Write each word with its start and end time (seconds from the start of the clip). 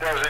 Good 0.00 0.29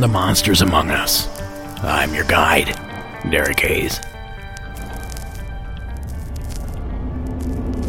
to 0.00 0.08
Monsters 0.08 0.60
Among 0.62 0.90
Us. 0.90 1.28
I'm 1.82 2.12
your 2.14 2.24
guide, 2.24 2.74
Derek 3.30 3.60
Hayes. 3.60 4.00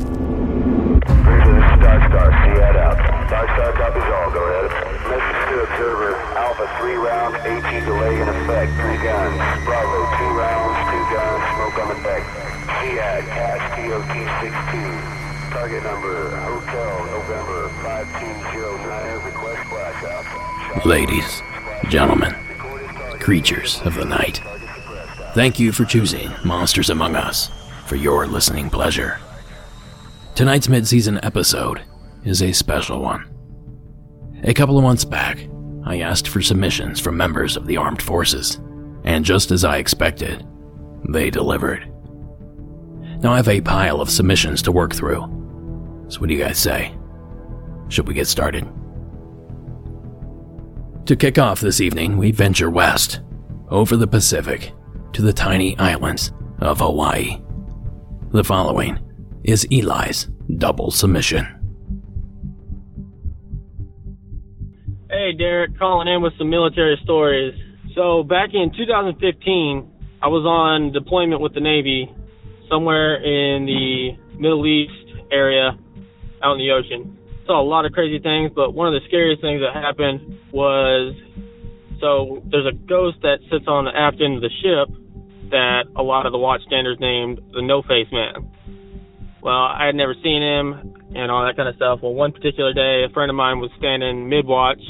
Bridge 0.08 1.46
this 1.46 1.66
is 1.68 1.78
Dark 1.84 2.02
Star. 2.08 2.28
See 2.32 2.56
that 2.60 2.76
out. 2.80 2.98
Dark 3.30 3.50
Star 3.56 3.72
copies 3.76 4.08
all. 4.08 4.30
Go 4.32 4.42
ahead. 4.48 4.72
Message 5.12 5.42
to 5.52 5.56
observer. 5.68 6.12
Alpha 6.40 6.66
3 6.80 6.96
round. 6.96 7.34
AT 7.44 7.70
delay 7.86 8.16
in 8.22 8.28
effect. 8.30 8.72
3 8.80 8.98
guns. 9.04 9.38
Bravo 9.68 10.00
2 10.18 10.32
rounds. 10.40 10.78
2 10.88 11.04
guns. 11.12 11.42
Smoke 11.56 11.78
on 11.84 11.88
the 11.92 12.00
deck. 12.08 12.24
SEAD. 12.80 13.24
Cash 13.36 13.64
TOT 13.76 14.14
62. 14.42 15.52
Target 15.52 15.84
number. 15.84 16.32
Hotel 16.40 16.94
November 17.12 17.70
5209. 17.84 19.26
Request 19.26 19.62
flash 19.70 20.00
out. 20.08 20.26
Shot- 20.26 20.86
Ladies, 20.86 21.37
gentlemen, 21.90 22.34
creatures 23.20 23.82
of 23.86 23.96
the 23.96 24.04
night, 24.04 24.42
thank 25.34 25.60
you 25.60 25.72
for 25.72 25.86
choosing 25.86 26.30
Monsters 26.44 26.90
Among 26.90 27.16
Us 27.16 27.50
for 27.86 27.96
your 27.96 28.28
listening 28.28 28.70
pleasure. 28.70 29.20
Tonight's 30.36 30.68
mid 30.68 30.88
season 30.88 31.20
episode 31.24 31.82
is 32.26 32.42
a 32.42 32.52
special 32.52 33.02
one. 33.02 33.26
A 34.44 34.54
couple 34.54 34.78
of 34.78 34.84
months 34.84 35.06
back, 35.06 35.48
I 35.86 36.02
asked 36.02 36.28
for 36.28 36.42
submissions 36.42 37.00
from 37.00 37.16
members 37.16 37.56
of 37.56 37.66
the 37.66 37.78
armed 37.78 38.02
forces, 38.02 38.60
and 39.06 39.24
just 39.24 39.52
as 39.52 39.64
I 39.64 39.78
expected, 39.78 40.46
they 41.08 41.30
delivered. 41.30 41.90
Now 43.22 43.32
I 43.34 43.38
have 43.38 43.48
a 43.48 43.62
pile 43.62 44.02
of 44.02 44.10
submissions 44.10 44.62
to 44.64 44.72
work 44.72 44.94
through. 44.94 45.22
So, 46.10 46.20
what 46.20 46.28
do 46.28 46.36
you 46.36 46.44
guys 46.44 46.58
say? 46.58 46.94
Should 47.88 48.08
we 48.08 48.14
get 48.14 48.28
started? 48.28 48.68
To 51.08 51.16
kick 51.16 51.40
off 51.40 51.62
this 51.62 51.80
evening, 51.80 52.18
we 52.18 52.32
venture 52.32 52.70
west, 52.70 53.22
over 53.70 53.96
the 53.96 54.08
Pacific, 54.08 54.74
to 55.14 55.22
the 55.22 55.32
tiny 55.32 55.78
islands 55.78 56.34
of 56.60 56.80
Hawaii. 56.80 57.42
The 58.34 58.44
following 58.44 59.00
is 59.46 59.66
Eli's 59.72 60.28
double 60.58 60.92
submission. 60.92 61.48
Hey, 65.10 65.32
Derek, 65.32 65.80
calling 65.80 66.10
in 66.10 66.22
with 66.22 66.34
some 66.38 66.50
military 66.50 67.00
stories. 67.06 67.58
So, 67.96 68.24
back 68.24 68.50
in 68.52 68.74
2015, 68.76 69.90
I 70.22 70.28
was 70.28 70.46
on 70.46 70.92
deployment 70.92 71.40
with 71.40 71.54
the 71.54 71.62
Navy 71.62 72.14
somewhere 72.70 73.16
in 73.16 73.66
the 73.66 74.10
Middle 74.38 74.68
East 74.68 74.92
area 75.32 75.70
out 76.44 76.52
in 76.52 76.58
the 76.58 76.72
ocean. 76.72 77.17
Saw 77.48 77.62
a 77.62 77.64
lot 77.64 77.86
of 77.86 77.94
crazy 77.94 78.20
things, 78.20 78.52
but 78.54 78.74
one 78.74 78.94
of 78.94 78.94
the 78.94 79.08
scariest 79.08 79.42
things 79.42 79.62
that 79.62 79.74
happened 79.74 80.38
was 80.52 81.16
so 82.00 82.44
there's 82.52 82.68
a 82.68 82.76
ghost 82.76 83.18
that 83.24 83.40
sits 83.50 83.66
on 83.68 83.86
the 83.86 83.96
aft 83.96 84.22
end 84.22 84.36
of 84.36 84.42
the 84.42 84.54
ship 84.62 84.92
that 85.50 85.88
a 85.96 86.04
lot 86.04 86.26
of 86.26 86.34
the 86.34 86.38
watchstanders 86.38 87.00
named 87.00 87.40
the 87.54 87.62
No 87.62 87.82
Face 87.82 88.12
Man. 88.12 88.52
Well, 89.42 89.54
I 89.54 89.86
had 89.86 89.96
never 89.96 90.14
seen 90.22 90.44
him 90.44 90.94
and 91.16 91.32
all 91.32 91.46
that 91.46 91.56
kind 91.56 91.70
of 91.70 91.76
stuff. 91.76 92.00
Well, 92.04 92.14
one 92.14 92.34
particular 92.34 92.74
day, 92.74 93.06
a 93.08 93.14
friend 93.14 93.32
of 93.32 93.36
mine 93.36 93.60
was 93.60 93.72
standing 93.78 94.28
mid 94.28 94.46
watch. 94.46 94.82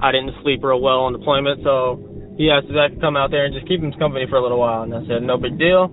I 0.00 0.12
didn't 0.12 0.32
sleep 0.42 0.64
real 0.64 0.80
well 0.80 1.04
on 1.04 1.12
deployment, 1.12 1.62
so 1.62 2.00
he 2.36 2.50
asked 2.50 2.66
if 2.68 2.76
I 2.76 2.88
could 2.88 3.00
come 3.00 3.16
out 3.16 3.30
there 3.30 3.44
and 3.44 3.54
just 3.54 3.68
keep 3.68 3.80
him 3.80 3.92
company 4.00 4.26
for 4.28 4.36
a 4.36 4.42
little 4.42 4.58
while. 4.58 4.82
And 4.82 4.94
I 4.94 5.04
said, 5.06 5.22
no 5.22 5.36
big 5.36 5.58
deal. 5.58 5.92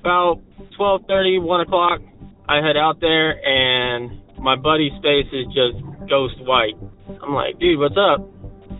About 0.00 0.42
12:30, 0.78 1.42
1 1.42 1.60
o'clock, 1.60 2.00
I 2.48 2.56
head 2.56 2.76
out 2.76 3.00
there, 3.00 3.38
and 3.38 4.25
my 4.46 4.54
buddy's 4.54 4.94
face 5.02 5.26
is 5.34 5.50
just 5.50 5.82
ghost 6.06 6.38
white. 6.46 6.78
I'm 7.18 7.34
like, 7.34 7.58
dude, 7.58 7.82
what's 7.82 7.98
up? 7.98 8.22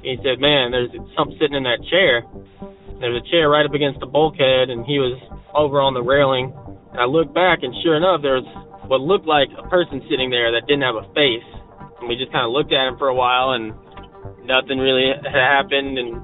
He 0.06 0.14
said, 0.22 0.38
man, 0.38 0.70
there's 0.70 0.94
something 1.18 1.34
sitting 1.42 1.58
in 1.58 1.66
that 1.66 1.82
chair. 1.90 2.22
There's 3.02 3.18
a 3.18 3.26
chair 3.34 3.50
right 3.50 3.66
up 3.66 3.74
against 3.74 3.98
the 3.98 4.06
bulkhead, 4.06 4.70
and 4.70 4.86
he 4.86 5.02
was 5.02 5.18
over 5.50 5.82
on 5.82 5.90
the 5.90 6.06
railing. 6.06 6.54
And 6.94 7.02
I 7.02 7.10
looked 7.10 7.34
back, 7.34 7.66
and 7.66 7.74
sure 7.82 7.98
enough, 7.98 8.22
there 8.22 8.38
was 8.38 8.46
what 8.86 9.02
looked 9.02 9.26
like 9.26 9.50
a 9.58 9.66
person 9.66 10.06
sitting 10.06 10.30
there 10.30 10.54
that 10.54 10.70
didn't 10.70 10.86
have 10.86 11.02
a 11.02 11.06
face. 11.18 11.42
And 11.98 12.06
we 12.06 12.14
just 12.14 12.30
kind 12.30 12.46
of 12.46 12.54
looked 12.54 12.70
at 12.70 12.86
him 12.86 12.94
for 12.94 13.10
a 13.10 13.16
while, 13.18 13.58
and 13.58 13.74
nothing 14.46 14.78
really 14.78 15.10
had 15.10 15.34
happened. 15.34 15.98
And 15.98 16.22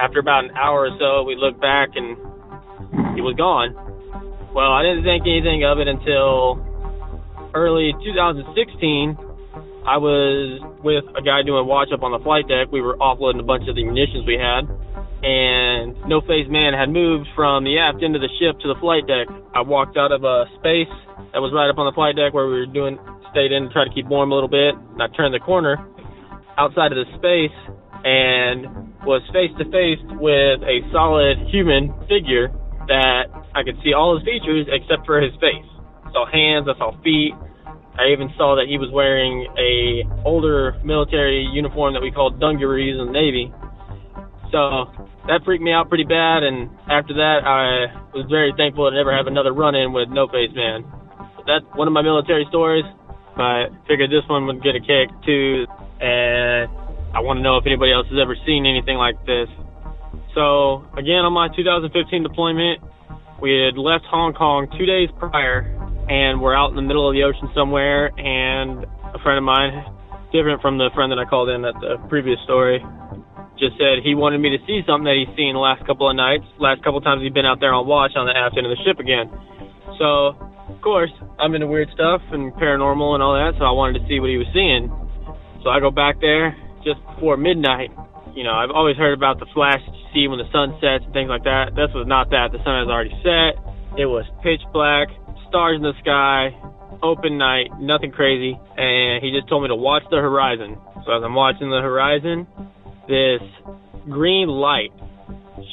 after 0.00 0.24
about 0.24 0.48
an 0.48 0.56
hour 0.56 0.88
or 0.88 0.96
so, 0.96 1.28
we 1.28 1.36
looked 1.36 1.60
back, 1.60 1.92
and 2.00 2.16
he 3.12 3.20
was 3.20 3.36
gone. 3.36 3.76
Well, 4.56 4.72
I 4.72 4.80
didn't 4.88 5.04
think 5.04 5.28
anything 5.28 5.68
of 5.68 5.84
it 5.84 5.86
until 5.86 6.69
early 7.54 7.92
2016. 8.04 9.16
I 9.86 9.96
was 9.96 10.60
with 10.84 11.04
a 11.16 11.22
guy 11.24 11.42
doing 11.42 11.66
watch 11.66 11.88
up 11.92 12.04
on 12.04 12.12
the 12.12 12.22
flight 12.22 12.46
deck. 12.46 12.68
We 12.70 12.80
were 12.80 12.96
offloading 13.00 13.40
a 13.40 13.48
bunch 13.48 13.66
of 13.66 13.74
the 13.74 13.82
munitions 13.82 14.28
we 14.28 14.36
had, 14.36 14.68
and 15.24 15.96
No 16.04 16.20
Face 16.20 16.46
Man 16.52 16.76
had 16.76 16.92
moved 16.92 17.26
from 17.34 17.64
the 17.64 17.80
aft 17.80 18.04
end 18.04 18.14
of 18.14 18.22
the 18.22 18.30
ship 18.38 18.60
to 18.60 18.68
the 18.68 18.78
flight 18.78 19.08
deck. 19.08 19.26
I 19.56 19.64
walked 19.64 19.96
out 19.96 20.12
of 20.12 20.22
a 20.22 20.46
space 20.60 20.92
that 21.32 21.40
was 21.40 21.50
right 21.56 21.72
up 21.72 21.80
on 21.80 21.88
the 21.88 21.96
flight 21.96 22.14
deck 22.14 22.36
where 22.36 22.46
we 22.46 22.60
were 22.60 22.70
doing 22.70 23.00
stayed 23.32 23.52
in 23.52 23.66
to 23.66 23.70
try 23.72 23.86
to 23.86 23.94
keep 23.94 24.06
warm 24.06 24.30
a 24.30 24.34
little 24.34 24.50
bit. 24.50 24.74
And 24.74 25.00
I 25.00 25.08
turned 25.14 25.34
the 25.34 25.42
corner 25.42 25.78
outside 26.58 26.92
of 26.92 26.98
the 26.98 27.08
space 27.16 27.56
and 28.04 28.90
was 29.06 29.22
face 29.32 29.52
to 29.56 29.64
face 29.72 30.02
with 30.20 30.60
a 30.66 30.84
solid 30.92 31.38
human 31.48 31.94
figure 32.04 32.52
that 32.88 33.30
I 33.54 33.62
could 33.62 33.78
see 33.84 33.94
all 33.94 34.18
his 34.18 34.26
features 34.26 34.66
except 34.68 35.06
for 35.06 35.20
his 35.20 35.32
face. 35.40 35.68
I 36.10 36.12
saw 36.12 36.26
hands, 36.26 36.66
I 36.66 36.76
saw 36.76 36.90
feet. 37.02 37.32
I 37.94 38.10
even 38.10 38.34
saw 38.36 38.56
that 38.58 38.66
he 38.66 38.78
was 38.78 38.90
wearing 38.90 39.46
a 39.54 40.02
older 40.26 40.74
military 40.82 41.46
uniform 41.54 41.94
that 41.94 42.02
we 42.02 42.10
called 42.10 42.40
dungarees 42.40 42.98
in 42.98 43.06
the 43.06 43.14
Navy. 43.14 43.52
So 44.50 44.90
that 45.30 45.46
freaked 45.46 45.62
me 45.62 45.70
out 45.70 45.86
pretty 45.86 46.04
bad, 46.04 46.42
and 46.42 46.70
after 46.90 47.14
that, 47.14 47.46
I 47.46 47.94
was 48.10 48.26
very 48.26 48.50
thankful 48.56 48.90
to 48.90 48.96
never 48.96 49.14
have 49.14 49.30
another 49.30 49.54
run-in 49.54 49.92
with 49.92 50.10
No 50.10 50.26
Face 50.26 50.50
Man. 50.50 50.82
That's 51.46 51.64
one 51.78 51.86
of 51.86 51.94
my 51.94 52.02
military 52.02 52.46
stories. 52.50 52.84
But 53.36 53.42
I 53.42 53.64
figured 53.86 54.10
this 54.10 54.26
one 54.28 54.46
would 54.46 54.62
get 54.62 54.74
a 54.74 54.80
kick 54.82 55.08
too, 55.24 55.64
and 56.02 56.66
I 57.14 57.22
want 57.22 57.38
to 57.38 57.42
know 57.42 57.56
if 57.56 57.66
anybody 57.66 57.92
else 57.92 58.10
has 58.10 58.18
ever 58.20 58.34
seen 58.44 58.66
anything 58.66 58.98
like 58.98 59.16
this. 59.24 59.46
So 60.34 60.84
again, 60.98 61.22
on 61.22 61.32
my 61.32 61.48
2015 61.54 61.94
deployment, 62.22 62.82
we 63.40 63.54
had 63.54 63.78
left 63.78 64.04
Hong 64.10 64.34
Kong 64.34 64.68
two 64.76 64.84
days 64.84 65.08
prior, 65.16 65.62
and 66.10 66.42
we're 66.42 66.58
out 66.58 66.74
in 66.74 66.76
the 66.76 66.82
middle 66.82 67.06
of 67.06 67.14
the 67.14 67.22
ocean 67.22 67.46
somewhere. 67.54 68.10
And 68.18 68.82
a 69.14 69.18
friend 69.22 69.38
of 69.38 69.46
mine, 69.46 69.70
different 70.34 70.58
from 70.58 70.76
the 70.76 70.90
friend 70.90 71.14
that 71.14 71.22
I 71.22 71.24
called 71.24 71.48
in 71.48 71.62
at 71.62 71.78
the 71.78 72.02
previous 72.10 72.42
story, 72.42 72.82
just 73.62 73.78
said 73.78 74.02
he 74.02 74.18
wanted 74.18 74.42
me 74.42 74.50
to 74.50 74.60
see 74.66 74.82
something 74.82 75.06
that 75.06 75.14
he's 75.14 75.30
seen 75.38 75.54
the 75.54 75.62
last 75.62 75.86
couple 75.86 76.10
of 76.10 76.18
nights. 76.18 76.42
Last 76.58 76.82
couple 76.82 76.98
of 76.98 77.06
times 77.06 77.22
he's 77.22 77.30
been 77.30 77.46
out 77.46 77.62
there 77.62 77.70
on 77.70 77.86
watch 77.86 78.18
on 78.18 78.26
the 78.26 78.34
aft 78.34 78.58
end 78.58 78.66
of 78.66 78.74
the 78.74 78.82
ship 78.82 78.98
again. 78.98 79.30
So, 80.02 80.34
of 80.66 80.80
course, 80.82 81.12
I'm 81.38 81.54
into 81.54 81.70
weird 81.70 81.92
stuff 81.94 82.24
and 82.34 82.50
paranormal 82.58 83.14
and 83.14 83.22
all 83.22 83.38
that, 83.38 83.54
so 83.60 83.62
I 83.62 83.70
wanted 83.70 84.02
to 84.02 84.04
see 84.10 84.18
what 84.18 84.34
he 84.34 84.40
was 84.40 84.50
seeing. 84.50 84.90
So 85.62 85.70
I 85.70 85.78
go 85.78 85.94
back 85.94 86.18
there 86.18 86.56
just 86.82 86.98
before 87.06 87.36
midnight. 87.36 87.94
You 88.34 88.42
know, 88.42 88.56
I've 88.56 88.72
always 88.72 88.96
heard 88.96 89.12
about 89.12 89.38
the 89.38 89.46
flash 89.52 89.78
that 89.84 89.94
you 89.94 90.06
see 90.10 90.24
when 90.26 90.40
the 90.40 90.48
sun 90.50 90.74
sets 90.80 91.04
and 91.04 91.12
things 91.12 91.28
like 91.28 91.44
that. 91.44 91.76
This 91.76 91.92
was 91.92 92.08
not 92.08 92.30
that. 92.32 92.50
The 92.50 92.62
sun 92.64 92.80
has 92.80 92.88
already 92.88 93.12
set. 93.20 93.60
It 94.00 94.06
was 94.06 94.24
pitch 94.40 94.62
black, 94.72 95.10
stars 95.50 95.76
in 95.76 95.82
the 95.82 95.98
sky, 96.00 96.54
open 97.02 97.36
night, 97.36 97.68
nothing 97.78 98.12
crazy. 98.12 98.56
And 98.76 99.22
he 99.22 99.34
just 99.34 99.48
told 99.48 99.62
me 99.62 99.68
to 99.68 99.76
watch 99.76 100.04
the 100.10 100.16
horizon. 100.16 100.78
So 101.04 101.12
as 101.12 101.22
I'm 101.22 101.34
watching 101.34 101.68
the 101.68 101.82
horizon, 101.82 102.46
this 103.10 103.42
green 104.08 104.48
light 104.48 104.94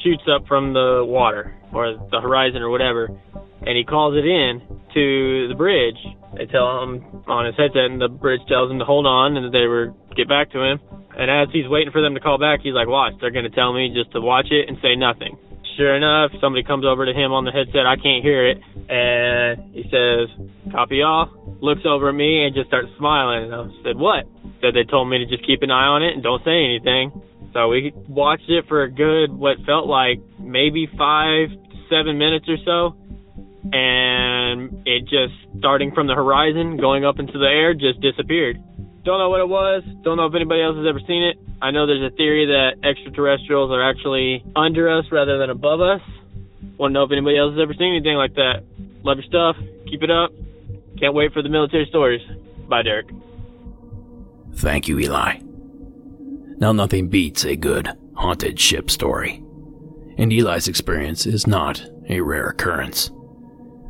shoots 0.04 0.24
up 0.28 0.48
from 0.48 0.74
the 0.74 1.06
water 1.06 1.54
or 1.72 1.96
the 2.12 2.20
horizon 2.20 2.62
or 2.62 2.70
whatever, 2.70 3.10
and 3.62 3.78
he 3.78 3.84
calls 3.84 4.16
it 4.18 4.26
in 4.26 4.62
to 4.94 5.48
the 5.48 5.56
bridge. 5.56 5.98
They 6.36 6.46
tell 6.46 6.84
him 6.84 7.24
on 7.28 7.46
his 7.46 7.56
headset, 7.56 7.86
and 7.86 8.02
the 8.02 8.10
bridge 8.10 8.42
tells 8.48 8.72
him 8.72 8.80
to 8.80 8.86
hold 8.86 9.06
on 9.06 9.38
and 9.38 9.54
they 9.54 9.68
were 9.68 9.94
get 10.16 10.28
back 10.28 10.52
to 10.52 10.60
him. 10.60 10.80
And 11.18 11.32
as 11.32 11.50
he's 11.54 11.68
waiting 11.68 11.92
for 11.92 12.02
them 12.02 12.14
to 12.14 12.20
call 12.20 12.38
back, 12.38 12.62
he's 12.62 12.74
like, 12.74 12.88
"Watch, 12.88 13.14
they're 13.20 13.32
gonna 13.32 13.50
tell 13.50 13.74
me 13.74 13.94
just 13.94 14.12
to 14.12 14.22
watch 14.22 14.48
it 14.52 14.70
and 14.70 14.78
say 14.82 14.96
nothing." 14.96 15.38
Sure 15.78 15.96
enough, 15.96 16.32
somebody 16.42 16.64
comes 16.64 16.86
over 16.86 17.06
to 17.06 17.14
him 17.14 17.32
on 17.32 17.46
the 17.46 17.52
headset. 17.52 17.86
I 17.86 17.98
can't 17.98 18.26
hear 18.26 18.50
it, 18.50 18.58
and 18.90 19.76
he 19.76 19.84
says, 19.94 20.28
"Copy 20.72 21.04
all." 21.04 21.30
Looks 21.62 21.86
over 21.86 22.10
at 22.10 22.16
me 22.16 22.46
and 22.46 22.56
just 22.56 22.68
starts 22.68 22.90
smiling. 22.98 23.54
And 23.54 23.54
I 23.54 23.84
said, 23.84 23.98
"What?" 23.98 24.26
Said 24.60 24.74
they 24.74 24.84
told 24.84 25.08
me 25.08 25.20
to 25.20 25.26
just 25.28 25.46
keep 25.46 25.62
an 25.62 25.70
eye 25.70 25.86
on 25.86 26.02
it 26.02 26.16
and 26.16 26.24
don't 26.24 26.44
say 26.44 26.66
anything. 26.66 27.12
So 27.54 27.70
we 27.70 27.94
watched 28.08 28.50
it 28.50 28.66
for 28.68 28.84
a 28.84 28.92
good, 28.92 29.32
what 29.32 29.60
felt 29.66 29.86
like 29.86 30.20
maybe 30.40 30.88
five, 30.98 31.50
seven 31.90 32.18
minutes 32.18 32.50
or 32.50 32.58
so. 32.66 32.96
And 33.72 34.82
it 34.88 35.02
just, 35.06 35.34
starting 35.60 35.92
from 35.92 36.08
the 36.08 36.16
horizon, 36.16 36.78
going 36.78 37.06
up 37.06 37.20
into 37.20 37.38
the 37.38 37.46
air, 37.48 37.74
just 37.74 38.02
disappeared. 38.02 38.58
Don't 39.08 39.20
know 39.20 39.30
what 39.30 39.40
it 39.40 39.48
was. 39.48 39.84
Don't 40.04 40.18
know 40.18 40.26
if 40.26 40.36
anybody 40.36 40.62
else 40.62 40.76
has 40.76 40.86
ever 40.86 41.00
seen 41.08 41.24
it. 41.24 41.40
I 41.62 41.72
know 41.72 41.88
there's 41.88 42.12
a 42.12 42.14
theory 42.18 42.46
that 42.48 42.86
extraterrestrials 42.86 43.72
are 43.72 43.82
actually 43.82 44.44
under 44.54 44.92
us 44.92 45.06
rather 45.14 45.38
than 45.38 45.50
above 45.50 45.80
us. 45.80 46.02
Want 46.78 46.92
to 46.92 46.94
know 46.94 47.04
if 47.04 47.12
anybody 47.14 47.38
else 47.38 47.54
has 47.54 47.62
ever 47.64 47.74
seen 47.74 47.96
anything 47.96 48.18
like 48.18 48.36
that. 48.36 48.66
Love 49.04 49.20
your 49.20 49.24
stuff. 49.24 49.56
Keep 49.88 50.04
it 50.04 50.12
up. 50.12 50.32
Can't 51.00 51.14
wait 51.14 51.32
for 51.32 51.42
the 51.42 51.48
military 51.48 51.86
stories. 51.88 52.20
Bye, 52.68 52.82
Derek. 52.84 53.08
Thank 54.56 54.90
you, 54.90 55.00
Eli. 55.00 55.40
Now, 56.58 56.74
nothing 56.74 57.08
beats 57.08 57.46
a 57.46 57.56
good 57.56 57.90
haunted 58.14 58.60
ship 58.60 58.92
story. 58.92 59.42
And 60.18 60.34
Eli's 60.34 60.68
experience 60.68 61.26
is 61.26 61.48
not 61.48 61.82
a 62.10 62.20
rare 62.20 62.48
occurrence. 62.48 63.10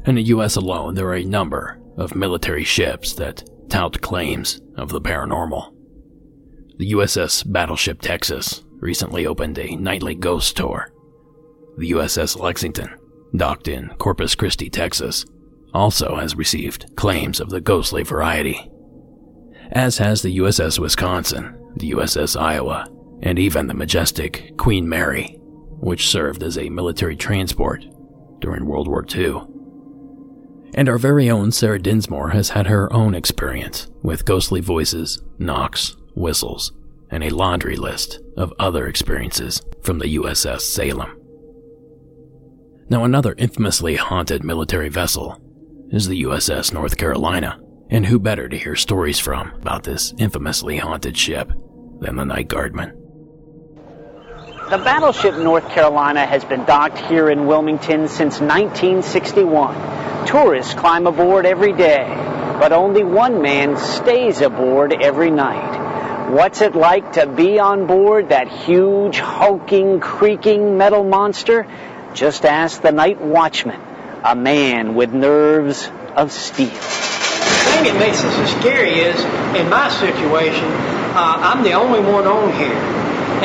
In 0.05 0.13
the 0.13 0.23
US 0.35 0.57
alone, 0.57 0.93
there 0.93 1.07
are 1.07 1.15
a 1.15 1.23
number 1.23 1.79
of 1.97 2.13
military 2.13 2.63
ships 2.63 3.13
that 3.13 3.43
tout 3.69 4.01
claims 4.01 4.61
of 4.75 4.89
the 4.89 5.01
paranormal. 5.01 5.73
The 6.77 6.91
USS 6.91 7.51
Battleship 7.51 8.01
Texas 8.01 8.63
recently 8.79 9.25
opened 9.25 9.57
a 9.57 9.75
nightly 9.75 10.15
ghost 10.15 10.55
tour. 10.55 10.91
The 11.77 11.91
USS 11.91 12.39
Lexington, 12.39 12.95
docked 13.35 13.67
in 13.67 13.89
Corpus 13.97 14.35
Christi, 14.35 14.69
Texas, 14.69 15.25
also 15.73 16.15
has 16.15 16.35
received 16.35 16.95
claims 16.95 17.39
of 17.39 17.49
the 17.49 17.61
ghostly 17.61 18.03
variety. 18.03 18.71
As 19.71 19.97
has 19.97 20.21
the 20.21 20.37
USS 20.37 20.79
Wisconsin, 20.79 21.57
the 21.75 21.91
USS 21.91 22.39
Iowa, 22.39 22.87
and 23.21 23.37
even 23.37 23.67
the 23.67 23.73
majestic 23.73 24.55
Queen 24.57 24.87
Mary, 24.87 25.37
which 25.79 26.07
served 26.07 26.43
as 26.43 26.57
a 26.57 26.69
military 26.69 27.15
transport 27.15 27.83
during 28.39 28.65
World 28.65 28.87
War 28.87 29.05
II. 29.13 29.41
And 30.73 30.89
our 30.89 30.97
very 30.97 31.29
own 31.29 31.51
Sarah 31.51 31.79
Dinsmore 31.79 32.29
has 32.29 32.49
had 32.49 32.67
her 32.67 32.91
own 32.93 33.15
experience 33.15 33.87
with 34.03 34.25
ghostly 34.25 34.61
voices, 34.61 35.21
knocks, 35.39 35.95
whistles, 36.15 36.71
and 37.09 37.23
a 37.23 37.29
laundry 37.29 37.75
list 37.75 38.19
of 38.35 38.53
other 38.59 38.87
experiences 38.87 39.61
from 39.81 39.99
the 39.99 40.15
USS 40.17 40.61
Salem. 40.61 41.19
Now, 42.89 43.03
another 43.03 43.35
infamously 43.37 43.95
haunted 43.95 44.43
military 44.43 44.89
vessel 44.89 45.41
is 45.91 46.07
the 46.07 46.23
USS 46.23 46.73
North 46.73 46.97
Carolina, 46.97 47.59
and 47.89 48.05
who 48.05 48.19
better 48.19 48.49
to 48.49 48.57
hear 48.57 48.75
stories 48.75 49.19
from 49.19 49.53
about 49.55 49.83
this 49.83 50.13
infamously 50.17 50.77
haunted 50.77 51.17
ship 51.17 51.51
than 51.99 52.15
the 52.15 52.25
night 52.25 52.47
guardman? 52.47 53.06
The 54.69 54.77
battleship 54.77 55.37
North 55.37 55.69
Carolina 55.69 56.25
has 56.25 56.43
been 56.43 56.65
docked 56.65 56.97
here 56.97 57.29
in 57.29 57.47
Wilmington 57.47 58.09
since 58.09 58.41
1961. 58.41 60.27
Tourists 60.27 60.73
climb 60.73 61.07
aboard 61.07 61.45
every 61.45 61.71
day, 61.71 62.03
but 62.59 62.73
only 62.73 63.01
one 63.01 63.41
man 63.41 63.77
stays 63.77 64.41
aboard 64.41 64.91
every 64.91 65.31
night. 65.31 66.31
What's 66.31 66.59
it 66.59 66.75
like 66.75 67.13
to 67.13 67.27
be 67.27 67.59
on 67.59 67.87
board 67.87 68.27
that 68.27 68.49
huge, 68.49 69.19
hulking, 69.19 70.01
creaking 70.01 70.77
metal 70.77 71.05
monster? 71.05 71.65
Just 72.13 72.43
ask 72.43 72.81
the 72.81 72.91
night 72.91 73.21
watchman, 73.21 73.79
a 74.25 74.35
man 74.35 74.95
with 74.95 75.13
nerves 75.13 75.89
of 76.13 76.33
steel. 76.33 76.67
The 76.67 76.73
thing 76.73 77.83
that 77.85 77.95
makes 77.97 78.21
this 78.21 78.35
so 78.35 78.59
scary 78.59 78.99
is, 78.99 79.15
in 79.55 79.69
my 79.69 79.87
situation, 79.87 80.65
uh, 81.15 81.37
I'm 81.39 81.63
the 81.63 81.71
only 81.71 82.01
one 82.01 82.27
on 82.27 82.51
here, 82.51 82.75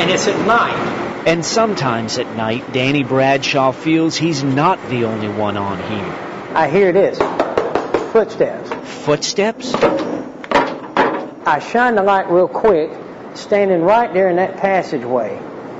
and 0.01 0.11
it's 0.11 0.27
at 0.27 0.45
night. 0.45 0.92
And 1.25 1.45
sometimes 1.45 2.17
at 2.17 2.27
night, 2.35 2.73
Danny 2.73 3.03
Bradshaw 3.03 3.71
feels 3.71 4.17
he's 4.17 4.43
not 4.43 4.89
the 4.89 5.05
only 5.05 5.29
one 5.29 5.55
on 5.55 5.77
here. 5.77 6.13
I 6.53 6.67
hear 6.67 6.91
this 6.91 7.17
footsteps. 8.11 8.69
Footsteps? 9.05 9.73
I 11.45 11.65
shined 11.71 11.97
the 11.97 12.03
light 12.03 12.29
real 12.29 12.49
quick. 12.49 12.91
Standing 13.35 13.81
right 13.81 14.13
there 14.13 14.29
in 14.29 14.35
that 14.35 14.57
passageway 14.57 15.35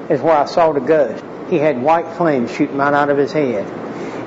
is 0.09 0.21
where 0.21 0.35
I 0.35 0.45
saw 0.45 0.71
the 0.71 0.79
ghost. 0.79 1.23
He 1.49 1.57
had 1.57 1.81
white 1.81 2.15
flames 2.15 2.51
shooting 2.55 2.77
right 2.77 2.93
out 2.93 3.09
of 3.09 3.17
his 3.17 3.31
head. 3.31 3.65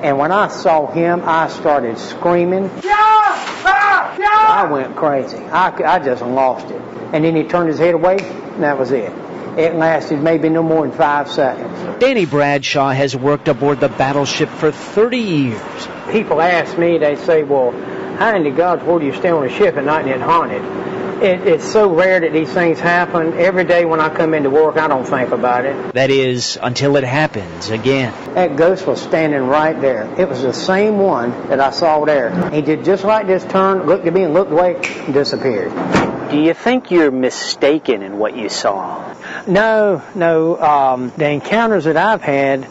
And 0.04 0.18
when 0.18 0.30
I 0.30 0.48
saw 0.48 0.86
him, 0.86 1.22
I 1.24 1.48
started 1.48 1.98
screaming. 1.98 2.64
Yeah! 2.84 2.94
Ah! 2.94 4.16
Yeah! 4.18 4.66
I 4.66 4.70
went 4.70 4.94
crazy. 4.94 5.38
I, 5.38 5.72
I 5.82 5.98
just 5.98 6.22
lost 6.22 6.70
it. 6.70 6.80
And 7.12 7.24
then 7.24 7.34
he 7.34 7.44
turned 7.44 7.68
his 7.68 7.78
head 7.78 7.94
away, 7.94 8.18
and 8.20 8.62
that 8.62 8.78
was 8.78 8.92
it. 8.92 9.10
It 9.56 9.74
lasted 9.74 10.22
maybe 10.22 10.48
no 10.50 10.62
more 10.62 10.86
than 10.86 10.96
five 10.96 11.30
seconds. 11.30 11.98
Danny 11.98 12.26
Bradshaw 12.26 12.90
has 12.90 13.16
worked 13.16 13.48
aboard 13.48 13.80
the 13.80 13.88
battleship 13.88 14.50
for 14.50 14.70
30 14.70 15.18
years. 15.18 15.88
People 16.10 16.42
ask 16.42 16.76
me, 16.76 16.98
they 16.98 17.16
say, 17.16 17.42
well, 17.42 17.72
how 18.18 18.36
in 18.36 18.44
the 18.44 18.50
God's 18.50 18.84
world 18.84 19.00
do 19.00 19.06
you 19.06 19.14
stay 19.14 19.30
on 19.30 19.44
a 19.46 19.50
ship 19.50 19.76
at 19.76 19.84
night 19.84 20.02
and 20.02 20.10
it's 20.10 20.22
haunted? 20.22 20.62
It, 21.22 21.48
it's 21.48 21.64
so 21.64 21.94
rare 21.94 22.20
that 22.20 22.34
these 22.34 22.52
things 22.52 22.78
happen. 22.78 23.32
Every 23.38 23.64
day 23.64 23.86
when 23.86 24.00
I 24.00 24.14
come 24.14 24.34
into 24.34 24.50
work, 24.50 24.76
I 24.76 24.88
don't 24.88 25.06
think 25.06 25.30
about 25.30 25.64
it. 25.64 25.94
That 25.94 26.10
is, 26.10 26.58
until 26.62 26.96
it 26.96 27.04
happens 27.04 27.70
again. 27.70 28.12
That 28.34 28.56
ghost 28.56 28.86
was 28.86 29.00
standing 29.00 29.46
right 29.46 29.80
there. 29.80 30.02
It 30.20 30.28
was 30.28 30.42
the 30.42 30.52
same 30.52 30.98
one 30.98 31.30
that 31.48 31.60
I 31.60 31.70
saw 31.70 32.04
there. 32.04 32.50
He 32.50 32.60
did 32.60 32.84
just 32.84 33.04
like 33.04 33.26
this 33.26 33.44
turn, 33.46 33.86
looked 33.86 34.06
at 34.06 34.12
me 34.12 34.24
and 34.24 34.34
looked 34.34 34.52
away, 34.52 34.74
and 34.74 35.14
disappeared. 35.14 35.72
Do 36.30 36.38
you 36.38 36.54
think 36.54 36.90
you're 36.90 37.10
mistaken 37.10 38.02
in 38.02 38.18
what 38.18 38.36
you 38.36 38.48
saw? 38.48 39.14
No, 39.46 40.02
no. 40.14 40.58
Um, 40.58 41.12
the 41.16 41.30
encounters 41.30 41.84
that 41.84 41.96
I've 41.96 42.22
had, 42.22 42.64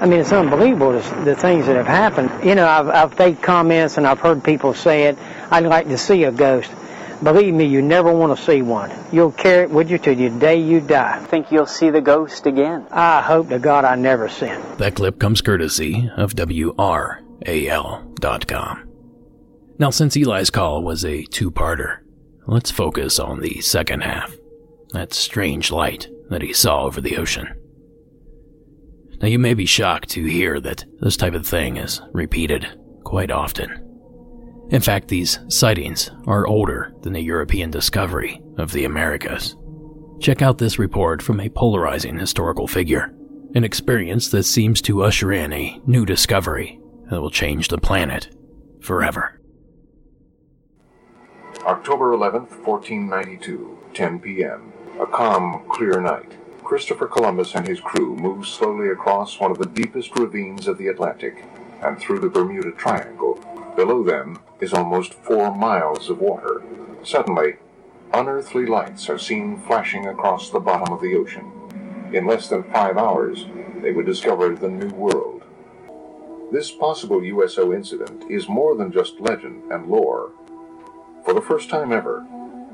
I 0.00 0.06
mean, 0.06 0.20
it's 0.20 0.32
unbelievable 0.32 0.92
the, 0.92 1.24
the 1.24 1.34
things 1.36 1.66
that 1.66 1.76
have 1.76 1.86
happened. 1.86 2.44
You 2.44 2.54
know, 2.54 2.66
I've, 2.66 2.88
I've 2.88 3.18
made 3.18 3.42
comments 3.42 3.98
and 3.98 4.06
I've 4.06 4.18
heard 4.20 4.42
people 4.42 4.72
say 4.74 5.04
it. 5.08 5.18
I'd 5.50 5.64
like 5.64 5.88
to 5.88 5.98
see 5.98 6.24
a 6.24 6.32
ghost. 6.32 6.70
Believe 7.22 7.54
me, 7.54 7.66
you 7.66 7.82
never 7.82 8.12
want 8.12 8.36
to 8.36 8.44
see 8.44 8.62
one. 8.62 8.90
You'll 9.12 9.30
carry 9.30 9.64
it 9.64 9.70
with 9.70 9.90
you 9.90 9.98
till 9.98 10.16
the 10.16 10.28
day 10.30 10.56
you 10.56 10.80
die. 10.80 11.24
Think 11.26 11.52
you'll 11.52 11.66
see 11.66 11.90
the 11.90 12.00
ghost 12.00 12.46
again? 12.46 12.86
I 12.90 13.20
hope 13.20 13.50
to 13.50 13.60
God 13.60 13.84
I 13.84 13.94
never 13.94 14.28
see 14.28 14.46
him. 14.46 14.60
That 14.78 14.96
clip 14.96 15.20
comes 15.20 15.40
courtesy 15.40 16.10
of 16.16 16.34
WRAL.com. 16.34 17.18
Now, 19.78 19.90
since 19.90 20.16
Eli's 20.16 20.50
call 20.50 20.82
was 20.82 21.04
a 21.04 21.22
two 21.24 21.50
parter, 21.50 21.98
let's 22.46 22.70
focus 22.70 23.18
on 23.18 23.40
the 23.40 23.60
second 23.60 24.02
half 24.02 24.34
that 24.90 25.12
strange 25.12 25.70
light 25.70 26.08
that 26.28 26.42
he 26.42 26.52
saw 26.52 26.82
over 26.82 27.00
the 27.00 27.16
ocean. 27.16 27.48
Now, 29.20 29.28
you 29.28 29.38
may 29.38 29.54
be 29.54 29.66
shocked 29.66 30.08
to 30.10 30.24
hear 30.24 30.60
that 30.60 30.84
this 31.00 31.16
type 31.16 31.34
of 31.34 31.46
thing 31.46 31.76
is 31.76 32.00
repeated 32.12 32.66
quite 33.04 33.30
often. 33.30 33.88
In 34.70 34.80
fact, 34.80 35.08
these 35.08 35.38
sightings 35.48 36.10
are 36.26 36.46
older 36.46 36.92
than 37.02 37.12
the 37.12 37.20
European 37.20 37.70
discovery 37.70 38.40
of 38.58 38.72
the 38.72 38.84
Americas. 38.84 39.56
Check 40.20 40.42
out 40.42 40.58
this 40.58 40.78
report 40.78 41.22
from 41.22 41.40
a 41.40 41.48
polarizing 41.48 42.18
historical 42.18 42.66
figure, 42.66 43.14
an 43.54 43.64
experience 43.64 44.30
that 44.30 44.44
seems 44.44 44.80
to 44.82 45.02
usher 45.02 45.32
in 45.32 45.52
a 45.52 45.80
new 45.86 46.04
discovery 46.04 46.80
that 47.10 47.20
will 47.20 47.30
change 47.30 47.68
the 47.68 47.78
planet 47.78 48.34
forever. 48.80 49.38
October 51.64 52.12
11th, 52.16 52.58
1492, 52.66 53.78
10 53.94 54.18
p.m. 54.18 54.72
A 54.98 55.06
calm, 55.06 55.62
clear 55.68 56.00
night. 56.00 56.32
Christopher 56.64 57.06
Columbus 57.06 57.54
and 57.54 57.68
his 57.68 57.78
crew 57.78 58.16
moved 58.16 58.48
slowly 58.48 58.88
across 58.88 59.38
one 59.38 59.52
of 59.52 59.58
the 59.58 59.66
deepest 59.66 60.18
ravines 60.18 60.66
of 60.66 60.76
the 60.76 60.88
Atlantic 60.88 61.44
and 61.80 62.00
through 62.00 62.18
the 62.18 62.28
Bermuda 62.28 62.72
Triangle. 62.72 63.38
Below 63.76 64.02
them 64.02 64.40
is 64.60 64.72
almost 64.72 65.14
four 65.14 65.54
miles 65.54 66.10
of 66.10 66.18
water. 66.18 66.64
Suddenly, 67.04 67.58
unearthly 68.12 68.66
lights 68.66 69.08
are 69.08 69.18
seen 69.18 69.56
flashing 69.60 70.08
across 70.08 70.50
the 70.50 70.58
bottom 70.58 70.92
of 70.92 71.00
the 71.00 71.14
ocean. 71.14 71.52
In 72.12 72.26
less 72.26 72.48
than 72.48 72.64
five 72.64 72.96
hours, 72.96 73.46
they 73.80 73.92
would 73.92 74.06
discover 74.06 74.52
the 74.56 74.68
New 74.68 74.90
World. 74.96 75.44
This 76.50 76.72
possible 76.72 77.22
USO 77.22 77.72
incident 77.72 78.28
is 78.28 78.48
more 78.48 78.74
than 78.74 78.90
just 78.90 79.20
legend 79.20 79.70
and 79.70 79.86
lore. 79.86 80.32
For 81.24 81.34
the 81.34 81.40
first 81.40 81.70
time 81.70 81.92
ever, 81.92 82.26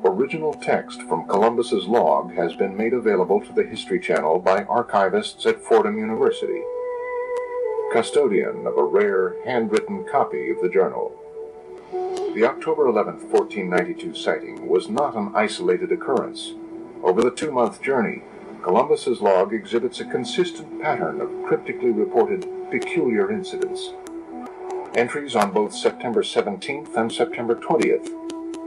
original 0.05 0.55
text 0.55 1.03
from 1.03 1.29
Columbus's 1.29 1.87
log 1.87 2.33
has 2.33 2.55
been 2.57 2.75
made 2.75 2.95
available 2.95 3.43
to 3.43 3.53
the 3.53 3.63
History 3.63 4.01
Channel 4.01 4.39
by 4.39 4.65
archivists 4.65 5.45
at 5.45 5.61
Fordham 5.61 5.99
University, 5.99 6.63
custodian 7.93 8.67
of 8.67 8.79
a 8.79 8.83
rare 8.83 9.37
handwritten 9.45 10.07
copy 10.11 10.51
of 10.51 10.63
the 10.63 10.71
journal. 10.71 11.13
The 11.93 12.47
October 12.47 12.87
11, 12.87 13.31
1492 13.31 14.15
sighting 14.15 14.67
was 14.67 14.89
not 14.89 15.15
an 15.15 15.31
isolated 15.35 15.93
occurrence. 15.93 16.55
Over 17.03 17.21
the 17.21 17.31
two 17.31 17.53
month 17.53 17.83
journey, 17.83 18.23
Columbus's 18.63 19.21
log 19.21 19.53
exhibits 19.53 20.01
a 20.01 20.07
consistent 20.07 20.81
pattern 20.81 21.21
of 21.21 21.31
cryptically 21.47 21.91
reported 21.91 22.47
peculiar 22.71 23.31
incidents. 23.31 23.93
Entries 24.95 25.37
on 25.37 25.53
both 25.53 25.75
September 25.75 26.23
17th 26.23 26.97
and 26.97 27.13
September 27.13 27.55
20th 27.55 28.09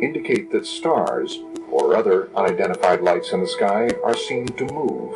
indicate 0.01 0.51
that 0.51 0.65
stars 0.65 1.39
or 1.69 1.95
other 1.95 2.29
unidentified 2.35 3.01
lights 3.01 3.31
in 3.31 3.41
the 3.41 3.47
sky 3.47 3.89
are 4.03 4.15
seen 4.15 4.47
to 4.47 4.65
move. 4.65 5.13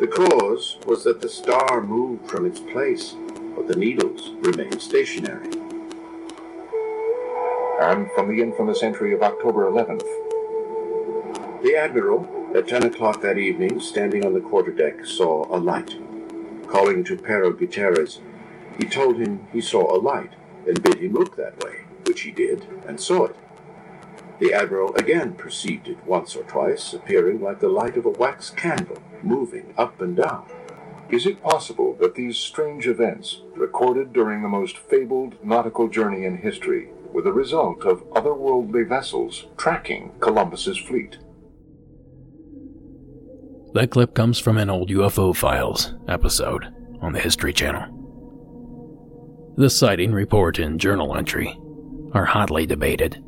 The 0.00 0.06
cause 0.06 0.78
was 0.86 1.04
that 1.04 1.20
the 1.20 1.28
star 1.28 1.80
moved 1.82 2.28
from 2.28 2.46
its 2.46 2.60
place, 2.60 3.14
but 3.56 3.68
the 3.68 3.76
needles 3.76 4.32
remained 4.40 4.80
stationary. 4.80 5.50
And 7.80 8.10
from 8.12 8.28
the 8.28 8.42
infamous 8.42 8.82
entry 8.82 9.12
of 9.14 9.22
October 9.22 9.70
11th, 9.70 10.02
The 11.62 11.76
Admiral, 11.76 12.28
at 12.54 12.68
10 12.68 12.84
o'clock 12.84 13.20
that 13.22 13.38
evening, 13.38 13.80
standing 13.80 14.24
on 14.24 14.32
the 14.32 14.40
quarterdeck, 14.40 15.06
saw 15.06 15.44
a 15.54 15.58
light. 15.58 15.96
Calling 16.68 17.04
to 17.04 17.16
Pero 17.16 17.52
Gutierrez, 17.52 18.20
he 18.78 18.86
told 18.86 19.18
him 19.18 19.46
he 19.52 19.60
saw 19.60 19.94
a 19.94 19.98
light 19.98 20.32
and 20.66 20.82
bid 20.82 20.98
him 20.98 21.12
look 21.12 21.36
that 21.36 21.62
way, 21.64 21.84
which 22.06 22.22
he 22.22 22.30
did 22.30 22.66
and 22.86 23.00
saw 23.00 23.26
it. 23.26 23.36
The 24.40 24.52
Admiral 24.52 24.94
again 24.96 25.34
perceived 25.34 25.88
it 25.88 26.04
once 26.04 26.34
or 26.34 26.42
twice, 26.44 26.92
appearing 26.92 27.40
like 27.40 27.60
the 27.60 27.68
light 27.68 27.96
of 27.96 28.04
a 28.04 28.10
wax 28.10 28.50
candle, 28.50 28.98
moving 29.22 29.72
up 29.78 30.00
and 30.00 30.16
down. 30.16 30.46
is 31.10 31.26
it 31.26 31.42
possible 31.42 31.94
that 32.00 32.14
these 32.14 32.36
strange 32.36 32.86
events, 32.86 33.42
recorded 33.54 34.12
during 34.12 34.42
the 34.42 34.48
most 34.48 34.76
fabled 34.78 35.36
nautical 35.44 35.88
journey 35.88 36.24
in 36.24 36.38
history, 36.38 36.88
were 37.12 37.22
the 37.22 37.32
result 37.32 37.84
of 37.84 38.02
otherworldly 38.10 38.88
vessels 38.88 39.46
tracking 39.56 40.10
Columbus's 40.18 40.78
fleet? 40.78 41.18
That 43.74 43.90
clip 43.90 44.14
comes 44.14 44.38
from 44.38 44.58
an 44.58 44.70
old 44.70 44.88
UFO 44.90 45.34
Files 45.34 45.94
episode 46.08 46.72
on 47.00 47.12
the 47.12 47.20
History 47.20 47.52
Channel. 47.52 47.94
The 49.56 49.70
sighting 49.70 50.12
report 50.12 50.58
and 50.58 50.80
journal 50.80 51.16
entry 51.16 51.56
are 52.12 52.24
hotly 52.24 52.66
debated. 52.66 53.22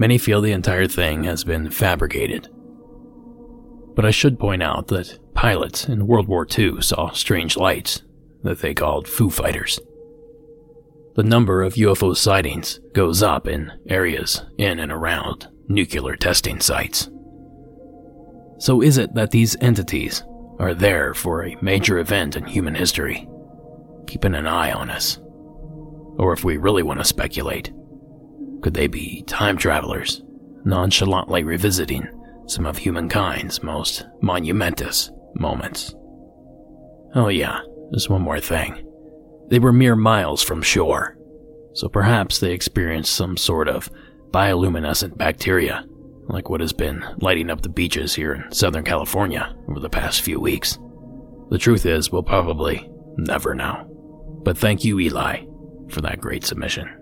Many 0.00 0.16
feel 0.16 0.40
the 0.40 0.52
entire 0.52 0.88
thing 0.88 1.24
has 1.24 1.44
been 1.44 1.70
fabricated. 1.70 2.48
But 3.94 4.06
I 4.06 4.10
should 4.10 4.38
point 4.38 4.62
out 4.62 4.88
that 4.88 5.18
pilots 5.34 5.90
in 5.90 6.06
World 6.06 6.26
War 6.26 6.46
II 6.58 6.80
saw 6.80 7.10
strange 7.10 7.58
lights 7.58 8.00
that 8.42 8.60
they 8.60 8.72
called 8.72 9.06
Foo 9.06 9.28
Fighters. 9.28 9.78
The 11.16 11.22
number 11.22 11.62
of 11.62 11.74
UFO 11.74 12.16
sightings 12.16 12.80
goes 12.94 13.22
up 13.22 13.46
in 13.46 13.70
areas 13.90 14.42
in 14.56 14.78
and 14.78 14.90
around 14.90 15.48
nuclear 15.68 16.16
testing 16.16 16.60
sites. 16.60 17.10
So, 18.58 18.80
is 18.80 18.96
it 18.96 19.14
that 19.16 19.32
these 19.32 19.54
entities 19.60 20.24
are 20.58 20.72
there 20.72 21.12
for 21.12 21.44
a 21.44 21.58
major 21.60 21.98
event 21.98 22.36
in 22.36 22.46
human 22.46 22.74
history, 22.74 23.28
keeping 24.06 24.34
an 24.34 24.46
eye 24.46 24.72
on 24.72 24.88
us? 24.88 25.18
Or 26.16 26.32
if 26.32 26.42
we 26.42 26.56
really 26.56 26.82
want 26.82 27.00
to 27.00 27.04
speculate, 27.04 27.70
could 28.60 28.74
they 28.74 28.86
be 28.86 29.22
time 29.22 29.56
travelers, 29.56 30.22
nonchalantly 30.64 31.44
revisiting 31.44 32.06
some 32.46 32.66
of 32.66 32.78
humankind's 32.78 33.62
most 33.62 34.04
monumentous 34.20 35.10
moments? 35.34 35.94
Oh, 37.14 37.28
yeah, 37.28 37.60
there's 37.90 38.08
one 38.08 38.22
more 38.22 38.40
thing. 38.40 38.86
They 39.48 39.58
were 39.58 39.72
mere 39.72 39.96
miles 39.96 40.42
from 40.42 40.62
shore, 40.62 41.16
so 41.74 41.88
perhaps 41.88 42.38
they 42.38 42.52
experienced 42.52 43.12
some 43.12 43.36
sort 43.36 43.68
of 43.68 43.90
bioluminescent 44.30 45.16
bacteria, 45.16 45.84
like 46.28 46.48
what 46.48 46.60
has 46.60 46.72
been 46.72 47.04
lighting 47.20 47.50
up 47.50 47.62
the 47.62 47.68
beaches 47.68 48.14
here 48.14 48.32
in 48.34 48.52
Southern 48.52 48.84
California 48.84 49.56
over 49.68 49.80
the 49.80 49.90
past 49.90 50.22
few 50.22 50.38
weeks. 50.38 50.78
The 51.50 51.58
truth 51.58 51.84
is, 51.84 52.12
we'll 52.12 52.22
probably 52.22 52.88
never 53.16 53.54
know. 53.54 53.86
But 54.44 54.56
thank 54.56 54.84
you, 54.84 55.00
Eli, 55.00 55.44
for 55.88 56.00
that 56.02 56.20
great 56.20 56.44
submission. 56.44 56.99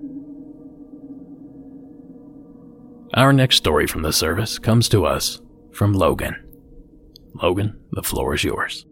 Our 3.19 3.33
next 3.33 3.57
story 3.57 3.89
from 3.89 4.03
the 4.03 4.13
service 4.13 4.61
comes 4.61 4.89
to 4.91 5.05
us 5.05 5.41
from 5.73 5.93
Logan. 5.93 6.37
Logan, 7.43 7.77
the 7.91 8.05
floor 8.05 8.33
is 8.37 8.45
yours. 8.45 8.87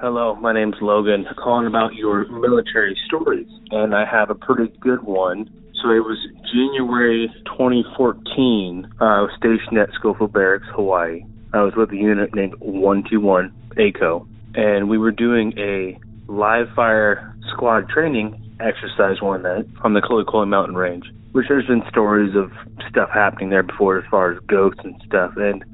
Hello, 0.00 0.34
my 0.34 0.52
name's 0.52 0.74
Logan. 0.80 1.24
Calling 1.40 1.68
about 1.68 1.94
your 1.94 2.28
military 2.28 2.98
stories, 3.06 3.46
and 3.70 3.94
I 3.94 4.04
have 4.04 4.28
a 4.28 4.34
pretty 4.34 4.76
good 4.80 5.04
one. 5.04 5.48
So 5.80 5.90
it 5.90 6.02
was 6.02 6.18
January 6.52 7.28
2014. 7.44 8.92
Uh, 9.00 9.04
I 9.04 9.20
was 9.20 9.30
stationed 9.38 9.78
at 9.78 9.90
Schofield 9.94 10.32
Barracks, 10.32 10.66
Hawaii. 10.74 11.22
I 11.52 11.62
was 11.62 11.74
with 11.76 11.92
a 11.92 11.96
unit 11.96 12.34
named 12.34 12.56
121 12.58 13.54
ACO, 13.78 14.26
and 14.56 14.88
we 14.88 14.98
were 14.98 15.12
doing 15.12 15.56
a 15.56 15.96
live 16.26 16.70
fire 16.74 17.36
squad 17.52 17.88
training 17.88 18.56
exercise 18.58 19.22
one 19.22 19.42
night 19.42 19.66
on 19.84 19.94
the 19.94 20.00
Kolekole 20.00 20.48
Mountain 20.48 20.74
Range. 20.74 21.04
Which 21.32 21.46
there's 21.48 21.66
been 21.66 21.82
stories 21.88 22.34
of 22.34 22.50
stuff 22.88 23.10
happening 23.12 23.50
there 23.50 23.62
before, 23.62 23.98
as 23.98 24.04
far 24.10 24.32
as 24.32 24.38
ghosts 24.48 24.80
and 24.82 25.00
stuff. 25.06 25.32
And 25.36 25.64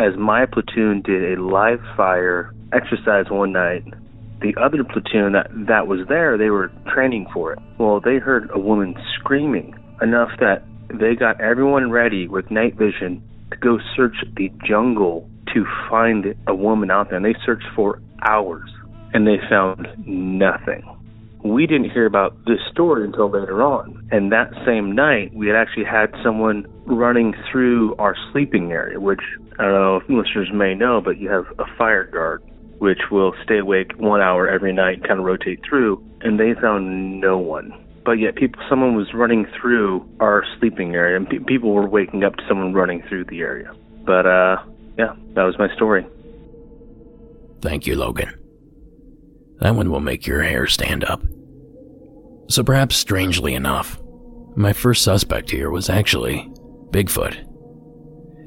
as 0.00 0.16
my 0.18 0.44
platoon 0.46 1.02
did 1.02 1.38
a 1.38 1.42
live 1.42 1.80
fire 1.96 2.52
exercise 2.72 3.26
one 3.30 3.52
night, 3.52 3.84
the 4.40 4.54
other 4.60 4.82
platoon 4.82 5.32
that 5.32 5.46
that 5.68 5.86
was 5.86 6.00
there, 6.08 6.36
they 6.36 6.50
were 6.50 6.70
training 6.92 7.26
for 7.32 7.52
it. 7.52 7.58
Well, 7.78 8.00
they 8.00 8.18
heard 8.18 8.50
a 8.52 8.58
woman 8.58 8.94
screaming 9.18 9.74
enough 10.02 10.30
that 10.40 10.64
they 10.88 11.14
got 11.14 11.40
everyone 11.40 11.90
ready 11.90 12.28
with 12.28 12.50
night 12.50 12.74
vision 12.74 13.22
to 13.50 13.56
go 13.56 13.78
search 13.96 14.16
the 14.36 14.50
jungle 14.66 15.28
to 15.54 15.64
find 15.88 16.34
a 16.46 16.54
woman 16.54 16.90
out 16.90 17.08
there. 17.08 17.16
And 17.16 17.24
they 17.24 17.38
searched 17.46 17.66
for 17.76 18.02
hours 18.22 18.68
and 19.12 19.26
they 19.26 19.38
found 19.48 19.86
nothing. 20.06 20.82
We 21.44 21.66
didn't 21.66 21.90
hear 21.90 22.06
about 22.06 22.36
this 22.46 22.58
story 22.72 23.04
until 23.04 23.30
later 23.30 23.62
on. 23.62 24.08
And 24.10 24.32
that 24.32 24.50
same 24.66 24.92
night, 24.92 25.32
we 25.34 25.46
had 25.46 25.56
actually 25.56 25.84
had 25.84 26.12
someone 26.24 26.66
running 26.86 27.34
through 27.50 27.94
our 27.96 28.16
sleeping 28.32 28.72
area, 28.72 28.98
which 28.98 29.20
I 29.58 29.64
don't 29.64 29.72
know 29.72 29.96
if 29.96 30.08
listeners 30.08 30.50
may 30.52 30.74
know, 30.74 31.00
but 31.04 31.18
you 31.18 31.28
have 31.28 31.46
a 31.58 31.64
fire 31.76 32.04
guard 32.04 32.42
which 32.78 33.10
will 33.10 33.32
stay 33.44 33.58
awake 33.58 33.92
one 33.96 34.20
hour 34.20 34.48
every 34.48 34.72
night, 34.72 34.98
and 34.98 35.06
kind 35.06 35.20
of 35.20 35.24
rotate 35.24 35.60
through, 35.66 36.04
and 36.20 36.38
they 36.38 36.52
found 36.60 37.20
no 37.20 37.38
one. 37.38 37.72
But 38.04 38.18
yet, 38.18 38.36
people, 38.36 38.60
someone 38.68 38.94
was 38.94 39.14
running 39.14 39.46
through 39.58 40.06
our 40.20 40.44
sleeping 40.58 40.94
area, 40.94 41.16
and 41.16 41.28
pe- 41.28 41.38
people 41.38 41.72
were 41.72 41.88
waking 41.88 42.24
up 42.24 42.36
to 42.36 42.42
someone 42.46 42.74
running 42.74 43.02
through 43.08 43.24
the 43.24 43.40
area. 43.40 43.72
But 44.04 44.26
uh, 44.26 44.62
yeah, 44.98 45.14
that 45.34 45.44
was 45.44 45.58
my 45.58 45.74
story. 45.74 46.06
Thank 47.62 47.86
you, 47.86 47.96
Logan. 47.96 48.43
That 49.60 49.74
one 49.74 49.90
will 49.90 50.00
make 50.00 50.26
your 50.26 50.42
hair 50.42 50.66
stand 50.66 51.04
up. 51.04 51.22
So 52.48 52.62
perhaps 52.62 52.96
strangely 52.96 53.54
enough, 53.54 54.00
my 54.56 54.72
first 54.72 55.02
suspect 55.02 55.50
here 55.50 55.70
was 55.70 55.88
actually 55.88 56.50
Bigfoot. 56.90 57.50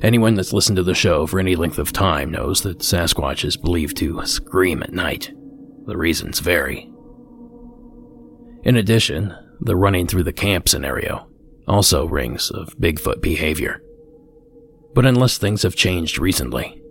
Anyone 0.03 0.35
that's 0.35 0.53
listened 0.53 0.75
to 0.77 0.83
the 0.83 0.93
show 0.93 1.25
for 1.25 1.39
any 1.39 1.55
length 1.55 1.79
of 1.79 1.91
time 1.91 2.31
knows 2.31 2.61
that 2.61 2.79
Sasquatch 2.79 3.43
is 3.43 3.57
believed 3.57 3.97
to 3.97 4.23
scream 4.25 4.83
at 4.83 4.93
night. 4.93 5.33
The 5.85 5.97
reasons 5.97 6.39
vary. 6.39 6.91
In 8.63 8.77
addition, 8.77 9.35
the 9.59 9.75
running 9.75 10.07
through 10.07 10.23
the 10.23 10.33
camp 10.33 10.69
scenario 10.69 11.27
also 11.67 12.05
rings 12.05 12.51
of 12.51 12.77
Bigfoot 12.77 13.21
behavior. 13.21 13.81
But 14.93 15.05
unless 15.05 15.37
things 15.37 15.63
have 15.63 15.75
changed 15.75 16.19
recently, 16.19 16.81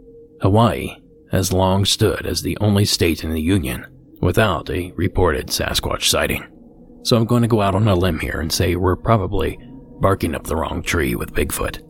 Hawaii 0.42 0.96
has 1.30 1.52
long 1.52 1.84
stood 1.84 2.26
as 2.26 2.42
the 2.42 2.58
only 2.60 2.84
state 2.84 3.24
in 3.24 3.32
the 3.32 3.40
Union 3.40 3.86
without 4.20 4.70
a 4.70 4.92
reported 4.96 5.48
Sasquatch 5.48 6.04
sighting. 6.04 6.46
So 7.02 7.16
I'm 7.16 7.26
going 7.26 7.42
to 7.42 7.48
go 7.48 7.60
out 7.60 7.74
on 7.74 7.86
a 7.86 7.94
limb 7.94 8.18
here 8.18 8.40
and 8.40 8.52
say 8.52 8.76
we're 8.76 8.96
probably 8.96 9.58
barking 10.00 10.34
up 10.34 10.44
the 10.44 10.56
wrong 10.56 10.82
tree 10.82 11.14
with 11.14 11.34
Bigfoot. 11.34 11.82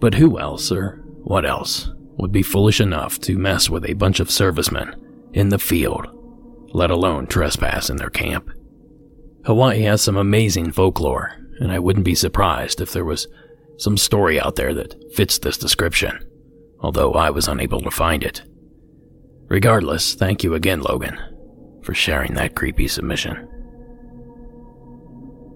But 0.00 0.14
who 0.14 0.38
else, 0.38 0.72
or 0.72 1.02
what 1.24 1.44
else, 1.44 1.90
would 2.16 2.32
be 2.32 2.42
foolish 2.42 2.80
enough 2.80 3.20
to 3.20 3.38
mess 3.38 3.70
with 3.70 3.84
a 3.84 3.94
bunch 3.94 4.20
of 4.20 4.30
servicemen 4.30 4.94
in 5.32 5.50
the 5.50 5.58
field, 5.58 6.06
let 6.72 6.90
alone 6.90 7.26
trespass 7.26 7.90
in 7.90 7.96
their 7.96 8.10
camp? 8.10 8.50
Hawaii 9.44 9.82
has 9.82 10.00
some 10.02 10.16
amazing 10.16 10.72
folklore, 10.72 11.36
and 11.60 11.72
I 11.72 11.78
wouldn't 11.78 12.04
be 12.04 12.14
surprised 12.14 12.80
if 12.80 12.92
there 12.92 13.04
was 13.04 13.28
some 13.76 13.96
story 13.96 14.40
out 14.40 14.56
there 14.56 14.72
that 14.74 14.94
fits 15.14 15.38
this 15.38 15.58
description, 15.58 16.18
although 16.80 17.12
I 17.12 17.30
was 17.30 17.48
unable 17.48 17.80
to 17.80 17.90
find 17.90 18.22
it. 18.22 18.42
Regardless, 19.48 20.14
thank 20.14 20.42
you 20.42 20.54
again, 20.54 20.80
Logan, 20.80 21.18
for 21.82 21.94
sharing 21.94 22.34
that 22.34 22.56
creepy 22.56 22.88
submission. 22.88 23.48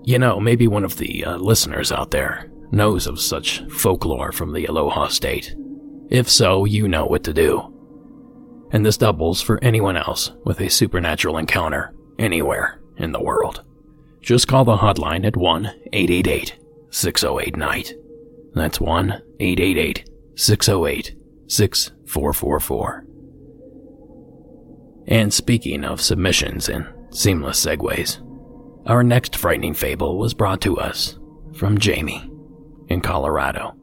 You 0.04 0.18
know, 0.18 0.38
maybe 0.38 0.68
one 0.68 0.84
of 0.84 0.98
the 0.98 1.24
uh, 1.24 1.36
listeners 1.36 1.90
out 1.90 2.10
there 2.10 2.50
knows 2.70 3.06
of 3.06 3.20
such 3.20 3.62
folklore 3.70 4.32
from 4.32 4.52
the 4.52 4.66
Aloha 4.66 5.08
State. 5.08 5.54
If 6.10 6.28
so, 6.28 6.64
you 6.64 6.86
know 6.86 7.06
what 7.06 7.24
to 7.24 7.32
do. 7.34 7.72
And 8.72 8.84
this 8.84 8.96
doubles 8.96 9.40
for 9.40 9.62
anyone 9.62 9.96
else 9.96 10.32
with 10.44 10.60
a 10.60 10.70
supernatural 10.70 11.38
encounter 11.38 11.94
anywhere 12.18 12.80
in 12.98 13.12
the 13.12 13.22
world. 13.22 13.64
Just 14.20 14.48
call 14.48 14.64
the 14.64 14.76
hotline 14.76 15.24
at 15.24 15.36
1 15.36 15.66
888 15.92 16.58
608 16.90 17.56
Night. 17.56 17.92
That's 18.54 18.80
1 18.80 19.10
888 19.40 20.10
608 20.34 21.16
6444. 21.48 23.06
And 25.08 25.32
speaking 25.32 25.84
of 25.84 26.00
submissions 26.00 26.68
and 26.68 26.86
seamless 27.10 27.64
segues, 27.64 28.20
our 28.86 29.04
next 29.04 29.36
frightening 29.36 29.74
fable 29.74 30.18
was 30.18 30.34
brought 30.34 30.60
to 30.62 30.78
us 30.78 31.18
from 31.54 31.78
Jamie 31.78 32.28
in 32.88 33.00
Colorado. 33.00 33.74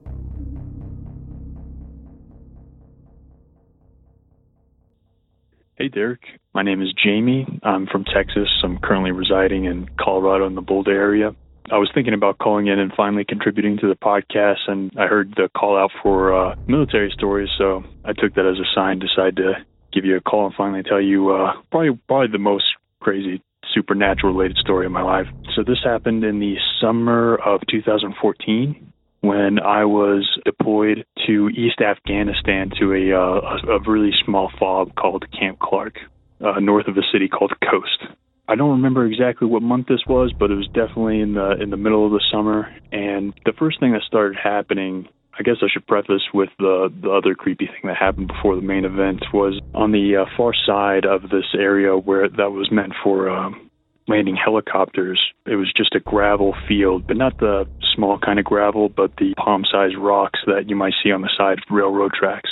Hey, 5.75 5.87
Derek. 5.87 6.21
My 6.53 6.61
name 6.61 6.81
is 6.81 6.93
Jamie. 7.03 7.59
I'm 7.63 7.87
from 7.87 8.05
Texas. 8.05 8.47
I'm 8.63 8.77
currently 8.77 9.11
residing 9.11 9.65
in 9.65 9.89
Colorado 9.99 10.45
in 10.45 10.55
the 10.55 10.61
Boulder 10.61 10.91
area. 10.91 11.35
I 11.71 11.77
was 11.77 11.89
thinking 11.93 12.13
about 12.13 12.37
calling 12.37 12.67
in 12.67 12.79
and 12.79 12.91
finally 12.95 13.23
contributing 13.25 13.77
to 13.79 13.87
the 13.87 13.95
podcast, 13.95 14.59
and 14.67 14.91
I 14.97 15.07
heard 15.07 15.33
the 15.35 15.49
call 15.57 15.77
out 15.77 15.91
for 16.03 16.33
uh, 16.33 16.55
military 16.67 17.11
stories, 17.11 17.49
so 17.57 17.83
I 18.03 18.11
took 18.13 18.35
that 18.35 18.45
as 18.45 18.59
a 18.59 18.67
sign, 18.75 18.99
decided 18.99 19.37
to 19.37 19.53
give 19.93 20.05
you 20.05 20.17
a 20.17 20.21
call 20.21 20.47
and 20.47 20.55
finally 20.55 20.83
tell 20.83 21.01
you 21.01 21.31
uh, 21.31 21.53
probably 21.71 22.00
probably 22.07 22.27
the 22.31 22.38
most 22.38 22.65
crazy 23.00 23.41
supernatural 23.73 24.33
related 24.33 24.57
story 24.57 24.85
of 24.85 24.91
my 24.91 25.01
life. 25.01 25.27
So 25.55 25.63
this 25.63 25.79
happened 25.83 26.23
in 26.23 26.39
the 26.39 26.55
summer 26.79 27.35
of 27.35 27.62
2014 27.69 28.93
when 29.21 29.59
I 29.59 29.85
was 29.85 30.27
deployed 30.43 31.05
to 31.25 31.50
East 31.50 31.79
Afghanistan 31.79 32.71
to 32.79 32.93
a 32.93 33.17
uh, 33.17 33.77
a, 33.77 33.89
really 33.89 34.12
small 34.25 34.51
FOB 34.59 34.93
called 34.95 35.25
Camp 35.31 35.59
Clark, 35.59 35.95
uh, 36.41 36.59
north 36.59 36.88
of 36.88 36.97
a 36.97 37.03
city 37.12 37.29
called 37.29 37.53
Khost. 37.63 38.13
I 38.50 38.55
don't 38.55 38.71
remember 38.71 39.05
exactly 39.05 39.47
what 39.47 39.62
month 39.62 39.88
this 39.88 40.01
was, 40.07 40.33
but 40.38 40.51
it 40.51 40.55
was 40.55 40.67
definitely 40.67 41.21
in 41.21 41.35
the 41.35 41.51
in 41.62 41.69
the 41.69 41.77
middle 41.77 42.05
of 42.05 42.12
the 42.12 42.21
summer. 42.31 42.67
And 42.91 43.33
the 43.45 43.53
first 43.57 43.79
thing 43.79 43.93
that 43.93 44.01
started 44.05 44.38
happening, 44.41 45.07
I 45.37 45.43
guess 45.43 45.55
I 45.61 45.67
should 45.71 45.87
preface 45.87 46.21
with 46.33 46.49
the 46.59 46.93
the 47.01 47.09
other 47.09 47.33
creepy 47.33 47.65
thing 47.65 47.81
that 47.85 47.97
happened 47.97 48.27
before 48.27 48.55
the 48.55 48.61
main 48.61 48.85
event 48.85 49.23
was 49.33 49.59
on 49.73 49.91
the 49.91 50.17
uh, 50.17 50.25
far 50.37 50.53
side 50.53 51.05
of 51.05 51.23
this 51.23 51.55
area 51.57 51.97
where 51.97 52.29
that 52.29 52.51
was 52.51 52.71
meant 52.71 52.93
for 53.03 53.29
um, 53.29 53.69
landing 54.07 54.35
helicopters. 54.35 55.19
It 55.45 55.55
was 55.55 55.71
just 55.75 55.95
a 55.95 55.99
gravel 55.99 56.55
field, 56.67 57.07
but 57.07 57.17
not 57.17 57.39
the 57.39 57.65
small 57.95 58.19
kind 58.19 58.37
of 58.37 58.45
gravel, 58.45 58.89
but 58.89 59.15
the 59.17 59.33
palm-sized 59.37 59.97
rocks 59.97 60.39
that 60.45 60.69
you 60.69 60.75
might 60.75 60.93
see 61.03 61.11
on 61.11 61.21
the 61.21 61.29
side 61.37 61.57
of 61.57 61.63
railroad 61.75 62.11
tracks 62.13 62.49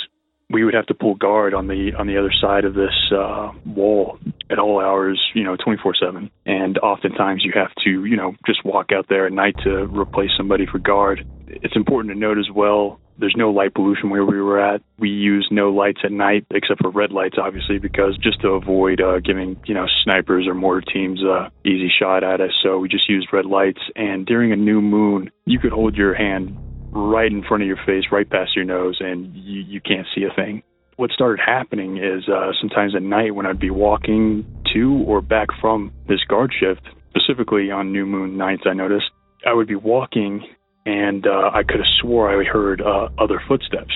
we 0.52 0.64
would 0.64 0.74
have 0.74 0.86
to 0.86 0.94
pull 0.94 1.14
guard 1.14 1.54
on 1.54 1.66
the 1.66 1.92
on 1.98 2.06
the 2.06 2.18
other 2.18 2.32
side 2.40 2.64
of 2.64 2.74
this 2.74 2.92
uh, 3.10 3.50
wall 3.64 4.18
at 4.50 4.58
all 4.58 4.80
hours, 4.80 5.20
you 5.34 5.42
know, 5.42 5.56
24/7. 5.56 6.30
And 6.44 6.78
oftentimes 6.78 7.42
you 7.44 7.52
have 7.54 7.72
to, 7.84 8.04
you 8.04 8.16
know, 8.16 8.34
just 8.46 8.64
walk 8.64 8.92
out 8.92 9.06
there 9.08 9.26
at 9.26 9.32
night 9.32 9.56
to 9.64 9.86
replace 9.86 10.30
somebody 10.36 10.66
for 10.66 10.78
guard. 10.78 11.26
It's 11.52 11.76
important 11.76 12.14
to 12.14 12.18
note 12.18 12.38
as 12.38 12.50
well. 12.54 12.98
There's 13.18 13.34
no 13.36 13.50
light 13.50 13.74
pollution 13.74 14.08
where 14.08 14.24
we 14.24 14.40
were 14.40 14.58
at. 14.58 14.80
We 14.98 15.10
use 15.10 15.46
no 15.50 15.70
lights 15.70 16.00
at 16.02 16.10
night 16.10 16.46
except 16.50 16.80
for 16.80 16.90
red 16.90 17.12
lights, 17.12 17.36
obviously, 17.40 17.78
because 17.78 18.16
just 18.16 18.40
to 18.40 18.48
avoid 18.48 19.00
uh, 19.00 19.20
giving 19.20 19.60
you 19.66 19.74
know 19.74 19.86
snipers 20.02 20.46
or 20.48 20.54
mortar 20.54 20.80
teams 20.92 21.20
uh, 21.22 21.50
easy 21.64 21.90
shot 22.00 22.24
at 22.24 22.40
us. 22.40 22.50
So 22.62 22.78
we 22.78 22.88
just 22.88 23.08
used 23.08 23.28
red 23.32 23.44
lights. 23.44 23.80
And 23.94 24.24
during 24.24 24.52
a 24.52 24.56
new 24.56 24.80
moon, 24.80 25.30
you 25.44 25.58
could 25.58 25.72
hold 25.72 25.94
your 25.94 26.14
hand 26.14 26.56
right 26.90 27.30
in 27.30 27.42
front 27.42 27.62
of 27.62 27.66
your 27.66 27.78
face, 27.84 28.04
right 28.10 28.28
past 28.28 28.56
your 28.56 28.64
nose, 28.64 28.98
and 29.00 29.34
you, 29.34 29.60
you 29.60 29.80
can't 29.80 30.06
see 30.14 30.24
a 30.24 30.34
thing. 30.34 30.62
What 30.96 31.10
started 31.10 31.40
happening 31.44 31.96
is 31.98 32.28
uh, 32.28 32.52
sometimes 32.60 32.94
at 32.94 33.02
night 33.02 33.34
when 33.34 33.46
I'd 33.46 33.58
be 33.58 33.70
walking 33.70 34.44
to 34.74 35.04
or 35.06 35.20
back 35.20 35.48
from 35.60 35.92
this 36.08 36.20
guard 36.28 36.52
shift, 36.58 36.82
specifically 37.10 37.70
on 37.70 37.92
new 37.92 38.06
moon 38.06 38.36
nights, 38.36 38.62
I 38.66 38.74
noticed 38.74 39.06
I 39.46 39.54
would 39.54 39.68
be 39.68 39.74
walking 39.74 40.44
and 40.86 41.26
uh, 41.26 41.50
I 41.52 41.62
could 41.62 41.80
have 41.80 41.94
swore 42.00 42.30
I 42.30 42.44
heard 42.44 42.80
uh, 42.80 43.08
other 43.18 43.40
footsteps 43.46 43.94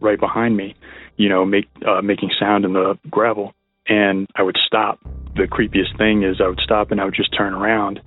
right 0.00 0.18
behind 0.18 0.56
me, 0.56 0.74
you 1.16 1.28
know, 1.28 1.44
make 1.44 1.68
uh, 1.86 2.02
making 2.02 2.30
sound 2.38 2.64
in 2.64 2.72
the 2.72 2.98
gravel, 3.10 3.52
and 3.88 4.26
I 4.34 4.42
would 4.42 4.56
stop. 4.66 5.00
The 5.34 5.44
creepiest 5.44 5.96
thing 5.96 6.24
is 6.24 6.40
I 6.44 6.48
would 6.48 6.60
stop 6.62 6.90
and 6.90 7.00
I 7.00 7.04
would 7.04 7.14
just 7.14 7.34
turn 7.36 7.54
around, 7.54 8.00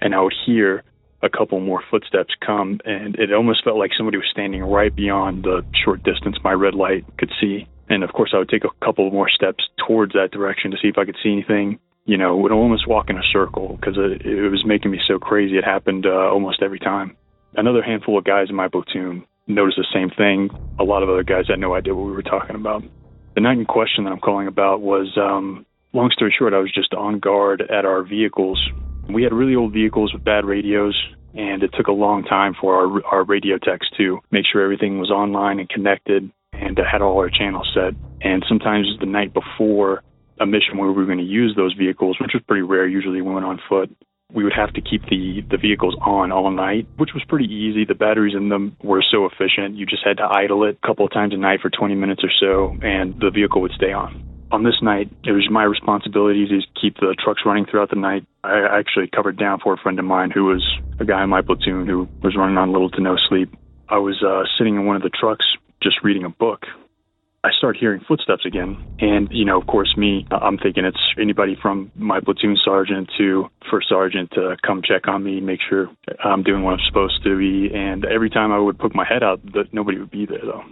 and 0.00 0.14
I 0.14 0.20
would 0.20 0.34
hear 0.46 0.82
a 1.22 1.28
couple 1.28 1.60
more 1.60 1.82
footsteps 1.90 2.34
come, 2.44 2.80
and 2.84 3.14
it 3.16 3.32
almost 3.32 3.62
felt 3.64 3.76
like 3.76 3.90
somebody 3.96 4.16
was 4.16 4.26
standing 4.30 4.62
right 4.62 4.94
beyond 4.94 5.44
the 5.44 5.62
short 5.84 6.02
distance 6.02 6.36
my 6.42 6.52
red 6.52 6.74
light 6.74 7.04
could 7.18 7.30
see. 7.40 7.66
And 7.88 8.02
of 8.04 8.12
course, 8.12 8.30
I 8.34 8.38
would 8.38 8.48
take 8.48 8.64
a 8.64 8.84
couple 8.84 9.10
more 9.10 9.28
steps 9.28 9.64
towards 9.86 10.12
that 10.12 10.30
direction 10.30 10.70
to 10.70 10.76
see 10.80 10.88
if 10.88 10.96
I 10.96 11.04
could 11.04 11.16
see 11.22 11.32
anything. 11.32 11.78
You 12.06 12.16
know, 12.16 12.36
would 12.36 12.52
almost 12.52 12.88
walk 12.88 13.10
in 13.10 13.18
a 13.18 13.22
circle 13.32 13.76
because 13.76 13.96
it, 13.98 14.24
it 14.24 14.48
was 14.48 14.64
making 14.64 14.90
me 14.90 15.00
so 15.06 15.18
crazy. 15.18 15.58
It 15.58 15.64
happened 15.64 16.06
uh, 16.06 16.30
almost 16.30 16.62
every 16.62 16.78
time. 16.78 17.16
Another 17.54 17.82
handful 17.82 18.18
of 18.18 18.24
guys 18.24 18.46
in 18.48 18.56
my 18.56 18.68
platoon 18.68 19.24
noticed 19.46 19.78
the 19.78 19.86
same 19.92 20.10
thing. 20.10 20.50
A 20.78 20.84
lot 20.84 21.02
of 21.02 21.08
other 21.08 21.24
guys 21.24 21.46
had 21.48 21.58
no 21.58 21.74
idea 21.74 21.94
what 21.94 22.06
we 22.06 22.12
were 22.12 22.22
talking 22.22 22.56
about. 22.56 22.82
The 23.34 23.40
night 23.40 23.58
in 23.58 23.64
question 23.64 24.04
that 24.04 24.10
I'm 24.10 24.20
calling 24.20 24.46
about 24.46 24.80
was, 24.80 25.16
um, 25.16 25.66
long 25.92 26.10
story 26.12 26.34
short, 26.36 26.54
I 26.54 26.58
was 26.58 26.72
just 26.72 26.94
on 26.94 27.18
guard 27.18 27.62
at 27.62 27.84
our 27.84 28.02
vehicles 28.02 28.60
we 29.12 29.22
had 29.22 29.32
really 29.32 29.54
old 29.54 29.72
vehicles 29.72 30.12
with 30.12 30.24
bad 30.24 30.44
radios, 30.44 30.96
and 31.34 31.62
it 31.62 31.70
took 31.76 31.88
a 31.88 31.92
long 31.92 32.24
time 32.24 32.54
for 32.60 32.74
our 32.76 33.04
our 33.06 33.24
radio 33.24 33.58
techs 33.58 33.88
to 33.96 34.18
make 34.30 34.44
sure 34.50 34.62
everything 34.62 34.98
was 34.98 35.10
online 35.10 35.58
and 35.58 35.68
connected 35.68 36.30
and 36.52 36.78
had 36.78 37.02
all 37.02 37.18
our 37.18 37.30
channels 37.30 37.70
set. 37.74 37.94
And 38.22 38.44
sometimes 38.48 38.86
the 39.00 39.06
night 39.06 39.32
before 39.32 40.02
a 40.40 40.46
mission 40.46 40.78
where 40.78 40.88
we 40.88 40.94
were 40.94 41.06
going 41.06 41.18
to 41.18 41.24
use 41.24 41.54
those 41.56 41.74
vehicles, 41.74 42.16
which 42.20 42.32
was 42.34 42.42
pretty 42.46 42.62
rare, 42.62 42.86
usually 42.86 43.20
we 43.20 43.32
went 43.32 43.46
on 43.46 43.60
foot, 43.68 43.94
we 44.32 44.44
would 44.44 44.52
have 44.52 44.72
to 44.74 44.80
keep 44.80 45.02
the 45.06 45.42
the 45.50 45.56
vehicles 45.56 45.96
on 46.00 46.32
all 46.32 46.50
night, 46.50 46.86
which 46.96 47.10
was 47.14 47.22
pretty 47.28 47.46
easy. 47.46 47.84
The 47.84 47.94
batteries 47.94 48.34
in 48.34 48.48
them 48.48 48.76
were 48.82 49.02
so 49.02 49.26
efficient. 49.26 49.76
You 49.76 49.86
just 49.86 50.04
had 50.04 50.18
to 50.18 50.24
idle 50.24 50.64
it 50.64 50.78
a 50.82 50.86
couple 50.86 51.04
of 51.04 51.12
times 51.12 51.34
a 51.34 51.36
night 51.36 51.60
for 51.60 51.70
20 51.70 51.94
minutes 51.94 52.22
or 52.24 52.30
so, 52.40 52.76
and 52.82 53.14
the 53.20 53.30
vehicle 53.30 53.60
would 53.62 53.72
stay 53.72 53.92
on 53.92 54.30
on 54.52 54.64
this 54.64 54.78
night, 54.82 55.10
it 55.24 55.32
was 55.32 55.48
my 55.50 55.62
responsibility 55.62 56.46
to 56.46 56.60
keep 56.80 56.96
the 56.96 57.14
trucks 57.22 57.42
running 57.46 57.66
throughout 57.66 57.90
the 57.90 57.96
night. 57.96 58.26
I 58.42 58.78
actually 58.78 59.08
covered 59.08 59.38
down 59.38 59.60
for 59.62 59.74
a 59.74 59.76
friend 59.76 59.98
of 59.98 60.04
mine 60.04 60.30
who 60.30 60.44
was 60.46 60.64
a 60.98 61.04
guy 61.04 61.22
in 61.22 61.30
my 61.30 61.42
platoon 61.42 61.86
who 61.86 62.08
was 62.22 62.36
running 62.36 62.58
on 62.58 62.72
little 62.72 62.90
to 62.90 63.00
no 63.00 63.16
sleep. 63.28 63.54
I 63.88 63.98
was 63.98 64.22
uh, 64.26 64.42
sitting 64.58 64.76
in 64.76 64.86
one 64.86 64.96
of 64.96 65.02
the 65.02 65.10
trucks 65.10 65.44
just 65.82 65.96
reading 66.02 66.24
a 66.24 66.30
book. 66.30 66.66
I 67.42 67.50
start 67.56 67.78
hearing 67.78 68.02
footsteps 68.06 68.44
again. 68.44 68.76
And, 68.98 69.28
you 69.30 69.46
know, 69.46 69.58
of 69.58 69.66
course, 69.66 69.94
me, 69.96 70.26
I'm 70.30 70.58
thinking 70.58 70.84
it's 70.84 71.00
anybody 71.18 71.56
from 71.60 71.90
my 71.94 72.20
platoon 72.20 72.58
sergeant 72.62 73.10
to 73.16 73.48
first 73.70 73.88
sergeant 73.88 74.30
to 74.32 74.56
come 74.66 74.82
check 74.84 75.08
on 75.08 75.24
me, 75.24 75.40
make 75.40 75.60
sure 75.66 75.88
I'm 76.22 76.42
doing 76.42 76.62
what 76.62 76.72
I'm 76.72 76.86
supposed 76.86 77.22
to 77.24 77.38
be. 77.38 77.74
And 77.74 78.04
every 78.04 78.28
time 78.28 78.52
I 78.52 78.58
would 78.58 78.78
put 78.78 78.94
my 78.94 79.06
head 79.08 79.22
out, 79.22 79.42
that 79.54 79.72
nobody 79.72 79.98
would 79.98 80.10
be 80.10 80.26
there, 80.26 80.42
though. 80.42 80.64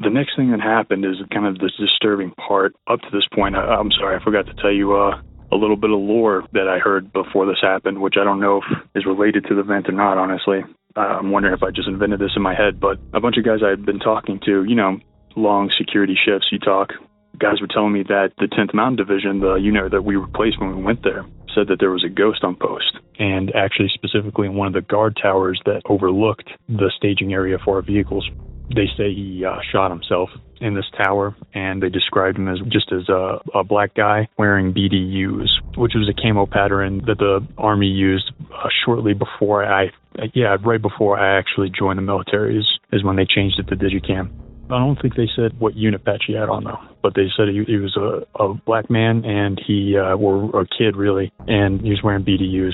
The 0.00 0.10
next 0.10 0.36
thing 0.36 0.50
that 0.50 0.60
happened 0.60 1.04
is 1.04 1.16
kind 1.32 1.46
of 1.46 1.58
this 1.58 1.72
disturbing 1.78 2.32
part. 2.32 2.74
Up 2.88 3.00
to 3.00 3.08
this 3.12 3.26
point, 3.32 3.54
I, 3.54 3.78
am 3.78 3.90
sorry, 3.92 4.16
I 4.16 4.24
forgot 4.24 4.46
to 4.46 4.54
tell 4.54 4.72
you 4.72 4.96
uh, 4.96 5.20
a 5.52 5.56
little 5.56 5.76
bit 5.76 5.90
of 5.90 5.98
lore 5.98 6.44
that 6.52 6.68
I 6.68 6.78
heard 6.78 7.12
before 7.12 7.46
this 7.46 7.58
happened, 7.62 8.00
which 8.00 8.16
I 8.20 8.24
don't 8.24 8.40
know 8.40 8.58
if 8.58 8.78
is 8.96 9.06
related 9.06 9.46
to 9.48 9.54
the 9.54 9.60
event 9.60 9.88
or 9.88 9.92
not, 9.92 10.18
honestly. 10.18 10.60
Uh, 10.96 11.00
I'm 11.00 11.30
wondering 11.30 11.54
if 11.54 11.62
I 11.62 11.70
just 11.70 11.88
invented 11.88 12.18
this 12.18 12.32
in 12.34 12.42
my 12.42 12.54
head, 12.54 12.80
but 12.80 12.98
a 13.14 13.20
bunch 13.20 13.36
of 13.38 13.44
guys 13.44 13.60
I 13.64 13.70
had 13.70 13.86
been 13.86 14.00
talking 14.00 14.40
to, 14.44 14.64
you 14.64 14.74
know, 14.74 14.98
long 15.36 15.70
security 15.78 16.16
shifts, 16.24 16.48
you 16.50 16.58
talk, 16.58 16.90
guys 17.38 17.60
were 17.60 17.68
telling 17.68 17.92
me 17.92 18.02
that 18.04 18.32
the 18.38 18.46
10th 18.46 18.74
Mountain 18.74 18.96
Division, 18.96 19.40
the 19.40 19.54
unit 19.54 19.92
that 19.92 20.02
we 20.02 20.16
replaced 20.16 20.60
when 20.60 20.74
we 20.74 20.82
went 20.82 21.02
there, 21.04 21.24
said 21.54 21.68
that 21.68 21.78
there 21.80 21.90
was 21.90 22.04
a 22.04 22.08
ghost 22.08 22.44
on 22.44 22.56
post. 22.56 22.98
And 23.18 23.54
actually, 23.54 23.90
specifically 23.94 24.46
in 24.46 24.54
one 24.54 24.68
of 24.68 24.74
the 24.74 24.82
guard 24.82 25.18
towers 25.20 25.60
that 25.64 25.82
overlooked 25.88 26.50
the 26.68 26.90
staging 26.96 27.32
area 27.32 27.58
for 27.64 27.76
our 27.76 27.82
vehicles, 27.82 28.28
they 28.74 28.86
say 28.96 29.14
he 29.14 29.44
uh, 29.44 29.58
shot 29.70 29.90
himself 29.90 30.28
in 30.60 30.74
this 30.74 30.86
tower, 30.96 31.36
and 31.54 31.82
they 31.82 31.88
described 31.88 32.38
him 32.38 32.48
as 32.48 32.58
just 32.68 32.92
as 32.92 33.08
a, 33.08 33.38
a 33.54 33.62
black 33.62 33.94
guy 33.94 34.28
wearing 34.38 34.72
BDUs, 34.72 35.48
which 35.76 35.92
was 35.94 36.10
a 36.10 36.20
camo 36.20 36.46
pattern 36.46 37.02
that 37.06 37.18
the 37.18 37.46
army 37.58 37.86
used 37.86 38.32
uh, 38.52 38.68
shortly 38.84 39.14
before 39.14 39.64
I, 39.64 39.92
yeah, 40.34 40.56
right 40.64 40.82
before 40.82 41.18
I 41.18 41.38
actually 41.38 41.70
joined 41.70 41.98
the 41.98 42.02
military 42.02 42.58
is, 42.58 42.66
is 42.92 43.04
when 43.04 43.16
they 43.16 43.26
changed 43.26 43.58
it 43.58 43.68
to 43.68 43.76
Digicam. 43.76 44.30
I 44.70 44.78
don't 44.78 45.00
think 45.00 45.14
they 45.14 45.28
said 45.36 45.58
what 45.60 45.76
unit 45.76 46.04
patch 46.04 46.24
he 46.26 46.34
had 46.34 46.48
on 46.48 46.64
though, 46.64 46.78
but 47.02 47.14
they 47.14 47.26
said 47.36 47.48
he, 47.48 47.64
he 47.64 47.76
was 47.76 47.96
a, 47.96 48.42
a 48.42 48.54
black 48.54 48.90
man 48.90 49.24
and 49.24 49.60
he 49.64 49.96
uh, 49.96 50.16
or 50.16 50.62
a 50.62 50.66
kid 50.66 50.96
really, 50.96 51.32
and 51.46 51.80
he 51.80 51.90
was 51.90 52.00
wearing 52.02 52.24
BDUs. 52.24 52.72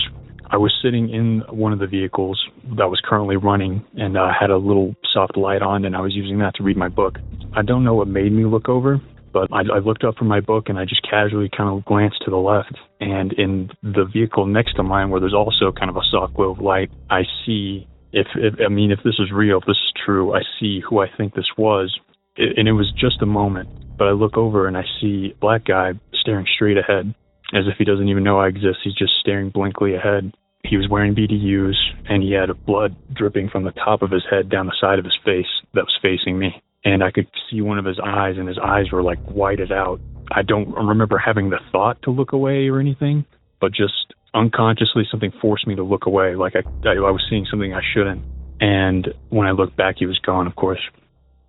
I 0.51 0.57
was 0.57 0.73
sitting 0.83 1.09
in 1.09 1.43
one 1.49 1.73
of 1.73 1.79
the 1.79 1.87
vehicles 1.87 2.43
that 2.77 2.89
was 2.89 3.01
currently 3.05 3.37
running 3.37 3.85
and 3.97 4.19
uh, 4.19 4.29
had 4.39 4.51
a 4.51 4.57
little 4.57 4.95
soft 5.13 5.37
light 5.37 5.63
on, 5.63 5.85
and 5.85 5.97
I 5.97 6.01
was 6.01 6.15
using 6.15 6.39
that 6.41 6.55
to 6.57 6.63
read 6.63 6.77
my 6.77 6.89
book. 6.89 7.17
I 7.55 7.63
don't 7.63 7.85
know 7.85 7.95
what 7.95 8.09
made 8.09 8.33
me 8.33 8.45
look 8.45 8.69
over, 8.69 9.01
but 9.33 9.49
I, 9.53 9.61
I 9.61 9.79
looked 9.79 10.05
up 10.05 10.17
from 10.17 10.29
my 10.29 10.41
book 10.41 10.69
and 10.69 10.79
I 10.79 10.85
just 10.85 11.03
casually 11.09 11.51
kind 11.57 11.71
of 11.71 11.85
glanced 11.85 12.23
to 12.25 12.31
the 12.31 12.37
left. 12.37 12.77
And 13.01 13.33
in 13.33 13.71
the 13.83 14.05
vehicle 14.05 14.47
next 14.47 14.75
to 14.75 14.83
mine, 14.83 15.11
where 15.11 15.21
there's 15.21 15.35
also 15.35 15.73
kind 15.73 15.91
of 15.91 15.97
a 15.97 16.05
soft 16.11 16.35
glow 16.35 16.51
of 16.51 16.59
light, 16.59 16.91
I 17.11 17.23
see 17.47 17.89
if, 18.12 18.27
if 18.37 18.55
I 18.64 18.68
mean 18.68 18.90
if 18.90 19.01
this 19.05 19.18
is 19.18 19.31
real, 19.33 19.59
if 19.59 19.66
this 19.66 19.77
is 19.77 19.92
true, 20.05 20.35
I 20.35 20.40
see 20.61 20.81
who 20.88 21.01
I 21.01 21.07
think 21.16 21.35
this 21.35 21.48
was, 21.57 21.98
it, 22.37 22.59
and 22.59 22.68
it 22.68 22.72
was 22.72 22.92
just 22.98 23.22
a 23.22 23.27
moment. 23.27 23.68
But 23.98 24.09
I 24.09 24.12
look 24.12 24.37
over 24.37 24.66
and 24.66 24.77
I 24.77 24.85
see 25.01 25.33
a 25.35 25.40
black 25.40 25.64
guy 25.64 25.92
staring 26.20 26.46
straight 26.55 26.79
ahead, 26.79 27.14
as 27.55 27.64
if 27.66 27.77
he 27.79 27.85
doesn't 27.85 28.09
even 28.09 28.25
know 28.25 28.40
I 28.40 28.48
exist. 28.48 28.79
He's 28.85 28.94
just 28.94 29.12
staring 29.20 29.51
blankly 29.51 29.94
ahead. 29.94 30.33
He 30.64 30.77
was 30.77 30.88
wearing 30.88 31.14
BDUs, 31.14 31.75
and 32.09 32.22
he 32.22 32.33
had 32.33 32.48
blood 32.64 32.96
dripping 33.14 33.48
from 33.51 33.64
the 33.64 33.72
top 33.72 34.03
of 34.03 34.11
his 34.11 34.22
head 34.31 34.48
down 34.48 34.66
the 34.66 34.77
side 34.81 34.98
of 34.98 35.05
his 35.05 35.16
face 35.25 35.46
that 35.75 35.85
was 35.85 35.98
facing 36.01 36.38
me. 36.38 36.62
And 36.85 37.03
I 37.03 37.11
could 37.11 37.29
see 37.51 37.61
one 37.61 37.79
of 37.79 37.85
his 37.85 37.98
eyes, 38.05 38.37
and 38.38 38.48
his 38.48 38.59
eyes 38.62 38.90
were 38.92 39.03
like 39.03 39.18
whited 39.25 39.72
out. 39.72 40.01
I 40.31 40.42
don't 40.42 40.72
remember 40.72 41.18
having 41.18 41.51
the 41.51 41.61
thought 41.70 42.01
to 42.03 42.11
look 42.11 42.33
away 42.33 42.68
or 42.68 42.81
anything, 42.81 43.25
but 43.61 43.72
just 43.72 44.14
unconsciously 44.35 45.05
something 45.11 45.33
forced 45.40 45.66
me 45.66 45.75
to 45.77 45.83
look 45.83 46.07
away, 46.07 46.35
like 46.35 46.55
I, 46.57 46.88
I 46.88 47.11
was 47.11 47.25
seeing 47.29 47.47
something 47.51 47.73
I 47.73 47.83
shouldn't. 47.95 48.23
And 48.61 49.09
when 49.31 49.47
I 49.47 49.53
looked 49.53 49.77
back, 49.77 49.97
he 49.99 50.07
was 50.07 50.18
gone, 50.21 50.47
of 50.47 50.55
course. 50.57 50.81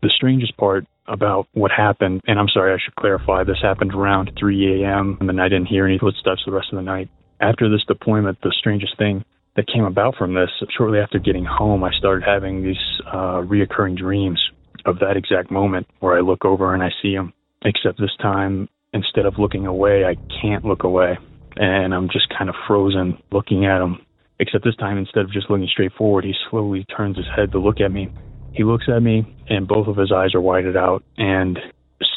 The 0.02 0.12
strangest 0.16 0.58
part 0.58 0.86
about 1.08 1.48
what 1.54 1.72
happened, 1.72 2.22
and 2.28 2.40
I'm 2.40 2.48
sorry, 2.54 2.74
I 2.74 2.78
should 2.84 2.96
clarify, 2.96 3.44
this 3.44 3.62
happened 3.62 3.94
around 3.94 4.32
3 4.40 4.84
a.m. 4.84 5.18
and 5.20 5.30
then 5.30 5.40
I 5.40 5.50
didn't 5.50 5.68
hear 5.68 5.86
any 5.86 6.00
footsteps 6.00 6.42
the 6.46 6.52
rest 6.52 6.68
of 6.72 6.78
the 6.78 6.84
night. 6.84 7.10
After 7.40 7.70
this 7.70 7.84
deployment, 7.88 8.42
the 8.42 8.54
strangest 8.58 8.98
thing 8.98 9.24
that 9.56 9.68
came 9.68 9.84
about 9.84 10.16
from 10.16 10.34
this, 10.34 10.50
shortly 10.76 11.00
after 11.00 11.20
getting 11.20 11.46
home, 11.46 11.84
I 11.84 11.92
started 11.98 12.24
having 12.26 12.64
these 12.64 12.78
uh, 13.06 13.42
reoccurring 13.44 13.98
dreams 13.98 14.40
of 14.86 15.00
that 15.00 15.18
exact 15.18 15.52
moment 15.52 15.88
where 16.00 16.18
I 16.18 16.22
look 16.22 16.46
over 16.46 16.74
and 16.74 16.82
I 16.82 16.90
see 17.02 17.14
him. 17.14 17.34
Except 17.64 18.00
this 18.00 18.16
time, 18.22 18.68
instead 18.94 19.26
of 19.26 19.36
looking 19.38 19.66
away, 19.66 20.04
I 20.06 20.16
can't 20.42 20.66
look 20.66 20.84
away. 20.84 21.18
And 21.56 21.94
I'm 21.94 22.10
just 22.10 22.28
kind 22.36 22.50
of 22.50 22.56
frozen 22.68 23.18
looking 23.32 23.66
at 23.66 23.82
him. 23.82 24.00
Except 24.40 24.64
this 24.64 24.76
time, 24.76 24.98
instead 24.98 25.24
of 25.24 25.32
just 25.32 25.50
looking 25.50 25.68
straight 25.72 25.94
forward, 25.98 26.24
he 26.24 26.34
slowly 26.50 26.86
turns 26.86 27.18
his 27.18 27.28
head 27.36 27.52
to 27.52 27.60
look 27.60 27.80
at 27.80 27.92
me. 27.92 28.10
He 28.54 28.64
looks 28.64 28.86
at 28.94 29.02
me, 29.02 29.24
and 29.50 29.68
both 29.68 29.88
of 29.88 29.96
his 29.98 30.12
eyes 30.12 30.36
are 30.36 30.42
whited 30.42 30.76
out. 30.76 31.04
And 31.18 31.60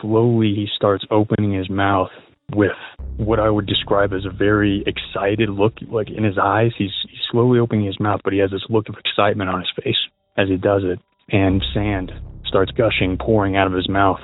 slowly, 0.00 0.54
he 0.54 0.66
starts 0.74 1.04
opening 1.10 1.52
his 1.52 1.70
mouth 1.70 2.10
with 2.54 2.72
what 3.16 3.40
I 3.40 3.50
would 3.50 3.66
describe 3.66 4.12
as 4.12 4.24
a 4.24 4.30
very 4.30 4.84
excited 4.86 5.50
look, 5.50 5.74
like 5.90 6.08
in 6.10 6.24
his 6.24 6.38
eyes. 6.42 6.72
He's, 6.78 6.90
he's 7.08 7.20
slowly 7.30 7.58
opening 7.58 7.86
his 7.86 8.00
mouth, 8.00 8.20
but 8.24 8.32
he 8.32 8.38
has 8.40 8.50
this 8.50 8.64
look 8.68 8.88
of 8.88 8.96
excitement 8.98 9.50
on 9.50 9.60
his 9.60 9.70
face 9.82 9.96
as 10.36 10.48
he 10.48 10.56
does 10.56 10.82
it. 10.84 10.98
And 11.28 11.62
sand 11.74 12.12
starts 12.46 12.70
gushing, 12.72 13.16
pouring 13.18 13.56
out 13.56 13.66
of 13.66 13.72
his 13.72 13.88
mouth. 13.88 14.20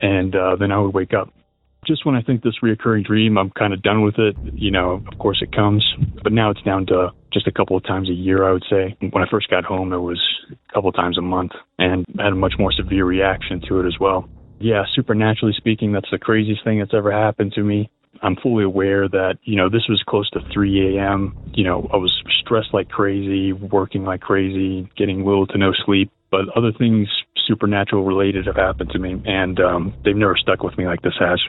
And 0.00 0.34
uh, 0.34 0.56
then 0.56 0.72
I 0.72 0.78
would 0.78 0.94
wake 0.94 1.14
up. 1.14 1.32
Just 1.86 2.06
when 2.06 2.14
I 2.14 2.22
think 2.22 2.42
this 2.42 2.60
reoccurring 2.62 3.04
dream, 3.04 3.36
I'm 3.36 3.50
kind 3.50 3.72
of 3.72 3.82
done 3.82 4.02
with 4.02 4.18
it. 4.18 4.36
You 4.54 4.70
know, 4.70 5.02
of 5.10 5.18
course 5.18 5.40
it 5.42 5.54
comes, 5.54 5.84
but 6.22 6.32
now 6.32 6.50
it's 6.50 6.62
down 6.62 6.86
to 6.86 7.10
just 7.32 7.46
a 7.46 7.52
couple 7.52 7.76
of 7.76 7.82
times 7.84 8.08
a 8.08 8.12
year, 8.12 8.48
I 8.48 8.52
would 8.52 8.64
say. 8.70 8.96
When 9.10 9.22
I 9.22 9.26
first 9.30 9.50
got 9.50 9.64
home, 9.64 9.92
it 9.92 9.98
was 9.98 10.20
a 10.50 10.72
couple 10.72 10.90
of 10.90 10.94
times 10.94 11.18
a 11.18 11.22
month, 11.22 11.52
and 11.78 12.04
I 12.18 12.24
had 12.24 12.32
a 12.32 12.36
much 12.36 12.54
more 12.58 12.72
severe 12.72 13.04
reaction 13.04 13.60
to 13.68 13.80
it 13.80 13.86
as 13.86 13.94
well 13.98 14.28
yeah, 14.62 14.84
supernaturally 14.94 15.54
speaking, 15.56 15.92
that's 15.92 16.10
the 16.10 16.18
craziest 16.18 16.64
thing 16.64 16.78
that's 16.78 16.94
ever 16.94 17.12
happened 17.12 17.52
to 17.54 17.62
me. 17.62 17.90
I'm 18.22 18.36
fully 18.36 18.62
aware 18.62 19.08
that, 19.08 19.38
you 19.42 19.56
know, 19.56 19.68
this 19.68 19.82
was 19.88 20.02
close 20.06 20.30
to 20.30 20.40
3 20.52 20.96
a.m. 20.96 21.36
You 21.54 21.64
know, 21.64 21.88
I 21.92 21.96
was 21.96 22.12
stressed 22.40 22.72
like 22.72 22.88
crazy, 22.88 23.52
working 23.52 24.04
like 24.04 24.20
crazy, 24.20 24.88
getting 24.96 25.24
little 25.24 25.46
to 25.48 25.58
no 25.58 25.72
sleep. 25.84 26.12
But 26.30 26.48
other 26.56 26.72
things 26.72 27.08
supernatural 27.46 28.04
related 28.04 28.46
have 28.46 28.56
happened 28.56 28.90
to 28.90 28.98
me, 28.98 29.20
and 29.26 29.58
um, 29.58 29.94
they've 30.04 30.16
never 30.16 30.36
stuck 30.36 30.62
with 30.62 30.78
me 30.78 30.86
like 30.86 31.02
this 31.02 31.14
has. 31.18 31.40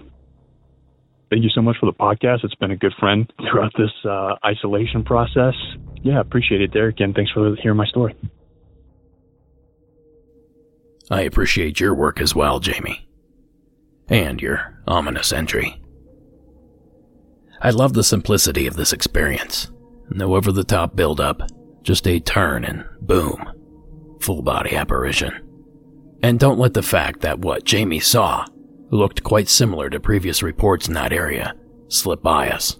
Thank 1.33 1.45
you 1.45 1.49
so 1.49 1.63
much 1.63 1.77
for 1.79 1.87
the 1.87 1.93
podcast. 1.93 2.43
It's 2.43 2.53
been 2.53 2.69
a 2.69 2.75
good 2.75 2.93
friend 2.99 3.25
throughout 3.39 3.71
this 3.75 3.89
uh, 4.07 4.35
isolation 4.45 5.03
process. 5.03 5.55
Yeah, 6.03 6.19
appreciate 6.19 6.61
it, 6.61 6.71
Derek, 6.71 6.99
and 6.99 7.15
thanks 7.15 7.31
for 7.31 7.55
hearing 7.55 7.77
my 7.77 7.87
story. 7.87 8.15
I 11.09 11.21
appreciate 11.21 11.79
your 11.79 11.95
work 11.95 12.21
as 12.21 12.35
well, 12.35 12.59
Jamie. 12.59 13.07
And 14.07 14.39
your 14.43 14.79
ominous 14.85 15.33
entry. 15.33 15.81
I 17.59 17.71
love 17.71 17.93
the 17.93 18.03
simplicity 18.03 18.67
of 18.67 18.75
this 18.75 18.93
experience. 18.93 19.71
No 20.11 20.35
over 20.35 20.51
the 20.51 20.63
top 20.63 20.95
build 20.95 21.19
up, 21.19 21.41
just 21.81 22.07
a 22.07 22.19
turn 22.19 22.63
and 22.63 22.85
boom. 23.01 24.17
Full 24.19 24.43
body 24.43 24.75
apparition. 24.75 25.33
And 26.21 26.39
don't 26.39 26.59
let 26.59 26.75
the 26.75 26.83
fact 26.83 27.21
that 27.21 27.39
what 27.39 27.63
Jamie 27.63 27.99
saw 27.99 28.45
looked 28.93 29.23
quite 29.23 29.49
similar 29.49 29.89
to 29.89 29.99
previous 29.99 30.43
reports 30.43 30.87
in 30.87 30.93
that 30.93 31.13
area 31.13 31.55
slip 31.87 32.23
by 32.23 32.49
us. 32.49 32.79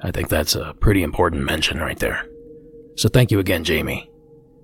I 0.00 0.10
think 0.10 0.28
that's 0.28 0.54
a 0.54 0.74
pretty 0.80 1.02
important 1.02 1.44
mention 1.44 1.78
right 1.78 1.98
there. 1.98 2.24
So 2.96 3.08
thank 3.08 3.30
you 3.30 3.38
again, 3.38 3.64
Jamie, 3.64 4.10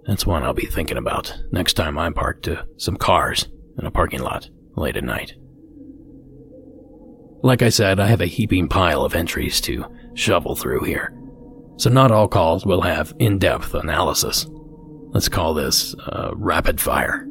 that's 0.07 0.27
one 0.27 0.43
I'll 0.43 0.55
be 0.55 0.67
thinking 0.67 0.97
about 0.97 1.35
next 1.51 1.75
time 1.75 1.99
I'm 1.99 2.15
parked 2.15 2.45
to 2.45 2.67
some 2.77 2.97
cars 2.97 3.49
in 3.79 3.87
a 3.87 3.91
parking 3.91 4.21
lot 4.21 4.49
late 4.77 4.97
at 4.97 5.05
night. 5.05 5.35
Like 7.43 7.63
I 7.63 7.69
said, 7.69 8.01
I 8.01 8.07
have 8.07 8.21
a 8.21 8.27
heaping 8.27 8.69
pile 8.69 9.05
of 9.05 9.15
entries 9.15 9.61
to 9.63 9.85
shovel 10.15 10.57
through 10.57 10.85
here, 10.85 11.13
so 11.77 11.91
not 11.91 12.11
all 12.11 12.29
calls 12.29 12.65
will 12.65 12.81
have 12.81 13.13
in 13.19 13.39
depth 13.39 13.75
analysis. 13.75 14.47
Let's 15.11 15.29
call 15.29 15.55
this 15.55 15.95
uh, 15.95 16.31
rapid 16.35 16.81
fire. 16.81 17.27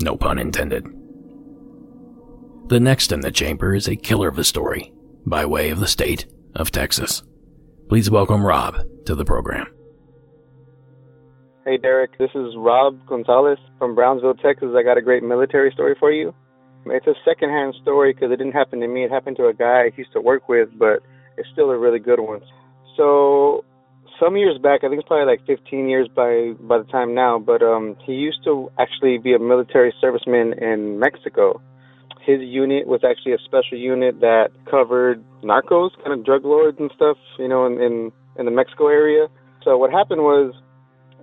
No 0.00 0.16
pun 0.16 0.38
intended. 0.38 0.86
The 2.66 2.80
next 2.80 3.12
in 3.12 3.20
the 3.20 3.30
chamber 3.30 3.74
is 3.74 3.88
a 3.88 3.94
killer 3.94 4.28
of 4.28 4.38
a 4.38 4.44
story, 4.44 4.90
by 5.26 5.44
way 5.44 5.68
of 5.68 5.80
the 5.80 5.86
state 5.86 6.24
of 6.54 6.70
Texas. 6.70 7.22
Please 7.90 8.10
welcome 8.10 8.42
Rob 8.42 8.78
to 9.04 9.14
the 9.14 9.24
program. 9.24 9.66
Hey, 11.66 11.76
Derek. 11.76 12.16
This 12.16 12.30
is 12.34 12.54
Rob 12.56 13.06
Gonzalez 13.06 13.58
from 13.78 13.94
Brownsville, 13.94 14.36
Texas. 14.36 14.70
I 14.74 14.82
got 14.82 14.96
a 14.96 15.02
great 15.02 15.22
military 15.22 15.72
story 15.72 15.94
for 16.00 16.10
you. 16.10 16.34
It's 16.86 17.06
a 17.06 17.12
secondhand 17.22 17.74
story 17.82 18.14
because 18.14 18.32
it 18.32 18.36
didn't 18.36 18.54
happen 18.54 18.80
to 18.80 18.88
me. 18.88 19.04
It 19.04 19.10
happened 19.10 19.36
to 19.36 19.48
a 19.48 19.52
guy 19.52 19.82
I 19.82 19.90
used 19.94 20.14
to 20.14 20.22
work 20.22 20.48
with, 20.48 20.70
but 20.78 21.02
it's 21.36 21.48
still 21.52 21.70
a 21.70 21.78
really 21.78 21.98
good 21.98 22.20
one. 22.20 22.40
So, 22.96 23.62
some 24.18 24.38
years 24.38 24.56
back, 24.56 24.84
I 24.84 24.88
think 24.88 25.00
it's 25.00 25.08
probably 25.08 25.30
like 25.30 25.44
15 25.46 25.86
years 25.86 26.08
by 26.08 26.52
by 26.60 26.78
the 26.78 26.84
time 26.84 27.14
now, 27.14 27.38
but 27.38 27.62
um, 27.62 27.96
he 28.06 28.12
used 28.12 28.42
to 28.44 28.70
actually 28.78 29.18
be 29.18 29.34
a 29.34 29.38
military 29.38 29.92
serviceman 30.02 30.56
in 30.62 30.98
Mexico. 30.98 31.60
His 32.24 32.40
unit 32.40 32.86
was 32.86 33.00
actually 33.04 33.32
a 33.32 33.38
special 33.44 33.76
unit 33.76 34.20
that 34.20 34.48
covered 34.70 35.22
narcos, 35.42 35.90
kind 36.02 36.18
of 36.18 36.24
drug 36.24 36.44
lords 36.44 36.78
and 36.80 36.90
stuff, 36.94 37.18
you 37.38 37.48
know, 37.48 37.66
in 37.66 37.80
in, 37.80 38.12
in 38.38 38.44
the 38.46 38.50
Mexico 38.50 38.88
area. 38.88 39.28
So 39.62 39.76
what 39.76 39.90
happened 39.90 40.22
was 40.22 40.54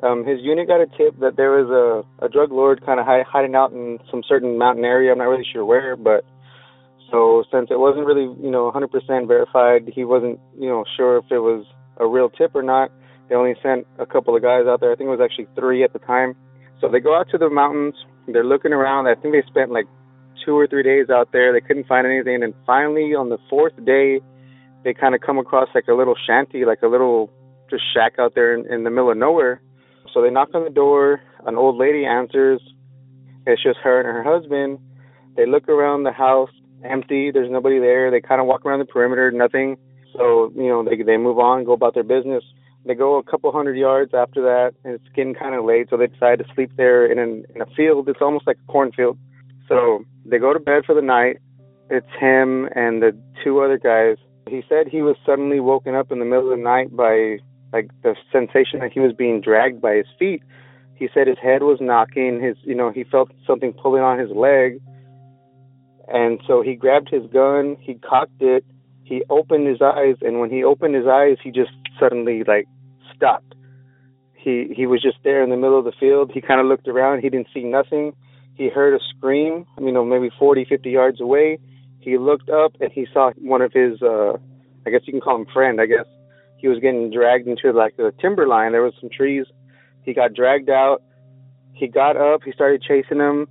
um, 0.03 0.25
his 0.25 0.39
unit 0.41 0.67
got 0.67 0.81
a 0.81 0.87
tip 0.87 1.19
that 1.19 1.37
there 1.37 1.51
was 1.51 1.69
a, 1.69 2.25
a 2.25 2.29
drug 2.29 2.51
lord 2.51 2.83
kind 2.85 2.99
of 2.99 3.05
hi- 3.05 3.25
hiding 3.27 3.55
out 3.55 3.71
in 3.71 3.99
some 4.09 4.23
certain 4.27 4.57
mountain 4.57 4.85
area. 4.85 5.11
I'm 5.11 5.19
not 5.19 5.25
really 5.25 5.45
sure 5.51 5.65
where, 5.65 5.95
but 5.95 6.25
so 7.11 7.43
since 7.51 7.69
it 7.69 7.79
wasn't 7.79 8.05
really, 8.05 8.33
you 8.41 8.49
know, 8.49 8.71
100% 8.71 9.27
verified, 9.27 9.91
he 9.93 10.05
wasn't, 10.05 10.39
you 10.57 10.69
know, 10.69 10.85
sure 10.95 11.17
if 11.17 11.25
it 11.29 11.39
was 11.39 11.65
a 11.97 12.07
real 12.07 12.29
tip 12.29 12.55
or 12.55 12.63
not. 12.63 12.89
They 13.29 13.35
only 13.35 13.55
sent 13.61 13.85
a 13.99 14.05
couple 14.05 14.35
of 14.35 14.41
guys 14.41 14.65
out 14.65 14.79
there. 14.79 14.91
I 14.91 14.95
think 14.95 15.07
it 15.07 15.17
was 15.17 15.21
actually 15.23 15.47
three 15.55 15.83
at 15.83 15.93
the 15.93 15.99
time. 15.99 16.35
So 16.79 16.89
they 16.89 16.99
go 16.99 17.15
out 17.15 17.29
to 17.31 17.37
the 17.37 17.49
mountains. 17.49 17.95
They're 18.27 18.45
looking 18.45 18.73
around. 18.73 19.07
I 19.07 19.15
think 19.15 19.33
they 19.33 19.43
spent 19.47 19.71
like 19.71 19.85
two 20.43 20.57
or 20.57 20.67
three 20.67 20.83
days 20.83 21.09
out 21.09 21.31
there. 21.31 21.53
They 21.53 21.61
couldn't 21.61 21.87
find 21.87 22.05
anything. 22.05 22.43
And 22.43 22.53
finally, 22.65 23.15
on 23.15 23.29
the 23.29 23.37
fourth 23.49 23.73
day, 23.85 24.21
they 24.83 24.93
kind 24.93 25.15
of 25.15 25.21
come 25.21 25.37
across 25.37 25.69
like 25.75 25.87
a 25.87 25.93
little 25.93 26.15
shanty, 26.27 26.65
like 26.65 26.81
a 26.81 26.87
little 26.87 27.29
just 27.69 27.83
shack 27.93 28.13
out 28.19 28.33
there 28.35 28.53
in, 28.53 28.71
in 28.71 28.83
the 28.83 28.89
middle 28.89 29.11
of 29.11 29.17
nowhere 29.17 29.61
so 30.13 30.21
they 30.21 30.29
knock 30.29 30.49
on 30.53 30.63
the 30.63 30.69
door. 30.69 31.21
An 31.45 31.55
old 31.55 31.77
lady 31.77 32.05
answers. 32.05 32.61
It's 33.45 33.63
just 33.63 33.79
her 33.83 33.99
and 33.99 34.07
her 34.07 34.23
husband. 34.23 34.79
They 35.35 35.45
look 35.45 35.67
around 35.69 36.03
the 36.03 36.11
house, 36.11 36.51
empty. 36.83 37.31
There's 37.31 37.49
nobody 37.49 37.79
there. 37.79 38.11
They 38.11 38.21
kind 38.21 38.41
of 38.41 38.47
walk 38.47 38.65
around 38.65 38.79
the 38.79 38.85
perimeter, 38.85 39.31
nothing. 39.31 39.77
So 40.13 40.51
you 40.55 40.67
know 40.67 40.83
they 40.83 41.01
they 41.01 41.17
move 41.17 41.39
on, 41.39 41.63
go 41.63 41.71
about 41.71 41.93
their 41.93 42.03
business. 42.03 42.43
They 42.85 42.95
go 42.95 43.17
a 43.17 43.23
couple 43.23 43.51
hundred 43.51 43.77
yards 43.77 44.13
after 44.13 44.41
that, 44.41 44.73
and 44.83 44.95
it's 44.95 45.07
getting 45.15 45.35
kind 45.35 45.55
of 45.55 45.63
late, 45.63 45.87
so 45.89 45.97
they 45.97 46.07
decide 46.07 46.39
to 46.39 46.45
sleep 46.55 46.71
there 46.77 47.05
in 47.05 47.19
an, 47.19 47.45
in 47.53 47.61
a 47.61 47.67
field. 47.77 48.09
It's 48.09 48.21
almost 48.21 48.47
like 48.47 48.57
a 48.57 48.71
cornfield. 48.71 49.19
So 49.69 50.03
they 50.25 50.37
go 50.37 50.53
to 50.53 50.59
bed 50.59 50.83
for 50.85 50.95
the 50.95 51.01
night. 51.01 51.37
It's 51.89 52.07
him 52.19 52.69
and 52.75 53.01
the 53.01 53.17
two 53.43 53.59
other 53.59 53.77
guys. 53.77 54.17
He 54.47 54.63
said 54.67 54.87
he 54.87 55.01
was 55.01 55.15
suddenly 55.25 55.59
woken 55.59 55.95
up 55.95 56.11
in 56.11 56.19
the 56.19 56.25
middle 56.25 56.51
of 56.51 56.57
the 56.57 56.63
night 56.63 56.95
by 56.95 57.39
like 57.73 57.89
the 58.03 58.15
sensation 58.31 58.79
that 58.79 58.91
he 58.91 58.99
was 58.99 59.13
being 59.13 59.41
dragged 59.41 59.81
by 59.81 59.95
his 59.95 60.07
feet. 60.17 60.43
He 60.95 61.09
said 61.13 61.27
his 61.27 61.37
head 61.41 61.63
was 61.63 61.79
knocking, 61.81 62.41
his 62.41 62.57
you 62.63 62.75
know, 62.75 62.91
he 62.91 63.03
felt 63.03 63.31
something 63.47 63.73
pulling 63.73 64.03
on 64.03 64.19
his 64.19 64.29
leg. 64.29 64.79
And 66.07 66.41
so 66.45 66.61
he 66.61 66.75
grabbed 66.75 67.09
his 67.09 67.25
gun, 67.31 67.77
he 67.79 67.95
cocked 67.95 68.41
it, 68.41 68.65
he 69.03 69.23
opened 69.29 69.67
his 69.67 69.81
eyes 69.81 70.15
and 70.21 70.39
when 70.39 70.49
he 70.49 70.63
opened 70.63 70.95
his 70.95 71.07
eyes 71.07 71.37
he 71.43 71.51
just 71.51 71.71
suddenly 71.99 72.43
like 72.45 72.67
stopped. 73.15 73.55
He 74.33 74.73
he 74.75 74.85
was 74.85 75.01
just 75.01 75.17
there 75.23 75.43
in 75.43 75.49
the 75.49 75.57
middle 75.57 75.77
of 75.77 75.85
the 75.85 75.91
field. 75.99 76.31
He 76.33 76.41
kind 76.41 76.59
of 76.59 76.67
looked 76.67 76.87
around, 76.87 77.21
he 77.21 77.29
didn't 77.29 77.47
see 77.53 77.63
nothing. 77.63 78.13
He 78.61 78.69
heard 78.69 78.93
a 78.93 78.99
scream, 79.09 79.65
you 79.79 79.91
know, 79.91 80.05
maybe 80.05 80.29
40, 80.37 80.65
50 80.69 80.91
yards 80.91 81.19
away. 81.19 81.57
He 81.99 82.19
looked 82.19 82.49
up 82.51 82.73
and 82.79 82.91
he 82.91 83.07
saw 83.11 83.31
one 83.37 83.63
of 83.63 83.73
his 83.73 83.99
uh 84.03 84.33
I 84.85 84.91
guess 84.91 85.01
you 85.05 85.13
can 85.13 85.21
call 85.21 85.37
him 85.37 85.47
friend, 85.51 85.81
I 85.81 85.87
guess 85.87 86.05
he 86.59 86.67
was 86.67 86.77
getting 86.79 87.09
dragged 87.09 87.47
into 87.47 87.71
like 87.71 87.97
the 87.97 88.13
timber 88.21 88.47
line. 88.47 88.71
There 88.71 88.83
was 88.83 88.93
some 89.01 89.09
trees 89.09 89.47
He 90.03 90.13
got 90.13 90.35
dragged 90.35 90.69
out. 90.69 91.01
He 91.73 91.87
got 91.87 92.17
up. 92.17 92.41
He 92.45 92.51
started 92.51 92.83
chasing 92.83 93.17
him. 93.17 93.47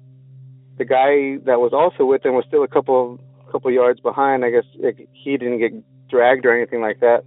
The 0.79 0.85
guy 0.85 1.43
that 1.45 1.59
was 1.59 1.73
also 1.73 2.05
with 2.05 2.25
him 2.25 2.35
was 2.35 2.45
still 2.47 2.63
a 2.63 2.69
couple 2.69 3.19
couple 3.51 3.73
yards 3.73 3.99
behind. 3.99 4.45
I 4.45 4.51
guess 4.51 4.69
he 5.13 5.37
didn't 5.37 5.59
get 5.59 5.73
dragged 6.09 6.47
or 6.47 6.57
anything 6.57 6.81
like 6.81 7.01
that. 7.01 7.25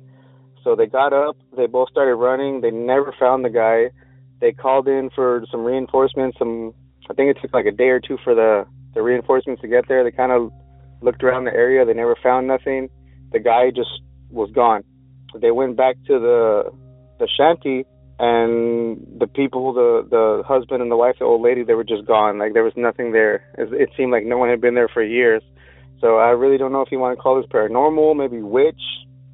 So 0.64 0.78
they 0.78 0.86
got 0.86 1.12
up. 1.12 1.36
They 1.58 1.68
both 1.68 1.90
started 1.90 2.16
running. 2.16 2.62
They 2.62 2.72
never 2.72 3.14
found 3.20 3.44
the 3.44 3.50
guy. 3.50 3.92
They 4.40 4.54
called 4.54 4.88
in 4.88 5.10
for 5.14 5.44
some 5.52 5.66
reinforcements. 5.66 6.40
Some 6.40 6.74
I 7.10 7.14
think 7.14 7.36
it 7.36 7.42
took 7.42 7.54
like 7.54 7.66
a 7.66 7.72
day 7.72 7.90
or 7.90 8.00
two 8.00 8.18
for 8.24 8.34
the 8.36 8.66
the 8.94 9.02
reinforcements 9.02 9.62
to 9.62 9.68
get 9.68 9.88
there. 9.88 10.04
They 10.04 10.12
kind 10.12 10.32
of 10.32 10.52
looked 11.02 11.24
around 11.24 11.46
the 11.46 11.54
area. 11.54 11.86
They 11.86 11.94
never 11.94 12.16
found 12.22 12.48
nothing. 12.48 12.90
The 13.32 13.40
guy 13.40 13.72
just 13.76 13.90
was 14.30 14.52
gone. 14.52 14.84
They 15.40 15.52
went 15.52 15.76
back 15.76 15.96
to 16.08 16.20
the 16.20 16.72
the 17.20 17.28
shanty 17.28 17.86
and 18.20 19.20
the 19.20 19.28
people, 19.28 19.74
the 19.74 20.08
the 20.10 20.44
husband 20.48 20.82
and 20.82 20.92
the 20.92 20.96
wife, 20.96 21.16
the 21.20 21.26
old 21.26 21.42
lady, 21.42 21.64
they 21.64 21.74
were 21.74 21.84
just 21.84 22.06
gone. 22.06 22.38
Like 22.38 22.54
there 22.54 22.64
was 22.64 22.74
nothing 22.76 23.12
there. 23.12 23.44
It, 23.58 23.74
it 23.74 23.90
seemed 23.98 24.12
like 24.12 24.26
no 24.26 24.38
one 24.38 24.50
had 24.50 24.62
been 24.62 24.76
there 24.76 24.88
for 24.88 25.04
years. 25.04 25.42
So 26.00 26.18
I 26.18 26.30
really 26.30 26.58
don't 26.58 26.72
know 26.72 26.82
if 26.82 26.92
you 26.92 27.00
want 27.00 27.18
to 27.18 27.22
call 27.22 27.38
this 27.38 27.50
paranormal, 27.50 28.16
maybe 28.16 28.42
witch, 28.42 28.82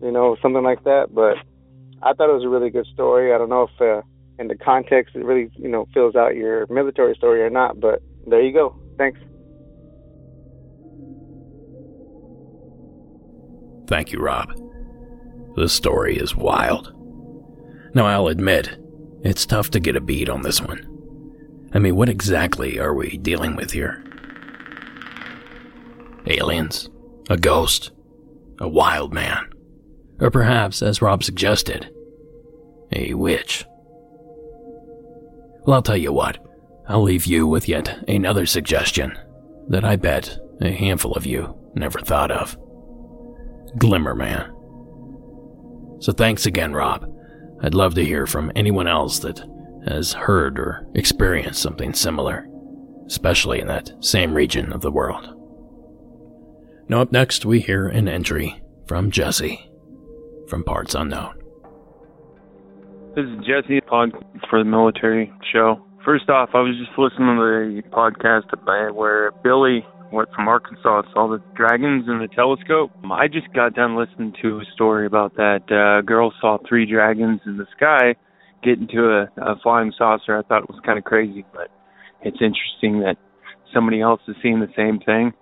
you 0.01 0.11
know, 0.11 0.37
something 0.41 0.63
like 0.63 0.83
that. 0.83 1.07
But 1.13 1.35
I 2.01 2.13
thought 2.13 2.29
it 2.29 2.33
was 2.33 2.45
a 2.45 2.49
really 2.49 2.69
good 2.69 2.87
story. 2.93 3.33
I 3.33 3.37
don't 3.37 3.49
know 3.49 3.63
if 3.63 3.81
uh, 3.81 4.01
in 4.39 4.47
the 4.47 4.55
context 4.55 5.15
it 5.15 5.23
really, 5.23 5.51
you 5.55 5.67
know, 5.67 5.87
fills 5.93 6.15
out 6.15 6.35
your 6.35 6.65
military 6.67 7.13
story 7.15 7.41
or 7.41 7.49
not. 7.49 7.79
But 7.79 8.01
there 8.25 8.41
you 8.41 8.53
go. 8.53 8.75
Thanks. 8.97 9.19
Thank 13.87 14.11
you, 14.11 14.19
Rob. 14.19 14.53
This 15.55 15.73
story 15.73 16.17
is 16.17 16.35
wild. 16.35 16.93
Now, 17.93 18.05
I'll 18.05 18.27
admit, 18.27 18.77
it's 19.23 19.45
tough 19.45 19.71
to 19.71 19.79
get 19.79 19.95
a 19.95 20.01
beat 20.01 20.29
on 20.29 20.43
this 20.43 20.61
one. 20.61 20.85
I 21.73 21.79
mean, 21.79 21.95
what 21.95 22.07
exactly 22.07 22.79
are 22.79 22.93
we 22.93 23.17
dealing 23.17 23.55
with 23.55 23.71
here? 23.71 24.03
Aliens? 26.27 26.89
A 27.29 27.37
ghost? 27.37 27.91
A 28.59 28.67
wild 28.67 29.11
man? 29.13 29.49
Or 30.19 30.29
perhaps, 30.29 30.81
as 30.81 31.01
Rob 31.01 31.23
suggested, 31.23 31.91
a 32.91 33.13
witch? 33.15 33.65
Well, 35.69 35.75
I'll 35.75 35.83
tell 35.83 35.95
you 35.95 36.11
what, 36.11 36.39
I'll 36.87 37.03
leave 37.03 37.27
you 37.27 37.45
with 37.45 37.69
yet 37.69 38.03
another 38.09 38.47
suggestion 38.47 39.15
that 39.67 39.85
I 39.85 39.97
bet 39.97 40.35
a 40.61 40.71
handful 40.71 41.11
of 41.11 41.27
you 41.27 41.55
never 41.75 41.99
thought 41.99 42.31
of 42.31 42.57
Glimmer 43.77 44.15
Man. 44.15 44.51
So 45.99 46.11
thanks 46.11 46.47
again, 46.47 46.73
Rob. 46.73 47.07
I'd 47.61 47.75
love 47.75 47.93
to 47.93 48.03
hear 48.03 48.25
from 48.25 48.51
anyone 48.55 48.87
else 48.87 49.19
that 49.19 49.47
has 49.87 50.13
heard 50.13 50.57
or 50.57 50.87
experienced 50.95 51.61
something 51.61 51.93
similar, 51.93 52.47
especially 53.05 53.61
in 53.61 53.67
that 53.67 53.91
same 54.03 54.33
region 54.33 54.73
of 54.73 54.81
the 54.81 54.91
world. 54.91 55.35
Now, 56.87 57.01
up 57.01 57.11
next, 57.11 57.45
we 57.45 57.59
hear 57.59 57.87
an 57.87 58.07
entry 58.07 58.59
from 58.87 59.11
Jesse 59.11 59.69
from 60.47 60.63
Parts 60.63 60.95
Unknown. 60.95 61.38
This 63.19 63.27
is 63.27 63.45
Jesse 63.45 63.81
pod 63.81 64.11
for 64.49 64.59
the 64.59 64.69
military 64.69 65.29
show. 65.51 65.81
First 66.05 66.29
off, 66.29 66.51
I 66.53 66.59
was 66.59 66.77
just 66.79 66.97
listening 66.97 67.35
to 67.35 67.81
the 67.81 67.89
podcast 67.91 68.95
where 68.95 69.31
Billy 69.43 69.85
went 70.13 70.29
from 70.33 70.47
Arkansas 70.47 71.01
saw 71.11 71.27
the 71.27 71.43
dragons 71.53 72.05
in 72.07 72.19
the 72.19 72.29
telescope. 72.33 72.91
I 73.11 73.27
just 73.27 73.51
got 73.53 73.73
done 73.73 73.97
listening 73.97 74.33
to 74.41 74.59
a 74.59 74.63
story 74.73 75.05
about 75.05 75.35
that 75.35 75.67
uh, 75.67 76.01
girl 76.07 76.31
saw 76.39 76.59
three 76.65 76.89
dragons 76.89 77.41
in 77.45 77.57
the 77.57 77.65
sky 77.75 78.15
get 78.63 78.79
into 78.79 79.03
a, 79.03 79.23
a 79.41 79.59
flying 79.61 79.91
saucer. 79.97 80.37
I 80.37 80.43
thought 80.43 80.63
it 80.63 80.69
was 80.69 80.79
kind 80.85 80.97
of 80.97 81.03
crazy, 81.03 81.43
but 81.51 81.67
it's 82.21 82.39
interesting 82.39 83.01
that 83.01 83.17
somebody 83.73 83.99
else 83.99 84.21
is 84.29 84.37
seeing 84.41 84.61
the 84.61 84.71
same 84.77 84.97
thing. 84.97 85.33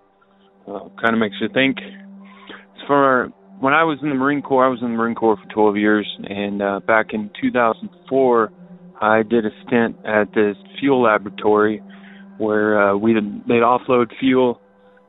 Uh, 0.68 0.90
kind 1.00 1.14
of 1.14 1.20
makes 1.20 1.36
you 1.40 1.48
think. 1.54 1.78
As 1.78 2.88
for 2.88 3.32
when 3.60 3.74
I 3.74 3.84
was 3.84 3.98
in 4.02 4.10
the 4.10 4.16
Marine 4.16 4.42
Corps, 4.42 4.66
I 4.66 4.70
was 4.70 4.80
in 4.82 4.92
the 4.92 4.98
Marine 4.98 5.16
Corps 5.16 5.38
for 5.38 5.54
12 5.54 5.78
years, 5.78 6.18
and 6.24 6.62
uh, 6.62 6.80
back 6.86 7.08
in 7.14 7.32
2004, 7.42 8.52
I 9.02 9.24
did 9.24 9.46
a 9.46 9.50
stint 9.66 9.98
at 10.06 10.34
this 10.34 10.56
fuel 10.80 11.04
laboratory 11.04 11.82
where 12.38 12.80
uh, 12.80 12.98
we'd 12.98 13.18
they'd 13.48 13.66
offload 13.66 14.12
fuel 14.20 14.62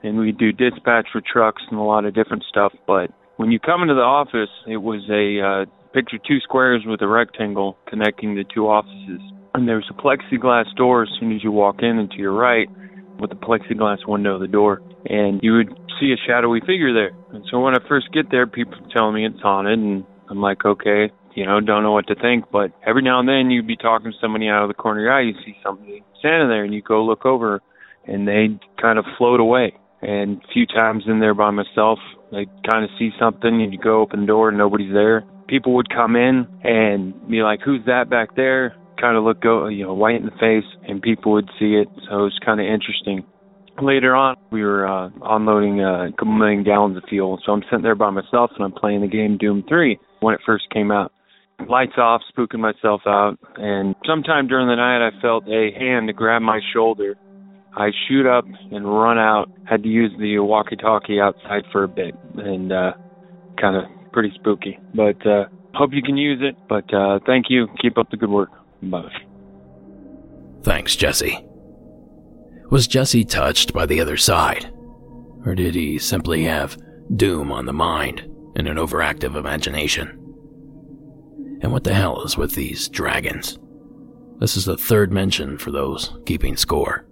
and 0.03 0.19
we'd 0.19 0.39
do 0.39 0.53
dispatch 0.53 1.09
for 1.13 1.21
trucks 1.21 1.63
and 1.71 1.79
a 1.79 1.83
lot 1.83 2.05
of 2.05 2.15
different 2.15 2.45
stuff. 2.49 2.73
But 2.87 3.11
when 3.37 3.51
you 3.51 3.59
come 3.59 3.83
into 3.83 3.95
the 3.95 4.01
office, 4.01 4.51
it 4.67 4.79
was 4.79 5.03
a 5.11 5.41
uh, 5.45 5.93
picture 5.93 6.19
two 6.19 6.41
squares 6.41 6.85
with 6.87 7.03
a 7.03 7.09
rectangle 7.09 7.77
connecting 7.89 8.35
the 8.35 8.45
two 8.55 8.69
offices, 8.69 9.21
and 9.55 9.69
there's 9.69 9.91
a 9.91 10.01
plexiglass 10.01 10.75
door 10.77 11.03
as 11.03 11.09
soon 11.21 11.33
as 11.33 11.43
you 11.43 11.51
walk 11.51 11.77
in 11.81 11.99
and 11.99 12.11
to 12.11 12.17
your 12.17 12.33
right 12.33 12.69
with 13.19 13.33
a 13.33 13.35
plexiglass 13.35 14.07
window 14.07 14.35
of 14.37 14.41
the 14.41 14.49
door, 14.49 14.81
and 15.07 15.41
you 15.43 15.53
would 15.55 15.69
see 16.01 16.13
a 16.13 16.27
shadowy 16.27 16.61
figure 16.61 16.95
there. 16.95 17.18
And 17.33 17.45
so 17.51 17.61
when 17.61 17.75
I 17.75 17.89
first 17.89 18.13
get 18.13 18.31
there, 18.31 18.47
people 18.47 18.79
tell 18.91 19.13
me 19.13 19.27
it's 19.27 19.41
haunted, 19.41 19.79
and 19.79 20.05
I'm 20.31 20.41
like, 20.41 20.65
okay, 20.65 21.11
you 21.35 21.45
know, 21.47 21.61
don't 21.61 21.83
know 21.83 21.93
what 21.93 22.07
to 22.09 22.15
think. 22.15 22.47
But 22.51 22.73
every 22.87 23.03
now 23.03 23.21
and 23.21 23.29
then 23.29 23.51
you'd 23.51 23.67
be 23.67 23.77
talking 23.77 24.13
to 24.13 24.19
somebody 24.21 24.49
out 24.49 24.63
of 24.63 24.69
the 24.69 24.75
corner 24.75 25.01
of 25.01 25.05
your 25.05 25.13
eye, 25.13 25.23
you 25.23 25.35
see 25.45 25.57
somebody 25.63 26.03
standing 26.19 26.49
there, 26.49 26.65
and 26.65 26.73
you 26.73 26.83
go 26.83 27.05
look 27.05 27.27
over, 27.27 27.61
and 28.07 28.27
they 28.27 28.59
kind 28.81 28.99
of 28.99 29.05
float 29.19 29.41
away. 29.41 29.75
And 30.01 30.39
a 30.39 30.53
few 30.53 30.67
times 30.67 31.05
in 31.07 31.21
there 31.21 31.35
by 31.35 31.51
myself, 31.51 31.99
I 32.33 32.47
kind 32.71 32.85
of 32.85 32.91
see 32.99 33.11
something, 33.19 33.63
and 33.63 33.73
you 33.73 33.79
go 33.79 34.01
open 34.01 34.21
the 34.21 34.27
door, 34.27 34.49
and 34.49 34.59
nobody's 34.59 34.93
there. 34.93 35.25
People 35.49 35.75
would 35.75 35.89
come 35.91 36.15
in 36.15 36.47
and 36.63 37.15
be 37.29 37.43
like, 37.43 37.61
"Who's 37.63 37.85
that 37.87 38.09
back 38.09 38.37
there?" 38.37 38.75
Kind 39.01 39.17
of 39.17 39.25
look, 39.25 39.41
go, 39.41 39.69
you 39.69 39.85
know, 39.85 39.95
white 39.95 40.17
in 40.17 40.27
the 40.27 40.33
face, 40.33 40.69
and 40.87 41.01
people 41.01 41.33
would 41.33 41.49
see 41.59 41.75
it. 41.75 41.89
So 42.09 42.21
it 42.21 42.23
was 42.23 42.39
kind 42.45 42.61
of 42.61 42.67
interesting. 42.67 43.25
Later 43.81 44.15
on, 44.17 44.37
we 44.51 44.63
were 44.63 44.87
uh, 44.87 45.11
unloading 45.23 45.81
uh, 45.81 46.07
a 46.07 46.13
couple 46.13 46.33
million 46.33 46.65
gallons 46.65 46.97
of 46.97 47.05
fuel, 47.09 47.39
so 47.45 47.53
I'm 47.53 47.63
sitting 47.71 47.83
there 47.83 47.95
by 47.95 48.11
myself 48.11 48.51
and 48.57 48.65
I'm 48.65 48.73
playing 48.73 49.03
the 49.03 49.07
game 49.09 49.39
Doom 49.39 49.65
3 49.69 49.99
when 50.21 50.35
it 50.35 50.41
first 50.45 50.65
came 50.71 50.91
out 50.91 51.13
lights 51.67 51.95
off, 51.97 52.23
spooking 52.37 52.61
myself 52.61 53.03
out, 53.07 53.39
and 53.57 53.95
sometime 54.07 54.47
during 54.47 54.69
the 54.69 54.77
night 54.77 55.07
I 55.07 55.11
felt 55.21 55.49
a 55.49 55.71
hand 55.77 56.15
grab 56.15 56.43
my 56.43 56.61
shoulder. 56.73 57.17
I 57.77 57.91
shoot 58.09 58.27
up 58.27 58.45
and 58.71 58.85
run 58.87 59.19
out. 59.19 59.51
Had 59.65 59.83
to 59.83 59.89
use 59.89 60.13
the 60.19 60.39
walkie-talkie 60.39 61.21
outside 61.21 61.65
for 61.71 61.85
a 61.85 61.89
bit, 61.89 62.15
and 62.37 62.73
uh, 62.73 62.93
kind 63.61 63.77
of 63.77 63.85
pretty 64.13 64.33
spooky. 64.35 64.79
But 64.95 65.25
uh, 65.27 65.45
hope 65.75 65.91
you 65.93 66.03
can 66.03 66.17
use 66.17 66.41
it. 66.43 66.57
But 66.69 66.93
uh, 66.93 67.21
thank 67.27 67.47
you. 67.51 67.69
Keep 67.81 67.99
up 67.99 68.11
the 68.11 68.17
good 68.17 68.31
work. 68.31 68.51
Bye. 68.83 69.11
Thanks, 70.63 70.97
Jesse. 70.97 71.48
Was 72.71 72.87
Jesse 72.87 73.25
touched 73.25 73.73
by 73.73 73.87
the 73.87 74.01
other 74.01 74.19
side? 74.19 74.71
Or 75.47 75.55
did 75.55 75.75
he 75.75 75.99
simply 75.99 76.45
have 76.45 76.77
doom 77.17 77.51
on 77.51 77.65
the 77.65 77.73
mind 77.73 78.21
and 78.57 78.69
an 78.69 78.77
overactive 78.77 79.37
imagination? 79.37 80.09
And 81.63 81.73
what 81.73 81.85
the 81.85 81.95
hell 81.95 82.23
is 82.25 82.37
with 82.37 82.55
these 82.55 82.89
dragons? 82.89 83.59
This 84.39 84.55
is 84.57 84.67
the 84.67 84.77
third 84.77 85.13
mention 85.13 85.57
for 85.57 85.71
those 85.71 86.15
keeping 86.27 86.59
score. 86.59 87.07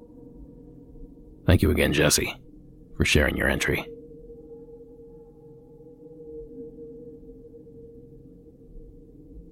Thank 1.46 1.62
you 1.62 1.70
again, 1.70 1.94
Jesse, 1.94 2.34
for 2.98 3.06
sharing 3.06 3.36
your 3.36 3.48
entry. 3.48 3.88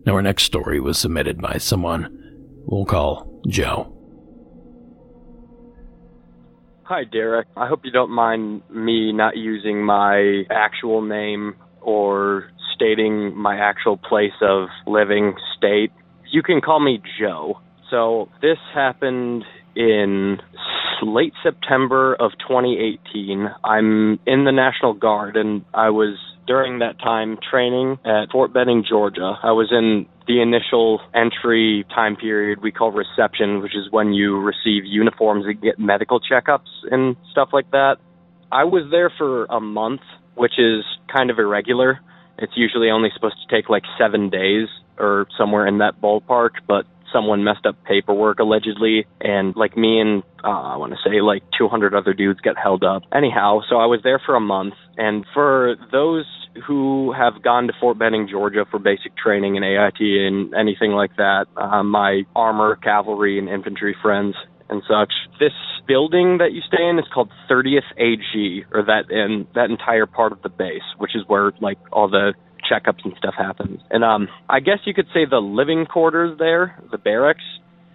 Now, 0.04 0.16
our 0.16 0.22
next 0.22 0.42
story 0.42 0.80
was 0.80 0.98
submitted 0.98 1.40
by 1.40 1.56
someone 1.56 2.20
we'll 2.66 2.84
call 2.84 3.40
Joe. 3.48 3.93
Hi, 6.86 7.04
Derek. 7.04 7.48
I 7.56 7.66
hope 7.66 7.80
you 7.84 7.90
don't 7.90 8.10
mind 8.10 8.60
me 8.68 9.10
not 9.10 9.38
using 9.38 9.82
my 9.82 10.42
actual 10.50 11.00
name 11.00 11.54
or 11.80 12.50
stating 12.74 13.34
my 13.34 13.56
actual 13.56 13.96
place 13.96 14.36
of 14.42 14.68
living 14.86 15.34
state. 15.56 15.92
You 16.30 16.42
can 16.42 16.60
call 16.60 16.80
me 16.80 17.00
Joe. 17.18 17.58
So 17.90 18.28
this 18.42 18.58
happened 18.74 19.44
in 19.74 20.36
late 21.02 21.32
September 21.42 22.14
of 22.14 22.32
2018. 22.46 23.48
I'm 23.64 24.20
in 24.26 24.44
the 24.44 24.52
National 24.52 24.92
Guard 24.92 25.38
and 25.38 25.64
I 25.72 25.88
was 25.88 26.18
during 26.46 26.80
that 26.80 26.98
time 26.98 27.38
training 27.50 27.98
at 28.04 28.30
Fort 28.30 28.52
Benning, 28.52 28.84
Georgia. 28.88 29.38
I 29.42 29.52
was 29.52 29.68
in 29.70 30.06
the 30.26 30.40
initial 30.40 31.00
entry 31.14 31.84
time 31.94 32.16
period 32.16 32.62
we 32.62 32.72
call 32.72 32.90
reception, 32.90 33.60
which 33.60 33.74
is 33.74 33.90
when 33.90 34.12
you 34.12 34.38
receive 34.40 34.84
uniforms 34.84 35.44
and 35.46 35.60
get 35.60 35.78
medical 35.78 36.20
checkups 36.20 36.70
and 36.90 37.16
stuff 37.30 37.50
like 37.52 37.70
that. 37.72 37.96
I 38.50 38.64
was 38.64 38.88
there 38.90 39.10
for 39.16 39.44
a 39.46 39.60
month, 39.60 40.00
which 40.34 40.58
is 40.58 40.84
kind 41.12 41.30
of 41.30 41.38
irregular. 41.38 42.00
It's 42.38 42.52
usually 42.56 42.90
only 42.90 43.10
supposed 43.14 43.36
to 43.46 43.54
take 43.54 43.68
like 43.68 43.84
seven 43.98 44.30
days 44.30 44.68
or 44.98 45.26
somewhere 45.36 45.66
in 45.66 45.78
that 45.78 46.00
ballpark, 46.00 46.50
but 46.66 46.86
someone 47.14 47.44
messed 47.44 47.64
up 47.64 47.76
paperwork 47.84 48.40
allegedly, 48.40 49.06
and 49.20 49.54
like 49.56 49.76
me 49.76 50.00
and 50.00 50.22
uh, 50.42 50.48
I 50.48 50.76
want 50.76 50.92
to 50.92 50.98
say 51.08 51.22
like 51.22 51.42
200 51.56 51.94
other 51.94 52.12
dudes 52.12 52.40
got 52.40 52.58
held 52.58 52.84
up. 52.84 53.02
Anyhow, 53.14 53.60
so 53.70 53.76
I 53.76 53.86
was 53.86 54.00
there 54.02 54.20
for 54.26 54.34
a 54.34 54.40
month, 54.40 54.74
and 54.98 55.24
for 55.32 55.76
those 55.92 56.26
who 56.66 57.12
have 57.12 57.42
gone 57.42 57.66
to 57.68 57.72
Fort 57.80 57.98
Benning, 57.98 58.28
Georgia 58.30 58.64
for 58.70 58.78
basic 58.78 59.16
training 59.16 59.56
in 59.56 59.64
AIT 59.64 60.00
and 60.00 60.54
anything 60.54 60.92
like 60.92 61.16
that, 61.16 61.46
uh, 61.56 61.82
my 61.82 62.22
armor, 62.36 62.76
cavalry, 62.76 63.38
and 63.38 63.48
infantry 63.48 63.96
friends 64.02 64.34
and 64.68 64.82
such. 64.88 65.12
This 65.40 65.52
building 65.86 66.38
that 66.38 66.52
you 66.52 66.62
stay 66.66 66.88
in 66.88 66.98
is 66.98 67.04
called 67.12 67.30
30th 67.50 67.80
AG, 67.96 68.64
or 68.72 68.82
that 68.84 69.10
and 69.10 69.46
that 69.54 69.70
entire 69.70 70.06
part 70.06 70.32
of 70.32 70.42
the 70.42 70.48
base, 70.48 70.82
which 70.98 71.14
is 71.14 71.22
where 71.26 71.52
like 71.60 71.78
all 71.92 72.08
the 72.08 72.34
checkups 72.70 73.04
and 73.04 73.14
stuff 73.18 73.34
happens. 73.36 73.80
And 73.90 74.04
um, 74.04 74.28
I 74.48 74.60
guess 74.60 74.78
you 74.84 74.94
could 74.94 75.08
say 75.14 75.24
the 75.28 75.38
living 75.38 75.86
quarters 75.86 76.38
there, 76.38 76.78
the 76.90 76.98
barracks, 76.98 77.44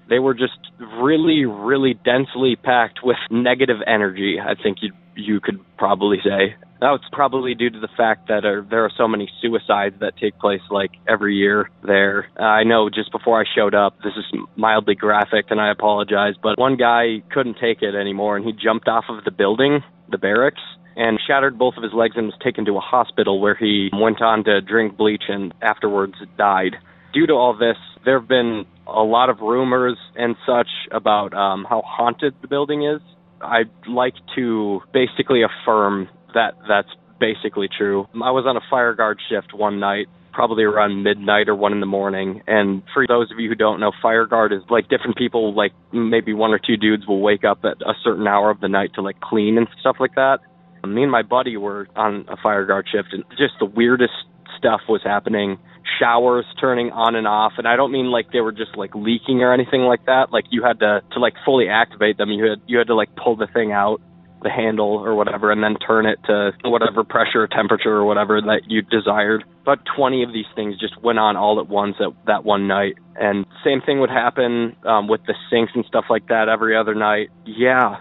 they 0.09 0.19
were 0.19 0.33
just 0.33 0.57
really, 1.01 1.45
really 1.45 1.93
densely 1.93 2.55
packed 2.55 2.99
with 3.03 3.17
negative 3.31 3.77
energy. 3.85 4.37
I 4.39 4.55
think 4.61 4.79
you 4.81 4.93
you 5.15 5.41
could 5.41 5.59
probably 5.77 6.17
say 6.23 6.55
that's 6.79 7.03
probably 7.11 7.55
due 7.55 7.69
to 7.69 7.79
the 7.79 7.89
fact 7.97 8.29
that 8.29 8.41
there 8.69 8.85
are 8.85 8.91
so 8.97 9.07
many 9.07 9.29
suicides 9.41 9.95
that 9.99 10.15
take 10.17 10.37
place 10.39 10.61
like 10.69 10.91
every 11.07 11.35
year 11.35 11.69
there. 11.83 12.29
Uh, 12.39 12.43
I 12.43 12.63
know 12.63 12.89
just 12.89 13.11
before 13.11 13.41
I 13.41 13.43
showed 13.53 13.75
up, 13.75 13.97
this 13.97 14.13
is 14.15 14.23
mildly 14.55 14.95
graphic 14.95 15.47
and 15.49 15.59
I 15.59 15.71
apologize, 15.71 16.35
but 16.41 16.57
one 16.57 16.77
guy 16.77 17.21
couldn't 17.31 17.57
take 17.59 17.81
it 17.81 17.95
anymore 17.95 18.37
and 18.37 18.45
he 18.45 18.53
jumped 18.53 18.87
off 18.87 19.05
of 19.09 19.23
the 19.25 19.31
building, 19.31 19.83
the 20.09 20.17
barracks, 20.17 20.61
and 20.95 21.19
shattered 21.25 21.57
both 21.57 21.75
of 21.77 21.83
his 21.83 21.93
legs 21.93 22.15
and 22.17 22.27
was 22.27 22.35
taken 22.43 22.65
to 22.65 22.77
a 22.77 22.81
hospital 22.81 23.39
where 23.39 23.55
he 23.55 23.89
went 23.93 24.21
on 24.21 24.43
to 24.45 24.61
drink 24.61 24.97
bleach 24.97 25.23
and 25.27 25.53
afterwards 25.61 26.15
died. 26.37 26.75
Due 27.13 27.27
to 27.27 27.33
all 27.33 27.57
this, 27.57 27.77
there 28.05 28.19
have 28.19 28.27
been 28.27 28.65
a 28.87 29.03
lot 29.03 29.29
of 29.29 29.39
rumors 29.39 29.97
and 30.15 30.35
such 30.45 30.69
about 30.91 31.33
um, 31.33 31.65
how 31.67 31.81
haunted 31.85 32.35
the 32.41 32.47
building 32.47 32.83
is. 32.83 33.01
I'd 33.41 33.71
like 33.87 34.15
to 34.35 34.81
basically 34.93 35.41
affirm 35.43 36.09
that 36.33 36.53
that's 36.67 36.89
basically 37.19 37.67
true. 37.75 38.07
I 38.13 38.31
was 38.31 38.45
on 38.47 38.57
a 38.57 38.61
fire 38.69 38.93
guard 38.93 39.19
shift 39.29 39.53
one 39.53 39.79
night 39.79 40.07
probably 40.31 40.63
around 40.63 41.03
midnight 41.03 41.49
or 41.49 41.55
one 41.55 41.73
in 41.73 41.79
the 41.79 41.85
morning. 41.85 42.41
And 42.47 42.83
for 42.93 43.05
those 43.07 43.31
of 43.31 43.39
you 43.39 43.49
who 43.49 43.55
don't 43.55 43.79
know, 43.79 43.91
fire 44.01 44.25
guard 44.25 44.53
is 44.53 44.61
like 44.69 44.87
different 44.87 45.17
people, 45.17 45.53
like 45.53 45.73
maybe 45.91 46.33
one 46.33 46.51
or 46.51 46.59
two 46.59 46.77
dudes 46.77 47.05
will 47.07 47.19
wake 47.19 47.43
up 47.43 47.59
at 47.65 47.81
a 47.81 47.93
certain 48.03 48.27
hour 48.27 48.49
of 48.49 48.59
the 48.61 48.69
night 48.69 48.91
to 48.95 49.01
like 49.01 49.19
clean 49.19 49.57
and 49.57 49.67
stuff 49.79 49.97
like 49.99 50.15
that. 50.15 50.39
Me 50.87 51.03
and 51.03 51.11
my 51.11 51.23
buddy 51.23 51.57
were 51.57 51.87
on 51.95 52.25
a 52.29 52.37
fire 52.37 52.65
guard 52.65 52.87
shift, 52.91 53.09
and 53.11 53.23
just 53.31 53.53
the 53.59 53.65
weirdest 53.65 54.13
stuff 54.57 54.81
was 54.87 55.01
happening. 55.03 55.57
Showers 55.99 56.45
turning 56.59 56.91
on 56.91 57.15
and 57.15 57.27
off, 57.27 57.53
and 57.57 57.67
I 57.67 57.75
don't 57.75 57.91
mean 57.91 58.11
like 58.11 58.31
they 58.31 58.41
were 58.41 58.51
just 58.51 58.75
like 58.77 58.93
leaking 58.95 59.41
or 59.41 59.53
anything 59.53 59.81
like 59.81 60.05
that. 60.05 60.31
Like 60.31 60.45
you 60.49 60.63
had 60.63 60.79
to 60.79 61.01
to 61.13 61.19
like 61.19 61.33
fully 61.45 61.67
activate 61.69 62.17
them. 62.17 62.29
You 62.29 62.49
had 62.51 62.61
you 62.67 62.77
had 62.77 62.87
to 62.87 62.95
like 62.95 63.09
pull 63.15 63.35
the 63.35 63.47
thing 63.47 63.71
out 63.71 64.01
the 64.41 64.49
handle 64.49 64.97
or 64.97 65.15
whatever 65.15 65.51
and 65.51 65.63
then 65.63 65.75
turn 65.75 66.05
it 66.05 66.19
to 66.25 66.51
whatever 66.63 67.03
pressure 67.03 67.43
or 67.43 67.47
temperature 67.47 67.91
or 67.91 68.05
whatever 68.05 68.41
that 68.41 68.61
you 68.67 68.81
desired. 68.81 69.43
But 69.65 69.79
20 69.95 70.23
of 70.23 70.33
these 70.33 70.45
things 70.55 70.79
just 70.79 71.01
went 71.01 71.19
on 71.19 71.35
all 71.35 71.59
at 71.59 71.67
once 71.67 71.95
at 71.99 72.13
that 72.25 72.43
one 72.43 72.67
night. 72.67 72.95
And 73.15 73.45
same 73.63 73.81
thing 73.81 73.99
would 73.99 74.09
happen 74.09 74.75
um, 74.85 75.07
with 75.07 75.21
the 75.27 75.35
sinks 75.49 75.73
and 75.75 75.85
stuff 75.85 76.05
like 76.09 76.27
that 76.27 76.47
every 76.49 76.75
other 76.75 76.95
night. 76.95 77.29
Yeah, 77.45 77.97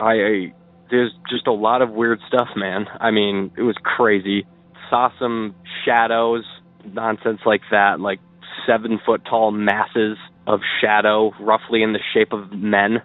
I, 0.00 0.12
I 0.12 0.52
there's 0.90 1.12
just 1.28 1.46
a 1.46 1.52
lot 1.52 1.82
of 1.82 1.90
weird 1.90 2.20
stuff, 2.28 2.48
man. 2.56 2.86
I 3.00 3.10
mean, 3.10 3.50
it 3.56 3.62
was 3.62 3.76
crazy. 3.82 4.46
Saw 4.90 5.10
some 5.18 5.54
shadows, 5.84 6.44
nonsense 6.84 7.40
like 7.44 7.62
that, 7.70 8.00
like 8.00 8.20
seven 8.66 9.00
foot 9.04 9.22
tall 9.28 9.50
masses 9.50 10.16
of 10.46 10.60
shadow, 10.80 11.32
roughly 11.40 11.82
in 11.82 11.92
the 11.92 12.00
shape 12.14 12.32
of 12.32 12.52
men 12.52 13.02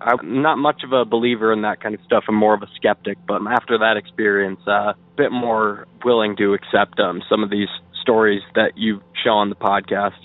I'm 0.00 0.42
not 0.42 0.58
much 0.58 0.82
of 0.84 0.92
a 0.92 1.04
believer 1.04 1.52
in 1.52 1.62
that 1.62 1.80
kind 1.80 1.94
of 1.94 2.00
stuff. 2.04 2.24
I'm 2.28 2.34
more 2.34 2.54
of 2.54 2.62
a 2.62 2.68
skeptic, 2.76 3.18
but 3.26 3.40
after 3.48 3.78
that 3.78 3.96
experience, 3.96 4.60
uh, 4.66 4.92
a 4.92 4.96
bit 5.16 5.32
more 5.32 5.86
willing 6.04 6.36
to 6.36 6.54
accept 6.54 7.00
um, 7.00 7.22
some 7.28 7.42
of 7.42 7.50
these 7.50 7.68
stories 8.02 8.42
that 8.54 8.72
you 8.76 9.00
show 9.24 9.30
on 9.30 9.48
the 9.48 9.56
podcast. 9.56 10.16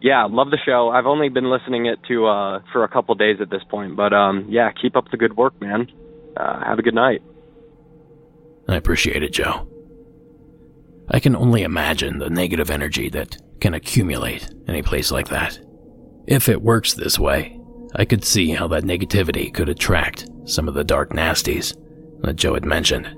Yeah, 0.00 0.24
love 0.24 0.50
the 0.50 0.58
show. 0.64 0.88
I've 0.88 1.06
only 1.06 1.28
been 1.28 1.50
listening 1.50 1.86
it 1.86 1.98
to 2.08 2.26
uh, 2.26 2.62
for 2.72 2.84
a 2.84 2.88
couple 2.88 3.14
days 3.14 3.38
at 3.40 3.50
this 3.50 3.62
point, 3.70 3.96
but 3.96 4.12
um, 4.12 4.46
yeah, 4.48 4.70
keep 4.72 4.96
up 4.96 5.10
the 5.10 5.16
good 5.16 5.36
work, 5.36 5.58
man. 5.60 5.88
Uh, 6.36 6.64
have 6.64 6.78
a 6.78 6.82
good 6.82 6.94
night. 6.94 7.22
I 8.68 8.76
appreciate 8.76 9.22
it, 9.22 9.32
Joe. 9.32 9.68
I 11.10 11.20
can 11.20 11.36
only 11.36 11.62
imagine 11.62 12.18
the 12.18 12.30
negative 12.30 12.70
energy 12.70 13.10
that 13.10 13.36
can 13.60 13.74
accumulate 13.74 14.48
in 14.66 14.74
a 14.74 14.82
place 14.82 15.10
like 15.10 15.28
that. 15.28 15.58
If 16.26 16.48
it 16.48 16.62
works 16.62 16.94
this 16.94 17.18
way, 17.18 17.60
I 17.94 18.04
could 18.04 18.24
see 18.24 18.50
how 18.50 18.66
that 18.68 18.84
negativity 18.84 19.52
could 19.52 19.68
attract 19.68 20.28
some 20.46 20.66
of 20.66 20.74
the 20.74 20.84
dark 20.84 21.10
nasties 21.10 21.76
that 22.22 22.36
Joe 22.36 22.54
had 22.54 22.64
mentioned. 22.64 23.14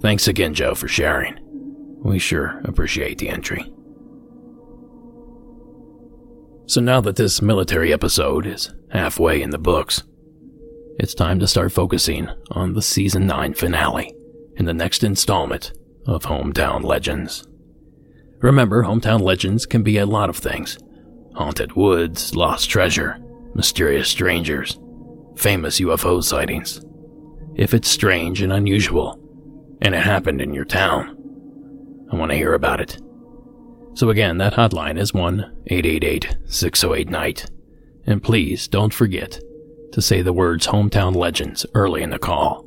Thanks 0.00 0.28
again, 0.28 0.54
Joe, 0.54 0.74
for 0.74 0.88
sharing. 0.88 1.38
We 2.02 2.18
sure 2.18 2.60
appreciate 2.64 3.18
the 3.18 3.28
entry. 3.28 3.72
So 6.66 6.80
now 6.80 7.00
that 7.02 7.16
this 7.16 7.42
military 7.42 7.92
episode 7.92 8.46
is 8.46 8.72
halfway 8.90 9.42
in 9.42 9.50
the 9.50 9.58
books, 9.58 10.02
it's 10.98 11.14
time 11.14 11.38
to 11.40 11.46
start 11.46 11.72
focusing 11.72 12.28
on 12.50 12.74
the 12.74 12.82
season 12.82 13.26
9 13.26 13.54
finale 13.54 14.14
in 14.56 14.66
the 14.66 14.74
next 14.74 15.02
installment 15.02 15.72
of 16.06 16.24
Hometown 16.24 16.84
Legends. 16.84 17.48
Remember, 18.40 18.84
Hometown 18.84 19.20
Legends 19.20 19.64
can 19.66 19.82
be 19.82 19.98
a 19.98 20.06
lot 20.06 20.28
of 20.28 20.36
things 20.36 20.78
haunted 21.34 21.72
woods, 21.72 22.36
lost 22.36 22.68
treasure, 22.68 23.18
mysterious 23.54 24.08
strangers, 24.08 24.78
famous 25.36 25.80
UFO 25.80 26.22
sightings. 26.22 26.84
If 27.54 27.72
it's 27.72 27.88
strange 27.88 28.42
and 28.42 28.52
unusual, 28.52 29.18
and 29.80 29.94
it 29.94 30.02
happened 30.02 30.42
in 30.42 30.52
your 30.52 30.66
town, 30.66 31.16
I 32.12 32.16
want 32.16 32.32
to 32.32 32.36
hear 32.36 32.52
about 32.54 32.80
it. 32.80 33.00
So 33.94 34.10
again, 34.10 34.38
that 34.38 34.54
hotline 34.54 34.98
is 34.98 35.12
1-888-608-NIGHT. 35.12 37.50
And 38.06 38.22
please 38.22 38.68
don't 38.68 38.92
forget 38.92 39.40
to 39.92 40.02
say 40.02 40.22
the 40.22 40.32
words 40.32 40.66
hometown 40.66 41.14
legends 41.14 41.64
early 41.74 42.02
in 42.02 42.10
the 42.10 42.18
call. 42.18 42.66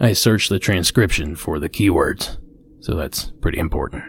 I 0.00 0.12
searched 0.12 0.50
the 0.50 0.58
transcription 0.58 1.36
for 1.36 1.58
the 1.58 1.68
keywords, 1.68 2.36
so 2.80 2.94
that's 2.94 3.32
pretty 3.40 3.58
important. 3.58 4.04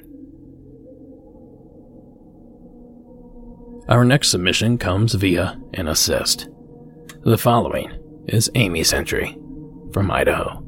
Our 3.88 4.04
next 4.04 4.30
submission 4.30 4.78
comes 4.78 5.14
via 5.14 5.58
an 5.74 5.88
assist. 5.88 6.50
The 7.24 7.38
following 7.38 7.92
is 8.28 8.52
Amy's 8.56 8.92
entry 8.92 9.38
from 9.94 10.12
Idaho. 10.12 10.64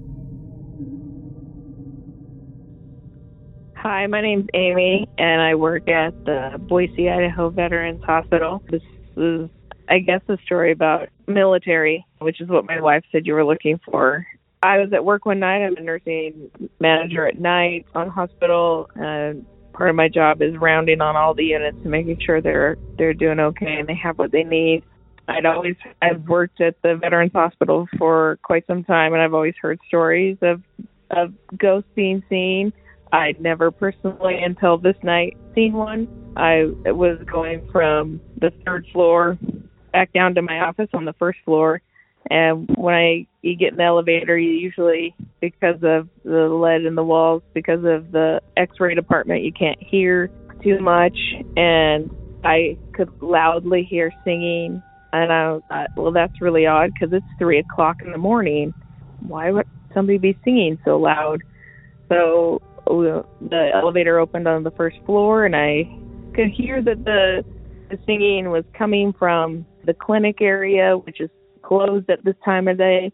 Hi, 3.76 4.08
my 4.08 4.22
name's 4.22 4.48
Amy, 4.54 5.08
and 5.18 5.42
I 5.42 5.56
work 5.56 5.88
at 5.90 6.14
the 6.26 6.58
Boise, 6.60 7.10
Idaho 7.10 7.50
Veterans 7.50 8.04
Hospital. 8.04 8.64
This 8.70 8.82
is, 9.16 9.50
I 9.90 10.00
guess, 10.00 10.22
a 10.28 10.38
story 10.46 10.72
about 10.72 11.10
military, 11.28 12.06
which 12.20 12.42
is 12.42 12.48
what 12.48 12.66
my 12.66 12.80
wife 12.80 13.04
said 13.12 13.26
you 13.26 13.34
were 13.34 13.46
looking 13.46 13.80
for. 13.84 14.26
I 14.62 14.78
was 14.78 14.92
at 14.94 15.04
work 15.04 15.26
one 15.26 15.40
night. 15.40 15.66
I'm 15.66 15.78
a 15.78 15.82
nursing 15.82 16.52
manager 16.80 17.28
at 17.28 17.40
night 17.40 17.86
on 17.96 18.10
hospital, 18.10 18.90
and 18.96 19.46
part 19.74 19.90
of 19.90 19.96
my 19.96 20.10
job 20.10 20.42
is 20.42 20.56
rounding 20.58 21.02
on 21.02 21.16
all 21.16 21.34
the 21.34 21.46
units 21.46 21.78
and 21.82 21.90
making 21.90 22.20
sure 22.24 22.42
they're 22.42 22.78
they're 22.98 23.14
doing 23.14 23.40
okay 23.40 23.78
and 23.80 23.88
they 23.88 23.96
have 23.96 24.20
what 24.20 24.32
they 24.32 24.44
need. 24.44 24.84
I'd 25.28 25.46
always 25.46 25.76
I've 26.02 26.28
worked 26.28 26.60
at 26.60 26.76
the 26.82 26.96
Veterans 26.96 27.32
Hospital 27.34 27.88
for 27.98 28.38
quite 28.44 28.68
some 28.68 28.84
time 28.84 29.14
and 29.14 29.22
I've 29.22 29.34
always 29.34 29.56
heard 29.62 29.80
stories 29.88 30.38
of 30.42 30.62
of 31.12 31.34
ghosts 31.58 31.90
being 31.96 32.22
seen. 32.30 32.74
I'd 33.12 33.40
never 33.40 33.72
personally 33.72 34.38
until 34.44 34.78
this 34.78 34.98
night 35.02 35.38
seen 35.56 35.74
one. 35.74 36.08
I 36.36 36.66
was 36.86 37.18
going 37.32 37.68
from 37.72 38.20
the 38.40 38.52
third 38.66 38.86
floor 38.92 39.38
back 39.92 40.14
down 40.14 40.36
to 40.36 40.42
my 40.42 40.60
office 40.60 40.90
on 40.94 41.06
the 41.06 41.14
first 41.14 41.40
floor 41.46 41.82
and 42.30 42.70
when 42.76 42.94
I 42.94 43.28
you 43.42 43.56
get 43.56 43.72
in 43.72 43.78
the 43.78 43.84
elevator, 43.84 44.38
you 44.38 44.52
usually 44.52 45.16
because 45.40 45.78
of 45.84 46.10
the 46.24 46.48
lead 46.48 46.86
in 46.86 46.96
the 46.96 47.04
walls, 47.04 47.42
because 47.54 47.84
of 47.86 48.12
the 48.12 48.42
X-ray 48.58 48.96
department, 48.96 49.44
you 49.44 49.54
can't 49.54 49.82
hear 49.82 50.30
too 50.62 50.80
much, 50.80 51.18
and 51.56 52.10
I 52.44 52.78
could 52.94 53.10
loudly 53.22 53.84
hear 53.84 54.12
singing, 54.26 54.84
and 55.14 55.32
I 55.32 55.60
thought, 55.70 55.88
well, 55.96 56.12
that's 56.12 56.42
really 56.42 56.66
odd 56.66 56.92
because 56.94 57.14
it's 57.14 57.26
three 57.40 57.60
o'clock 57.60 57.98
in 58.04 58.12
the 58.12 58.18
morning. 58.18 58.74
Why 59.26 59.52
would 59.52 59.68
somebody 59.94 60.18
be 60.18 60.38
singing 60.44 60.78
so 60.84 60.98
loud? 60.98 61.42
So 62.10 62.62
the 62.86 63.72
elevator 63.74 64.20
opened 64.20 64.48
on 64.48 64.64
the 64.64 64.72
first 64.72 64.98
floor, 65.06 65.46
and 65.46 65.56
I 65.56 65.84
could 66.36 66.50
hear 66.50 66.82
that 66.82 67.06
the 67.06 67.46
the 67.90 67.98
singing 68.06 68.52
was 68.52 68.64
coming 68.78 69.14
from 69.18 69.66
the 69.90 69.94
clinic 69.96 70.38
area, 70.40 70.96
which 70.98 71.20
is 71.20 71.30
closed 71.64 72.10
at 72.10 72.24
this 72.24 72.36
time 72.46 72.68
of 72.68 72.78
day. 72.78 73.12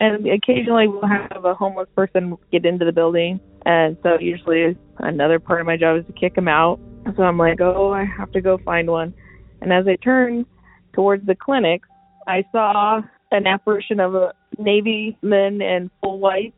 And 0.00 0.26
occasionally 0.26 0.88
we'll 0.88 1.06
have 1.06 1.44
a 1.44 1.54
homeless 1.54 1.88
person 1.94 2.36
get 2.50 2.66
into 2.66 2.84
the 2.84 2.92
building. 2.92 3.38
And 3.64 3.96
so 4.02 4.18
usually 4.20 4.76
another 4.98 5.38
part 5.38 5.60
of 5.60 5.66
my 5.66 5.76
job 5.76 5.98
is 6.00 6.06
to 6.06 6.12
kick 6.12 6.34
them 6.34 6.48
out. 6.48 6.80
So 7.16 7.22
I'm 7.22 7.38
like, 7.38 7.60
oh, 7.60 7.92
I 7.92 8.04
have 8.04 8.32
to 8.32 8.40
go 8.40 8.58
find 8.58 8.90
one. 8.90 9.14
And 9.60 9.72
as 9.72 9.86
I 9.86 9.96
turned 9.96 10.46
towards 10.92 11.24
the 11.26 11.36
clinic, 11.36 11.82
I 12.26 12.44
saw 12.50 13.02
an 13.30 13.46
apparition 13.46 14.00
of 14.00 14.14
a 14.16 14.34
Navy 14.58 15.16
men 15.22 15.62
in 15.62 15.90
full 16.02 16.18
white 16.18 16.54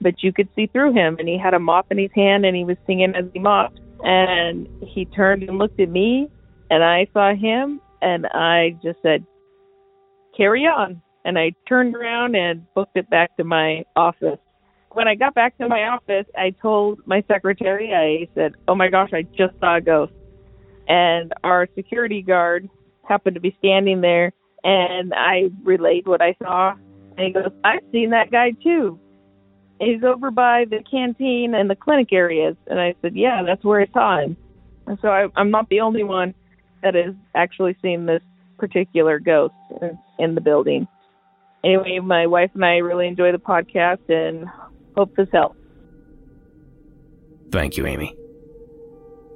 but 0.00 0.22
you 0.22 0.32
could 0.32 0.48
see 0.54 0.66
through 0.66 0.92
him. 0.92 1.16
And 1.18 1.28
he 1.28 1.38
had 1.38 1.54
a 1.54 1.58
mop 1.58 1.90
in 1.90 1.98
his 1.98 2.10
hand, 2.14 2.44
and 2.44 2.56
he 2.56 2.64
was 2.64 2.76
singing 2.86 3.14
as 3.14 3.24
he 3.32 3.38
mopped. 3.38 3.80
And 4.02 4.68
he 4.82 5.04
turned 5.06 5.42
and 5.42 5.58
looked 5.58 5.80
at 5.80 5.88
me, 5.88 6.28
and 6.70 6.82
I 6.82 7.06
saw 7.12 7.34
him, 7.34 7.80
and 8.02 8.26
I 8.26 8.76
just 8.82 9.00
said, 9.02 9.24
"Carry 10.36 10.66
on." 10.66 11.00
And 11.24 11.38
I 11.38 11.52
turned 11.68 11.94
around 11.94 12.34
and 12.34 12.66
booked 12.74 12.96
it 12.96 13.08
back 13.08 13.36
to 13.36 13.44
my 13.44 13.84
office. 13.94 14.40
When 14.90 15.06
I 15.06 15.14
got 15.14 15.34
back 15.34 15.56
to 15.58 15.68
my 15.68 15.84
office, 15.84 16.26
I 16.36 16.50
told 16.50 16.98
my 17.06 17.22
secretary, 17.28 17.94
I 17.94 18.28
said, 18.34 18.54
"Oh 18.68 18.74
my 18.74 18.88
gosh, 18.88 19.10
I 19.12 19.22
just 19.22 19.58
saw 19.60 19.76
a 19.76 19.80
ghost." 19.80 20.12
And 20.88 21.32
our 21.44 21.68
security 21.74 22.22
guard 22.22 22.68
happened 23.08 23.34
to 23.34 23.40
be 23.40 23.56
standing 23.58 24.00
there, 24.00 24.32
and 24.64 25.14
I 25.14 25.50
relayed 25.62 26.06
what 26.06 26.20
I 26.20 26.34
saw. 26.42 26.74
And 27.16 27.26
he 27.26 27.32
goes, 27.32 27.52
"I've 27.64 27.84
seen 27.92 28.10
that 28.10 28.30
guy 28.30 28.50
too." 28.62 28.98
He's 29.82 30.04
over 30.04 30.30
by 30.30 30.64
the 30.70 30.78
canteen 30.88 31.54
and 31.54 31.68
the 31.68 31.74
clinic 31.74 32.12
areas. 32.12 32.56
And 32.68 32.80
I 32.80 32.94
said, 33.02 33.16
Yeah, 33.16 33.42
that's 33.44 33.64
where 33.64 33.80
I 33.80 33.86
saw 33.92 34.20
him. 34.20 34.36
And 34.86 34.98
so 35.02 35.08
I, 35.08 35.26
I'm 35.34 35.50
not 35.50 35.68
the 35.68 35.80
only 35.80 36.04
one 36.04 36.34
that 36.82 36.94
has 36.94 37.14
actually 37.34 37.76
seen 37.82 38.06
this 38.06 38.22
particular 38.58 39.18
ghost 39.18 39.54
in, 39.80 39.98
in 40.18 40.34
the 40.34 40.40
building. 40.40 40.86
Anyway, 41.64 41.98
my 42.00 42.26
wife 42.26 42.50
and 42.54 42.64
I 42.64 42.78
really 42.78 43.06
enjoy 43.06 43.32
the 43.32 43.38
podcast 43.38 44.08
and 44.08 44.46
hope 44.96 45.14
this 45.16 45.28
helps. 45.32 45.58
Thank 47.50 47.76
you, 47.76 47.86
Amy. 47.86 48.16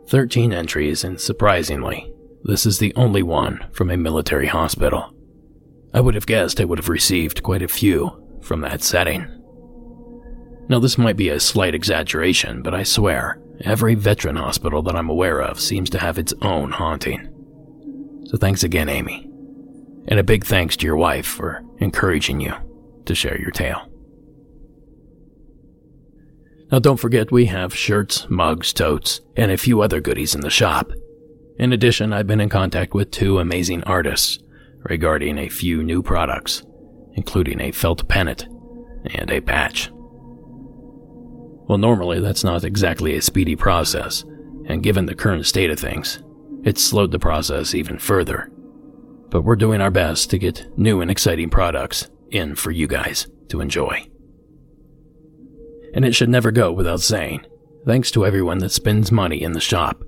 13 0.09 0.53
entries, 0.53 1.05
and 1.05 1.21
surprisingly, 1.21 2.13
this 2.45 2.65
is 2.65 2.79
the 2.79 2.95
only 2.95 3.23
one 3.23 3.67
from 3.73 3.91
a 3.91 3.97
military 3.97 4.47
hospital. 4.47 5.13
I 5.93 6.01
would 6.01 6.15
have 6.15 6.27
guessed 6.27 6.61
I 6.61 6.65
would 6.65 6.79
have 6.79 6.89
received 6.89 7.43
quite 7.43 7.63
a 7.63 7.69
few 7.69 8.39
from 8.41 8.61
that 8.61 8.83
setting. 8.83 9.27
Now, 10.69 10.79
this 10.79 10.99
might 10.99 11.17
be 11.17 11.29
a 11.29 11.41
slight 11.41 11.75
exaggeration, 11.75 12.63
but 12.63 12.75
I 12.75 12.83
swear, 12.83 13.41
every 13.61 13.95
veteran 13.95 14.37
hospital 14.37 14.83
that 14.83 14.97
I'm 14.97 15.09
aware 15.09 15.41
of 15.41 15.61
seems 15.61 15.91
to 15.91 15.99
have 15.99 16.19
its 16.19 16.35
own 16.43 16.73
haunting. 16.73 17.33
So 18.27 18.37
thanks 18.37 18.65
again, 18.65 18.89
Amy. 18.89 19.31
And 20.09 20.19
a 20.19 20.25
big 20.25 20.45
thanks 20.45 20.77
to 20.77 20.87
your 20.87 20.97
wife 20.97 21.27
for 21.27 21.63
encouraging 21.79 22.41
you 22.41 22.55
to 23.05 23.15
share 23.15 23.41
your 23.41 23.51
tale. 23.51 23.89
Now, 26.71 26.81
don't 26.81 26.97
forget 26.97 27.31
we 27.31 27.47
have 27.47 27.75
shirts, 27.75 28.29
mugs, 28.29 28.73
totes, 28.73 29.21
and 29.37 29.53
a 29.53 29.57
few 29.57 29.81
other 29.81 30.01
goodies 30.01 30.35
in 30.35 30.41
the 30.41 30.51
shop. 30.51 30.91
In 31.59 31.73
addition, 31.73 32.13
I've 32.13 32.27
been 32.27 32.41
in 32.41 32.49
contact 32.49 32.93
with 32.93 33.13
two 33.13 33.39
amazing 33.39 33.85
artists 33.85 34.41
regarding 34.81 35.39
a 35.39 35.49
few 35.49 35.85
new 35.85 36.03
products, 36.03 36.65
including 37.15 37.61
a 37.61 37.71
felt 37.71 38.09
pennant 38.09 38.49
and 39.15 39.31
a 39.31 39.41
patch. 39.41 39.91
Well, 41.69 41.79
normally 41.79 42.21
that's 42.21 42.45
not 42.45 42.65
exactly 42.65 43.17
a 43.17 43.23
speedy 43.23 43.55
process, 43.55 44.25
and 44.67 44.83
given 44.83 45.07
the 45.07 45.15
current 45.15 45.47
state 45.47 45.71
of 45.71 45.79
things, 45.79 46.21
it's 46.65 46.83
slowed 46.83 47.13
the 47.13 47.19
process 47.19 47.75
even 47.75 47.99
further. 47.99 48.51
But 49.31 49.43
we're 49.43 49.57
doing 49.57 49.81
our 49.81 49.91
best 49.91 50.31
to 50.31 50.39
get 50.39 50.67
new 50.79 51.01
and 51.01 51.11
exciting 51.11 51.51
products 51.51 52.09
in 52.31 52.55
for 52.55 52.71
you 52.71 52.87
guys 52.87 53.27
to 53.49 53.61
enjoy. 53.61 54.09
And 55.95 56.05
it 56.05 56.15
should 56.15 56.29
never 56.29 56.51
go 56.51 56.73
without 56.73 57.01
saying, 57.01 57.47
thanks 57.87 58.11
to 58.13 58.27
everyone 58.27 58.59
that 58.59 58.71
spends 58.71 59.13
money 59.13 59.43
in 59.43 59.53
the 59.53 59.61
shop. 59.61 60.03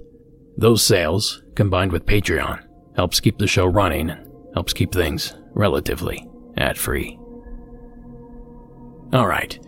Those 0.57 0.83
sales, 0.83 1.43
combined 1.55 1.93
with 1.93 2.07
Patreon, 2.07 2.65
helps 2.97 3.21
keep 3.21 3.39
the 3.39 3.47
show 3.47 3.67
running 3.67 4.11
and 4.11 4.29
helps 4.55 4.73
keep 4.73 4.93
things 4.93 5.35
relatively 5.55 6.29
ad 6.57 6.77
free. 6.77 7.19
Alright, 9.15 9.59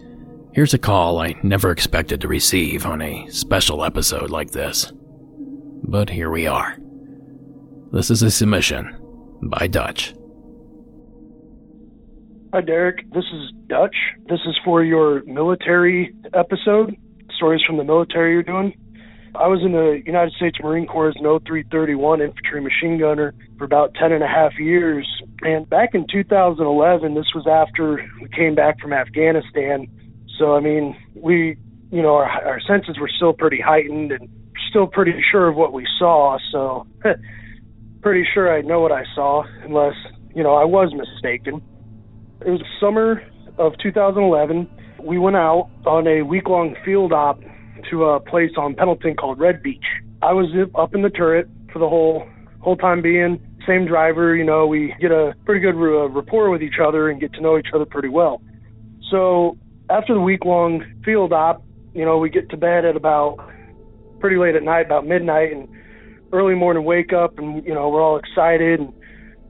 Here's 0.53 0.75
a 0.75 0.79
call 0.79 1.21
I 1.21 1.37
never 1.45 1.71
expected 1.71 2.21
to 2.21 2.29
receive 2.29 2.85
on 2.85 3.01
a 3.01 3.29
special 3.29 3.85
episode 3.85 4.31
like 4.31 4.51
this. 4.51 4.93
But 5.83 6.11
here 6.11 6.31
we 6.31 6.47
are. 6.47 6.77
This 7.93 8.11
is 8.11 8.23
a 8.23 8.31
submission 8.31 8.97
by 9.43 9.67
Dutch. 9.67 10.15
Hi, 12.53 12.61
Derek. 12.61 13.11
This 13.13 13.25
is 13.33 13.53
Dutch. 13.67 13.97
This 14.29 14.41
is 14.47 14.59
for 14.65 14.83
your 14.83 15.25
military 15.25 16.15
episode, 16.35 16.97
stories 17.35 17.63
from 17.67 17.77
the 17.77 17.85
military 17.85 18.33
you're 18.33 18.43
doing. 18.43 18.77
I 19.35 19.47
was 19.47 19.61
in 19.63 19.73
the 19.73 20.03
United 20.05 20.33
States 20.35 20.59
Marine 20.61 20.87
Corps 20.87 21.11
as 21.11 21.15
an 21.17 21.23
0331 21.23 22.21
infantry 22.21 22.61
machine 22.61 22.99
gunner 22.99 23.33
for 23.59 23.65
about 23.65 23.95
10 23.95 24.11
and 24.11 24.25
a 24.25 24.27
half 24.27 24.59
years. 24.59 25.07
And 25.43 25.69
back 25.71 25.91
in 25.95 26.07
2011, 26.11 27.15
this 27.15 27.33
was 27.35 27.47
after 27.47 28.05
we 28.21 28.29
came 28.29 28.57
back 28.57 28.81
from 28.81 28.93
Afghanistan 28.93 29.87
so 30.41 30.57
I 30.57 30.61
mean, 30.61 30.97
we, 31.15 31.59
you 31.93 32.01
know, 32.01 32.15
our, 32.15 32.25
our 32.25 32.61
senses 32.61 32.99
were 32.99 33.11
still 33.15 33.35
pretty 33.35 33.61
heightened 33.61 34.11
and 34.11 34.29
still 34.71 34.87
pretty 34.87 35.13
sure 35.31 35.49
of 35.49 35.57
what 35.57 35.73
we 35.73 35.87
saw. 35.99 36.39
So 36.53 36.87
pretty 38.03 38.27
sure 38.33 38.53
I 38.53 38.63
know 38.63 38.81
what 38.81 38.93
I 38.93 39.05
saw, 39.15 39.45
unless 39.65 39.95
you 40.35 40.43
know 40.43 40.55
I 40.55 40.65
was 40.65 40.93
mistaken. 40.95 41.63
It 42.45 42.51
was 42.51 42.63
summer 42.81 43.23
of 43.59 43.75
2011. 43.83 44.69
We 45.03 45.19
went 45.19 45.37
out 45.37 45.71
on 45.87 46.07
a 46.07 46.23
week-long 46.23 46.77
field 46.85 47.13
op 47.13 47.41
to 47.91 48.05
a 48.05 48.21
place 48.21 48.51
on 48.57 48.75
Pendleton 48.75 49.17
called 49.17 49.39
Red 49.39 49.63
Beach. 49.63 49.85
I 50.23 50.33
was 50.33 50.47
up 50.75 50.95
in 50.95 51.03
the 51.03 51.11
turret 51.11 51.49
for 51.73 51.79
the 51.79 51.89
whole 51.89 52.27
whole 52.61 52.77
time 52.77 53.03
being. 53.03 53.41
Same 53.67 53.87
driver, 53.87 54.35
you 54.35 54.45
know, 54.45 54.67
we 54.67 54.95
get 55.01 55.11
a 55.11 55.35
pretty 55.45 55.61
good 55.61 55.77
rapport 55.77 56.51
with 56.51 56.63
each 56.63 56.79
other 56.83 57.11
and 57.11 57.21
get 57.21 57.33
to 57.35 57.41
know 57.41 57.59
each 57.59 57.69
other 57.75 57.85
pretty 57.85 58.09
well. 58.09 58.41
So 59.11 59.59
after 59.91 60.15
the 60.15 60.21
week 60.21 60.45
long 60.45 60.83
field 61.05 61.33
op, 61.33 61.63
you 61.93 62.05
know, 62.05 62.19
we 62.19 62.31
get 62.31 62.49
to 62.51 62.57
bed 62.57 62.85
at 62.85 62.97
about 62.97 63.39
pretty 64.21 64.37
late 64.37 64.55
at 64.55 64.63
night, 64.63 64.87
about 64.87 65.07
midnight, 65.07 65.53
and 65.53 65.69
early 66.33 66.55
morning 66.55 66.85
wake 66.85 67.13
up, 67.13 67.39
and 67.39 67.65
you 67.65 67.75
know, 67.75 67.89
we're 67.89 68.03
all 68.03 68.19
excited 68.19 68.81
and 68.81 68.93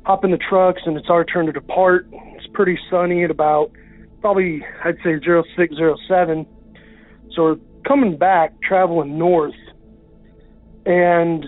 hop 0.05 0.25
in 0.25 0.31
the 0.31 0.39
trucks, 0.39 0.81
and 0.87 0.97
it's 0.97 1.11
our 1.11 1.25
turn 1.25 1.47
to 1.47 1.53
depart. 1.53 2.09
It's 2.13 2.47
pretty 2.55 2.79
sunny 2.91 3.25
at 3.25 3.31
about 3.31 3.71
probably 4.21 4.63
I'd 4.85 4.97
say 5.05 5.19
zero 5.25 5.45
six 5.57 5.75
zero 5.75 5.97
seven. 6.09 6.47
So 7.35 7.43
we're 7.43 7.57
coming 7.87 8.17
back, 8.17 8.53
traveling 8.63 9.19
north, 9.19 9.55
and 10.87 11.47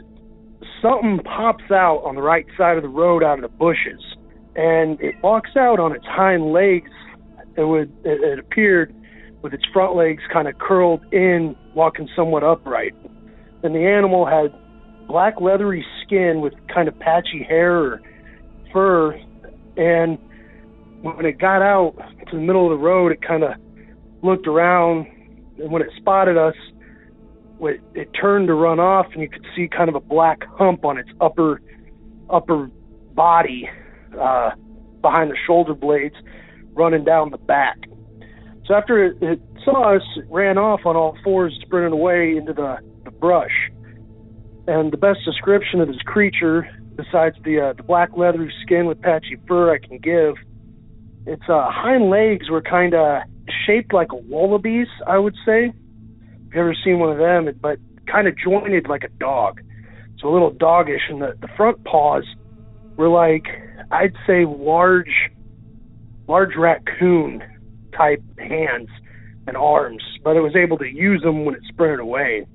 something 0.80 1.20
pops 1.24 1.70
out 1.70 2.02
on 2.04 2.14
the 2.14 2.22
right 2.22 2.46
side 2.56 2.76
of 2.76 2.82
the 2.82 2.88
road 2.88 3.22
out 3.22 3.42
of 3.42 3.42
the 3.42 3.56
bushes, 3.56 4.02
and 4.56 5.00
it 5.00 5.14
walks 5.22 5.50
out 5.56 5.80
on 5.80 5.94
its 5.94 6.04
hind 6.06 6.52
legs 6.52 6.90
it 7.56 7.64
would 7.64 7.92
it, 8.04 8.20
it 8.22 8.38
appeared 8.38 8.94
with 9.42 9.52
its 9.52 9.64
front 9.72 9.96
legs 9.96 10.22
kind 10.32 10.48
of 10.48 10.58
curled 10.58 11.04
in, 11.12 11.56
walking 11.74 12.08
somewhat 12.14 12.44
upright. 12.44 12.94
And 13.62 13.74
the 13.74 13.86
animal 13.86 14.26
had 14.26 14.52
black 15.06 15.40
leathery 15.40 15.84
skin 16.04 16.40
with 16.40 16.54
kind 16.72 16.88
of 16.88 16.98
patchy 16.98 17.44
hair 17.46 17.76
or 17.76 18.02
fur. 18.72 19.14
And 19.76 20.18
when 21.02 21.26
it 21.26 21.38
got 21.38 21.62
out 21.62 21.94
to 22.30 22.36
the 22.36 22.42
middle 22.42 22.70
of 22.70 22.78
the 22.78 22.84
road, 22.84 23.12
it 23.12 23.22
kind 23.22 23.42
of 23.42 23.52
looked 24.22 24.46
around, 24.46 25.06
and 25.58 25.70
when 25.70 25.82
it 25.82 25.88
spotted 25.96 26.36
us, 26.36 26.54
it, 27.60 27.80
it 27.94 28.08
turned 28.20 28.48
to 28.48 28.54
run 28.54 28.80
off, 28.80 29.06
and 29.12 29.22
you 29.22 29.28
could 29.28 29.44
see 29.54 29.68
kind 29.68 29.88
of 29.88 29.94
a 29.94 30.00
black 30.00 30.42
hump 30.56 30.84
on 30.84 30.98
its 30.98 31.10
upper 31.20 31.60
upper 32.30 32.70
body 33.14 33.68
uh, 34.18 34.50
behind 35.00 35.30
the 35.30 35.36
shoulder 35.46 35.74
blades 35.74 36.14
running 36.72 37.04
down 37.04 37.30
the 37.30 37.36
back. 37.36 37.76
So 38.66 38.74
after 38.74 39.04
it, 39.04 39.16
it 39.20 39.40
saw 39.64 39.96
us, 39.96 40.02
it 40.16 40.24
ran 40.30 40.56
off 40.56 40.80
on 40.86 40.96
all 40.96 41.16
fours, 41.22 41.58
sprinting 41.62 41.92
away 41.92 42.36
into 42.36 42.52
the, 42.52 42.78
the 43.04 43.10
brush. 43.10 43.70
And 44.66 44.92
the 44.92 44.96
best 44.96 45.20
description 45.24 45.80
of 45.80 45.88
this 45.88 46.00
creature, 46.06 46.68
besides 46.94 47.36
the 47.44 47.60
uh, 47.60 47.72
the 47.72 47.82
black 47.82 48.10
leathery 48.16 48.52
skin 48.62 48.86
with 48.86 49.00
patchy 49.00 49.36
fur, 49.48 49.74
I 49.74 49.78
can 49.78 49.98
give, 49.98 50.34
its 51.26 51.42
uh, 51.48 51.68
hind 51.70 52.10
legs 52.10 52.50
were 52.50 52.62
kind 52.62 52.94
of 52.94 53.22
shaped 53.66 53.92
like 53.92 54.12
a 54.12 54.16
wallaby's, 54.16 54.88
I 55.06 55.18
would 55.18 55.34
say. 55.44 55.72
If 56.46 56.54
you 56.54 56.60
ever 56.60 56.74
seen 56.84 56.98
one 56.98 57.10
of 57.10 57.18
them, 57.18 57.48
but 57.60 57.78
kind 58.06 58.28
of 58.28 58.34
jointed 58.36 58.88
like 58.88 59.04
a 59.04 59.08
dog, 59.08 59.60
so 60.20 60.28
a 60.28 60.32
little 60.32 60.50
doggish. 60.50 61.02
And 61.08 61.20
the 61.20 61.36
the 61.40 61.48
front 61.56 61.82
paws 61.84 62.24
were 62.96 63.08
like 63.08 63.46
I'd 63.90 64.14
say 64.26 64.44
large 64.44 65.30
large 66.28 66.56
raccoon 66.56 67.42
type 67.96 68.22
hands 68.38 68.88
and 69.46 69.56
arms, 69.56 70.02
but 70.22 70.36
it 70.36 70.40
was 70.40 70.54
able 70.56 70.78
to 70.78 70.86
use 70.86 71.22
them 71.22 71.44
when 71.44 71.54
it 71.54 71.62
sprinted 71.68 72.00
away. 72.00 72.46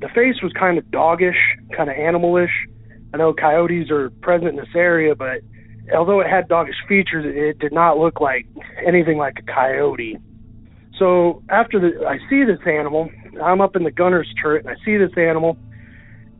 The 0.00 0.08
face 0.08 0.42
was 0.42 0.52
kind 0.52 0.78
of 0.78 0.90
doggish, 0.90 1.36
kind 1.76 1.90
of 1.90 1.96
animalish. 1.96 2.52
I 3.12 3.16
know 3.16 3.32
coyotes 3.32 3.90
are 3.90 4.10
present 4.22 4.50
in 4.50 4.56
this 4.56 4.74
area, 4.74 5.14
but 5.14 5.40
although 5.94 6.20
it 6.20 6.28
had 6.28 6.48
doggish 6.48 6.76
features, 6.88 7.24
it 7.26 7.58
did 7.58 7.72
not 7.72 7.98
look 7.98 8.20
like 8.20 8.46
anything 8.86 9.18
like 9.18 9.38
a 9.38 9.42
coyote. 9.42 10.18
So 10.98 11.42
after 11.48 11.80
the, 11.80 12.06
I 12.06 12.18
see 12.28 12.44
this 12.44 12.58
animal, 12.66 13.10
I'm 13.42 13.60
up 13.60 13.76
in 13.76 13.84
the 13.84 13.90
gunner's 13.90 14.32
turret, 14.40 14.64
and 14.66 14.76
I 14.76 14.84
see 14.84 14.96
this 14.96 15.12
animal, 15.16 15.56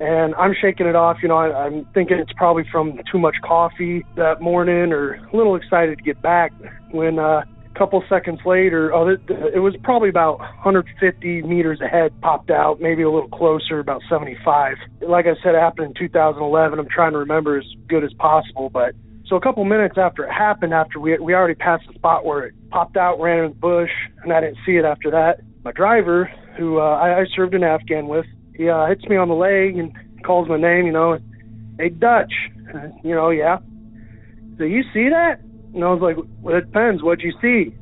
and 0.00 0.34
I'm 0.34 0.54
shaking 0.60 0.86
it 0.86 0.96
off. 0.96 1.18
You 1.22 1.28
know, 1.28 1.36
I, 1.36 1.66
I'm 1.66 1.86
thinking 1.94 2.18
it's 2.18 2.32
probably 2.36 2.64
from 2.70 3.00
too 3.10 3.18
much 3.18 3.36
coffee 3.42 4.04
that 4.16 4.40
morning, 4.40 4.92
or 4.92 5.14
a 5.14 5.36
little 5.36 5.56
excited 5.56 5.98
to 5.98 6.04
get 6.04 6.20
back. 6.22 6.52
When 6.90 7.18
uh, 7.18 7.42
couple 7.78 8.02
seconds 8.08 8.40
later, 8.44 8.92
oh, 8.92 9.08
it, 9.08 9.20
it 9.54 9.60
was 9.60 9.74
probably 9.84 10.08
about 10.08 10.40
150 10.40 11.42
meters 11.42 11.80
ahead, 11.80 12.20
popped 12.20 12.50
out, 12.50 12.80
maybe 12.80 13.02
a 13.02 13.10
little 13.10 13.28
closer, 13.28 13.78
about 13.78 14.02
75. 14.10 14.76
Like 15.08 15.26
I 15.26 15.40
said, 15.42 15.54
it 15.54 15.60
happened 15.60 15.86
in 15.86 15.94
2011. 15.94 16.78
I'm 16.78 16.88
trying 16.88 17.12
to 17.12 17.18
remember 17.18 17.56
as 17.56 17.64
good 17.88 18.02
as 18.02 18.12
possible, 18.14 18.68
but 18.68 18.94
so 19.28 19.36
a 19.36 19.40
couple 19.40 19.64
minutes 19.64 19.96
after 19.96 20.24
it 20.24 20.32
happened, 20.32 20.72
after 20.72 20.98
we 20.98 21.16
we 21.18 21.34
already 21.34 21.54
passed 21.54 21.86
the 21.86 21.94
spot 21.94 22.24
where 22.24 22.46
it 22.46 22.54
popped 22.70 22.96
out, 22.96 23.20
ran 23.20 23.44
in 23.44 23.50
the 23.50 23.56
bush, 23.56 23.90
and 24.22 24.32
I 24.32 24.40
didn't 24.40 24.58
see 24.64 24.72
it 24.72 24.84
after 24.84 25.10
that. 25.10 25.40
My 25.64 25.72
driver, 25.72 26.30
who 26.56 26.78
uh, 26.78 26.96
I, 26.96 27.20
I 27.20 27.24
served 27.36 27.54
in 27.54 27.62
Afghan 27.62 28.08
with, 28.08 28.24
he 28.56 28.68
uh, 28.68 28.86
hits 28.86 29.04
me 29.04 29.16
on 29.16 29.28
the 29.28 29.34
leg 29.34 29.76
and 29.78 29.92
calls 30.24 30.48
my 30.48 30.56
name. 30.56 30.86
You 30.86 30.92
know, 30.92 31.18
hey 31.78 31.90
Dutch, 31.90 32.32
uh, 32.74 32.88
you 33.04 33.14
know, 33.14 33.28
yeah. 33.28 33.58
So 34.56 34.64
you 34.64 34.82
see 34.94 35.10
that? 35.10 35.40
And 35.74 35.84
I 35.84 35.92
was 35.92 36.00
like, 36.00 36.16
well, 36.40 36.56
it 36.56 36.66
depends. 36.66 37.02
What'd 37.02 37.24
you 37.24 37.32
see? 37.40 37.74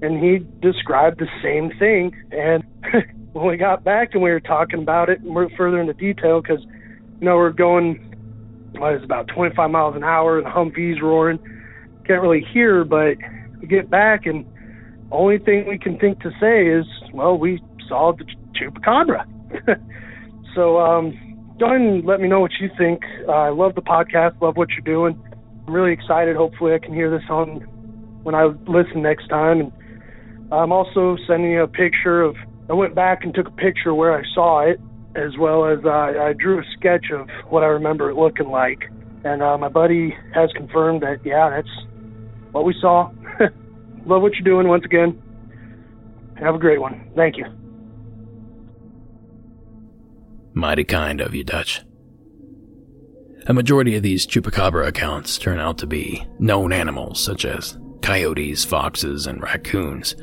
And 0.00 0.22
he 0.22 0.46
described 0.60 1.18
the 1.18 1.28
same 1.42 1.70
thing. 1.78 2.14
And 2.30 2.64
when 3.32 3.46
we 3.46 3.56
got 3.56 3.84
back 3.84 4.10
and 4.12 4.22
we 4.22 4.30
were 4.30 4.40
talking 4.40 4.80
about 4.80 5.08
it, 5.08 5.20
and 5.20 5.34
we're 5.34 5.48
further 5.56 5.80
into 5.80 5.94
detail 5.94 6.40
because, 6.40 6.62
you 7.20 7.26
know, 7.26 7.36
we're 7.36 7.50
going 7.50 8.08
well, 8.74 9.02
about 9.02 9.28
25 9.28 9.70
miles 9.70 9.96
an 9.96 10.04
hour, 10.04 10.38
and 10.38 10.46
the 10.46 10.50
Humvee's 10.50 11.00
roaring. 11.02 11.38
Can't 12.06 12.22
really 12.22 12.44
hear, 12.52 12.84
but 12.84 13.16
we 13.60 13.66
get 13.66 13.90
back, 13.90 14.26
and 14.26 14.46
only 15.10 15.38
thing 15.38 15.66
we 15.68 15.78
can 15.78 15.98
think 15.98 16.20
to 16.20 16.30
say 16.40 16.66
is, 16.68 16.86
well, 17.12 17.36
we 17.36 17.62
saw 17.88 18.12
the 18.12 18.24
chupacabra. 18.54 19.24
so, 20.54 20.78
um, 20.78 21.54
go 21.58 21.66
ahead 21.66 21.80
and 21.80 22.04
let 22.04 22.20
me 22.20 22.28
know 22.28 22.40
what 22.40 22.52
you 22.60 22.70
think. 22.78 23.02
Uh, 23.26 23.32
I 23.32 23.48
love 23.50 23.74
the 23.74 23.82
podcast, 23.82 24.40
love 24.40 24.56
what 24.56 24.68
you're 24.70 24.80
doing. 24.80 25.20
I'm 25.68 25.74
really 25.74 25.92
excited. 25.92 26.34
Hopefully, 26.34 26.72
I 26.72 26.78
can 26.78 26.94
hear 26.94 27.10
this 27.10 27.28
on 27.28 27.60
when 28.22 28.34
I 28.34 28.44
listen 28.66 29.02
next 29.02 29.28
time. 29.28 29.60
And 29.60 29.72
I'm 30.50 30.72
also 30.72 31.18
sending 31.26 31.50
you 31.50 31.62
a 31.62 31.68
picture 31.68 32.22
of. 32.22 32.36
I 32.70 32.72
went 32.72 32.94
back 32.94 33.22
and 33.22 33.34
took 33.34 33.48
a 33.48 33.52
picture 33.52 33.94
where 33.94 34.18
I 34.18 34.22
saw 34.34 34.60
it, 34.60 34.80
as 35.14 35.36
well 35.38 35.66
as 35.66 35.78
uh, 35.84 35.88
I 35.88 36.32
drew 36.32 36.58
a 36.58 36.62
sketch 36.78 37.06
of 37.12 37.28
what 37.50 37.62
I 37.62 37.66
remember 37.66 38.08
it 38.08 38.16
looking 38.16 38.48
like. 38.48 38.90
And 39.24 39.42
uh, 39.42 39.58
my 39.58 39.68
buddy 39.68 40.16
has 40.34 40.50
confirmed 40.54 41.02
that, 41.02 41.18
yeah, 41.24 41.50
that's 41.50 41.68
what 42.52 42.64
we 42.64 42.74
saw. 42.80 43.10
Love 44.06 44.22
what 44.22 44.34
you're 44.34 44.44
doing 44.44 44.68
once 44.68 44.84
again. 44.86 45.22
Have 46.36 46.54
a 46.54 46.58
great 46.58 46.80
one. 46.80 47.10
Thank 47.14 47.36
you. 47.36 47.44
Mighty 50.54 50.84
kind 50.84 51.20
of 51.20 51.34
you, 51.34 51.44
Dutch. 51.44 51.82
A 53.48 53.54
majority 53.54 53.96
of 53.96 54.02
these 54.02 54.26
chupacabra 54.26 54.86
accounts 54.86 55.38
turn 55.38 55.58
out 55.58 55.78
to 55.78 55.86
be 55.86 56.26
known 56.38 56.70
animals 56.70 57.18
such 57.18 57.46
as 57.46 57.78
coyotes, 58.02 58.62
foxes, 58.62 59.26
and 59.26 59.42
raccoons 59.42 60.14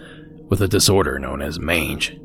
with 0.47 0.61
a 0.61 0.67
disorder 0.67 1.17
known 1.17 1.41
as 1.41 1.59
mange 1.59 2.15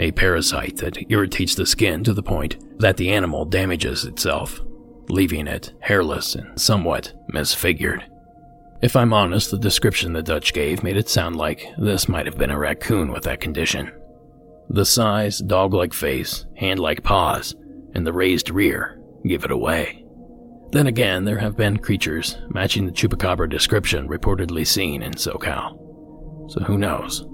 a 0.00 0.10
parasite 0.12 0.78
that 0.78 0.96
irritates 1.10 1.54
the 1.54 1.66
skin 1.66 2.02
to 2.02 2.14
the 2.14 2.22
point 2.22 2.56
that 2.80 2.96
the 2.96 3.10
animal 3.10 3.44
damages 3.44 4.04
itself, 4.04 4.60
leaving 5.08 5.46
it 5.46 5.72
hairless 5.80 6.34
and 6.34 6.58
somewhat 6.58 7.12
misfigured. 7.32 8.02
If 8.82 8.96
I'm 8.96 9.12
honest, 9.12 9.50
the 9.50 9.58
description 9.58 10.14
the 10.14 10.22
Dutch 10.22 10.54
gave 10.54 10.82
made 10.82 10.96
it 10.96 11.08
sound 11.08 11.36
like 11.36 11.66
this 11.76 12.08
might 12.08 12.26
have 12.26 12.38
been 12.38 12.50
a 12.50 12.58
raccoon 12.58 13.12
with 13.12 13.24
that 13.24 13.40
condition. 13.40 13.92
The 14.70 14.86
size, 14.86 15.38
dog 15.38 15.74
like 15.74 15.92
face, 15.92 16.46
hand 16.56 16.80
like 16.80 17.02
paws, 17.02 17.54
and 17.94 18.06
the 18.06 18.12
raised 18.12 18.50
rear 18.50 18.99
give 19.26 19.44
it 19.44 19.50
away. 19.50 20.04
Then 20.72 20.86
again, 20.86 21.24
there 21.24 21.38
have 21.38 21.56
been 21.56 21.78
creatures 21.78 22.38
matching 22.48 22.86
the 22.86 22.92
chupacabra 22.92 23.50
description 23.50 24.08
reportedly 24.08 24.66
seen 24.66 25.02
in 25.02 25.12
SoCal. 25.14 26.50
So 26.50 26.60
who 26.60 26.78
knows? 26.78 27.26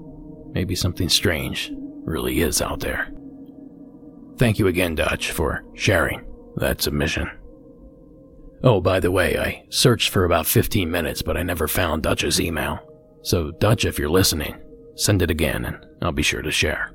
Maybe 0.53 0.75
something 0.75 1.09
strange 1.09 1.71
really 2.03 2.41
is 2.41 2.61
out 2.61 2.79
there. 2.79 3.11
Thank 4.37 4.59
you 4.59 4.67
again, 4.67 4.95
Dutch, 4.95 5.31
for 5.31 5.63
sharing 5.75 6.25
that 6.55 6.81
submission. 6.81 7.29
Oh, 8.63 8.81
by 8.81 8.99
the 8.99 9.11
way, 9.11 9.37
I 9.37 9.65
searched 9.69 10.09
for 10.09 10.25
about 10.25 10.47
15 10.47 10.89
minutes, 10.89 11.21
but 11.21 11.37
I 11.37 11.43
never 11.43 11.67
found 11.67 12.03
Dutch's 12.03 12.41
email. 12.41 12.79
So, 13.21 13.51
Dutch, 13.51 13.85
if 13.85 13.99
you're 13.99 14.09
listening, 14.09 14.55
send 14.95 15.21
it 15.21 15.29
again 15.29 15.65
and 15.65 15.85
I'll 16.01 16.11
be 16.11 16.23
sure 16.23 16.41
to 16.41 16.51
share. 16.51 16.91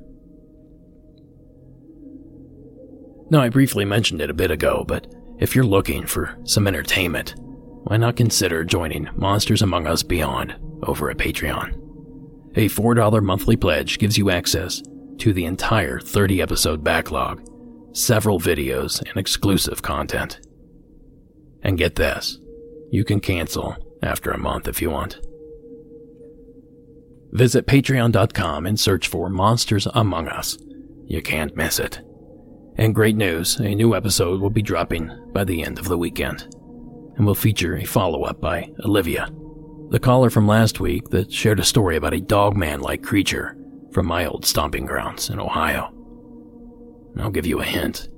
Now, 3.33 3.41
I 3.41 3.49
briefly 3.49 3.87
mentioned 3.87 4.21
it 4.21 4.29
a 4.29 4.35
bit 4.35 4.51
ago, 4.51 4.85
but 4.87 5.07
if 5.39 5.57
you're 5.57 5.65
looking 5.65 6.07
for 6.07 6.37
some 6.45 6.69
entertainment, 6.69 7.35
why 7.39 7.97
not 7.97 8.15
consider 8.15 8.63
joining 8.63 9.09
Monsters 9.17 9.63
Among 9.63 9.87
Us 9.87 10.03
Beyond 10.03 10.55
over 10.83 11.11
at 11.11 11.17
Patreon? 11.17 11.73
A 12.57 12.69
$4 12.69 13.23
monthly 13.23 13.57
pledge 13.57 13.99
gives 13.99 14.19
you 14.19 14.29
access 14.29 14.83
to 15.17 15.33
the 15.33 15.47
entire 15.47 15.99
30 15.99 16.43
episode 16.43 16.85
backlog, 16.85 17.43
several 17.95 18.39
videos, 18.39 19.01
and 19.09 19.17
exclusive 19.17 19.81
content. 19.81 20.39
And 21.63 21.79
get 21.79 21.95
this 21.95 22.39
you 22.91 23.03
can 23.03 23.19
cancel 23.19 23.75
after 24.03 24.31
a 24.31 24.37
month 24.37 24.69
if 24.69 24.83
you 24.83 24.91
want. 24.91 25.19
Visit 27.31 27.67
patreon.com 27.67 28.67
and 28.67 28.79
search 28.79 29.09
for 29.09 29.31
Monsters 29.31 29.89
Among 29.95 30.29
Us. 30.29 30.59
You 31.07 31.23
can't 31.23 31.57
miss 31.57 31.79
it. 31.79 32.03
And 32.77 32.95
great 32.95 33.17
news 33.17 33.57
a 33.57 33.75
new 33.75 33.95
episode 33.95 34.41
will 34.41 34.51
be 34.51 34.63
dropping 34.63 35.11
by 35.33 35.45
the 35.45 35.63
end 35.63 35.79
of 35.79 35.89
the 35.89 35.99
weekend, 35.99 36.55
and 37.17 37.27
will 37.27 37.35
feature 37.35 37.77
a 37.77 37.85
follow 37.85 38.25
up 38.25 38.41
by 38.41 38.71
Olivia, 38.85 39.29
the 39.91 40.01
caller 40.01 40.31
from 40.31 40.47
last 40.47 40.81
week 40.81 41.11
that 41.11 41.33
shared 41.33 41.61
a 41.61 41.65
story 41.65 41.97
about 41.97 42.15
a 42.15 42.21
dogman 42.21 42.81
like 42.81 43.03
creature 43.03 43.57
from 43.93 44.07
my 44.07 44.25
old 44.25 44.47
stomping 44.47 44.87
grounds 44.87 45.29
in 45.29 45.39
Ohio. 45.39 45.93
I'll 47.19 47.31
give 47.31 47.47
you 47.47 47.61
a 47.61 47.65
hint. 47.65 48.09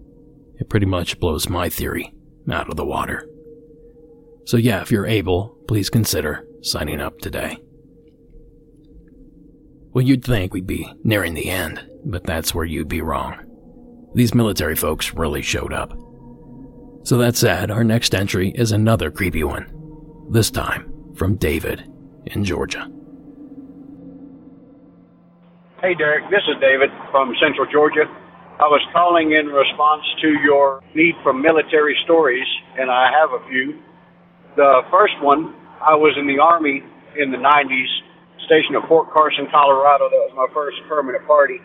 It 0.61 0.69
pretty 0.69 0.87
much 0.87 1.19
blows 1.19 1.49
my 1.49 1.69
theory 1.69 2.15
out 2.51 2.71
of 2.71 2.77
the 2.77 2.87
water. 2.87 3.29
So, 4.47 4.57
yeah, 4.57 4.83
if 4.83 4.93
you're 4.93 5.07
able, 5.07 5.59
please 5.67 5.91
consider 5.91 6.47
signing 6.63 7.01
up 7.01 7.19
today. 7.19 7.59
Well, 9.93 10.05
you'd 10.05 10.25
think 10.25 10.53
we'd 10.53 10.67
be 10.67 10.93
nearing 11.03 11.35
the 11.35 11.51
end, 11.51 11.89
but 12.05 12.25
that's 12.25 12.55
where 12.55 12.65
you'd 12.65 12.89
be 12.89 13.01
wrong. 13.01 13.37
These 14.15 14.35
military 14.35 14.77
folks 14.77 15.13
really 15.13 15.43
showed 15.43 15.73
up. 15.73 15.91
So, 17.03 17.19
that 17.19 17.37
said, 17.37 17.71
our 17.71 17.85
next 17.85 18.15
entry 18.15 18.51
is 18.55 18.73
another 18.73 19.11
creepy 19.11 19.45
one. 19.45 19.67
This 20.31 20.51
time 20.51 21.13
from 21.15 21.37
David 21.37 21.85
in 22.27 22.45
Georgia. 22.45 22.89
Hey, 25.83 25.95
Derek, 25.95 26.31
this 26.31 26.41
is 26.49 26.57
David 26.63 26.89
from 27.11 27.35
Central 27.43 27.67
Georgia. 27.71 28.07
I 28.57 28.71
was 28.71 28.81
calling 28.95 29.33
in 29.33 29.53
response 29.53 30.05
to 30.23 30.29
your 30.47 30.81
need 30.95 31.15
for 31.23 31.35
military 31.35 31.97
stories, 32.05 32.47
and 32.79 32.91
I 32.91 33.11
have 33.11 33.35
a 33.35 33.45
few. 33.51 33.83
The 34.57 34.83
first 34.91 35.21
one, 35.21 35.53
I 35.83 35.99
was 35.99 36.17
in 36.17 36.27
the 36.27 36.39
Army 36.41 36.81
in 37.19 37.33
the 37.33 37.37
90s, 37.37 37.91
stationed 38.47 38.77
at 38.81 38.89
Fort 38.89 39.13
Carson, 39.13 39.49
Colorado. 39.51 40.09
That 40.09 40.23
was 40.31 40.35
my 40.39 40.47
first 40.55 40.79
permanent 40.89 41.27
party. 41.27 41.59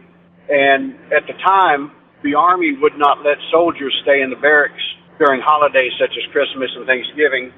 And 0.49 0.97
at 1.13 1.29
the 1.29 1.37
time, 1.45 1.93
the 2.23 2.35
Army 2.35 2.75
would 2.81 2.97
not 2.97 3.23
let 3.23 3.37
soldiers 3.51 3.95
stay 4.03 4.21
in 4.21 4.29
the 4.29 4.39
barracks 4.39 4.81
during 5.17 5.41
holidays 5.41 5.91
such 5.99 6.11
as 6.15 6.23
Christmas 6.31 6.71
and 6.75 6.85
Thanksgiving. 6.85 7.51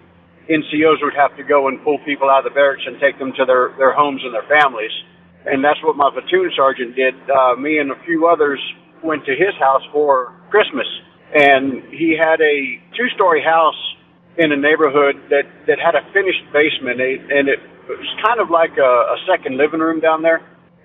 NCOs 0.49 1.01
would 1.01 1.15
have 1.15 1.35
to 1.37 1.43
go 1.43 1.67
and 1.67 1.81
pull 1.83 1.99
people 2.05 2.29
out 2.29 2.45
of 2.45 2.51
the 2.51 2.55
barracks 2.55 2.83
and 2.85 2.99
take 2.99 3.17
them 3.19 3.31
to 3.37 3.45
their, 3.45 3.73
their 3.77 3.93
homes 3.93 4.21
and 4.25 4.33
their 4.33 4.45
families 4.49 4.91
and 5.45 5.63
that's 5.63 5.81
what 5.83 5.95
my 5.95 6.09
platoon 6.11 6.51
sergeant 6.55 6.95
did. 6.95 7.15
Uh, 7.29 7.55
me 7.55 7.79
and 7.79 7.91
a 7.91 7.99
few 8.05 8.27
others 8.27 8.59
went 9.03 9.25
to 9.25 9.31
his 9.31 9.55
house 9.59 9.81
for 9.91 10.33
Christmas, 10.49 10.87
and 11.33 11.83
he 11.89 12.15
had 12.17 12.41
a 12.41 12.77
two-story 12.95 13.41
house 13.41 13.77
in 14.37 14.51
a 14.51 14.57
neighborhood 14.57 15.15
that 15.29 15.43
that 15.67 15.79
had 15.79 15.95
a 15.95 16.03
finished 16.13 16.45
basement, 16.53 17.01
and 17.01 17.49
it 17.49 17.59
was 17.89 18.07
kind 18.23 18.39
of 18.39 18.49
like 18.49 18.77
a, 18.77 18.91
a 19.15 19.17
second 19.27 19.57
living 19.57 19.79
room 19.79 19.99
down 19.99 20.21
there. 20.21 20.41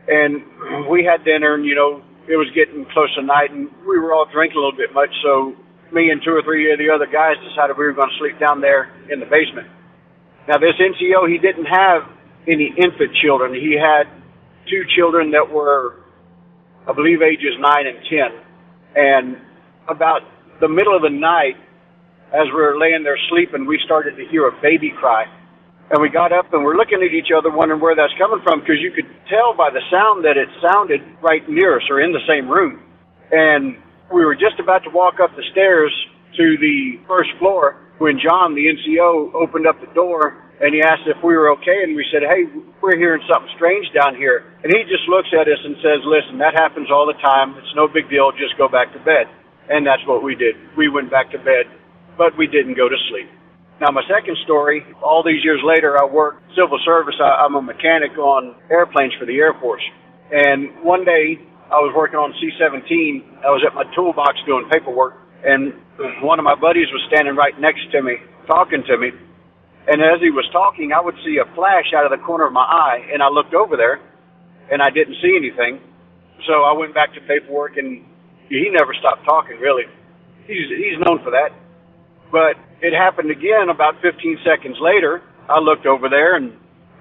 And 0.09 0.89
we 0.89 1.05
had 1.05 1.25
dinner, 1.25 1.55
and 1.55 1.65
you 1.65 1.75
know, 1.75 2.03
it 2.29 2.37
was 2.37 2.51
getting 2.55 2.87
close 2.93 3.13
to 3.15 3.23
night, 3.23 3.51
and 3.51 3.71
we 3.87 3.99
were 3.99 4.13
all 4.13 4.27
drinking 4.31 4.59
a 4.59 4.61
little 4.61 4.77
bit 4.77 4.93
much, 4.93 5.11
so 5.23 5.55
me 5.93 6.11
and 6.11 6.21
two 6.25 6.35
or 6.35 6.43
three 6.43 6.73
of 6.73 6.79
the 6.79 6.91
other 6.91 7.07
guys 7.07 7.39
decided 7.47 7.79
we 7.79 7.87
were 7.87 7.95
going 7.95 8.11
to 8.11 8.19
sleep 8.19 8.39
down 8.39 8.61
there 8.61 8.91
in 9.11 9.21
the 9.21 9.27
basement. 9.27 9.69
Now, 10.49 10.59
this 10.59 10.75
NCO, 10.79 11.31
he 11.31 11.39
didn't 11.39 11.67
have 11.67 12.03
any 12.47 12.75
infant 12.77 13.15
children. 13.23 13.55
He 13.55 13.75
had 13.79 14.11
two 14.71 14.83
children 14.97 15.31
that 15.33 15.51
were, 15.51 16.03
I 16.87 16.93
believe, 16.93 17.23
ages 17.23 17.55
nine 17.59 17.87
and 17.87 17.99
ten. 18.11 18.31
And 18.95 19.37
about 19.89 20.23
the 20.61 20.69
middle 20.69 20.95
of 20.95 21.03
the 21.03 21.11
night, 21.11 21.57
as 22.33 22.47
we 22.47 22.59
were 22.59 22.79
laying 22.79 23.03
there 23.03 23.19
sleeping, 23.31 23.67
we 23.67 23.79
started 23.85 24.17
to 24.17 24.25
hear 24.27 24.47
a 24.49 24.55
baby 24.63 24.93
cry. 24.99 25.27
And 25.91 26.03
we 26.03 26.09
got 26.09 26.33
up 26.33 26.53
and 26.53 26.65
we're 26.65 26.77
looking 26.77 27.03
at 27.03 27.15
each 27.15 27.31
other, 27.31 27.51
wondering 27.51 27.81
where 27.81 27.95
that's 27.95 28.13
coming 28.19 28.43
from, 28.43 28.61
because 28.61 28.83
you 28.83 28.91
could 28.91 29.07
tell 29.31 29.55
by 29.55 29.71
the 29.71 29.83
sound 29.91 30.25
that 30.25 30.37
it 30.37 30.49
sounded 30.59 31.01
right 31.23 31.47
near 31.49 31.79
us 31.79 31.87
or 31.89 32.01
in 32.01 32.13
the 32.13 32.25
same 32.27 32.51
room. 32.51 32.83
And 33.31 33.79
we 34.13 34.25
were 34.25 34.35
just 34.35 34.59
about 34.59 34.83
to 34.85 34.91
walk 34.91 35.21
up 35.23 35.31
the 35.37 35.45
stairs 35.53 35.93
to 36.37 36.59
the 36.59 36.99
first 37.07 37.31
floor 37.39 37.77
when 37.99 38.19
John, 38.19 38.55
the 38.55 38.67
NCO, 38.67 39.35
opened 39.35 39.67
up 39.67 39.81
the 39.81 39.93
door 39.95 40.43
and 40.61 40.75
he 40.75 40.81
asked 40.81 41.05
if 41.07 41.23
we 41.23 41.37
were 41.37 41.51
okay, 41.61 41.85
and 41.85 41.95
we 41.95 42.05
said, 42.11 42.23
"Hey, 42.23 42.49
we're 42.81 42.97
hearing 42.97 43.23
something 43.29 43.53
strange 43.57 43.93
down 43.93 44.17
here." 44.17 44.45
And 44.65 44.73
he 44.73 44.85
just 44.85 45.07
looks 45.07 45.29
at 45.33 45.47
us 45.47 45.61
and 45.65 45.77
says, 45.85 46.01
"Listen, 46.05 46.39
that 46.39 46.55
happens 46.55 46.91
all 46.91 47.07
the 47.07 47.19
time. 47.21 47.55
It's 47.59 47.75
no 47.75 47.87
big 47.89 48.09
deal. 48.09 48.33
Just 48.33 48.57
go 48.57 48.67
back 48.67 48.93
to 48.95 48.99
bed." 49.01 49.29
And 49.69 49.87
that's 49.87 50.05
what 50.07 50.23
we 50.23 50.35
did. 50.35 50.57
We 50.77 50.89
went 50.89 51.11
back 51.11 51.31
to 51.33 51.39
bed, 51.39 51.67
but 52.17 52.37
we 52.39 52.47
didn't 52.47 52.75
go 52.75 52.89
to 52.89 52.97
sleep. 53.11 53.29
Now, 53.81 53.93
my 53.93 54.03
second 54.09 54.37
story, 54.45 54.81
all 55.05 55.23
these 55.23 55.45
years 55.45 55.61
later, 55.61 56.01
I 56.01 56.05
work 56.09 56.41
civil 56.57 56.81
service. 56.85 57.15
I, 57.21 57.45
I'm 57.45 57.55
a 57.57 57.63
mechanic 57.63 58.17
on 58.17 58.57
airplanes 58.71 59.13
for 59.21 59.27
the 59.27 59.37
Air 59.37 59.53
Force. 59.61 59.85
And 60.33 60.83
one 60.83 61.05
day, 61.05 61.37
I 61.69 61.83
was 61.85 61.93
working 61.93 62.17
on 62.17 62.33
C-17. 62.41 63.45
I 63.45 63.53
was 63.53 63.61
at 63.67 63.75
my 63.75 63.85
toolbox 63.95 64.41
doing 64.47 64.65
paperwork, 64.73 65.21
and 65.45 65.75
one 66.23 66.39
of 66.39 66.45
my 66.47 66.55
buddies 66.55 66.89
was 66.89 67.05
standing 67.13 67.37
right 67.37 67.53
next 67.61 67.91
to 67.93 68.01
me, 68.01 68.17
talking 68.47 68.83
to 68.87 68.97
me. 68.97 69.11
And 69.87 70.01
as 70.01 70.25
he 70.25 70.31
was 70.31 70.49
talking, 70.57 70.97
I 70.97 71.01
would 71.03 71.19
see 71.21 71.37
a 71.37 71.47
flash 71.55 71.93
out 71.93 72.09
of 72.09 72.17
the 72.17 72.23
corner 72.25 72.47
of 72.47 72.55
my 72.57 72.65
eye, 72.65 73.05
and 73.13 73.23
I 73.23 73.29
looked 73.29 73.53
over 73.53 73.77
there, 73.77 74.01
and 74.73 74.81
I 74.81 74.89
didn't 74.89 75.21
see 75.21 75.37
anything. 75.37 75.85
So 76.49 76.65
I 76.65 76.73
went 76.73 76.95
back 76.95 77.13
to 77.15 77.21
paperwork, 77.29 77.77
and 77.77 78.03
he 78.49 78.71
never 78.73 78.95
stopped 78.95 79.27
talking. 79.29 79.59
Really, 79.59 79.85
he's 80.47 80.71
he's 80.71 80.99
known 81.05 81.21
for 81.23 81.31
that. 81.35 81.51
But 82.31 82.57
it 82.81 82.93
happened 82.93 83.31
again 83.31 83.69
about 83.71 84.01
15 84.03 84.39
seconds 84.45 84.77
later. 84.81 85.23
I 85.49 85.61
looked 85.61 85.87
over 85.87 86.09
there, 86.09 86.37
and 86.37 86.53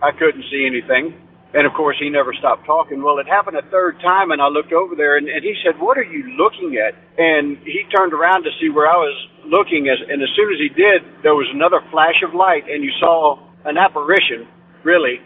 I 0.01 0.11
couldn't 0.11 0.45
see 0.51 0.65
anything. 0.65 1.13
And 1.53 1.65
of 1.65 1.73
course, 1.73 1.95
he 1.99 2.09
never 2.09 2.33
stopped 2.33 2.65
talking. 2.65 3.01
Well, 3.01 3.17
it 3.19 3.27
happened 3.27 3.57
a 3.57 3.63
third 3.71 3.99
time, 4.01 4.31
and 4.31 4.41
I 4.41 4.47
looked 4.47 4.73
over 4.73 4.93
there, 4.93 5.17
and, 5.17 5.27
and 5.27 5.41
he 5.43 5.55
said, 5.63 5.79
"What 5.79 5.97
are 5.97 6.03
you 6.03 6.35
looking 6.35 6.75
at?" 6.75 6.95
And 7.17 7.57
he 7.63 7.83
turned 7.95 8.13
around 8.13 8.43
to 8.43 8.51
see 8.59 8.69
where 8.69 8.87
I 8.91 8.97
was 8.97 9.15
looking, 9.45 9.87
as, 9.87 9.97
and 10.03 10.21
as 10.21 10.29
soon 10.35 10.51
as 10.51 10.59
he 10.59 10.69
did, 10.69 11.23
there 11.23 11.33
was 11.33 11.47
another 11.53 11.79
flash 11.91 12.21
of 12.27 12.35
light, 12.35 12.67
and 12.67 12.83
you 12.83 12.91
saw 12.99 13.39
an 13.63 13.77
apparition, 13.77 14.47
really, 14.83 15.21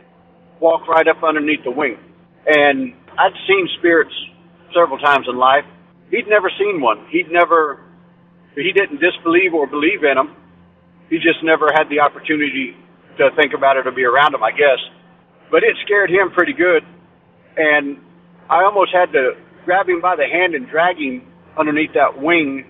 walk 0.60 0.88
right 0.88 1.08
up 1.08 1.24
underneath 1.24 1.64
the 1.64 1.72
wing. 1.72 1.98
And 2.46 2.94
I'd 3.18 3.34
seen 3.48 3.68
spirits 3.80 4.14
several 4.74 5.00
times 5.00 5.26
in 5.28 5.38
life. 5.38 5.66
He'd 6.12 6.28
never 6.28 6.52
seen 6.58 6.80
one. 6.82 7.06
He'd 7.10 7.32
never, 7.32 7.82
he 8.60 8.72
didn't 8.72 9.00
disbelieve 9.00 9.54
or 9.54 9.68
believe 9.68 10.04
in 10.04 10.16
them. 10.16 10.36
He 11.10 11.18
just 11.18 11.44
never 11.44 11.70
had 11.74 11.90
the 11.90 12.00
opportunity 12.00 12.76
to 13.18 13.30
think 13.36 13.54
about 13.54 13.78
it 13.78 13.88
or 13.88 13.92
be 13.92 14.06
around 14.06 14.34
them, 14.34 14.44
I 14.44 14.52
guess 14.52 14.80
but 15.52 15.64
it 15.64 15.76
scared 15.86 16.10
him 16.10 16.32
pretty 16.32 16.54
good. 16.54 16.84
And 17.58 17.98
I 18.50 18.64
almost 18.64 18.92
had 18.94 19.12
to 19.14 19.34
grab 19.66 19.90
him 19.90 20.02
by 20.02 20.16
the 20.16 20.26
hand 20.26 20.56
and 20.56 20.68
drag 20.70 20.98
him 20.98 21.28
underneath 21.58 21.94
that 21.94 22.22
wing 22.22 22.66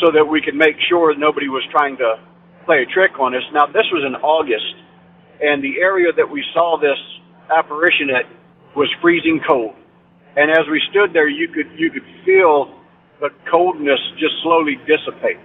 so 0.00 0.10
that 0.12 0.24
we 0.24 0.40
could 0.40 0.54
make 0.54 0.76
sure 0.88 1.14
nobody 1.16 1.48
was 1.48 1.62
trying 1.70 1.96
to 1.98 2.18
play 2.64 2.82
a 2.82 2.86
trick 2.86 3.18
on 3.20 3.34
us. 3.34 3.42
Now, 3.52 3.66
this 3.66 3.86
was 3.92 4.02
in 4.06 4.14
August, 4.22 4.74
and 5.42 5.62
the 5.62 5.80
area 5.80 6.12
that 6.16 6.28
we 6.28 6.42
saw 6.54 6.78
this 6.80 6.98
apparition 7.50 8.10
at 8.10 8.24
was 8.74 8.88
freezing 9.02 9.40
cold. 9.46 9.74
And 10.36 10.50
as 10.50 10.66
we 10.70 10.82
stood 10.90 11.12
there, 11.12 11.28
you 11.28 11.46
could 11.48 11.70
you 11.78 11.90
could 11.90 12.02
feel 12.24 12.74
the 13.24 13.30
coldness 13.50 14.00
just 14.18 14.34
slowly 14.42 14.76
dissipate. 14.86 15.38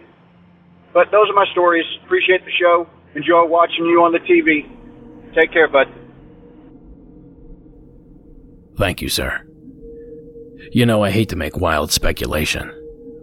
But 0.94 1.12
those 1.12 1.30
are 1.30 1.34
my 1.34 1.46
stories. 1.54 1.86
Appreciate 2.04 2.44
the 2.44 2.52
show. 2.52 2.86
Enjoy 3.16 3.46
watching 3.46 3.86
you 3.86 4.04
on 4.04 4.12
the 4.12 4.20
TV. 4.20 4.70
Take 5.34 5.54
care, 5.54 5.70
bud. 5.70 5.88
Thank 8.78 9.02
you, 9.02 9.08
sir. 9.08 9.46
You 10.74 10.86
know, 10.86 11.04
I 11.04 11.12
hate 11.12 11.30
to 11.30 11.38
make 11.38 11.56
wild 11.56 11.90
speculation, 11.94 12.70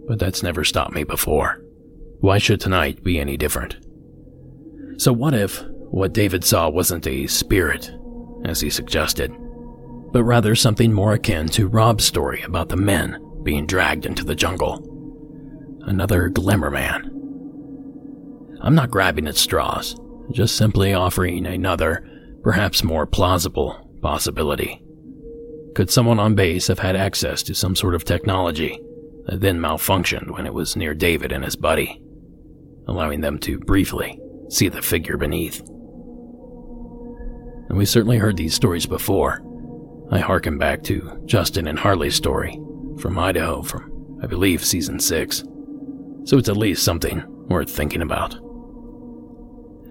but 0.08 0.18
that's 0.18 0.42
never 0.42 0.64
stopped 0.64 0.94
me 0.94 1.04
before. 1.04 1.62
Why 2.20 2.38
should 2.38 2.60
tonight 2.60 3.04
be 3.04 3.20
any 3.20 3.36
different? 3.36 3.76
So, 4.96 5.12
what 5.12 5.34
if 5.34 5.62
what 5.90 6.14
David 6.14 6.44
saw 6.44 6.70
wasn't 6.70 7.06
a 7.06 7.26
spirit, 7.26 7.90
as 8.46 8.62
he 8.62 8.70
suggested, 8.70 9.30
but 10.12 10.24
rather 10.24 10.54
something 10.54 10.94
more 10.94 11.12
akin 11.12 11.46
to 11.48 11.68
Rob's 11.68 12.06
story 12.06 12.40
about 12.40 12.70
the 12.70 12.76
men 12.76 13.22
being 13.46 13.64
dragged 13.64 14.04
into 14.04 14.24
the 14.24 14.34
jungle? 14.34 14.82
Another 15.82 16.28
glimmer 16.28 16.68
man. 16.68 17.04
I'm 18.60 18.74
not 18.74 18.90
grabbing 18.90 19.28
at 19.28 19.36
straws, 19.36 19.94
just 20.32 20.56
simply 20.56 20.92
offering 20.92 21.46
another, 21.46 22.04
perhaps 22.42 22.82
more 22.82 23.06
plausible 23.06 23.88
possibility. 24.02 24.82
Could 25.76 25.90
someone 25.90 26.18
on 26.18 26.34
base 26.34 26.66
have 26.66 26.80
had 26.80 26.96
access 26.96 27.44
to 27.44 27.54
some 27.54 27.76
sort 27.76 27.94
of 27.94 28.04
technology 28.04 28.80
that 29.26 29.40
then 29.40 29.60
malfunctioned 29.60 30.32
when 30.32 30.44
it 30.44 30.52
was 30.52 30.74
near 30.74 30.92
David 30.92 31.30
and 31.30 31.44
his 31.44 31.54
buddy, 31.54 32.02
allowing 32.88 33.20
them 33.20 33.38
to 33.40 33.60
briefly 33.60 34.18
see 34.48 34.68
the 34.68 34.82
figure 34.82 35.16
beneath? 35.16 35.60
And 37.68 37.78
we 37.78 37.84
certainly 37.84 38.18
heard 38.18 38.36
these 38.36 38.54
stories 38.54 38.86
before. 38.86 39.40
I 40.10 40.18
harken 40.18 40.58
back 40.58 40.82
to 40.84 41.22
Justin 41.26 41.68
and 41.68 41.78
Harley's 41.78 42.16
story 42.16 42.60
from 42.98 43.18
Idaho 43.18 43.62
from, 43.62 44.18
I 44.22 44.26
believe, 44.26 44.64
season 44.64 45.00
6. 45.00 45.44
So 46.24 46.38
it's 46.38 46.48
at 46.48 46.56
least 46.56 46.82
something 46.82 47.22
worth 47.48 47.70
thinking 47.70 48.02
about. 48.02 48.34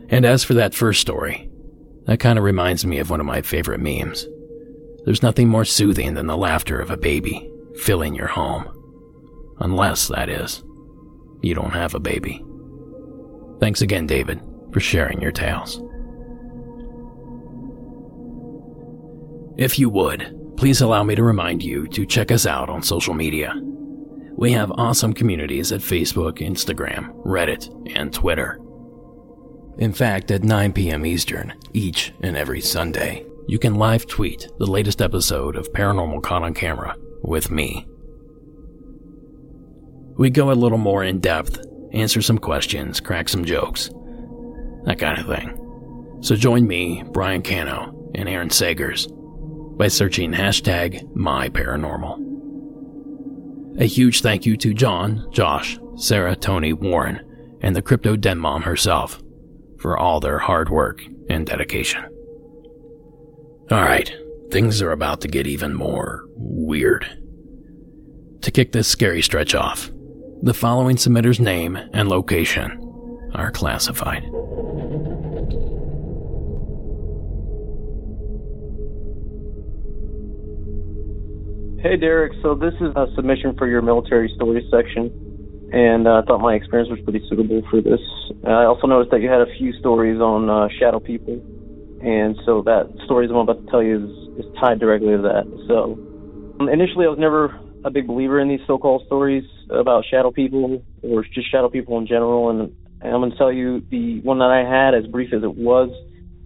And 0.10 0.26
as 0.26 0.44
for 0.44 0.54
that 0.56 0.76
first 0.76 1.02
story, 1.02 1.50
that 2.06 2.20
kind 2.20 2.38
of 2.38 2.46
reminds 2.46 2.86
me 2.86 3.00
of 3.00 3.10
one 3.10 3.20
of 3.20 3.26
my 3.26 3.42
favorite 3.42 3.80
memes. 3.80 4.28
There's 5.06 5.24
nothing 5.24 5.50
more 5.50 5.66
soothing 5.66 6.14
than 6.14 6.28
the 6.28 6.38
laughter 6.38 6.80
of 6.80 6.92
a 6.92 6.98
baby 6.98 7.50
filling 7.78 8.16
your 8.16 8.28
home. 8.28 8.72
Unless, 9.60 10.10
that 10.10 10.30
is, 10.30 10.64
you 11.42 11.56
don't 11.56 11.72
have 11.72 11.96
a 11.96 12.00
baby. 12.00 12.44
Thanks 13.60 13.82
again, 13.82 14.06
David, 14.06 14.42
for 14.72 14.80
sharing 14.80 15.22
your 15.22 15.32
tales. 15.32 15.82
If 19.58 19.80
you 19.80 19.90
would, 19.90 20.35
please 20.58 20.82
allow 20.82 21.04
me 21.04 21.16
to 21.16 21.24
remind 21.24 21.62
you 21.62 21.88
to 21.90 22.06
check 22.06 22.32
us 22.32 22.46
out 22.46 22.70
on 22.70 22.82
social 22.82 23.14
media. 23.14 23.54
We 24.38 24.52
have 24.52 24.72
awesome 24.72 25.14
communities 25.14 25.72
at 25.72 25.82
Facebook, 25.82 26.40
Instagram, 26.40 27.16
Reddit, 27.26 27.70
and 27.96 28.14
Twitter. 28.14 28.60
In 29.78 29.94
fact, 29.94 30.32
at 30.32 30.44
9 30.44 30.74
p.m. 30.74 31.06
Eastern, 31.06 31.54
each 31.74 32.14
and 32.22 32.38
every 32.38 32.62
Sunday, 32.62 33.26
you 33.48 33.60
can 33.60 33.76
live 33.76 34.08
tweet 34.08 34.48
the 34.58 34.66
latest 34.66 35.02
episode 35.02 35.56
of 35.56 35.72
Paranormal 35.74 36.24
Caught 36.24 36.44
on 36.44 36.54
Camera 36.54 36.96
with 37.22 37.52
me. 37.52 37.88
We 40.18 40.30
go 40.30 40.52
a 40.52 40.54
little 40.54 40.78
more 40.78 41.04
in 41.04 41.20
depth, 41.20 41.60
answer 41.92 42.22
some 42.22 42.38
questions, 42.38 43.00
crack 43.00 43.28
some 43.28 43.44
jokes, 43.44 43.90
that 44.86 45.00
kind 45.00 45.20
of 45.20 45.28
thing. 45.28 46.20
So 46.22 46.36
join 46.36 46.66
me, 46.66 47.04
Brian 47.12 47.42
Cano, 47.42 48.12
and 48.16 48.30
Aaron 48.30 48.50
Sagers 48.50 49.12
by 49.78 49.88
searching 49.88 50.32
hashtag 50.32 51.04
MyParanormal. 51.16 52.22
A 53.80 53.86
huge 53.86 54.22
thank 54.22 54.46
you 54.46 54.56
to 54.58 54.74
John, 54.74 55.28
Josh, 55.32 55.78
Sarah, 55.98 56.36
Tony, 56.36 56.74
Warren, 56.74 57.22
and 57.62 57.76
the 57.76 57.82
Crypto 57.82 58.16
Den 58.16 58.38
Mom 58.38 58.62
herself 58.62 59.22
for 59.80 59.98
all 59.98 60.20
their 60.20 60.40
hard 60.40 60.70
work 60.70 61.04
and 61.30 61.46
dedication. 61.46 62.04
Alright, 63.72 64.14
things 64.52 64.82
are 64.82 64.92
about 64.92 65.22
to 65.22 65.28
get 65.28 65.48
even 65.48 65.74
more 65.74 66.24
weird. 66.36 67.06
To 68.42 68.52
kick 68.52 68.72
this 68.72 68.88
scary 68.88 69.22
stretch 69.22 69.56
off, 69.56 69.92
the 70.42 70.54
following 70.54 70.98
submitter's 70.98 71.40
name 71.40 71.76
and 71.76 72.08
location 72.08 72.80
are 73.34 73.52
classified. 73.52 74.24
Hey 81.86 81.98
Derek, 81.98 82.34
so 82.42 82.56
this 82.56 82.74
is 82.82 82.90
a 82.96 83.06
submission 83.14 83.54
for 83.60 83.68
your 83.68 83.84
military 83.84 84.28
stories 84.36 84.66
section, 84.72 85.70
and 85.72 86.08
uh, 86.08 86.14
I 86.18 86.22
thought 86.26 86.42
my 86.42 86.56
experience 86.56 86.90
was 86.90 86.98
pretty 87.04 87.22
suitable 87.30 87.62
for 87.70 87.80
this. 87.80 88.02
I 88.44 88.66
also 88.66 88.88
noticed 88.88 89.12
that 89.12 89.22
you 89.22 89.30
had 89.30 89.42
a 89.42 89.58
few 89.60 89.72
stories 89.74 90.20
on 90.20 90.50
uh, 90.50 90.68
shadow 90.80 91.00
people, 91.00 91.38
and 92.02 92.36
so 92.44 92.64
that 92.64 92.90
story 93.06 93.28
I'm 93.30 93.36
about 93.36 93.64
to 93.64 93.70
tell 93.70 93.84
you 93.84 94.02
is, 94.02 94.44
is 94.44 94.52
tied 94.60 94.80
directly 94.80 95.10
to 95.10 95.22
that. 95.30 95.46
So 95.68 95.94
um, 96.60 96.70
initially, 96.70 97.06
I 97.06 97.10
was 97.10 97.20
never 97.22 97.54
a 97.86 97.92
big 97.92 98.08
believer 98.08 98.40
in 98.40 98.50
these 98.50 98.66
so-called 98.66 99.04
stories 99.06 99.46
about 99.70 100.06
shadow 100.10 100.32
people 100.32 100.82
or 101.04 101.24
just 101.36 101.52
shadow 101.52 101.70
people 101.70 102.00
in 102.00 102.08
general, 102.08 102.50
and, 102.50 102.62
and 103.02 103.14
I'm 103.14 103.22
going 103.22 103.30
to 103.30 103.38
tell 103.38 103.54
you 103.54 103.86
the 103.92 104.22
one 104.22 104.40
that 104.40 104.50
I 104.50 104.66
had, 104.66 104.96
as 104.98 105.06
brief 105.06 105.32
as 105.38 105.44
it 105.44 105.54
was, 105.54 105.92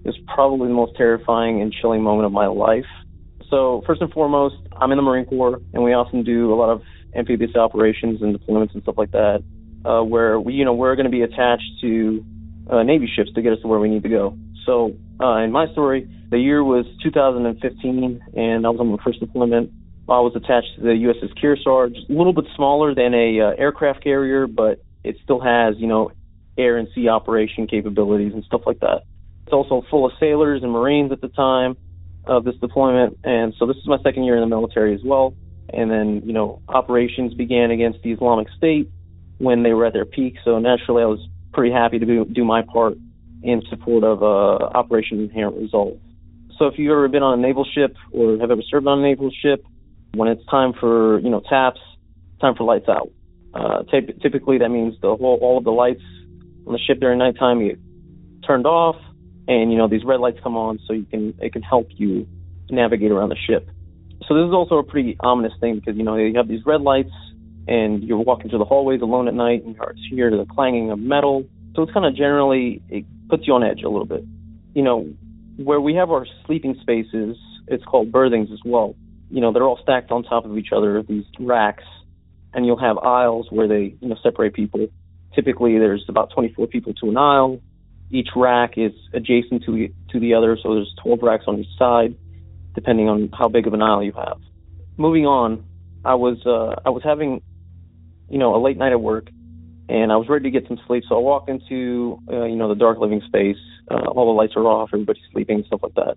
is 0.03 0.15
probably 0.35 0.67
the 0.67 0.73
most 0.73 0.97
terrifying 0.97 1.61
and 1.61 1.71
chilling 1.71 2.03
moment 2.03 2.25
of 2.25 2.33
my 2.33 2.47
life. 2.47 2.83
So 3.49 3.81
first 3.87 4.01
and 4.01 4.11
foremost, 4.11 4.55
I'm 4.79 4.91
in 4.91 4.97
the 4.97 5.03
Marine 5.03 5.25
Corps, 5.25 5.59
and 5.73 5.83
we 5.83 5.93
often 5.93 6.23
do 6.23 6.53
a 6.53 6.55
lot 6.55 6.69
of 6.69 6.81
amphibious 7.15 7.55
operations 7.55 8.21
and 8.21 8.37
deployments 8.37 8.73
and 8.73 8.83
stuff 8.83 8.95
like 8.97 9.11
that, 9.11 9.43
uh, 9.85 10.01
where 10.03 10.39
we, 10.39 10.53
you 10.53 10.65
know, 10.65 10.73
we're 10.73 10.95
going 10.95 11.05
to 11.05 11.11
be 11.11 11.21
attached 11.21 11.69
to 11.81 12.23
uh, 12.69 12.83
Navy 12.83 13.09
ships 13.13 13.31
to 13.35 13.41
get 13.41 13.53
us 13.53 13.59
to 13.61 13.67
where 13.67 13.79
we 13.79 13.89
need 13.89 14.03
to 14.03 14.09
go. 14.09 14.37
So 14.65 14.95
uh, 15.19 15.37
in 15.37 15.51
my 15.51 15.71
story, 15.71 16.09
the 16.29 16.37
year 16.37 16.63
was 16.63 16.85
2015, 17.03 18.21
and 18.35 18.65
I 18.65 18.69
was 18.69 18.79
on 18.79 18.87
my 18.87 18.97
first 19.03 19.19
deployment. 19.19 19.71
I 20.07 20.21
was 20.21 20.33
attached 20.35 20.75
to 20.77 20.81
the 20.81 20.89
USS 20.89 21.37
Kearsarge, 21.39 21.95
a 22.09 22.13
little 22.13 22.33
bit 22.33 22.45
smaller 22.55 22.95
than 22.95 23.13
a 23.13 23.41
uh, 23.41 23.61
aircraft 23.61 24.03
carrier, 24.03 24.47
but 24.47 24.81
it 25.03 25.17
still 25.23 25.39
has, 25.39 25.75
you 25.77 25.87
know, 25.87 26.11
air 26.57 26.77
and 26.77 26.87
sea 26.95 27.09
operation 27.09 27.67
capabilities 27.67 28.33
and 28.33 28.43
stuff 28.43 28.61
like 28.65 28.79
that. 28.79 29.03
It's 29.45 29.53
also 29.53 29.83
full 29.89 30.05
of 30.05 30.11
sailors 30.19 30.61
and 30.63 30.71
Marines 30.71 31.11
at 31.11 31.21
the 31.21 31.29
time 31.29 31.77
of 32.29 32.43
this 32.45 32.55
deployment, 32.55 33.17
and 33.23 33.53
so 33.57 33.65
this 33.65 33.77
is 33.77 33.87
my 33.87 33.97
second 34.03 34.23
year 34.23 34.35
in 34.35 34.41
the 34.41 34.47
military 34.47 34.93
as 34.93 35.01
well. 35.03 35.33
And 35.71 35.91
then, 35.91 36.21
you 36.25 36.33
know, 36.33 36.61
operations 36.67 37.33
began 37.33 37.69
against 37.69 38.01
the 38.01 38.11
Islamic 38.11 38.47
State 38.57 38.89
when 39.37 39.63
they 39.63 39.73
were 39.73 39.85
at 39.85 39.93
their 39.93 40.05
peak. 40.05 40.35
So 40.43 40.57
naturally, 40.59 41.03
I 41.03 41.05
was 41.05 41.19
pretty 41.53 41.71
happy 41.71 41.99
to 41.99 42.05
do, 42.05 42.25
do 42.25 42.43
my 42.43 42.61
part 42.63 42.97
in 43.43 43.61
support 43.69 44.03
of 44.03 44.23
uh, 44.23 44.65
Operation 44.77 45.19
Inherent 45.19 45.57
Resolve. 45.57 45.99
So 46.57 46.65
if 46.65 46.77
you've 46.77 46.91
ever 46.91 47.07
been 47.07 47.23
on 47.23 47.39
a 47.39 47.41
naval 47.41 47.65
ship 47.65 47.95
or 48.11 48.37
have 48.39 48.51
ever 48.51 48.61
served 48.69 48.87
on 48.87 48.99
a 48.99 49.01
naval 49.01 49.31
ship, 49.41 49.63
when 50.13 50.27
it's 50.27 50.45
time 50.47 50.73
for 50.79 51.19
you 51.19 51.29
know 51.29 51.41
taps, 51.49 51.79
time 52.41 52.55
for 52.55 52.63
lights 52.63 52.89
out. 52.89 53.09
Uh, 53.53 53.83
typically, 54.21 54.57
that 54.59 54.69
means 54.69 54.95
the 55.01 55.15
whole 55.15 55.39
all 55.41 55.57
of 55.57 55.63
the 55.63 55.71
lights 55.71 56.03
on 56.67 56.73
the 56.73 56.79
ship 56.79 56.99
during 56.99 57.19
nighttime 57.19 57.65
get 57.65 57.79
turned 58.45 58.65
off, 58.65 58.95
and 59.49 59.71
you 59.71 59.77
know 59.77 59.89
these 59.89 60.05
red 60.05 60.21
lights 60.21 60.37
come 60.41 60.55
on 60.55 60.79
so 60.87 60.93
you 60.93 61.05
can 61.05 61.33
it 61.41 61.51
can 61.51 61.63
help 61.63 61.87
you 61.89 62.27
navigate 62.69 63.11
around 63.11 63.29
the 63.29 63.35
ship. 63.35 63.67
So 64.27 64.35
this 64.35 64.47
is 64.47 64.53
also 64.53 64.75
a 64.75 64.83
pretty 64.83 65.17
ominous 65.19 65.53
thing 65.59 65.75
because 65.75 65.97
you 65.97 66.03
know 66.03 66.15
you 66.15 66.37
have 66.37 66.47
these 66.47 66.65
red 66.65 66.81
lights 66.81 67.11
and 67.67 68.03
you're 68.03 68.19
walking 68.19 68.49
through 68.49 68.59
the 68.59 68.65
hallways 68.65 69.01
alone 69.01 69.27
at 69.27 69.33
night 69.33 69.63
and 69.65 69.75
you 69.75 70.15
hear 70.15 70.29
the 70.29 70.45
clanging 70.45 70.91
of 70.91 70.99
metal. 70.99 71.45
So 71.75 71.83
it's 71.83 71.91
kind 71.91 72.05
of 72.05 72.15
generally 72.15 72.81
it 72.89 73.05
puts 73.27 73.47
you 73.47 73.53
on 73.53 73.63
edge 73.63 73.81
a 73.83 73.89
little 73.89 74.05
bit. 74.05 74.23
You 74.75 74.83
know, 74.83 75.11
where 75.57 75.81
we 75.81 75.95
have 75.95 76.11
our 76.11 76.25
sleeping 76.45 76.77
spaces, 76.81 77.35
it's 77.67 77.83
called 77.83 78.11
berthings 78.11 78.49
as 78.53 78.59
well. 78.63 78.95
You 79.31 79.41
know, 79.41 79.51
they're 79.51 79.63
all 79.63 79.79
stacked 79.81 80.11
on 80.11 80.23
top 80.23 80.45
of 80.45 80.57
each 80.57 80.69
other, 80.75 81.01
these 81.03 81.25
racks, 81.39 81.83
and 82.53 82.65
you'll 82.65 82.79
have 82.79 82.97
aisles 82.99 83.47
where 83.49 83.67
they, 83.67 83.95
you 83.99 84.09
know, 84.09 84.15
separate 84.23 84.53
people. 84.53 84.87
Typically, 85.35 85.77
there's 85.77 86.05
about 86.07 86.31
24 86.33 86.67
people 86.67 86.93
to 86.95 87.09
an 87.09 87.17
aisle. 87.17 87.61
Each 88.11 88.29
rack 88.35 88.73
is 88.77 88.91
adjacent 89.13 89.63
to 89.65 89.89
to 90.11 90.19
the 90.19 90.33
other, 90.33 90.57
so 90.61 90.75
there's 90.75 90.93
12 91.03 91.19
racks 91.21 91.43
on 91.47 91.59
each 91.59 91.77
side, 91.77 92.15
depending 92.73 93.07
on 93.07 93.29
how 93.37 93.47
big 93.47 93.67
of 93.67 93.73
an 93.73 93.81
aisle 93.81 94.03
you 94.03 94.13
have. 94.13 94.39
Moving 94.97 95.25
on, 95.25 95.63
I 96.03 96.15
was 96.15 96.37
uh, 96.45 96.81
I 96.85 96.89
was 96.89 97.03
having, 97.03 97.41
you 98.29 98.39
know, 98.39 98.55
a 98.55 98.59
late 98.61 98.77
night 98.77 98.91
at 98.91 99.01
work, 99.01 99.29
and 99.87 100.11
I 100.11 100.17
was 100.17 100.27
ready 100.27 100.51
to 100.51 100.59
get 100.59 100.67
some 100.67 100.79
sleep. 100.87 101.03
So 101.07 101.15
I 101.15 101.19
walk 101.19 101.49
into, 101.49 102.19
uh, 102.31 102.45
you 102.45 102.55
know, 102.55 102.69
the 102.69 102.75
dark 102.75 102.99
living 102.99 103.21
space. 103.27 103.57
Uh, 103.89 104.09
all 104.09 104.33
the 104.33 104.37
lights 104.37 104.53
are 104.55 104.65
off, 104.65 104.89
everybody's 104.93 105.23
sleeping, 105.31 105.63
stuff 105.67 105.81
like 105.83 105.95
that. 105.95 106.15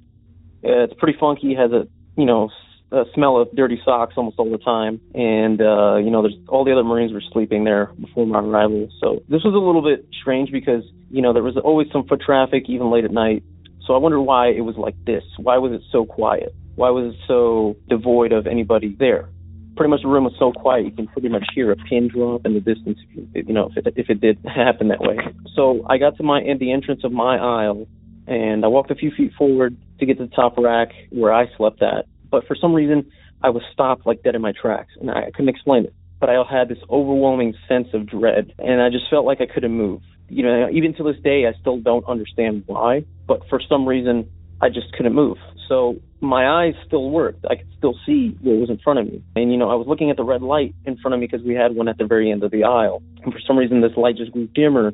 It's 0.62 0.94
pretty 0.98 1.18
funky. 1.18 1.54
Has 1.54 1.72
a, 1.72 1.86
you 2.16 2.24
know, 2.24 2.50
a 2.92 3.04
smell 3.14 3.40
of 3.40 3.50
dirty 3.56 3.80
socks 3.84 4.14
almost 4.16 4.38
all 4.38 4.50
the 4.50 4.58
time, 4.58 5.00
and 5.14 5.60
uh, 5.60 5.96
you 5.96 6.10
know, 6.10 6.22
there's 6.22 6.36
all 6.48 6.64
the 6.64 6.72
other 6.72 6.84
Marines 6.84 7.12
were 7.12 7.22
sleeping 7.32 7.64
there 7.64 7.86
before 8.00 8.26
my 8.26 8.40
arrival. 8.40 8.88
So 9.00 9.22
this 9.28 9.42
was 9.44 9.54
a 9.54 9.64
little 9.64 9.82
bit 9.82 10.06
strange 10.20 10.52
because 10.52 10.84
you 11.10 11.22
know 11.22 11.32
there 11.32 11.42
was 11.42 11.56
always 11.56 11.88
some 11.92 12.06
foot 12.06 12.20
traffic 12.20 12.64
even 12.68 12.90
late 12.90 13.04
at 13.04 13.10
night. 13.10 13.42
So 13.86 13.94
I 13.94 13.98
wonder 13.98 14.20
why 14.20 14.48
it 14.48 14.60
was 14.60 14.76
like 14.76 14.94
this. 15.04 15.24
Why 15.38 15.58
was 15.58 15.72
it 15.72 15.82
so 15.90 16.04
quiet? 16.04 16.54
Why 16.76 16.90
was 16.90 17.14
it 17.14 17.20
so 17.26 17.76
devoid 17.88 18.32
of 18.32 18.46
anybody 18.46 18.94
there? 18.98 19.28
pretty 19.76 19.90
much 19.90 20.02
the 20.02 20.08
room 20.08 20.24
was 20.24 20.34
so 20.38 20.52
quiet 20.52 20.84
you 20.84 20.92
can 20.92 21.06
pretty 21.06 21.28
much 21.28 21.44
hear 21.54 21.72
a 21.72 21.76
pin 21.76 22.08
drop 22.08 22.44
in 22.44 22.54
the 22.54 22.60
distance 22.60 22.98
if 23.34 23.48
you, 23.48 23.54
know 23.54 23.70
if 23.74 23.86
it 23.86 23.94
if 23.96 24.10
it 24.10 24.20
did 24.20 24.38
happen 24.44 24.88
that 24.88 25.00
way. 25.00 25.16
So 25.54 25.84
I 25.88 25.98
got 25.98 26.16
to 26.18 26.22
my 26.22 26.40
at 26.42 26.58
the 26.58 26.72
entrance 26.72 27.02
of 27.04 27.12
my 27.12 27.36
aisle 27.36 27.86
and 28.26 28.64
I 28.64 28.68
walked 28.68 28.90
a 28.90 28.94
few 28.94 29.10
feet 29.10 29.32
forward 29.36 29.76
to 29.98 30.06
get 30.06 30.18
to 30.18 30.26
the 30.26 30.34
top 30.34 30.56
rack 30.58 30.88
where 31.10 31.32
I 31.32 31.46
slept 31.56 31.82
at. 31.82 32.06
But 32.32 32.46
for 32.48 32.56
some 32.56 32.74
reason 32.74 33.12
I 33.42 33.50
was 33.50 33.62
stopped 33.72 34.04
like 34.06 34.24
dead 34.24 34.34
in 34.34 34.42
my 34.42 34.52
tracks 34.60 34.90
and 35.00 35.08
I 35.08 35.30
couldn't 35.30 35.50
explain 35.50 35.84
it. 35.84 35.94
But 36.18 36.30
I 36.30 36.42
had 36.50 36.68
this 36.68 36.78
overwhelming 36.90 37.54
sense 37.68 37.88
of 37.94 38.06
dread 38.06 38.52
and 38.58 38.82
I 38.82 38.90
just 38.90 39.08
felt 39.08 39.24
like 39.24 39.40
I 39.40 39.46
couldn't 39.46 39.72
move. 39.72 40.02
You 40.28 40.42
know, 40.42 40.68
even 40.72 40.94
to 40.94 41.04
this 41.04 41.22
day 41.22 41.46
I 41.46 41.52
still 41.60 41.78
don't 41.78 42.04
understand 42.06 42.64
why, 42.66 43.04
but 43.28 43.42
for 43.48 43.60
some 43.68 43.86
reason 43.86 44.28
I 44.60 44.68
just 44.68 44.92
couldn't 44.96 45.14
move. 45.14 45.36
So 45.68 45.96
my 46.20 46.46
eyes 46.48 46.74
still 46.86 47.10
worked. 47.10 47.44
I 47.50 47.56
could 47.56 47.68
still 47.76 47.94
see 48.06 48.36
what 48.40 48.56
was 48.56 48.70
in 48.70 48.78
front 48.78 49.00
of 49.00 49.06
me. 49.06 49.22
And, 49.34 49.50
you 49.50 49.58
know, 49.58 49.70
I 49.70 49.74
was 49.74 49.86
looking 49.88 50.10
at 50.10 50.16
the 50.16 50.22
red 50.22 50.42
light 50.42 50.74
in 50.84 50.96
front 50.98 51.14
of 51.14 51.20
me 51.20 51.26
because 51.26 51.44
we 51.44 51.54
had 51.54 51.74
one 51.74 51.88
at 51.88 51.98
the 51.98 52.06
very 52.06 52.30
end 52.30 52.44
of 52.44 52.50
the 52.50 52.64
aisle. 52.64 53.02
And 53.24 53.32
for 53.32 53.40
some 53.46 53.58
reason, 53.58 53.80
this 53.80 53.96
light 53.96 54.16
just 54.16 54.32
grew 54.32 54.46
dimmer 54.46 54.92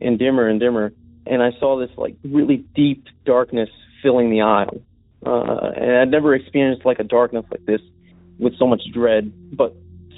and 0.00 0.18
dimmer 0.18 0.48
and 0.48 0.60
dimmer. 0.60 0.92
And 1.26 1.42
I 1.42 1.50
saw 1.58 1.78
this, 1.78 1.90
like, 1.96 2.16
really 2.24 2.64
deep 2.74 3.04
darkness 3.24 3.68
filling 4.02 4.30
the 4.30 4.42
aisle. 4.42 4.80
Uh, 5.24 5.70
and 5.76 5.96
I'd 5.98 6.10
never 6.10 6.34
experienced, 6.34 6.84
like, 6.84 6.98
a 6.98 7.04
darkness 7.04 7.44
like 7.50 7.64
this 7.66 7.80
with 8.38 8.56
so 8.58 8.66
much 8.66 8.82
dread. 8.92 9.32
But 9.56 9.74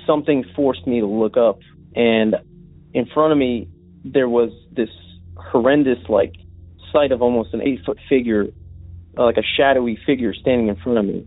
something 0.06 0.44
forced 0.54 0.86
me 0.86 1.00
to 1.00 1.06
look 1.06 1.36
up. 1.36 1.58
And 1.94 2.36
in 2.92 3.06
front 3.06 3.32
of 3.32 3.38
me, 3.38 3.68
there 4.04 4.28
was 4.28 4.50
this 4.72 4.90
horrendous, 5.36 5.98
like, 6.08 6.34
sight 6.92 7.12
of 7.12 7.22
almost 7.22 7.54
an 7.54 7.62
eight 7.62 7.80
foot 7.84 7.98
figure 8.08 8.46
uh, 9.18 9.24
like 9.24 9.36
a 9.36 9.42
shadowy 9.56 9.98
figure 10.06 10.34
standing 10.34 10.68
in 10.68 10.76
front 10.76 10.98
of 10.98 11.04
me. 11.04 11.26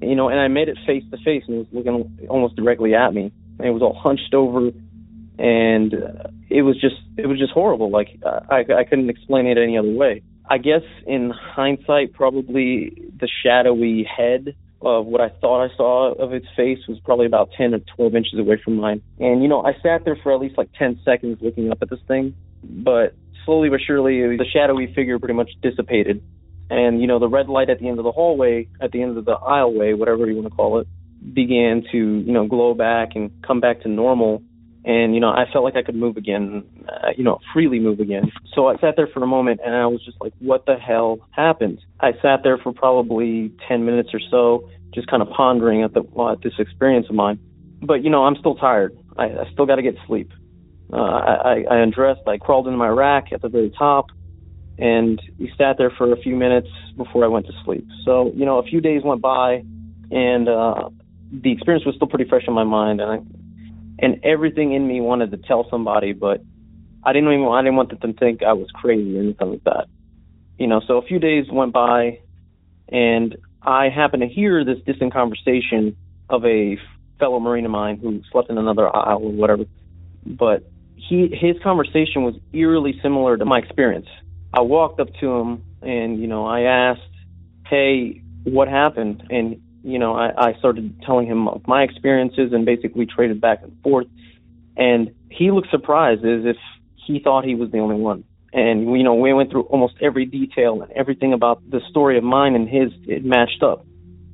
You 0.00 0.16
know, 0.16 0.28
and 0.28 0.40
I 0.40 0.48
made 0.48 0.68
it 0.68 0.76
face 0.86 1.04
to 1.10 1.16
face 1.18 1.44
and 1.46 1.56
it 1.56 1.58
was 1.58 1.66
looking 1.72 2.26
almost 2.28 2.56
directly 2.56 2.94
at 2.94 3.14
me. 3.14 3.32
And 3.58 3.68
it 3.68 3.70
was 3.70 3.82
all 3.82 3.94
hunched 3.94 4.34
over, 4.34 4.70
and 5.38 5.94
uh, 5.94 6.28
it 6.50 6.62
was 6.62 6.80
just 6.80 6.96
it 7.16 7.26
was 7.26 7.38
just 7.38 7.52
horrible. 7.52 7.90
Like 7.90 8.08
I 8.24 8.64
I 8.76 8.84
couldn't 8.84 9.10
explain 9.10 9.46
it 9.46 9.58
any 9.58 9.78
other 9.78 9.92
way. 9.92 10.22
I 10.48 10.58
guess 10.58 10.82
in 11.06 11.30
hindsight, 11.30 12.12
probably 12.12 13.10
the 13.18 13.28
shadowy 13.42 14.04
head 14.04 14.54
of 14.80 15.06
what 15.06 15.20
I 15.20 15.28
thought 15.40 15.64
I 15.64 15.76
saw 15.76 16.12
of 16.12 16.32
its 16.32 16.46
face 16.56 16.78
was 16.88 16.98
probably 17.04 17.26
about 17.26 17.50
10 17.56 17.74
or 17.74 17.78
12 17.96 18.16
inches 18.16 18.38
away 18.38 18.60
from 18.62 18.76
mine. 18.76 19.00
And, 19.20 19.42
you 19.42 19.48
know, 19.48 19.62
I 19.64 19.72
sat 19.82 20.04
there 20.04 20.18
for 20.22 20.34
at 20.34 20.40
least 20.40 20.58
like 20.58 20.70
10 20.76 21.00
seconds 21.04 21.38
looking 21.40 21.70
up 21.70 21.78
at 21.82 21.90
this 21.90 22.00
thing, 22.08 22.34
but 22.64 23.14
slowly 23.44 23.68
but 23.68 23.80
surely 23.86 24.36
the 24.36 24.44
shadowy 24.52 24.92
figure 24.94 25.18
pretty 25.18 25.34
much 25.34 25.50
dissipated 25.62 26.22
and 26.72 27.00
you 27.00 27.06
know 27.06 27.18
the 27.18 27.28
red 27.28 27.48
light 27.48 27.68
at 27.68 27.78
the 27.80 27.88
end 27.88 27.98
of 27.98 28.04
the 28.04 28.12
hallway, 28.12 28.66
at 28.80 28.92
the 28.92 29.02
end 29.02 29.16
of 29.18 29.24
the 29.24 29.36
aisleway, 29.36 29.96
whatever 29.96 30.26
you 30.26 30.36
want 30.36 30.48
to 30.48 30.54
call 30.54 30.78
it, 30.80 30.88
began 31.34 31.84
to 31.92 31.98
you 31.98 32.32
know 32.32 32.46
glow 32.46 32.74
back 32.74 33.10
and 33.14 33.30
come 33.46 33.60
back 33.60 33.82
to 33.82 33.88
normal. 33.88 34.42
And 34.84 35.14
you 35.14 35.20
know 35.20 35.28
I 35.28 35.44
felt 35.52 35.64
like 35.64 35.76
I 35.76 35.82
could 35.82 35.94
move 35.94 36.16
again, 36.16 36.64
uh, 36.88 37.10
you 37.16 37.24
know 37.24 37.38
freely 37.52 37.78
move 37.78 38.00
again. 38.00 38.32
So 38.54 38.68
I 38.68 38.76
sat 38.78 38.94
there 38.96 39.06
for 39.06 39.22
a 39.22 39.26
moment 39.26 39.60
and 39.64 39.74
I 39.74 39.86
was 39.86 40.04
just 40.04 40.16
like, 40.20 40.32
what 40.40 40.66
the 40.66 40.76
hell 40.76 41.20
happened? 41.30 41.80
I 42.00 42.12
sat 42.20 42.40
there 42.42 42.58
for 42.58 42.72
probably 42.72 43.52
10 43.68 43.84
minutes 43.84 44.10
or 44.12 44.20
so, 44.30 44.68
just 44.92 45.06
kind 45.08 45.22
of 45.22 45.28
pondering 45.30 45.82
at 45.82 45.94
the 45.94 46.02
at 46.30 46.42
this 46.42 46.54
experience 46.58 47.06
of 47.08 47.14
mine. 47.14 47.38
But 47.80 48.02
you 48.02 48.10
know 48.10 48.24
I'm 48.24 48.36
still 48.36 48.56
tired. 48.56 48.96
I, 49.16 49.24
I 49.24 49.50
still 49.52 49.66
got 49.66 49.76
to 49.76 49.82
get 49.82 49.94
sleep. 50.06 50.32
Uh, 50.92 50.96
I, 50.96 51.64
I 51.70 51.76
undressed. 51.78 52.20
I 52.26 52.36
crawled 52.36 52.66
into 52.66 52.76
my 52.76 52.88
rack 52.88 53.32
at 53.32 53.40
the 53.40 53.48
very 53.48 53.70
top 53.70 54.06
and 54.78 55.20
we 55.38 55.52
sat 55.58 55.78
there 55.78 55.90
for 55.90 56.12
a 56.12 56.16
few 56.16 56.34
minutes 56.34 56.68
before 56.96 57.24
I 57.24 57.28
went 57.28 57.46
to 57.46 57.52
sleep. 57.64 57.86
So, 58.04 58.32
you 58.34 58.44
know, 58.44 58.58
a 58.58 58.62
few 58.62 58.80
days 58.80 59.02
went 59.04 59.20
by, 59.20 59.62
and 60.10 60.48
uh, 60.48 60.88
the 61.30 61.52
experience 61.52 61.84
was 61.84 61.94
still 61.96 62.08
pretty 62.08 62.28
fresh 62.28 62.44
in 62.46 62.54
my 62.54 62.64
mind, 62.64 63.00
and 63.00 63.10
I, 63.10 63.16
and 63.98 64.24
everything 64.24 64.72
in 64.72 64.86
me 64.86 65.00
wanted 65.00 65.30
to 65.32 65.36
tell 65.36 65.68
somebody, 65.70 66.12
but 66.12 66.40
I 67.04 67.12
didn't 67.12 67.32
even 67.32 67.48
I 67.48 67.62
didn't 67.62 67.76
want 67.76 68.00
them 68.00 68.12
to 68.12 68.18
think 68.18 68.42
I 68.42 68.52
was 68.52 68.68
crazy 68.74 69.16
or 69.16 69.20
anything 69.20 69.50
like 69.50 69.64
that. 69.64 69.86
You 70.58 70.66
know, 70.66 70.80
so 70.86 70.98
a 70.98 71.02
few 71.02 71.18
days 71.18 71.46
went 71.50 71.72
by, 71.72 72.20
and 72.88 73.36
I 73.62 73.88
happened 73.88 74.22
to 74.22 74.28
hear 74.28 74.64
this 74.64 74.78
distant 74.86 75.12
conversation 75.12 75.96
of 76.28 76.44
a 76.44 76.78
fellow 77.18 77.40
Marine 77.40 77.64
of 77.64 77.70
mine 77.70 77.98
who 77.98 78.22
slept 78.30 78.50
in 78.50 78.58
another 78.58 78.94
aisle 78.94 79.22
or 79.22 79.32
whatever, 79.32 79.64
but 80.24 80.64
he 80.96 81.28
his 81.32 81.60
conversation 81.62 82.22
was 82.22 82.34
eerily 82.52 82.98
similar 83.02 83.36
to 83.36 83.44
my 83.44 83.58
experience 83.58 84.06
I 84.54 84.60
walked 84.60 85.00
up 85.00 85.08
to 85.20 85.30
him 85.30 85.64
and, 85.80 86.20
you 86.20 86.26
know, 86.26 86.46
I 86.46 86.62
asked, 86.62 87.00
hey, 87.66 88.22
what 88.44 88.68
happened? 88.68 89.24
And, 89.30 89.62
you 89.82 89.98
know, 89.98 90.14
I, 90.14 90.50
I 90.50 90.58
started 90.58 91.02
telling 91.04 91.26
him 91.26 91.48
of 91.48 91.66
my 91.66 91.82
experiences 91.82 92.52
and 92.52 92.64
basically 92.64 93.06
traded 93.06 93.40
back 93.40 93.62
and 93.62 93.76
forth. 93.82 94.06
And 94.76 95.14
he 95.30 95.50
looked 95.50 95.70
surprised 95.70 96.20
as 96.20 96.44
if 96.44 96.56
he 97.06 97.20
thought 97.20 97.44
he 97.44 97.54
was 97.54 97.70
the 97.70 97.78
only 97.78 97.96
one. 97.96 98.24
And, 98.52 98.96
you 98.96 99.02
know, 99.02 99.14
we 99.14 99.32
went 99.32 99.50
through 99.50 99.62
almost 99.62 99.94
every 100.00 100.26
detail 100.26 100.82
and 100.82 100.92
everything 100.92 101.32
about 101.32 101.68
the 101.68 101.80
story 101.90 102.18
of 102.18 102.24
mine 102.24 102.54
and 102.54 102.68
his, 102.68 102.92
it 103.06 103.24
matched 103.24 103.62
up. 103.62 103.86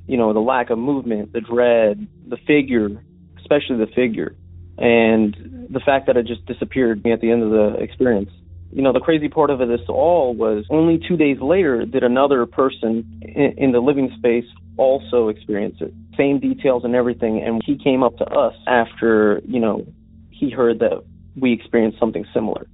You 0.06 0.16
know, 0.16 0.32
the 0.32 0.40
lack 0.40 0.70
of 0.70 0.78
movement, 0.78 1.32
the 1.32 1.40
dread, 1.40 2.06
the 2.26 2.38
figure, 2.46 3.02
especially 3.38 3.76
the 3.76 3.90
figure, 3.94 4.34
and 4.76 5.68
the 5.70 5.80
fact 5.80 6.06
that 6.06 6.16
it 6.16 6.26
just 6.26 6.44
disappeared 6.46 7.06
at 7.06 7.20
the 7.20 7.30
end 7.30 7.42
of 7.42 7.50
the 7.50 7.74
experience 7.80 8.30
you 8.70 8.82
know, 8.82 8.92
the 8.92 9.00
crazy 9.00 9.28
part 9.28 9.50
of 9.50 9.58
this 9.60 9.80
all 9.88 10.34
was 10.34 10.64
only 10.70 11.00
two 11.08 11.16
days 11.16 11.38
later 11.40 11.84
did 11.86 12.02
another 12.02 12.44
person 12.46 13.20
in, 13.22 13.54
in 13.56 13.72
the 13.72 13.80
living 13.80 14.12
space 14.18 14.44
also 14.78 15.28
experience 15.28 15.76
it. 15.80 15.92
Same 16.16 16.40
details 16.40 16.84
and 16.84 16.94
everything. 16.94 17.42
And 17.42 17.60
he 17.64 17.76
came 17.76 18.02
up 18.02 18.16
to 18.18 18.24
us 18.24 18.54
after, 18.66 19.40
you 19.44 19.60
know, 19.60 19.86
he 20.30 20.50
heard 20.50 20.78
that 20.78 21.04
we 21.36 21.52
experienced 21.52 21.98
something 21.98 22.24
similar. 22.32 22.66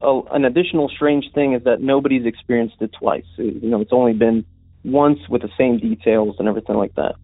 Oh, 0.00 0.26
an 0.30 0.44
additional 0.44 0.88
strange 0.88 1.26
thing 1.34 1.54
is 1.54 1.64
that 1.64 1.80
nobody's 1.80 2.24
experienced 2.24 2.76
it 2.80 2.92
twice. 2.98 3.26
You 3.36 3.68
know, 3.68 3.80
it's 3.80 3.92
only 3.92 4.12
been 4.12 4.44
once 4.84 5.18
with 5.28 5.42
the 5.42 5.50
same 5.58 5.78
details 5.78 6.36
and 6.38 6.48
everything 6.48 6.76
like 6.76 6.94
that. 6.94 7.16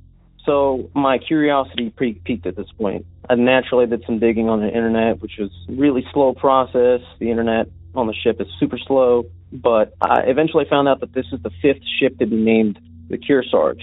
So 0.44 0.90
my 0.94 1.18
curiosity 1.18 1.90
pre- 1.90 2.20
peaked 2.24 2.46
at 2.46 2.56
this 2.56 2.70
point. 2.76 3.06
I 3.30 3.36
naturally 3.36 3.86
did 3.86 4.02
some 4.04 4.18
digging 4.18 4.48
on 4.48 4.60
the 4.60 4.68
internet, 4.68 5.22
which 5.22 5.38
was 5.38 5.50
really 5.68 6.04
slow 6.12 6.34
process. 6.34 7.00
The 7.18 7.30
internet 7.30 7.68
on 7.94 8.06
the 8.08 8.14
ship 8.14 8.40
is 8.40 8.48
super 8.58 8.78
slow. 8.78 9.24
but 9.52 9.94
I 10.02 10.22
eventually 10.26 10.64
found 10.68 10.88
out 10.88 10.98
that 11.00 11.14
this 11.14 11.26
is 11.32 11.40
the 11.42 11.50
fifth 11.62 11.82
ship 12.00 12.18
to 12.18 12.26
be 12.26 12.34
named 12.34 12.80
the 13.08 13.16
Kearsarge. 13.16 13.82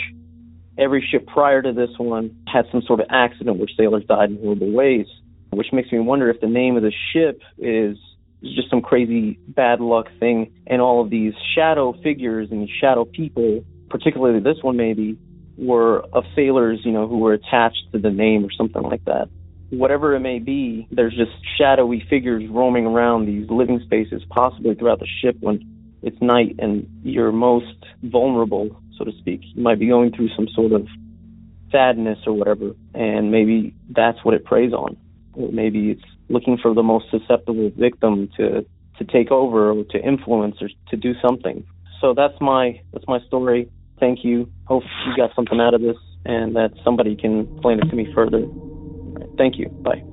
Every 0.82 1.08
ship 1.12 1.28
prior 1.28 1.62
to 1.62 1.74
this 1.74 1.92
one 2.00 2.36
had 2.52 2.66
some 2.72 2.82
sort 2.82 3.02
of 3.02 3.06
accident 3.12 3.58
where 3.58 3.68
sailors 3.78 4.04
died 4.06 4.32
in 4.32 4.40
horrible 4.40 4.72
ways, 4.72 5.06
which 5.52 5.68
makes 5.72 5.92
me 5.92 6.00
wonder 6.00 6.28
if 6.32 6.42
the 6.42 6.48
name 6.48 6.76
of 6.76 6.82
the 6.82 6.92
ship 7.14 7.40
is 7.60 7.98
just 8.42 8.72
some 8.72 8.82
crazy 8.82 9.38
bad 9.48 9.80
luck 9.80 10.08
thing, 10.20 10.52
and 10.66 10.82
all 10.82 11.00
of 11.00 11.12
these 11.12 11.34
shadow 11.54 11.94
figures 12.02 12.50
and 12.50 12.68
shadow 12.82 13.06
people, 13.06 13.64
particularly 13.92 14.40
this 14.40 14.58
one 14.64 14.76
maybe, 14.76 15.20
were 15.56 16.00
of 16.14 16.24
sailors, 16.36 16.80
you 16.84 16.92
know, 16.92 17.08
who 17.08 17.20
were 17.20 17.34
attached 17.34 17.84
to 17.92 18.00
the 18.00 18.10
name 18.10 18.44
or 18.44 18.50
something 18.52 18.82
like 18.82 19.06
that. 19.06 19.30
Whatever 19.70 20.16
it 20.16 20.22
may 20.22 20.40
be, 20.40 20.88
there's 20.90 21.16
just 21.16 21.32
shadowy 21.60 22.04
figures 22.10 22.44
roaming 22.50 22.88
around 22.88 23.28
these 23.28 23.48
living 23.52 23.80
spaces, 23.86 24.24
possibly 24.32 24.74
throughout 24.74 25.00
the 25.00 25.08
ship 25.22 25.38
when 25.42 25.60
it's 26.02 26.20
night 26.22 26.56
and 26.60 26.88
you're 27.04 27.32
most 27.32 27.78
vulnerable, 28.04 28.76
so 28.98 29.06
to 29.06 29.12
speak. 29.20 29.42
You 29.56 29.64
might 29.64 29.80
be 29.80 29.88
going 29.88 30.12
through 30.12 30.30
some 30.36 30.48
sort 30.54 30.72
of 30.72 30.88
sadness 31.72 32.20
or 32.26 32.34
whatever, 32.34 32.72
and 32.94 33.32
maybe 33.32 33.74
that's 33.90 34.18
what 34.24 34.34
it 34.34 34.46
preys 34.46 34.74
on. 34.74 34.98
Or 35.34 35.52
maybe 35.52 35.92
it's 35.92 36.04
looking 36.30 36.58
for 36.58 36.74
the 36.74 36.84
most 36.84 37.06
susceptible 37.12 37.72
victim 37.78 38.30
to 38.38 38.66
to 38.98 39.06
take 39.06 39.32
over 39.32 39.72
or 39.72 39.84
to 39.86 40.00
influence 40.00 40.58
or 40.62 40.70
to 40.90 40.98
do 40.98 41.14
something. 41.26 41.66
So 42.00 42.14
that's 42.14 42.40
my 42.42 42.82
that's 42.94 43.06
my 43.08 43.20
story. 43.28 43.70
Thank 44.00 44.24
you. 44.24 44.52
Hope 44.66 44.84
you 45.06 45.16
got 45.16 45.34
something 45.36 45.60
out 45.60 45.74
of 45.74 45.82
this 45.82 45.98
and 46.26 46.56
that 46.56 46.72
somebody 46.84 47.16
can 47.16 47.48
explain 47.52 47.80
it 47.80 47.90
to 47.90 47.96
me 47.96 48.12
further. 48.14 48.46
Thank 49.38 49.58
you. 49.58 49.70
Bye. 49.70 50.04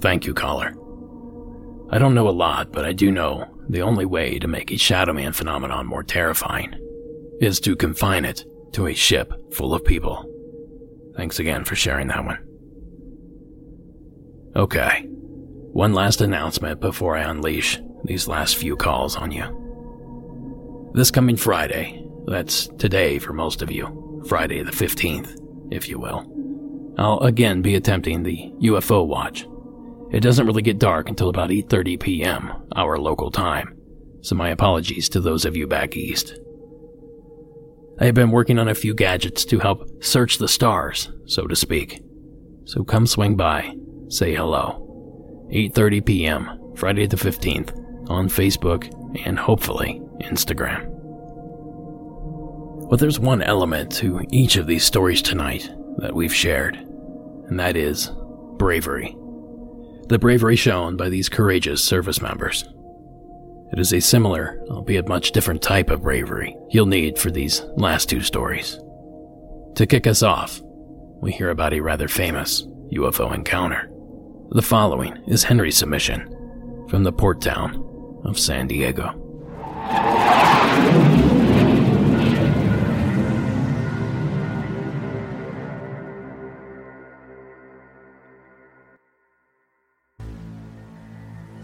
Thank 0.00 0.26
you, 0.26 0.34
caller. 0.34 0.76
I 1.90 1.98
don't 1.98 2.14
know 2.14 2.28
a 2.28 2.30
lot, 2.30 2.72
but 2.72 2.84
I 2.84 2.92
do 2.92 3.12
know 3.12 3.46
the 3.68 3.82
only 3.82 4.04
way 4.04 4.38
to 4.38 4.48
make 4.48 4.72
a 4.72 4.76
Shadow 4.76 5.12
Man 5.12 5.32
phenomenon 5.32 5.86
more 5.86 6.02
terrifying 6.02 6.74
is 7.40 7.60
to 7.60 7.76
confine 7.76 8.24
it 8.24 8.44
to 8.72 8.86
a 8.86 8.94
ship 8.94 9.32
full 9.52 9.72
of 9.72 9.84
people. 9.84 10.24
Thanks 11.16 11.38
again 11.38 11.64
for 11.64 11.76
sharing 11.76 12.08
that 12.08 12.24
one. 12.24 12.38
Okay, 14.56 15.06
one 15.72 15.92
last 15.92 16.20
announcement 16.20 16.80
before 16.80 17.16
I 17.16 17.30
unleash 17.30 17.78
these 18.04 18.26
last 18.26 18.56
few 18.56 18.76
calls 18.76 19.16
on 19.16 19.30
you. 19.30 20.90
This 20.94 21.10
coming 21.10 21.36
Friday, 21.36 22.04
that's 22.26 22.66
today 22.78 23.18
for 23.18 23.32
most 23.32 23.62
of 23.62 23.70
you, 23.70 24.24
Friday 24.28 24.62
the 24.62 24.72
15th, 24.72 25.38
if 25.70 25.88
you 25.88 25.98
will, 25.98 26.26
I'll 26.98 27.18
again 27.20 27.62
be 27.62 27.74
attempting 27.74 28.22
the 28.22 28.52
UFO 28.62 29.06
watch 29.06 29.46
it 30.10 30.20
doesn't 30.20 30.46
really 30.46 30.62
get 30.62 30.78
dark 30.78 31.08
until 31.08 31.28
about 31.28 31.50
8:30 31.50 32.00
p.m. 32.00 32.52
our 32.74 32.98
local 32.98 33.30
time. 33.30 33.76
So 34.22 34.34
my 34.34 34.50
apologies 34.50 35.08
to 35.10 35.20
those 35.20 35.44
of 35.44 35.56
you 35.56 35.66
back 35.66 35.96
east. 35.96 36.38
I 38.00 38.06
have 38.06 38.14
been 38.14 38.30
working 38.30 38.58
on 38.58 38.68
a 38.68 38.74
few 38.74 38.94
gadgets 38.94 39.44
to 39.46 39.58
help 39.58 39.88
search 40.02 40.38
the 40.38 40.48
stars, 40.48 41.10
so 41.26 41.46
to 41.46 41.56
speak. 41.56 42.02
So 42.64 42.84
come 42.84 43.06
swing 43.06 43.36
by, 43.36 43.74
say 44.08 44.34
hello. 44.34 44.82
8:30 45.52 46.04
p.m. 46.06 46.72
Friday 46.76 47.06
the 47.06 47.16
15th 47.16 47.74
on 48.10 48.28
Facebook 48.28 48.92
and 49.24 49.38
hopefully 49.38 50.00
Instagram. 50.20 50.92
But 52.88 53.00
there's 53.00 53.18
one 53.18 53.42
element 53.42 53.90
to 53.96 54.20
each 54.30 54.56
of 54.56 54.68
these 54.68 54.84
stories 54.84 55.22
tonight 55.22 55.68
that 55.98 56.14
we've 56.14 56.34
shared, 56.34 56.76
and 56.76 57.58
that 57.58 57.76
is 57.76 58.12
bravery 58.58 59.16
the 60.08 60.18
bravery 60.18 60.56
shown 60.56 60.96
by 60.96 61.08
these 61.08 61.28
courageous 61.28 61.82
service 61.82 62.22
members. 62.22 62.64
It 63.72 63.80
is 63.80 63.92
a 63.92 64.00
similar, 64.00 64.60
albeit 64.70 65.08
much 65.08 65.32
different 65.32 65.60
type 65.60 65.90
of 65.90 66.02
bravery 66.02 66.56
you'll 66.70 66.86
need 66.86 67.18
for 67.18 67.30
these 67.30 67.62
last 67.76 68.08
two 68.08 68.20
stories. 68.20 68.78
To 69.74 69.86
kick 69.86 70.06
us 70.06 70.22
off, 70.22 70.60
we 71.20 71.32
hear 71.32 71.50
about 71.50 71.74
a 71.74 71.80
rather 71.80 72.08
famous 72.08 72.62
UFO 72.92 73.34
encounter. 73.34 73.90
The 74.50 74.62
following 74.62 75.16
is 75.26 75.42
Henry's 75.42 75.76
submission 75.76 76.32
from 76.88 77.02
the 77.02 77.12
port 77.12 77.40
town 77.40 78.22
of 78.24 78.38
San 78.38 78.68
Diego. 78.68 79.22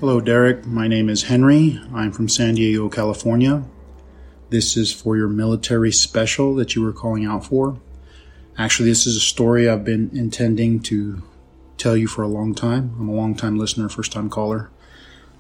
Hello, 0.03 0.20
Derek. 0.20 0.66
My 0.66 0.88
name 0.88 1.09
is 1.09 1.22
Henry. 1.22 1.80
I'm 1.94 2.11
from 2.11 2.28
San 2.28 2.57
Diego, 2.57 2.88
California. 2.88 3.62
This 4.50 4.76
is 4.76 4.92
for 4.92 5.16
your 5.16 5.28
military 5.28 5.92
special 5.92 6.57
that 6.57 6.74
you 6.74 6.82
were 6.82 6.92
calling 6.92 7.24
out 7.24 7.46
for. 7.46 7.78
Actually, 8.59 8.88
this 8.88 9.07
is 9.07 9.14
a 9.14 9.20
story 9.20 9.68
I've 9.68 9.84
been 9.84 10.11
intending 10.12 10.80
to 10.80 11.22
tell 11.76 11.96
you 11.96 12.09
for 12.09 12.22
a 12.22 12.26
long 12.26 12.53
time. 12.53 12.96
I'm 12.98 13.09
a 13.09 13.14
long 13.14 13.36
time 13.36 13.57
listener, 13.57 13.88
first 13.88 14.11
time 14.11 14.28
caller, 14.28 14.72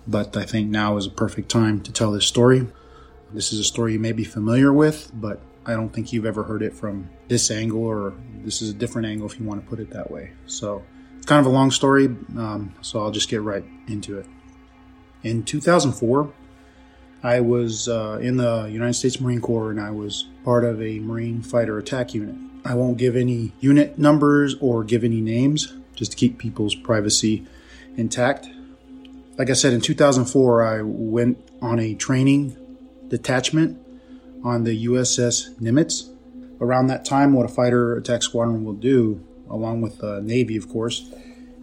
but 0.06 0.36
I 0.36 0.44
think 0.44 0.70
now 0.70 0.96
is 0.96 1.06
a 1.06 1.10
perfect 1.10 1.48
time 1.48 1.80
to 1.80 1.90
tell 1.90 2.12
this 2.12 2.26
story. 2.26 2.68
This 3.32 3.52
is 3.52 3.58
a 3.58 3.64
story 3.64 3.94
you 3.94 3.98
may 3.98 4.12
be 4.12 4.22
familiar 4.22 4.72
with, 4.72 5.10
but 5.12 5.40
I 5.66 5.72
don't 5.72 5.92
think 5.92 6.12
you've 6.12 6.24
ever 6.24 6.44
heard 6.44 6.62
it 6.62 6.72
from 6.72 7.10
this 7.26 7.50
angle, 7.50 7.82
or 7.82 8.14
this 8.44 8.62
is 8.62 8.70
a 8.70 8.74
different 8.74 9.08
angle 9.08 9.26
if 9.26 9.40
you 9.40 9.44
want 9.44 9.60
to 9.60 9.68
put 9.68 9.80
it 9.80 9.90
that 9.90 10.08
way. 10.08 10.34
So 10.46 10.84
it's 11.16 11.26
kind 11.26 11.44
of 11.44 11.46
a 11.50 11.52
long 11.52 11.72
story, 11.72 12.04
um, 12.38 12.76
so 12.80 13.02
I'll 13.02 13.10
just 13.10 13.28
get 13.28 13.42
right 13.42 13.64
into 13.88 14.20
it. 14.20 14.26
In 15.22 15.44
2004, 15.44 16.32
I 17.22 17.40
was 17.40 17.88
uh, 17.88 18.18
in 18.20 18.36
the 18.36 18.64
United 18.64 18.94
States 18.94 19.20
Marine 19.20 19.40
Corps 19.40 19.70
and 19.70 19.80
I 19.80 19.90
was 19.90 20.26
part 20.44 20.64
of 20.64 20.82
a 20.82 20.98
Marine 20.98 21.42
Fighter 21.42 21.78
Attack 21.78 22.14
Unit. 22.14 22.34
I 22.64 22.74
won't 22.74 22.96
give 22.96 23.14
any 23.14 23.52
unit 23.60 23.98
numbers 23.98 24.56
or 24.60 24.82
give 24.82 25.04
any 25.04 25.20
names 25.20 25.74
just 25.94 26.12
to 26.12 26.16
keep 26.16 26.38
people's 26.38 26.74
privacy 26.74 27.46
intact. 27.96 28.48
Like 29.38 29.50
I 29.50 29.52
said, 29.52 29.72
in 29.72 29.80
2004, 29.80 30.66
I 30.66 30.82
went 30.82 31.38
on 31.60 31.78
a 31.78 31.94
training 31.94 32.56
detachment 33.08 33.78
on 34.44 34.64
the 34.64 34.86
USS 34.86 35.54
Nimitz. 35.60 36.08
Around 36.60 36.88
that 36.88 37.04
time, 37.04 37.32
what 37.32 37.44
a 37.44 37.48
fighter 37.48 37.96
attack 37.96 38.22
squadron 38.22 38.64
will 38.64 38.72
do, 38.72 39.24
along 39.48 39.80
with 39.80 39.98
the 39.98 40.20
Navy, 40.20 40.56
of 40.56 40.68
course, 40.68 41.08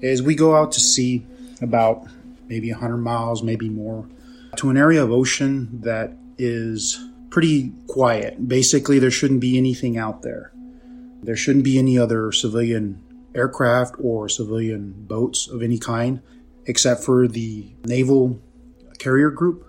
is 0.02 0.22
we 0.22 0.36
go 0.36 0.56
out 0.56 0.72
to 0.74 0.80
sea 0.80 1.26
about 1.62 2.06
maybe 2.50 2.72
100 2.72 2.98
miles, 2.98 3.42
maybe 3.44 3.70
more, 3.70 4.10
to 4.58 4.70
an 4.70 4.78
area 4.78 5.04
of 5.04 5.12
ocean 5.12 5.82
that 5.82 6.18
is 6.38 7.00
pretty 7.30 7.72
quiet. 7.88 8.48
Basically, 8.48 9.00
there 9.00 9.12
shouldn't 9.12 9.40
be 9.40 9.58
anything 9.58 9.98
out 9.98 10.24
there. 10.24 10.52
There 11.22 11.36
shouldn't 11.36 11.64
be 11.64 11.78
any 11.78 11.98
other 11.98 12.32
civilian 12.32 13.04
aircraft 13.36 13.96
or 14.00 14.28
civilian 14.28 14.94
boats 14.98 15.48
of 15.48 15.62
any 15.62 15.78
kind, 15.78 16.22
except 16.66 17.04
for 17.04 17.28
the 17.28 17.72
naval 17.86 18.42
carrier 18.98 19.30
group, 19.30 19.66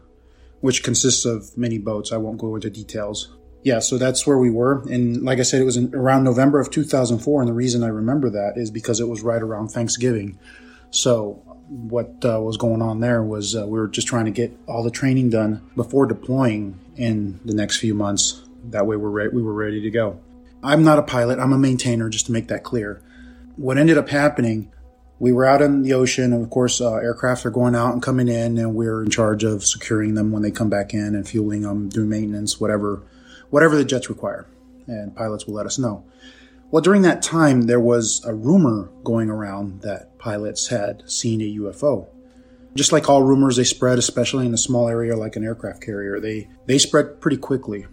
which 0.61 0.83
consists 0.83 1.25
of 1.25 1.57
many 1.57 1.79
boats. 1.79 2.13
I 2.13 2.17
won't 2.17 2.39
go 2.39 2.55
into 2.55 2.71
details. 2.71 3.37
Yeah, 3.63 3.81
so 3.81 3.99
that's 3.99 4.27
where 4.27 4.39
we 4.39 4.51
were. 4.51 4.83
And 4.89 5.23
like 5.23 5.39
I 5.39 5.43
said, 5.43 5.61
it 5.61 5.65
was 5.65 5.77
in, 5.77 5.95
around 5.95 6.25
November 6.25 6.61
of 6.61 6.71
2004. 6.71 7.43
And 7.43 7.49
the 7.49 7.55
reason 7.55 7.83
I 7.83 7.89
remember 7.89 8.31
that 8.31 8.55
is 8.57 8.71
because 8.71 9.01
it 9.01 9.09
was 9.09 9.23
right 9.23 9.43
around 9.43 9.69
Thanksgiving. 9.69 10.39
So 10.91 11.43
what 11.71 12.25
uh, 12.25 12.41
was 12.41 12.57
going 12.57 12.83
on 12.83 12.99
there 12.99 13.23
was 13.23 13.55
uh, 13.55 13.65
we 13.65 13.79
were 13.79 13.87
just 13.87 14.09
trying 14.09 14.25
to 14.25 14.33
get 14.33 14.53
all 14.67 14.83
the 14.83 14.91
training 14.91 15.31
done 15.31 15.71
before 15.77 16.05
deploying 16.05 16.79
in 16.97 17.39
the 17.45 17.55
next 17.55 17.79
few 17.79 17.95
months. 17.95 18.43
That 18.65 18.87
way, 18.87 18.97
we're 18.97 19.09
re- 19.09 19.29
we 19.29 19.41
were 19.41 19.55
ready 19.55 19.81
to 19.83 19.91
go. 19.91 20.21
I'm 20.63 20.83
not 20.83 20.99
a 20.99 21.03
pilot. 21.03 21.39
I'm 21.39 21.53
a 21.53 21.59
maintainer, 21.59 22.11
just 22.11 22.27
to 22.27 22.33
make 22.33 22.49
that 22.49 22.65
clear. 22.65 23.01
What 23.57 23.79
ended 23.79 23.99
up 23.99 24.09
happening, 24.09 24.71
we 25.21 25.33
were 25.33 25.47
out 25.47 25.63
in 25.63 25.83
the 25.83 25.93
ocean, 25.93 26.33
and 26.33 26.43
of 26.43 26.51
course, 26.51 26.81
uh, 26.81 26.95
aircraft 26.95 27.47
are 27.47 27.51
going 27.51 27.77
out 27.77 27.93
and 27.93 28.03
coming 28.03 28.29
in, 28.29 28.59
and 28.59 28.75
we're 28.75 29.03
in 29.03 29.11
charge 29.11 29.45
of 29.45 29.65
securing 29.65 30.15
them 30.15 30.33
when 30.33 30.43
they 30.43 30.51
come 30.51 30.71
back 30.71 30.93
in 30.93 31.15
and 31.15 31.27
fueling 31.27 31.63
them, 31.63 31.89
doing 31.89 32.09
maintenance, 32.09 32.61
whatever, 32.61 33.03
whatever 33.51 33.77
the 33.77 33.85
jets 33.85 34.11
require. 34.11 34.47
And 34.87 35.15
pilots 35.15 35.47
will 35.47 35.55
let 35.55 35.67
us 35.67 35.79
know. 35.79 36.05
Well, 36.71 36.83
during 36.83 37.03
that 37.03 37.23
time, 37.23 37.63
there 37.63 37.81
was 37.81 38.25
a 38.25 38.33
rumor 38.33 38.91
going 39.03 39.29
around 39.29 39.83
that 39.83 40.19
pilots 40.19 40.69
had 40.69 41.03
seen 41.11 41.41
a 41.41 41.57
UFO. 41.59 42.07
Just 42.77 42.93
like 42.93 43.09
all 43.09 43.23
rumors, 43.25 43.57
they 43.57 43.65
spread, 43.65 43.99
especially 43.99 44.47
in 44.47 44.55
a 44.55 44.59
small 44.59 44.89
area 44.89 45.17
like 45.17 45.35
an 45.35 45.45
aircraft 45.45 45.83
carrier. 45.83 46.21
They 46.21 46.49
they 46.67 46.79
spread 46.79 47.21
pretty 47.21 47.39
quickly. 47.39 47.87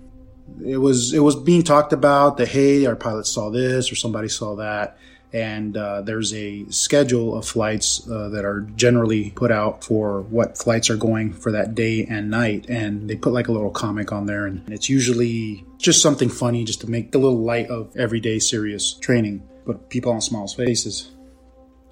It 0.63 0.77
was 0.77 1.13
it 1.13 1.19
was 1.19 1.35
being 1.35 1.63
talked 1.63 1.93
about 1.93 2.37
that 2.37 2.49
hey, 2.49 2.85
our 2.85 2.95
pilots 2.95 3.31
saw 3.31 3.49
this 3.49 3.91
or 3.91 3.95
somebody 3.95 4.27
saw 4.27 4.55
that, 4.57 4.97
and 5.33 5.75
uh, 5.75 6.01
there's 6.01 6.33
a 6.33 6.65
schedule 6.69 7.37
of 7.37 7.45
flights 7.45 8.09
uh, 8.09 8.29
that 8.29 8.45
are 8.45 8.61
generally 8.75 9.31
put 9.31 9.51
out 9.51 9.83
for 9.83 10.21
what 10.21 10.57
flights 10.57 10.89
are 10.89 10.95
going 10.95 11.33
for 11.33 11.51
that 11.51 11.75
day 11.75 12.05
and 12.05 12.29
night. 12.29 12.65
And 12.69 13.09
they 13.09 13.15
put 13.15 13.33
like 13.33 13.49
a 13.49 13.51
little 13.51 13.69
comic 13.69 14.11
on 14.11 14.25
there. 14.25 14.45
And 14.45 14.69
it's 14.71 14.89
usually 14.89 15.65
just 15.77 16.01
something 16.01 16.29
funny 16.29 16.63
just 16.63 16.81
to 16.81 16.89
make 16.89 17.11
the 17.11 17.17
little 17.17 17.43
light 17.43 17.69
of 17.69 17.95
everyday 17.97 18.39
serious 18.39 18.93
training. 18.93 19.47
But 19.65 19.89
people 19.89 20.13
on 20.13 20.21
small 20.21 20.47
spaces. 20.47 21.11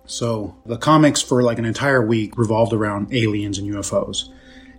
So 0.05 0.55
the 0.65 0.77
comics 0.77 1.21
for 1.21 1.43
like 1.43 1.59
an 1.59 1.65
entire 1.65 2.05
week 2.05 2.37
revolved 2.37 2.71
around 2.71 3.13
aliens 3.13 3.57
and 3.57 3.73
ufos 3.73 4.29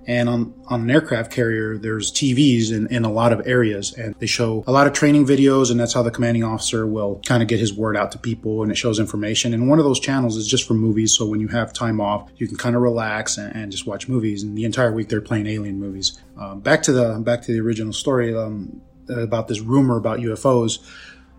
And 0.07 0.29
on, 0.29 0.55
on 0.67 0.83
an 0.83 0.91
aircraft 0.91 1.33
carrier, 1.33 1.77
there's 1.77 2.13
TVs 2.13 2.71
in, 2.73 2.87
in 2.89 3.05
a 3.05 3.11
lot 3.11 3.33
of 3.33 3.47
areas 3.47 3.93
and 3.93 4.15
they 4.19 4.27
show 4.27 4.63
a 4.67 4.73
lot 4.73 4.87
of 4.87 4.93
training 4.93 5.27
videos 5.27 5.71
and 5.71 5.81
that's 5.81 5.93
how 5.93 6.03
the 6.03 6.13
commanding 6.13 6.45
officer 6.45 6.87
will 6.87 7.21
kind 7.27 7.43
of 7.43 7.49
get 7.49 7.59
his 7.59 7.75
word 7.75 7.97
out 7.97 8.13
to 8.13 8.19
people 8.19 8.63
and 8.63 8.71
it 8.71 8.77
shows 8.77 9.01
information. 9.01 9.53
And 9.53 9.69
one 9.69 9.81
of 9.81 9.85
those 9.85 9.99
channels 9.99 10.37
is 10.37 10.47
just 10.47 10.67
for 10.67 10.75
movies. 10.75 11.13
So 11.13 11.27
when 11.27 11.41
you 11.41 11.49
have 11.49 11.73
time 11.73 12.01
off, 12.01 12.31
you 12.37 12.47
can 12.47 12.57
kind 12.57 12.77
of 12.77 12.83
relax 12.83 13.37
and, 13.37 13.55
and 13.55 13.73
just 13.73 13.87
watch 13.87 14.09
movies. 14.09 14.45
And 14.45 14.57
the 14.57 14.65
entire 14.65 14.93
week 14.93 15.09
they're 15.09 15.21
playing 15.21 15.49
alien 15.49 15.81
movies. 15.81 16.21
Um, 16.39 16.61
back 16.61 16.83
to 16.85 16.93
the, 16.93 17.19
back 17.19 17.43
to 17.43 17.53
the 17.53 17.61
original 17.61 17.93
story, 17.93 18.37
um, 18.37 18.81
about 19.09 19.49
this 19.49 19.61
rumor 19.61 19.97
about 19.97 20.19
UFOs. 20.19 20.79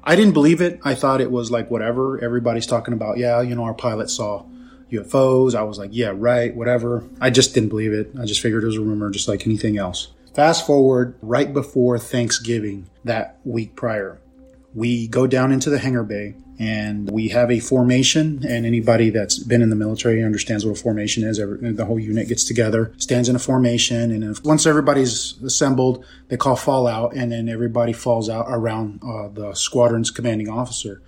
I 0.03 0.15
didn't 0.15 0.33
believe 0.33 0.61
it. 0.61 0.79
I 0.83 0.95
thought 0.95 1.19
it 1.21 1.31
was 1.31 1.51
like 1.51 1.69
whatever. 1.69 2.23
Everybody's 2.23 2.65
talking 2.65 2.93
about, 2.93 3.17
yeah, 3.17 3.41
you 3.41 3.55
know, 3.55 3.63
our 3.63 3.73
pilot 3.73 4.09
saw 4.09 4.45
UFOs. 4.91 5.55
I 5.55 5.63
was 5.63 5.77
like, 5.77 5.91
yeah, 5.93 6.11
right, 6.13 6.55
whatever. 6.55 7.03
I 7.19 7.29
just 7.29 7.53
didn't 7.53 7.69
believe 7.69 7.93
it. 7.93 8.11
I 8.19 8.25
just 8.25 8.41
figured 8.41 8.63
it 8.63 8.67
was 8.67 8.77
a 8.77 8.81
rumor, 8.81 9.09
just 9.09 9.27
like 9.27 9.45
anything 9.45 9.77
else. 9.77 10.09
Fast 10.33 10.67
forward 10.67 11.15
right 11.21 11.51
before 11.51 11.97
Thanksgiving 11.97 12.89
that 13.03 13.39
week 13.43 13.75
prior, 13.75 14.19
we 14.75 15.07
go 15.07 15.25
down 15.25 15.51
into 15.51 15.69
the 15.69 15.79
hangar 15.79 16.03
bay 16.03 16.35
and 16.59 17.09
we 17.09 17.29
have 17.29 17.51
a 17.51 17.59
formation. 17.59 18.43
And 18.47 18.65
anybody 18.65 19.09
that's 19.09 19.39
been 19.39 19.61
in 19.61 19.69
the 19.69 19.75
military 19.75 20.23
understands 20.23 20.65
what 20.65 20.77
a 20.77 20.81
formation 20.81 21.23
is. 21.23 21.39
Every, 21.39 21.71
the 21.71 21.85
whole 21.85 21.99
unit 21.99 22.27
gets 22.27 22.43
together, 22.43 22.93
stands 22.97 23.29
in 23.29 23.35
a 23.35 23.39
formation, 23.39 24.11
and 24.11 24.23
if, 24.23 24.43
once 24.43 24.65
everybody's 24.65 25.41
assembled, 25.43 26.05
they 26.29 26.37
call 26.37 26.55
fallout, 26.55 27.13
and 27.13 27.31
then 27.31 27.49
everybody 27.49 27.93
falls 27.93 28.29
out 28.29 28.45
around 28.49 29.01
uh, 29.03 29.27
the 29.29 29.53
squadron's 29.53 30.11
commanding 30.11 30.49
officer 30.49 31.01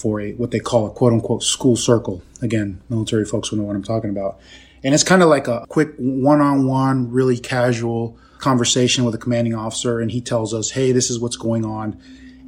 for 0.00 0.18
a 0.20 0.32
what 0.32 0.50
they 0.50 0.58
call 0.58 0.86
a 0.86 0.90
quote 0.90 1.12
unquote 1.12 1.42
school 1.42 1.76
circle. 1.76 2.22
Again, 2.40 2.80
military 2.88 3.26
folks 3.26 3.50
will 3.50 3.58
know 3.58 3.64
what 3.64 3.76
I'm 3.76 3.82
talking 3.82 4.08
about. 4.08 4.40
And 4.82 4.94
it's 4.94 5.04
kind 5.04 5.22
of 5.22 5.28
like 5.28 5.46
a 5.46 5.66
quick 5.68 5.90
one 5.98 6.40
on 6.40 6.66
one, 6.66 7.10
really 7.10 7.38
casual 7.38 8.16
conversation 8.38 9.04
with 9.04 9.14
a 9.14 9.18
commanding 9.18 9.54
officer. 9.54 10.00
And 10.00 10.10
he 10.10 10.22
tells 10.22 10.54
us, 10.54 10.70
Hey, 10.70 10.92
this 10.92 11.10
is 11.10 11.20
what's 11.20 11.36
going 11.36 11.66
on. 11.66 12.00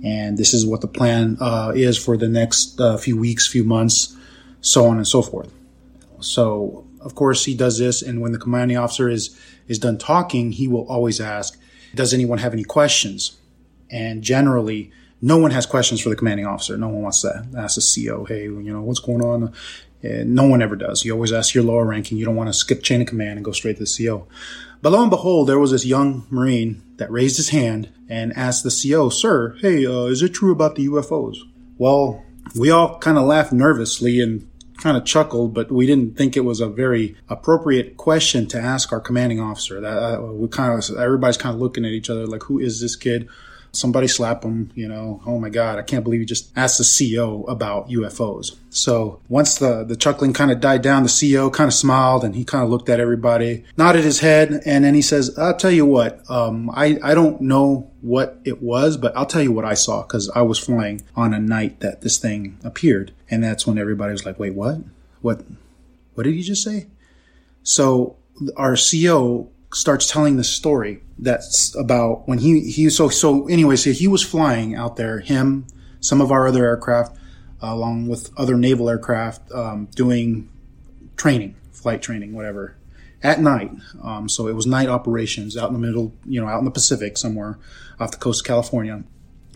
And 0.03 0.39
this 0.39 0.55
is 0.55 0.65
what 0.65 0.81
the 0.81 0.89
plan 0.89 1.37
uh, 1.41 1.73
is 1.75 2.03
for 2.03 2.17
the 2.17 2.27
next 2.27 2.81
uh, 2.81 2.97
few 2.97 3.17
weeks, 3.17 3.47
few 3.47 3.65
months, 3.65 4.17
so 4.63 4.87
on 4.87 4.97
and 4.97 5.07
so 5.07 5.23
forth. 5.23 5.53
So, 6.21 6.87
of 7.01 7.15
course, 7.15 7.45
he 7.45 7.55
does 7.55 7.79
this. 7.79 8.01
And 8.03 8.21
when 8.21 8.33
the 8.33 8.39
commanding 8.39 8.79
officer 8.79 9.09
is, 9.11 9.39
is 9.69 9.79
done 9.79 9.99
talking, 9.99 10.53
he 10.53 10.67
will 10.67 10.89
always 10.89 11.21
ask, 11.21 11.61
Does 11.95 12.15
anyone 12.15 12.39
have 12.39 12.55
any 12.55 12.65
questions? 12.65 13.37
And 13.91 14.23
generally, 14.23 14.91
no 15.23 15.39
one 15.39 15.53
has 15.53 15.65
questions 15.67 16.01
for 16.01 16.09
the 16.09 16.17
commanding 16.17 16.47
officer. 16.47 16.77
No 16.77 16.89
one 16.89 17.03
wants 17.03 17.23
to 17.23 17.47
ask 17.57 17.77
the 17.77 18.07
CO, 18.07 18.25
hey, 18.25 18.43
you 18.43 18.73
know, 18.73 18.83
what's 18.83 18.99
going 18.99 19.23
on? 19.23 19.55
And 20.03 20.35
no 20.35 20.45
one 20.45 20.61
ever 20.61 20.75
does. 20.75 21.05
You 21.05 21.13
always 21.13 21.33
ask 21.33 21.55
your 21.55 21.63
lower 21.63 21.87
ranking. 21.87 22.19
You 22.19 22.25
don't 22.25 22.35
want 22.35 22.49
to 22.49 22.53
skip 22.53 22.83
chain 22.83 23.01
of 23.01 23.07
command 23.07 23.39
and 23.39 23.45
go 23.45 23.53
straight 23.53 23.79
to 23.79 23.85
the 23.85 24.07
CO. 24.07 24.27
But 24.83 24.91
lo 24.91 25.01
and 25.01 25.11
behold, 25.11 25.49
there 25.49 25.61
was 25.61 25.71
this 25.71 25.87
young 25.87 26.27
Marine 26.29 26.83
that 26.97 27.11
raised 27.11 27.37
his 27.37 27.51
hand 27.51 27.89
and 28.09 28.37
asked 28.37 28.65
the 28.65 28.91
CO, 28.91 29.11
sir, 29.11 29.57
hey, 29.61 29.87
uh, 29.87 30.07
is 30.07 30.23
it 30.23 30.31
true 30.31 30.51
about 30.51 30.75
the 30.75 30.89
UFOs? 30.89 31.37
Well, 31.79 32.25
we 32.59 32.71
all 32.73 32.99
kind 32.99 33.17
of 33.17 33.25
laughed 33.25 33.53
nervously 33.53 34.21
and 34.21 34.49
kind 34.79 34.97
of 34.97 35.05
chuckled, 35.05 35.55
but 35.55 35.71
we 35.71 35.87
didn't 35.87 36.17
think 36.17 36.37
it 36.37 36.41
was 36.41 36.59
a 36.59 36.69
very 36.69 37.17
appropriate 37.29 37.97
question 37.97 38.49
to 38.49 38.59
ask 38.59 38.93
our 38.93 39.01
commanding 39.01 39.39
officer. 39.39 39.81
That 39.81 40.19
uh, 40.19 40.21
we 40.21 40.49
kind 40.49 40.73
of 40.73 40.97
everybody's 40.99 41.37
kind 41.37 41.55
of 41.55 41.61
looking 41.61 41.85
at 41.85 41.93
each 41.93 42.11
other 42.11 42.27
like, 42.27 42.43
who 42.43 42.59
is 42.59 42.81
this 42.81 42.97
kid? 42.97 43.29
Somebody 43.73 44.07
slap 44.07 44.45
him, 44.45 44.71
you 44.75 44.87
know, 44.87 45.23
oh 45.25 45.39
my 45.39 45.49
God, 45.49 45.79
I 45.79 45.83
can't 45.83 46.05
believe 46.05 46.21
you 46.21 46.27
just 46.27 46.53
asked 46.57 46.77
the 46.77 47.17
CO 47.17 47.45
about 47.45 47.89
UFOs. 47.89 48.57
So 48.69 49.21
once 49.29 49.57
the, 49.57 49.83
the 49.83 49.97
chuckling 49.97 50.35
kind 50.35 50.51
of 50.51 50.61
died 50.61 50.83
down, 50.83 51.05
the 51.05 51.33
CO 51.35 51.49
kind 51.49 51.69
of 51.69 51.75
smiled 51.75 52.23
and 52.23 52.35
he 52.35 52.45
kind 52.45 52.63
of 52.63 52.69
looked 52.69 52.91
at 52.91 53.01
everybody, 53.01 53.65
nodded 53.79 54.05
his 54.05 54.21
head, 54.21 54.61
and 54.67 54.85
then 54.85 54.95
he 54.95 55.01
says, 55.01 55.39
I'll 55.39 55.57
tell 55.57 55.71
you 55.71 55.87
what, 55.87 56.21
um, 56.31 56.71
I, 56.75 56.99
I 57.03 57.15
don't 57.15 57.41
know 57.41 57.91
what 58.03 58.39
it 58.45 58.63
was, 58.63 58.99
but 58.99 59.17
I'll 59.17 59.27
tell 59.27 59.43
you 59.43 59.53
what 59.53 59.65
I 59.65 59.75
saw 59.75 60.03
because 60.03 60.29
I 60.31 60.43
was 60.43 60.59
flying 60.59 61.01
on 61.17 61.33
a 61.33 61.41
night 61.41 61.81
that 61.81 62.03
this 62.03 62.19
thing 62.19 62.59
appeared. 62.63 63.13
And 63.31 63.43
that's 63.43 63.67
when 63.67 63.79
everybody 63.79 64.13
was 64.13 64.27
like, 64.27 64.39
wait, 64.39 64.55
what? 64.55 64.81
What, 65.23 65.43
what 66.15 66.25
did 66.25 66.35
he 66.35 66.43
just 66.43 66.63
say? 66.63 66.89
So 67.63 68.17
our 68.57 68.77
CO 68.77 69.49
starts 69.73 70.11
telling 70.11 70.37
the 70.37 70.45
story 70.45 71.01
that's 71.19 71.75
about 71.77 72.27
when 72.29 72.39
he 72.39 72.61
he 72.71 72.91
so 72.91 73.09
so 73.09 73.49
anyway 73.49 73.77
so 73.77 73.91
he 73.91 74.07
was 74.07 74.23
flying 74.23 74.75
out 74.75 74.97
there 74.97 75.21
him 75.21 75.67
some 76.01 76.21
of 76.21 76.31
our 76.31 76.47
other 76.47 76.65
aircraft 76.65 77.17
uh, 77.63 77.73
along 77.73 78.07
with 78.09 78.31
other 78.37 78.57
naval 78.57 78.89
aircraft 78.89 79.51
um, 79.53 79.87
doing 79.95 80.49
training 81.17 81.55
flight 81.73 82.03
training 82.03 82.33
whatever 82.33 82.77
at 83.23 83.41
night. 83.41 83.71
Um, 84.03 84.29
so 84.29 84.49
it 84.49 84.55
was 84.55 84.67
night 84.67 84.89
operations 84.89 85.57
out 85.57 85.69
in 85.69 85.75
the 85.75 85.87
middle 85.87 86.13
you 86.25 86.41
know 86.41 86.49
out 86.49 86.59
in 86.59 86.65
the 86.65 86.71
pacific 86.71 87.17
somewhere 87.17 87.59
off 88.01 88.11
the 88.11 88.17
coast 88.17 88.43
of 88.43 88.47
california. 88.47 89.05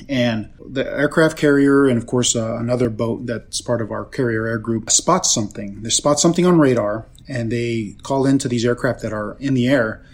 And 0.08 0.52
the 0.64 0.86
aircraft 0.86 1.38
carrier 1.38 1.86
and 1.86 1.98
of 1.98 2.06
course 2.06 2.36
uh, 2.36 2.56
another 2.56 2.90
boat 2.90 3.26
that's 3.26 3.60
part 3.60 3.80
of 3.80 3.90
our 3.90 4.04
carrier 4.04 4.46
air 4.46 4.58
group 4.58 4.90
spots 4.90 5.32
something. 5.32 5.82
They 5.82 5.90
spot 5.90 6.20
something 6.20 6.46
on 6.46 6.58
radar 6.58 7.06
and 7.28 7.50
they 7.50 7.96
call 8.02 8.26
into 8.26 8.48
these 8.48 8.64
aircraft 8.64 9.02
that 9.02 9.12
are 9.12 9.36
in 9.40 9.54
the 9.54 9.68
air 9.68 10.04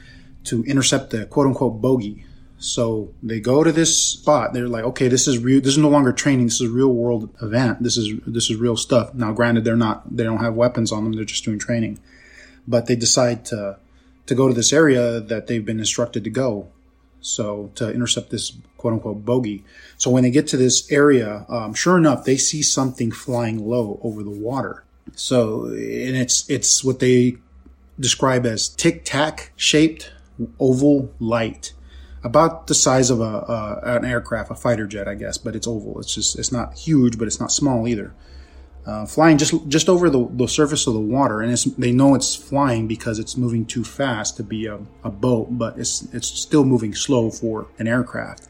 to 0.45 0.65
intercept 0.65 1.11
the 1.11 1.27
quote 1.27 1.47
unquote 1.47 1.81
bogey. 1.81 2.25
So 2.59 3.13
they 3.23 3.41
go 3.41 3.65
to 3.65 3.73
this 3.73 3.97
spot. 3.97 4.53
They're 4.53 4.69
like, 4.69 4.85
okay, 4.85 5.09
this 5.09 5.27
is 5.27 5.39
real. 5.39 5.61
This 5.61 5.73
is 5.73 5.79
no 5.79 5.89
longer 5.89 6.13
training. 6.13 6.47
This 6.47 6.61
is 6.61 6.69
real 6.69 6.93
world 6.93 7.29
event. 7.43 7.83
This 7.83 7.97
is 7.97 8.21
this 8.25 8.51
is 8.51 8.57
real 8.57 8.77
stuff. 8.77 9.15
Now, 9.15 9.33
granted, 9.33 9.65
they're 9.65 9.77
not. 9.77 10.17
They 10.17 10.23
don't 10.23 10.39
have 10.39 10.55
weapons 10.55 10.93
on 10.93 11.03
them. 11.03 11.13
They're 11.13 11.25
just 11.25 11.45
doing 11.45 11.59
training. 11.59 11.99
But 12.69 12.87
they 12.87 12.95
decide 12.95 13.45
to 13.47 13.79
to 14.27 14.35
go 14.35 14.47
to 14.47 14.55
this 14.55 14.73
area 14.73 15.21
that 15.21 15.49
they've 15.49 15.65
been 15.65 15.81
instructed 15.81 16.23
to 16.25 16.31
go. 16.31 16.69
So 17.21 17.71
to 17.77 17.93
intercept 17.93 18.31
this 18.31 18.53
quote 18.77 18.95
unquote 18.95 19.25
bogey. 19.25 19.65
So 19.97 20.11
when 20.11 20.23
they 20.23 20.31
get 20.31 20.47
to 20.49 20.57
this 20.57 20.91
area, 20.91 21.45
um, 21.49 21.75
sure 21.75 21.99
enough, 21.99 22.25
they 22.25 22.37
see 22.37 22.63
something 22.63 23.11
flying 23.11 23.69
low 23.69 23.99
over 24.03 24.23
the 24.23 24.31
water. 24.31 24.85
So 25.15 25.67
and 25.67 26.17
it's 26.17 26.49
it's 26.49 26.85
what 26.85 27.01
they 27.01 27.37
describe 27.99 28.47
as 28.47 28.69
tic 28.69 29.05
tac 29.05 29.53
shaped 29.57 30.13
oval 30.59 31.13
light, 31.19 31.75
about 32.25 32.67
the 32.67 32.75
size 32.75 33.11
of 33.11 33.21
a, 33.21 33.25
a, 33.25 33.81
an 33.97 34.05
aircraft, 34.05 34.51
a 34.51 34.55
fighter 34.55 34.87
jet, 34.87 35.09
I 35.09 35.15
guess, 35.15 35.39
but 35.39 35.57
it's 35.57 35.67
oval. 35.67 35.99
It's 36.01 36.15
just 36.15 36.39
it's 36.39 36.53
not 36.53 36.75
huge, 36.75 37.19
but 37.19 37.27
it's 37.27 37.41
not 37.41 37.53
small 37.53 37.87
either. 37.87 38.15
Uh, 38.85 39.07
flying 39.07 39.39
just 39.39 39.55
just 39.69 39.89
over 39.89 40.11
the, 40.11 40.29
the 40.33 40.49
surface 40.49 40.87
of 40.87 40.95
the 40.95 41.01
water, 41.01 41.41
and 41.41 41.57
they 41.79 41.93
know 41.93 42.15
it's 42.15 42.35
flying 42.35 42.89
because 42.89 43.19
it's 43.19 43.37
moving 43.37 43.65
too 43.65 43.85
fast 43.85 44.37
to 44.37 44.43
be 44.43 44.67
a, 44.67 44.79
a 45.05 45.11
boat, 45.11 45.47
but 45.51 45.79
it's 45.79 46.03
it's 46.13 46.29
still 46.29 46.65
moving 46.65 46.95
slow 46.95 47.31
for 47.31 47.69
an 47.79 47.87
aircraft. 47.87 48.49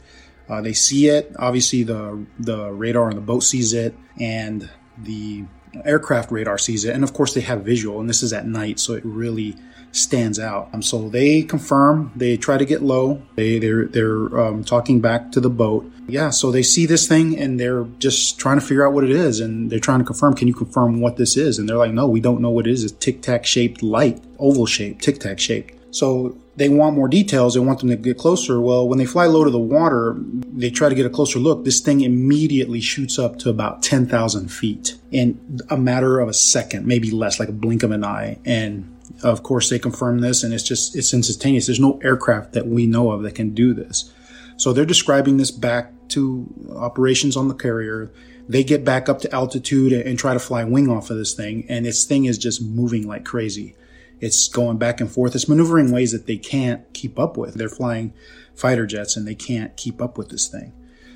Uh, 0.48 0.61
they 0.61 0.72
see 0.72 1.09
it. 1.09 1.34
Obviously, 1.38 1.82
the 1.82 2.24
the 2.38 2.70
radar 2.70 3.11
on 3.11 3.14
the 3.14 3.20
boat 3.20 3.40
sees 3.40 3.74
it, 3.74 3.94
and 4.18 4.70
the 4.96 5.44
aircraft 5.84 6.30
radar 6.30 6.58
sees 6.58 6.84
it, 6.84 6.94
and 6.94 7.04
of 7.04 7.12
course 7.12 7.34
they 7.34 7.40
have 7.40 7.62
visual. 7.62 8.00
And 8.00 8.08
this 8.08 8.22
is 8.22 8.32
at 8.32 8.46
night, 8.46 8.80
so 8.80 8.94
it 8.94 9.04
really 9.04 9.56
stands 9.92 10.38
out. 10.38 10.70
Um, 10.72 10.82
so 10.82 11.08
they 11.08 11.42
confirm. 11.42 12.12
They 12.16 12.36
try 12.36 12.58
to 12.58 12.64
get 12.64 12.82
low. 12.82 13.22
They 13.36 13.58
they're 13.58 13.86
they're 13.86 14.38
um, 14.38 14.64
talking 14.64 15.00
back 15.00 15.32
to 15.32 15.40
the 15.40 15.50
boat. 15.50 15.90
Yeah. 16.08 16.30
So 16.30 16.50
they 16.50 16.62
see 16.62 16.86
this 16.86 17.06
thing 17.06 17.38
and 17.38 17.60
they're 17.60 17.84
just 17.98 18.38
trying 18.38 18.58
to 18.58 18.66
figure 18.66 18.86
out 18.86 18.92
what 18.92 19.04
it 19.04 19.10
is, 19.10 19.40
and 19.40 19.70
they're 19.70 19.78
trying 19.78 20.00
to 20.00 20.04
confirm. 20.04 20.34
Can 20.34 20.48
you 20.48 20.54
confirm 20.54 21.00
what 21.00 21.16
this 21.16 21.36
is? 21.36 21.58
And 21.58 21.68
they're 21.68 21.76
like, 21.76 21.92
no, 21.92 22.06
we 22.06 22.20
don't 22.20 22.40
know 22.40 22.50
what 22.50 22.66
it 22.66 22.72
is. 22.72 22.84
It's 22.84 22.92
tic 22.92 23.22
tac 23.22 23.44
shaped 23.44 23.82
light, 23.82 24.22
oval 24.38 24.66
shaped, 24.66 25.02
tic 25.02 25.20
tac 25.20 25.38
shaped. 25.38 25.74
So 25.93 26.36
they 26.57 26.68
want 26.70 26.97
more 26.97 27.07
details. 27.07 27.55
They 27.55 27.61
want 27.61 27.80
them 27.80 27.90
to 27.90 27.97
get 27.97 28.18
closer. 28.18 28.61
Well, 28.61 28.88
when 28.88 28.99
they 28.99 29.05
fly 29.05 29.26
low 29.26 29.45
to 29.45 29.51
the 29.51 29.59
water, 29.59 30.16
they 30.16 30.70
try 30.70 30.88
to 30.88 30.95
get 30.95 31.07
a 31.07 31.11
closer 31.11 31.38
look. 31.38 31.64
This 31.64 31.80
thing 31.80 32.01
immediately 32.01 32.80
shoots 32.80 33.18
up 33.18 33.38
to 33.40 33.51
about 33.51 33.82
10,000 33.82 34.49
feet 34.49 34.97
in 35.11 35.61
a 35.68 35.76
matter 35.76 36.18
of 36.18 36.28
a 36.28 36.34
second, 36.34 36.86
maybe 36.86 37.11
less, 37.11 37.38
like 37.38 37.51
a 37.51 37.53
blink 37.53 37.82
of 37.82 37.90
an 37.90 38.05
eye. 38.05 38.38
And 38.47 38.97
of 39.22 39.43
course, 39.43 39.68
they 39.68 39.78
confirm 39.78 40.20
this, 40.20 40.43
and 40.43 40.55
it's 40.55 40.62
just 40.62 40.97
it's 40.97 41.12
instantaneous. 41.12 41.66
There's 41.66 41.78
no 41.78 42.01
aircraft 42.03 42.55
that 42.55 42.66
we 42.66 42.86
know 42.86 43.11
of 43.11 43.22
that 43.22 43.34
can 43.34 43.55
do 43.55 43.74
this. 43.74 44.11
So 44.57 44.72
they're 44.72 44.86
describing 44.86 45.36
this 45.36 45.51
back 45.51 45.93
to 46.09 46.47
operations 46.74 47.36
on 47.36 47.49
the 47.49 47.55
carrier. 47.55 48.11
They 48.49 48.64
get 48.64 48.84
back 48.84 49.09
up 49.09 49.20
to 49.20 49.32
altitude 49.32 49.93
and 49.93 50.18
try 50.18 50.32
to 50.32 50.40
fly 50.40 50.64
wing 50.64 50.88
off 50.88 51.11
of 51.11 51.18
this 51.18 51.34
thing, 51.34 51.66
and 51.68 51.84
this 51.84 52.05
thing 52.05 52.24
is 52.24 52.38
just 52.38 52.62
moving 52.62 53.07
like 53.07 53.24
crazy. 53.24 53.74
It's 54.22 54.48
going 54.48 54.78
back 54.78 55.00
and 55.00 55.10
forth. 55.10 55.34
It's 55.34 55.48
maneuvering 55.48 55.90
ways 55.90 56.12
that 56.12 56.26
they 56.26 56.36
can't 56.36 56.90
keep 56.94 57.18
up 57.18 57.36
with. 57.36 57.54
They're 57.54 57.68
flying 57.68 58.14
fighter 58.54 58.86
jets 58.86 59.16
and 59.16 59.26
they 59.26 59.34
can't 59.34 59.76
keep 59.76 60.00
up 60.00 60.16
with 60.16 60.28
this 60.28 60.46
thing. 60.46 60.72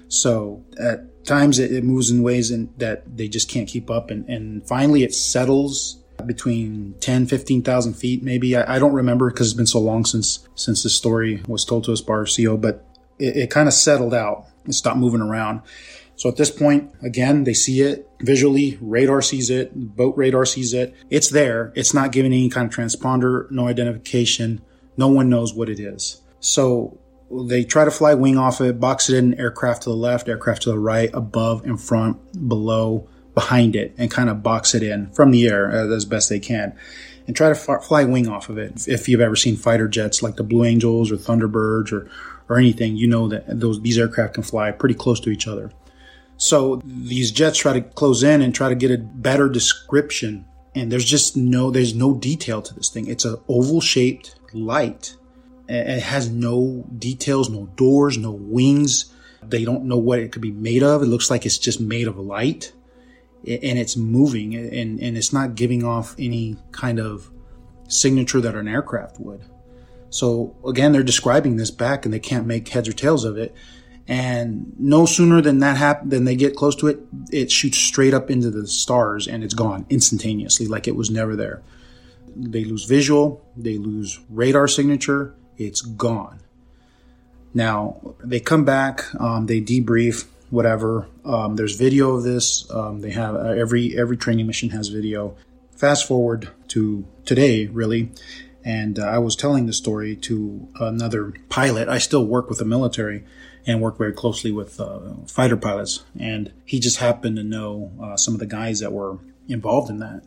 So 0.09 0.64
at 0.78 1.24
times 1.24 1.61
it, 1.61 1.70
it 1.70 1.84
moves 1.84 2.11
in 2.11 2.22
ways 2.22 2.50
in, 2.50 2.68
that 2.78 3.16
they 3.16 3.28
just 3.28 3.48
can't 3.48 3.68
keep 3.68 3.90
up. 3.90 4.11
And, 4.11 4.28
and 4.28 4.66
finally 4.66 5.04
it 5.04 5.14
settles 5.14 6.02
between 6.26 6.94
10, 6.98 7.26
15,000 7.26 7.94
feet, 7.94 8.24
maybe. 8.24 8.57
I, 8.57 8.76
I 8.76 8.78
don't 8.80 8.94
remember 8.94 9.30
because 9.30 9.48
it's 9.48 9.57
been 9.57 9.66
so 9.66 9.80
long 9.80 10.04
since, 10.04 10.46
since 10.57 10.82
this 10.82 10.94
story 10.94 11.42
was 11.46 11.64
told 11.64 11.84
to 11.84 11.92
us 11.92 12.00
by 12.00 12.14
our 12.14 12.26
CO, 12.26 12.57
but 12.57 12.84
it, 13.20 13.36
it 13.36 13.50
kind 13.50 13.68
of 13.68 13.74
settled 13.74 14.14
out 14.14 14.46
and 14.64 14.74
stopped 14.74 14.98
moving 14.98 15.20
around. 15.20 15.62
So 16.17 16.31
at 16.31 16.37
this 16.37 16.51
point, 16.51 16.93
again, 17.03 17.45
they 17.45 17.55
see 17.55 17.83
it 17.83 18.11
visually. 18.21 18.79
Radar 18.81 19.21
sees 19.21 19.51
it. 19.51 19.73
Boat 19.75 20.17
radar 20.17 20.47
sees 20.47 20.73
it. 20.73 20.95
It's 21.11 21.29
there. 21.29 21.73
It's 21.77 21.93
not 21.93 22.11
giving 22.11 22.33
any 22.33 22.49
kind 22.49 22.67
of 22.67 22.75
transponder, 22.75 23.51
no 23.51 23.69
identification, 23.69 24.62
No 24.97 25.09
one 25.09 25.29
knows 25.29 25.53
what 25.53 25.69
it 25.69 25.79
is. 25.79 26.23
So 26.41 26.99
they 27.31 27.64
try 27.64 27.85
to 27.85 27.91
fly 27.91 28.14
wing 28.14 28.39
off 28.39 28.61
it, 28.61 28.81
box 28.81 29.11
it 29.11 29.17
in 29.17 29.39
aircraft 29.39 29.83
to 29.83 29.91
the 29.91 29.97
left, 29.97 30.29
aircraft 30.29 30.62
to 30.62 30.71
the 30.71 30.79
right, 30.79 31.11
above, 31.12 31.67
in 31.67 31.77
front, 31.77 32.49
below, 32.49 33.09
behind 33.35 33.77
it, 33.77 33.95
and 33.99 34.11
kind 34.11 34.31
of 34.31 34.43
box 34.43 34.75
it 34.75 34.83
in 34.83 35.11
from 35.11 35.31
the 35.31 35.47
air 35.47 35.71
as 35.71 36.07
best 36.07 36.31
they 36.31 36.41
can. 36.41 36.75
And 37.27 37.37
try 37.37 37.49
to 37.49 37.55
fly 37.55 38.05
wing 38.05 38.29
off 38.29 38.49
of 38.49 38.57
it. 38.57 38.87
If 38.87 39.09
you've 39.09 39.21
ever 39.21 39.35
seen 39.35 39.57
fighter 39.57 39.89
jets 39.89 40.23
like 40.23 40.37
the 40.37 40.45
Blue 40.45 40.64
Angels 40.64 41.11
or 41.11 41.17
Thunderbirds 41.17 41.93
or, 41.93 42.09
or 42.49 42.57
anything, 42.57 42.97
you 42.97 43.09
know 43.09 43.29
that 43.29 43.61
those 43.61 43.83
these 43.83 43.99
aircraft 43.99 44.35
can 44.35 44.45
fly 44.45 44.71
pretty 44.71 44.95
close 44.95 45.19
to 45.21 45.31
each 45.31 45.49
other. 45.49 45.73
So 46.37 46.82
these 46.84 47.30
jets 47.30 47.59
try 47.59 47.72
to 47.72 47.80
close 47.80 48.22
in 48.22 48.43
and 48.43 48.55
try 48.55 48.68
to 48.68 48.74
get 48.74 48.91
a 48.91 48.99
better 48.99 49.49
description. 49.49 50.45
And 50.74 50.93
there's 50.93 51.05
just 51.05 51.37
no, 51.37 51.70
there's 51.70 51.95
no 51.95 52.14
detail 52.14 52.61
to 52.62 52.74
this 52.74 52.91
thing. 52.91 53.07
It's 53.07 53.24
an 53.24 53.39
oval 53.49 53.80
shaped 53.80 54.37
light. 54.53 55.16
It 55.68 56.03
has 56.03 56.30
no 56.30 56.84
details, 56.97 57.49
no 57.49 57.66
doors, 57.76 58.18
no 58.18 58.30
wings. 58.30 59.12
They 59.43 59.64
don't 59.64 59.84
know 59.84 59.97
what 59.97 60.18
it 60.18 60.32
could 60.32 60.43
be 60.43 60.53
made 60.53 60.82
of. 60.82 61.03
It 61.03 61.07
looks 61.07 61.30
like 61.30 61.47
it's 61.47 61.59
just 61.59 61.80
made 61.80 62.07
of 62.07 62.18
light 62.18 62.72
and 63.47 63.78
it's 63.78 63.97
moving 63.97 64.55
and, 64.55 65.01
and 65.01 65.16
it's 65.16 65.32
not 65.32 65.55
giving 65.55 65.84
off 65.84 66.14
any 66.18 66.57
kind 66.72 66.99
of 66.99 67.30
signature 67.89 68.41
that 68.41 68.55
an 68.55 68.68
aircraft 68.68 69.20
would. 69.20 69.45
So 70.11 70.57
again, 70.66 70.93
they're 70.93 71.03
describing 71.03 71.57
this 71.57 71.70
back 71.70 72.05
and 72.05 72.12
they 72.12 72.20
can't 72.20 72.47
make 72.47 72.68
heads 72.68 72.89
or 72.89 72.93
tails 72.93 73.24
of 73.24 73.37
it. 73.37 73.55
And 74.09 74.72
no 74.78 75.04
sooner 75.04 75.40
than 75.40 75.59
that 75.61 75.76
happen, 75.76 76.11
than 76.11 76.24
they 76.24 76.36
get 76.36 76.54
close 76.54 76.76
to 76.76 76.86
it, 76.86 77.00
it 77.32 77.50
shoots 77.50 77.78
straight 77.78 78.14
up 78.14 78.30
into 78.30 78.50
the 78.50 78.66
stars 78.66 79.26
and 79.26 79.42
it's 79.42 79.54
gone 79.54 79.84
instantaneously, 79.90 80.68
like 80.68 80.86
it 80.86 80.94
was 80.94 81.11
never 81.11 81.34
there. 81.34 81.62
They 82.36 82.64
lose 82.64 82.84
visual, 82.84 83.44
they 83.57 83.78
lose 83.78 84.20
radar 84.28 84.68
signature, 84.68 85.34
it's 85.57 85.80
gone. 85.80 86.40
Now 87.52 88.14
they 88.22 88.38
come 88.38 88.64
back, 88.64 89.02
um, 89.18 89.46
they 89.46 89.61
debrief, 89.61 90.26
whatever. 90.50 91.09
Um, 91.24 91.57
there's 91.57 91.76
video 91.76 92.14
of 92.14 92.22
this. 92.22 92.70
Um, 92.70 93.00
they 93.00 93.11
have 93.11 93.34
uh, 93.34 93.54
every 93.59 93.98
every 93.98 94.16
training 94.16 94.46
mission 94.46 94.70
has 94.70 94.88
video. 94.88 95.36
Fast 95.72 96.07
forward 96.07 96.50
to 96.68 97.07
today, 97.24 97.66
really, 97.66 98.11
and 98.64 98.98
uh, 98.98 99.04
I 99.04 99.18
was 99.18 99.36
telling 99.36 99.66
the 99.66 99.72
story 99.72 100.16
to 100.16 100.68
another 100.80 101.32
pilot. 101.48 101.88
I 101.88 101.98
still 101.98 102.24
work 102.24 102.48
with 102.48 102.59
the 102.59 102.64
military 102.64 103.24
and 103.67 103.81
work 103.81 103.99
very 103.99 104.12
closely 104.12 104.53
with 104.53 104.81
uh, 104.81 105.01
fighter 105.27 105.57
pilots, 105.57 106.05
and 106.19 106.53
he 106.64 106.79
just 106.79 106.99
happened 106.99 107.37
to 107.37 107.43
know 107.43 107.93
uh, 108.01 108.17
some 108.17 108.35
of 108.35 108.41
the 108.41 108.47
guys 108.47 108.81
that 108.81 108.93
were 108.93 109.19
involved 109.49 109.91
in 109.91 109.99
that. 109.99 110.23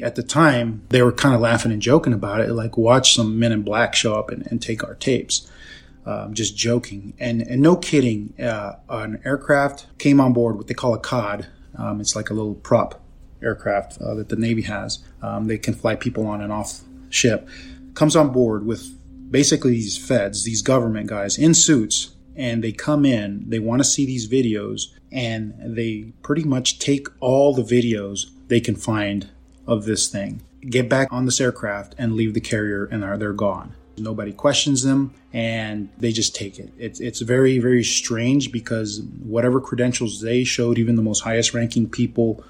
At 0.00 0.16
the 0.16 0.22
time, 0.22 0.84
they 0.88 1.02
were 1.02 1.12
kind 1.12 1.34
of 1.34 1.40
laughing 1.40 1.70
and 1.70 1.80
joking 1.80 2.12
about 2.12 2.40
it, 2.40 2.50
like 2.52 2.76
watch 2.76 3.14
some 3.14 3.38
men 3.38 3.52
in 3.52 3.62
black 3.62 3.94
show 3.94 4.14
up 4.14 4.30
and, 4.30 4.46
and 4.48 4.60
take 4.60 4.82
our 4.82 4.94
tapes. 4.94 5.48
Um, 6.04 6.34
just 6.34 6.56
joking. 6.56 7.14
And, 7.20 7.42
and 7.42 7.62
no 7.62 7.76
kidding, 7.76 8.34
uh, 8.40 8.72
an 8.88 9.22
aircraft 9.24 9.86
came 9.98 10.20
on 10.20 10.32
board 10.32 10.56
what 10.56 10.66
they 10.66 10.74
call 10.74 10.94
a 10.94 10.98
COD. 10.98 11.46
Um, 11.78 12.00
it's 12.00 12.16
like 12.16 12.30
a 12.30 12.34
little 12.34 12.56
prop 12.56 13.00
aircraft 13.40 14.00
uh, 14.00 14.14
that 14.14 14.28
the 14.28 14.34
Navy 14.34 14.62
has. 14.62 14.98
Um, 15.22 15.46
they 15.46 15.58
can 15.58 15.74
fly 15.74 15.94
people 15.94 16.26
on 16.26 16.40
and 16.40 16.52
off 16.52 16.80
ship. 17.10 17.48
Comes 17.94 18.16
on 18.16 18.30
board 18.30 18.66
with 18.66 18.98
basically 19.30 19.72
these 19.72 19.96
feds, 19.96 20.44
these 20.44 20.62
government 20.62 21.06
guys 21.06 21.38
in 21.38 21.54
suits, 21.54 22.14
and 22.36 22.62
they 22.62 22.72
come 22.72 23.04
in. 23.04 23.48
They 23.48 23.58
want 23.58 23.80
to 23.80 23.84
see 23.84 24.06
these 24.06 24.28
videos, 24.28 24.88
and 25.10 25.54
they 25.64 26.12
pretty 26.22 26.44
much 26.44 26.78
take 26.78 27.08
all 27.20 27.54
the 27.54 27.62
videos 27.62 28.30
they 28.48 28.60
can 28.60 28.76
find 28.76 29.28
of 29.66 29.84
this 29.84 30.08
thing, 30.08 30.42
get 30.68 30.88
back 30.88 31.08
on 31.10 31.24
this 31.24 31.40
aircraft, 31.40 31.94
and 31.98 32.14
leave 32.14 32.34
the 32.34 32.40
carrier, 32.40 32.86
and 32.86 33.04
are 33.04 33.16
they're 33.16 33.32
gone. 33.32 33.74
Nobody 33.98 34.32
questions 34.32 34.82
them 34.82 35.12
and 35.32 35.88
they 35.98 36.12
just 36.12 36.34
take 36.34 36.58
it. 36.58 36.72
It's, 36.78 37.00
it's 37.00 37.20
very, 37.20 37.58
very 37.58 37.84
strange 37.84 38.52
because 38.52 39.02
whatever 39.22 39.60
credentials 39.60 40.20
they 40.20 40.44
showed, 40.44 40.78
even 40.78 40.96
the 40.96 41.02
most 41.02 41.20
highest 41.20 41.54
ranking 41.54 41.88
people 41.88 42.44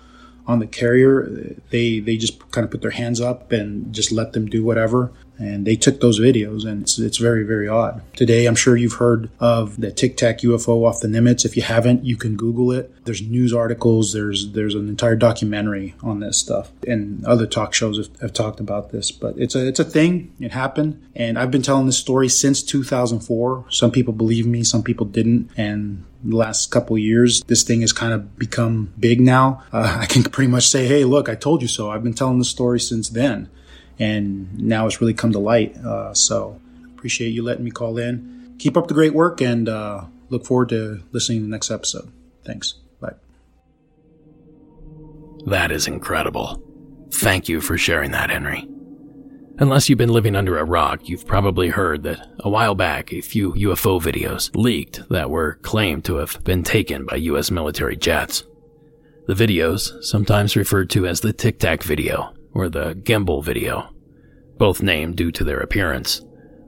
on 0.46 0.58
the 0.58 0.66
carrier, 0.66 1.56
they, 1.70 2.00
they 2.00 2.16
just 2.16 2.50
kind 2.50 2.64
of 2.64 2.70
put 2.70 2.82
their 2.82 2.90
hands 2.90 3.20
up 3.20 3.52
and 3.52 3.92
just 3.94 4.10
let 4.12 4.32
them 4.32 4.46
do 4.46 4.64
whatever. 4.64 5.12
And 5.38 5.66
they 5.66 5.76
took 5.76 6.00
those 6.00 6.20
videos 6.20 6.64
and 6.64 6.82
it's, 6.82 6.98
it's 6.98 7.16
very 7.16 7.42
very 7.42 7.66
odd. 7.66 8.02
Today 8.14 8.46
i'm 8.46 8.54
sure 8.54 8.76
you've 8.76 8.94
heard 8.94 9.30
of 9.40 9.80
the 9.80 9.90
tic 9.90 10.16
tac 10.16 10.38
ufo 10.38 10.86
off 10.86 11.00
the 11.00 11.08
nimitz. 11.08 11.44
If 11.44 11.56
you 11.56 11.62
haven't 11.62 12.04
you 12.04 12.16
can 12.16 12.36
google 12.36 12.70
it. 12.70 12.92
There's 13.04 13.22
news 13.22 13.52
articles 13.52 14.12
there's 14.12 14.52
there's 14.52 14.74
an 14.74 14.88
entire 14.88 15.16
documentary 15.16 15.94
on 16.02 16.20
this 16.20 16.36
stuff. 16.38 16.70
And 16.86 17.24
other 17.24 17.46
talk 17.46 17.74
shows 17.74 17.96
have, 17.96 18.20
have 18.20 18.32
talked 18.32 18.60
about 18.60 18.92
this 18.92 19.10
but 19.10 19.36
it's 19.36 19.54
a 19.54 19.66
it's 19.66 19.80
a 19.80 19.84
thing. 19.84 20.32
It 20.38 20.52
happened. 20.52 21.02
And 21.16 21.38
i've 21.38 21.50
been 21.50 21.62
telling 21.62 21.86
this 21.86 21.98
story 21.98 22.28
since 22.28 22.62
2004 22.62 23.66
some 23.68 23.90
people 23.90 24.12
believe 24.12 24.46
me 24.46 24.62
some 24.62 24.82
people 24.82 25.06
didn't. 25.06 25.50
And 25.56 26.04
the 26.24 26.36
last 26.36 26.70
couple 26.70 26.96
years, 26.98 27.42
this 27.44 27.62
thing 27.62 27.80
has 27.80 27.92
kind 27.92 28.12
of 28.12 28.38
become 28.38 28.92
big 28.98 29.20
now. 29.20 29.62
Uh, 29.72 29.98
I 30.00 30.06
can 30.06 30.22
pretty 30.22 30.50
much 30.50 30.68
say, 30.68 30.86
hey, 30.86 31.04
look, 31.04 31.28
I 31.28 31.34
told 31.34 31.62
you 31.62 31.68
so. 31.68 31.90
I've 31.90 32.02
been 32.02 32.14
telling 32.14 32.38
the 32.38 32.44
story 32.44 32.80
since 32.80 33.08
then 33.08 33.48
and 33.98 34.58
now 34.58 34.86
it's 34.86 35.00
really 35.00 35.14
come 35.14 35.32
to 35.32 35.38
light. 35.38 35.76
Uh, 35.76 36.12
so 36.12 36.60
appreciate 36.94 37.30
you 37.30 37.42
letting 37.42 37.64
me 37.64 37.70
call 37.70 37.98
in. 37.98 38.54
Keep 38.58 38.76
up 38.76 38.88
the 38.88 38.94
great 38.94 39.14
work, 39.14 39.40
and 39.40 39.68
uh, 39.68 40.04
look 40.28 40.44
forward 40.44 40.68
to 40.70 41.02
listening 41.12 41.38
to 41.38 41.44
the 41.44 41.50
next 41.50 41.70
episode. 41.70 42.12
Thanks. 42.44 42.74
Bye. 43.00 43.14
That 45.46 45.70
is 45.70 45.86
incredible. 45.86 46.62
Thank 47.10 47.48
you 47.48 47.60
for 47.60 47.76
sharing 47.76 48.12
that, 48.12 48.30
Henry. 48.30 48.68
Unless 49.62 49.88
you've 49.88 49.96
been 49.96 50.12
living 50.12 50.34
under 50.34 50.58
a 50.58 50.64
rock, 50.64 51.08
you've 51.08 51.24
probably 51.24 51.68
heard 51.68 52.02
that 52.02 52.26
a 52.40 52.50
while 52.50 52.74
back 52.74 53.12
a 53.12 53.20
few 53.20 53.52
UFO 53.52 54.02
videos 54.02 54.50
leaked 54.56 55.08
that 55.08 55.30
were 55.30 55.60
claimed 55.62 56.04
to 56.06 56.16
have 56.16 56.42
been 56.42 56.64
taken 56.64 57.06
by 57.06 57.14
US 57.14 57.48
military 57.52 57.94
jets. 57.94 58.42
The 59.28 59.34
videos, 59.34 60.02
sometimes 60.02 60.56
referred 60.56 60.90
to 60.90 61.06
as 61.06 61.20
the 61.20 61.32
Tic 61.32 61.60
Tac 61.60 61.84
video, 61.84 62.34
or 62.52 62.68
the 62.68 62.94
Gimbal 63.04 63.44
video, 63.44 63.88
both 64.58 64.82
named 64.82 65.14
due 65.14 65.30
to 65.30 65.44
their 65.44 65.60
appearance, 65.60 66.22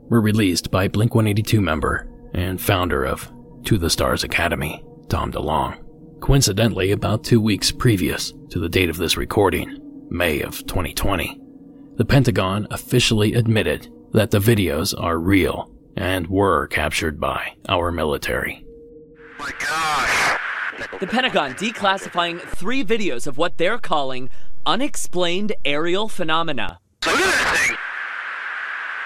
were 0.09 0.21
released 0.21 0.71
by 0.71 0.87
Blink 0.87 1.17
182 1.17 1.61
member 1.61 2.09
and 2.33 2.61
founder 2.61 3.05
of 3.05 3.29
To 3.65 3.77
the 3.77 3.91
Stars 3.91 4.23
Academy, 4.23 4.85
Tom 5.09 5.33
DeLonge. 5.33 5.81
Coincidentally, 6.21 6.93
about 6.93 7.25
two 7.25 7.41
weeks 7.41 7.73
previous 7.73 8.33
to 8.51 8.61
the 8.61 8.69
date 8.69 8.89
of 8.89 8.99
this 8.99 9.17
recording, 9.17 9.81
May 10.11 10.43
of 10.43 10.65
2020, 10.69 11.41
the 11.97 12.05
Pentagon 12.05 12.67
officially 12.71 13.35
admitted 13.35 13.89
that 14.13 14.31
the 14.31 14.39
videos 14.39 14.95
are 15.01 15.19
real 15.19 15.71
and 15.97 16.27
were 16.27 16.67
captured 16.69 17.21
by 17.21 17.55
our 17.69 17.93
military. 17.93 18.65
The 20.99 21.07
Pentagon 21.07 21.55
declassifying 21.55 22.41
three 22.41 22.85
videos 22.85 23.27
of 23.27 23.39
what 23.39 23.59
they're 23.59 23.79
calling 23.79 24.29
unexplained 24.67 25.53
aerial 25.65 26.09
phenomena. 26.09 26.81
Look 27.07 27.15
at 27.15 27.21
that 27.21 27.67
thing. 27.67 27.77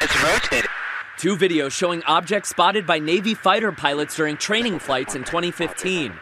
It's 0.01 0.23
rotating. 0.23 0.71
Two 1.19 1.37
videos 1.37 1.73
showing 1.73 2.03
objects 2.05 2.49
spotted 2.49 2.87
by 2.87 3.01
Navy 3.01 3.35
fighter 3.35 3.73
pilots 3.73 4.17
during 4.17 4.37
training 4.37 4.79
flights 4.79 5.15
in 5.15 5.25
2015. 5.25 6.13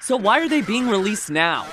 So 0.00 0.16
why 0.16 0.40
are 0.40 0.48
they 0.48 0.62
being 0.62 0.88
released 0.88 1.30
now? 1.30 1.66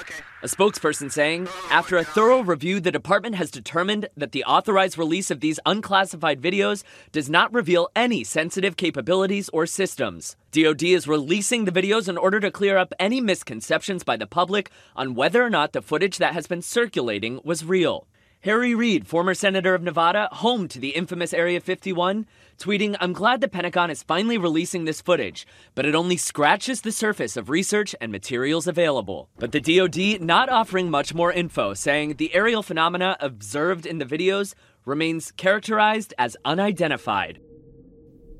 A 0.44 0.48
spokesperson 0.48 1.10
saying, 1.10 1.48
after 1.72 1.96
a 1.96 2.04
thorough 2.04 2.42
review, 2.42 2.82
the 2.82 2.92
department 2.92 3.36
has 3.36 3.50
determined 3.50 4.10
that 4.18 4.34
the 4.34 4.44
authorized 4.44 4.98
release 4.98 5.32
of 5.32 5.40
these 5.40 5.58
unclassified 5.66 6.42
videos 6.42 6.84
does 7.14 7.30
not 7.30 7.54
reveal 7.54 7.88
any 7.96 8.26
sensitive 8.26 8.76
capabilities 8.76 9.48
or 9.54 9.66
systems. 9.66 10.36
DoD 10.52 10.84
is 10.84 11.08
releasing 11.08 11.64
the 11.64 11.72
videos 11.72 12.10
in 12.10 12.18
order 12.18 12.42
to 12.42 12.52
clear 12.52 12.78
up 12.78 12.94
any 13.00 13.22
misconceptions 13.22 14.04
by 14.04 14.18
the 14.18 14.28
public 14.28 14.70
on 14.98 15.16
whether 15.16 15.42
or 15.42 15.50
not 15.50 15.72
the 15.72 15.82
footage 15.82 16.18
that 16.18 16.34
has 16.34 16.46
been 16.46 16.62
circulating 16.62 17.40
was 17.46 17.64
real. 17.64 18.06
Harry 18.42 18.76
Reid, 18.76 19.08
former 19.08 19.34
senator 19.34 19.74
of 19.74 19.82
Nevada, 19.82 20.28
home 20.34 20.68
to 20.68 20.78
the 20.78 20.90
infamous 20.90 21.34
Area 21.34 21.62
51, 21.62 22.28
tweeting, 22.64 22.96
I'm 23.02 23.12
glad 23.12 23.42
the 23.42 23.50
Pentagon 23.50 23.90
is 23.90 24.04
finally 24.04 24.38
releasing 24.38 24.86
this 24.86 25.02
footage, 25.02 25.46
but 25.76 25.86
it 25.86 25.96
only 25.96 26.16
scratches 26.16 26.80
the 26.80 26.94
surface 26.94 27.36
of 27.36 27.50
research 27.50 27.94
and 28.00 28.10
materials 28.10 28.68
available. 28.68 29.30
But 29.38 29.52
the 29.52 29.60
DoD 29.60 30.22
not 30.22 30.48
offering 30.48 30.90
much 30.90 31.14
more 31.14 31.34
info, 31.34 31.74
saying 31.74 32.16
the 32.16 32.34
aerial 32.34 32.64
phenomena 32.64 33.18
observed 33.20 33.86
in 33.86 33.98
the 33.98 34.06
videos 34.06 34.54
remains 34.86 35.32
characterized 35.32 36.14
as 36.18 36.38
unidentified. 36.46 37.42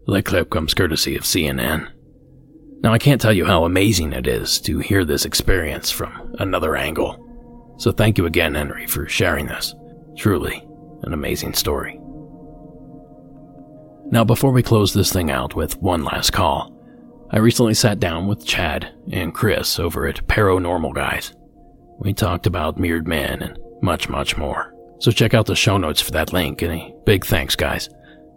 That 0.08 0.24
clip 0.24 0.50
comes 0.50 0.74
courtesy 0.74 1.18
of 1.18 1.24
CNN. 1.24 1.92
Now, 2.82 2.94
I 2.94 3.00
can't 3.00 3.20
tell 3.20 3.34
you 3.34 3.46
how 3.46 3.66
amazing 3.66 4.14
it 4.14 4.28
is 4.28 4.60
to 4.62 4.80
hear 4.80 5.04
this 5.04 5.26
experience 5.26 5.92
from 5.92 6.34
another 6.40 6.78
angle. 6.78 7.76
So 7.78 7.92
thank 7.92 8.18
you 8.18 8.26
again, 8.26 8.56
Henry, 8.56 8.88
for 8.88 9.06
sharing 9.08 9.48
this. 9.48 9.76
Truly 10.16 10.66
an 11.02 11.12
amazing 11.12 11.54
story. 11.54 12.00
Now, 14.12 14.24
before 14.24 14.52
we 14.52 14.62
close 14.62 14.94
this 14.94 15.12
thing 15.12 15.32
out 15.32 15.56
with 15.56 15.82
one 15.82 16.04
last 16.04 16.32
call, 16.32 16.72
I 17.32 17.40
recently 17.40 17.74
sat 17.74 18.00
down 18.00 18.28
with 18.28 18.46
Chad 18.46 18.94
and 19.12 19.34
Chris 19.34 19.80
over 19.80 20.06
at 20.08 20.28
Paranormal 20.28 20.94
Guys. 20.94 21.34
We 22.00 22.14
talked 22.14 22.46
about 22.46 22.78
mirrored 22.78 23.08
men 23.08 23.42
and 23.42 23.58
much, 23.82 24.10
much 24.10 24.38
more. 24.38 24.74
So 25.00 25.12
check 25.12 25.34
out 25.34 25.48
the 25.48 25.56
show 25.56 25.78
notes 25.78 26.00
for 26.00 26.12
that 26.12 26.32
link, 26.32 26.62
and 26.62 26.74
a 26.74 26.94
big 27.06 27.26
thanks, 27.26 27.56
guys. 27.56 27.90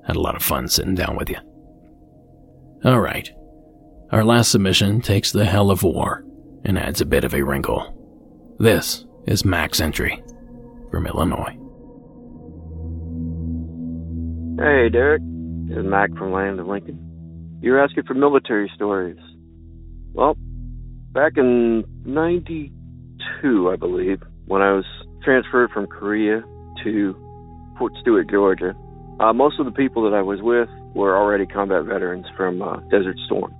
Had 0.06 0.16
a 0.16 0.20
lot 0.20 0.34
of 0.34 0.42
fun 0.42 0.68
sitting 0.68 0.94
down 0.94 1.16
with 1.16 1.28
you. 1.28 1.36
Alright. 2.84 3.32
Our 4.12 4.24
last 4.24 4.52
submission 4.52 5.00
takes 5.00 5.32
the 5.32 5.44
hell 5.44 5.70
of 5.70 5.82
war 5.82 6.24
and 6.64 6.78
adds 6.78 7.00
a 7.00 7.06
bit 7.06 7.24
of 7.24 7.34
a 7.34 7.42
wrinkle. 7.42 7.92
This 8.58 9.04
is 9.26 9.44
Mac's 9.44 9.80
entry 9.80 10.22
from 10.90 11.06
Illinois. 11.06 11.56
Hey, 14.58 14.88
Derek. 14.88 15.22
Is 15.70 15.84
Mac 15.84 16.16
from 16.16 16.32
Land 16.32 16.60
of 16.60 16.68
Lincoln. 16.68 17.58
You're 17.60 17.82
asking 17.82 18.04
for 18.04 18.14
military 18.14 18.70
stories. 18.76 19.18
Well, 20.12 20.36
back 21.12 21.32
in 21.36 21.84
92, 22.04 23.70
I 23.70 23.74
believe, 23.74 24.22
when 24.46 24.62
I 24.62 24.72
was 24.72 24.84
transferred 25.24 25.70
from 25.72 25.88
Korea 25.88 26.44
to 26.84 27.16
Fort 27.78 27.92
Stewart, 28.00 28.30
Georgia, 28.30 28.74
uh, 29.18 29.32
most 29.32 29.58
of 29.58 29.66
the 29.66 29.72
people 29.72 30.08
that 30.08 30.16
I 30.16 30.22
was 30.22 30.40
with 30.40 30.68
were 30.94 31.16
already 31.16 31.46
combat 31.46 31.84
veterans 31.84 32.26
from 32.36 32.62
uh, 32.62 32.76
Desert 32.90 33.16
Storm. 33.26 33.52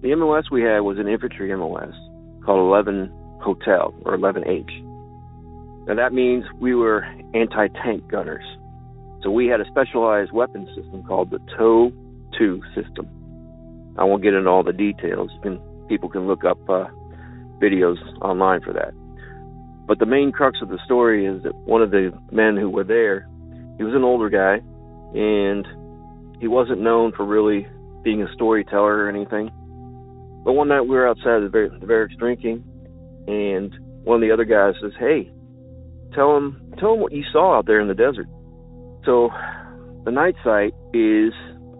The 0.00 0.14
MOS 0.14 0.50
we 0.50 0.62
had 0.62 0.80
was 0.80 0.98
an 0.98 1.08
infantry 1.08 1.54
MOS 1.54 1.92
called 2.42 2.58
11 2.58 3.12
Hotel 3.42 3.94
or 4.06 4.16
11H. 4.16 5.86
Now 5.86 5.94
that 5.94 6.14
means 6.14 6.44
we 6.58 6.74
were 6.74 7.04
anti 7.34 7.68
tank 7.84 8.08
gunners. 8.10 8.44
So 9.22 9.30
we 9.30 9.46
had 9.46 9.60
a 9.60 9.64
specialized 9.66 10.32
weapon 10.32 10.66
system 10.74 11.04
called 11.04 11.30
the 11.30 11.38
TOW 11.56 11.92
2 12.38 12.62
system. 12.74 13.06
I 13.96 14.04
won't 14.04 14.22
get 14.22 14.34
into 14.34 14.48
all 14.48 14.64
the 14.64 14.72
details. 14.72 15.30
Can, 15.42 15.60
people 15.88 16.08
can 16.08 16.26
look 16.26 16.44
up 16.44 16.58
uh, 16.68 16.86
videos 17.60 17.98
online 18.20 18.62
for 18.62 18.72
that. 18.72 18.92
But 19.86 19.98
the 19.98 20.06
main 20.06 20.32
crux 20.32 20.58
of 20.62 20.68
the 20.68 20.78
story 20.84 21.26
is 21.26 21.42
that 21.42 21.54
one 21.54 21.82
of 21.82 21.90
the 21.90 22.12
men 22.30 22.56
who 22.56 22.70
were 22.70 22.84
there, 22.84 23.28
he 23.78 23.84
was 23.84 23.94
an 23.94 24.04
older 24.04 24.28
guy, 24.28 24.60
and 25.14 25.66
he 26.40 26.48
wasn't 26.48 26.80
known 26.80 27.12
for 27.12 27.24
really 27.24 27.66
being 28.02 28.22
a 28.22 28.32
storyteller 28.34 29.04
or 29.04 29.08
anything. 29.08 29.50
But 30.44 30.54
one 30.54 30.68
night 30.68 30.82
we 30.82 30.96
were 30.96 31.06
outside 31.06 31.40
the, 31.42 31.50
bar- 31.52 31.78
the 31.78 31.86
barracks 31.86 32.14
drinking, 32.16 32.64
and 33.28 33.72
one 34.04 34.16
of 34.16 34.20
the 34.20 34.32
other 34.32 34.44
guys 34.44 34.74
says, 34.80 34.92
"Hey, 34.98 35.30
tell 36.14 36.36
him, 36.36 36.72
tell 36.78 36.94
him 36.94 37.00
what 37.00 37.12
you 37.12 37.22
saw 37.32 37.58
out 37.58 37.66
there 37.66 37.80
in 37.80 37.86
the 37.86 37.94
desert." 37.94 38.26
So, 39.04 39.30
the 40.04 40.12
night 40.12 40.36
sight 40.44 40.74
is 40.94 41.32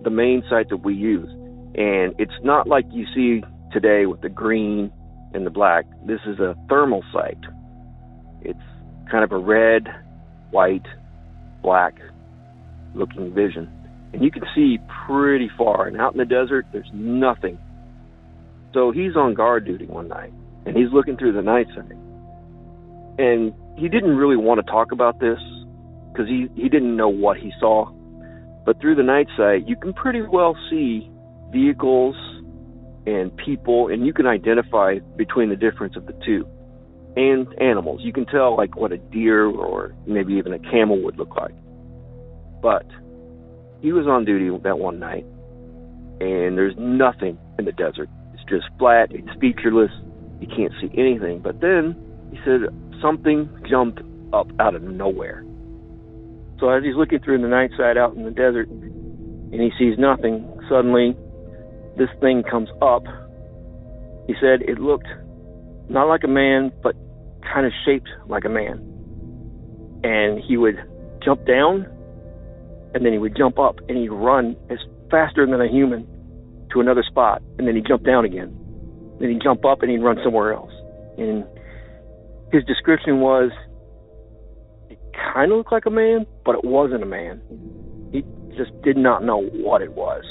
the 0.03 0.11
main 0.11 0.43
sight 0.51 0.69
that 0.71 0.79
we 0.79 0.95
use, 0.95 1.29
and 1.75 2.15
it's 2.19 2.33
not 2.43 2.67
like 2.67 2.85
you 2.91 3.07
see 3.15 3.45
today 3.73 4.07
with 4.07 4.21
the 4.23 4.29
green 4.29 4.93
and 5.33 5.47
the 5.47 5.51
black. 5.51 5.85
This 6.05 6.21
is 6.27 6.41
a 6.41 6.57
thermal 6.69 7.05
sight. 7.13 7.39
It's 8.43 8.59
kind 9.11 9.23
of 9.23 9.31
a 9.33 9.39
red, 9.39 9.87
white, 10.51 10.87
black 11.63 11.95
looking 12.95 13.33
vision. 13.33 13.71
And 14.13 14.23
you 14.23 14.31
can 14.31 14.43
see 14.55 14.79
pretty 15.07 15.49
far. 15.57 15.87
And 15.87 16.01
out 16.01 16.13
in 16.13 16.19
the 16.19 16.25
desert, 16.25 16.67
there's 16.73 16.91
nothing. 16.93 17.59
So 18.75 18.91
he's 18.91 19.17
on 19.17 19.35
guard 19.35 19.65
duty 19.65 19.87
one 19.87 20.09
night, 20.09 20.33
and 20.67 20.77
he's 20.77 20.93
looking 20.93 21.17
through 21.17 21.33
the 21.33 21.43
night 21.43 21.67
sight. 21.75 21.97
And 23.19 23.53
he 23.79 23.89
didn't 23.89 24.17
really 24.17 24.37
want 24.37 24.65
to 24.65 24.71
talk 24.71 24.93
about 24.93 25.21
this 25.21 25.39
because 26.13 26.29
he, 26.29 26.49
he 26.55 26.69
didn't 26.69 26.97
know 26.97 27.09
what 27.09 27.39
he 27.39 27.53
saw. 27.59 27.91
But 28.65 28.81
through 28.81 28.97
the 28.97 29.03
night 29.03 29.27
sight, 29.37 29.67
you 29.67 29.77
can 29.77 29.93
pretty 29.93 30.23
well 30.23 30.57
see 30.71 31.11
vehicles 31.51 32.15
and 33.07 33.37
people, 33.37 33.89
and 33.89 34.07
you 34.07 34.13
can 34.13 34.27
identify 34.27 34.99
between 35.17 35.49
the 35.49 35.57
difference 35.57 35.97
of 35.97 36.07
the 36.07 36.13
two 36.25 36.47
and 37.17 37.47
animals. 37.61 38.01
You 38.03 38.13
can 38.13 38.27
tell 38.27 38.57
like 38.57 38.77
what 38.77 38.93
a 38.93 38.99
deer 38.99 39.45
or 39.47 39.95
maybe 40.07 40.35
even 40.35 40.53
a 40.53 40.59
camel 40.59 41.03
would 41.03 41.19
look 41.19 41.35
like. 41.37 41.55
But 42.63 42.87
he 43.81 43.93
was 43.93 44.07
on 44.07 44.25
duty 44.25 44.57
that 44.63 44.79
one 44.79 45.01
night, 45.01 45.25
and 46.21 46.57
there's 46.57 46.75
nothing 46.79 47.39
in 47.59 47.65
the 47.65 47.73
desert. 47.73 48.09
It's 48.35 48.45
just 48.49 48.67
flat. 48.79 49.09
It's 49.11 49.29
featureless. 49.41 49.91
You 50.41 50.47
can't 50.47 50.73
see 50.81 50.91
anything. 50.97 51.41
But 51.41 51.61
then 51.61 51.97
he 52.31 52.39
said 52.45 52.61
something 53.03 53.49
jumped 53.69 54.01
up 54.33 54.49
out 54.61 54.75
of 54.75 54.83
nowhere. 54.83 55.45
So 56.63 56.69
as 56.69 56.85
he's 56.85 56.95
looking 56.95 57.19
through 57.19 57.43
the 57.43 57.49
night 57.49 57.71
sight 57.77 57.97
out 57.97 58.15
in 58.15 58.23
the 58.23 58.31
desert, 58.31 58.69
and 58.69 59.61
he 59.61 59.73
sees 59.77 59.99
nothing, 59.99 60.49
suddenly 60.69 61.17
this 61.99 62.09
thing 62.21 62.45
comes 62.49 62.69
up. 62.81 63.03
He 64.29 64.35
said 64.41 64.63
it 64.63 64.79
looked 64.79 65.09
not 65.89 66.07
like 66.07 66.23
a 66.23 66.29
man, 66.29 66.71
but 66.81 66.95
kind 67.43 67.67
of 67.67 67.73
shaped 67.85 68.09
like 68.29 68.45
a 68.45 68.49
man. 68.49 68.79
And 70.05 70.41
he 70.47 70.57
would 70.57 70.77
jump 71.25 71.45
down, 71.49 71.85
and 72.95 73.05
then 73.05 73.13
he 73.13 73.19
would 73.19 73.37
jump 73.37 73.59
up, 73.59 73.81
and 73.89 73.99
he'd 73.99 74.11
run 74.11 74.55
as 74.71 74.79
faster 75.11 75.45
than 75.45 75.61
a 75.61 75.67
human 75.69 76.07
to 76.73 76.81
another 76.81 77.03
spot, 77.03 77.43
and 77.59 77.67
then 77.67 77.75
he'd 77.75 77.89
jump 77.89 78.05
down 78.05 78.25
again. 78.25 78.57
Then 79.19 79.31
he'd 79.31 79.43
jump 79.43 79.65
up, 79.65 79.83
and 79.83 79.91
he'd 79.91 79.99
run 79.99 80.19
somewhere 80.23 80.53
else. 80.53 80.73
And 81.19 81.45
his 82.53 82.63
description 82.67 83.19
was 83.19 83.51
it 84.91 85.01
kind 85.35 85.51
of 85.51 85.59
looked 85.59 85.73
like 85.73 85.87
a 85.87 85.91
man, 85.91 86.25
but 86.45 86.55
it 86.55 86.65
wasn't 86.65 87.03
a 87.03 87.07
man. 87.07 87.41
He 88.13 88.23
just 88.57 88.71
did 88.83 88.97
not 88.97 89.25
know 89.25 89.43
what 89.43 89.83
it 89.83 89.93
was. 89.93 90.25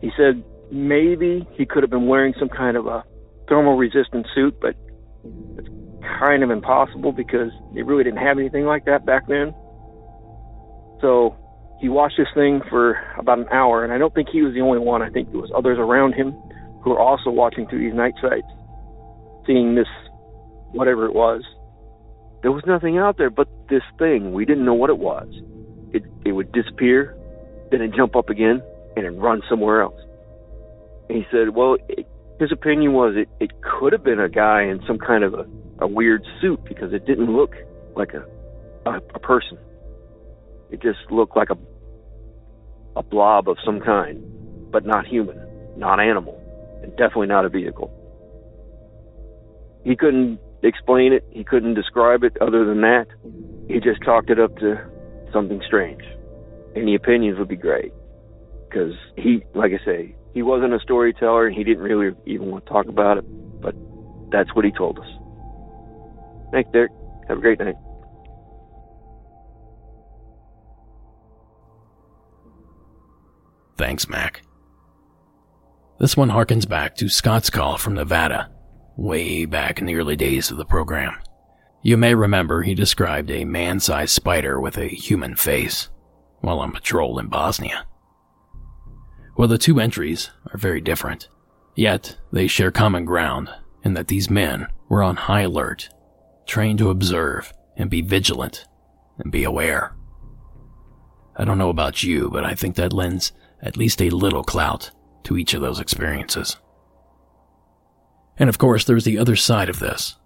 He 0.00 0.10
said 0.16 0.42
maybe 0.70 1.46
he 1.52 1.66
could 1.66 1.82
have 1.82 1.90
been 1.90 2.06
wearing 2.06 2.34
some 2.38 2.48
kind 2.48 2.76
of 2.76 2.86
a 2.86 3.04
thermal 3.48 3.76
resistant 3.76 4.26
suit, 4.34 4.58
but 4.60 4.74
it's 5.58 5.68
kind 6.18 6.42
of 6.42 6.50
impossible 6.50 7.12
because 7.12 7.50
they 7.74 7.82
really 7.82 8.04
didn't 8.04 8.18
have 8.24 8.38
anything 8.38 8.64
like 8.64 8.84
that 8.84 9.06
back 9.06 9.26
then. 9.28 9.54
So 11.00 11.36
he 11.80 11.88
watched 11.88 12.16
this 12.16 12.28
thing 12.34 12.60
for 12.70 12.98
about 13.18 13.38
an 13.38 13.48
hour, 13.52 13.84
and 13.84 13.92
I 13.92 13.98
don't 13.98 14.14
think 14.14 14.28
he 14.30 14.42
was 14.42 14.54
the 14.54 14.60
only 14.60 14.78
one. 14.78 15.02
I 15.02 15.10
think 15.10 15.30
there 15.30 15.40
was 15.40 15.50
others 15.54 15.78
around 15.78 16.14
him 16.14 16.32
who 16.82 16.90
were 16.90 17.00
also 17.00 17.30
watching 17.30 17.66
through 17.68 17.80
these 17.80 17.94
night 17.94 18.14
sights, 18.22 18.46
seeing 19.46 19.74
this 19.74 19.88
whatever 20.72 21.06
it 21.06 21.14
was. 21.14 21.42
There 22.42 22.52
was 22.52 22.62
nothing 22.66 22.98
out 22.98 23.18
there 23.18 23.30
but 23.30 23.48
this 23.68 23.82
thing. 23.98 24.32
We 24.32 24.44
didn't 24.44 24.64
know 24.64 24.74
what 24.74 24.90
it 24.90 24.98
was. 24.98 25.28
It 25.92 26.04
it 26.24 26.32
would 26.32 26.52
disappear, 26.52 27.16
then 27.70 27.80
it'd 27.80 27.94
jump 27.96 28.16
up 28.16 28.28
again, 28.28 28.62
and 28.96 29.06
it'd 29.06 29.18
run 29.18 29.42
somewhere 29.48 29.82
else. 29.82 30.00
And 31.08 31.18
he 31.18 31.24
said, 31.30 31.54
well, 31.54 31.76
it, 31.88 32.06
his 32.38 32.52
opinion 32.52 32.92
was 32.92 33.14
it, 33.16 33.28
it 33.40 33.50
could 33.62 33.92
have 33.92 34.04
been 34.04 34.20
a 34.20 34.28
guy 34.28 34.62
in 34.62 34.80
some 34.86 34.98
kind 34.98 35.24
of 35.24 35.34
a, 35.34 35.46
a 35.80 35.86
weird 35.86 36.24
suit 36.40 36.62
because 36.64 36.92
it 36.92 37.06
didn't 37.06 37.34
look 37.34 37.54
like 37.96 38.12
a, 38.12 38.24
a 38.88 39.00
a 39.14 39.18
person. 39.18 39.58
It 40.70 40.82
just 40.82 40.98
looked 41.10 41.36
like 41.36 41.50
a 41.50 41.56
a 42.96 43.02
blob 43.02 43.48
of 43.48 43.56
some 43.64 43.80
kind, 43.80 44.22
but 44.70 44.84
not 44.84 45.06
human, 45.06 45.38
not 45.76 46.00
animal, 46.00 46.40
and 46.82 46.90
definitely 46.92 47.26
not 47.28 47.44
a 47.44 47.48
vehicle. 47.48 47.90
He 49.84 49.94
couldn't 49.96 50.40
explain 50.66 51.12
it. 51.12 51.24
He 51.30 51.44
couldn't 51.44 51.74
describe 51.74 52.22
it 52.24 52.36
other 52.40 52.64
than 52.64 52.80
that. 52.82 53.06
He 53.68 53.80
just 53.80 54.02
chalked 54.02 54.30
it 54.30 54.38
up 54.38 54.56
to 54.58 54.76
something 55.32 55.62
strange. 55.66 56.02
Any 56.74 56.94
opinions 56.94 57.38
would 57.38 57.48
be 57.48 57.56
great 57.56 57.92
because 58.68 58.94
he, 59.16 59.44
like 59.54 59.72
I 59.72 59.84
say, 59.84 60.14
he 60.34 60.42
wasn't 60.42 60.74
a 60.74 60.80
storyteller 60.80 61.46
and 61.46 61.56
he 61.56 61.64
didn't 61.64 61.82
really 61.82 62.14
even 62.26 62.50
want 62.50 62.66
to 62.66 62.72
talk 62.72 62.86
about 62.86 63.18
it, 63.18 63.24
but 63.60 63.74
that's 64.30 64.54
what 64.54 64.64
he 64.64 64.70
told 64.70 64.98
us. 64.98 65.06
Thanks, 66.52 66.70
Derek. 66.72 66.92
Have 67.28 67.38
a 67.38 67.40
great 67.40 67.58
night. 67.58 67.76
Thanks, 73.76 74.08
Mac. 74.08 74.42
This 75.98 76.16
one 76.16 76.30
harkens 76.30 76.68
back 76.68 76.96
to 76.96 77.08
Scott's 77.08 77.50
call 77.50 77.78
from 77.78 77.94
Nevada, 77.94 78.50
way 78.96 79.44
back 79.44 79.78
in 79.78 79.86
the 79.86 79.94
early 79.94 80.16
days 80.16 80.50
of 80.50 80.56
the 80.56 80.64
program. 80.64 81.16
You 81.82 81.96
may 81.96 82.14
remember 82.14 82.62
he 82.62 82.74
described 82.74 83.30
a 83.30 83.44
man 83.44 83.80
sized 83.80 84.14
spider 84.14 84.60
with 84.60 84.76
a 84.76 84.88
human 84.88 85.36
face 85.36 85.88
while 86.40 86.58
on 86.58 86.72
patrol 86.72 87.18
in 87.18 87.28
Bosnia. 87.28 87.86
Well, 89.36 89.48
the 89.48 89.58
two 89.58 89.78
entries 89.78 90.30
are 90.52 90.58
very 90.58 90.80
different, 90.80 91.28
yet 91.74 92.16
they 92.32 92.46
share 92.46 92.70
common 92.70 93.04
ground 93.04 93.50
in 93.84 93.94
that 93.94 94.08
these 94.08 94.30
men 94.30 94.66
were 94.88 95.02
on 95.02 95.16
high 95.16 95.42
alert, 95.42 95.88
trained 96.46 96.78
to 96.78 96.90
observe 96.90 97.52
and 97.76 97.90
be 97.90 98.00
vigilant 98.00 98.66
and 99.18 99.30
be 99.30 99.44
aware. 99.44 99.94
I 101.36 101.44
don't 101.44 101.58
know 101.58 101.68
about 101.68 102.02
you, 102.02 102.30
but 102.30 102.44
I 102.44 102.54
think 102.54 102.76
that 102.76 102.92
lends 102.92 103.32
at 103.60 103.76
least 103.76 104.00
a 104.00 104.10
little 104.10 104.42
clout 104.42 104.90
to 105.24 105.36
each 105.36 105.52
of 105.54 105.60
those 105.60 105.80
experiences. 105.80 106.56
And 108.38 108.48
of 108.48 108.58
course, 108.58 108.84
there's 108.84 109.04
the 109.04 109.18
other 109.18 109.36
side 109.36 109.68
of 109.68 109.78
this. 109.78 110.16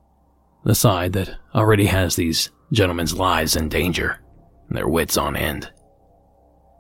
The 0.65 0.75
side 0.75 1.13
that 1.15 1.37
already 1.55 1.87
has 1.87 2.17
these 2.17 2.51
gentlemen's 2.73 3.15
lives 3.15 3.57
in 3.57 3.69
danger 3.69 4.21
and 4.69 4.77
their 4.77 4.89
wits 4.89 5.17
on 5.17 5.37
end. 5.37 5.71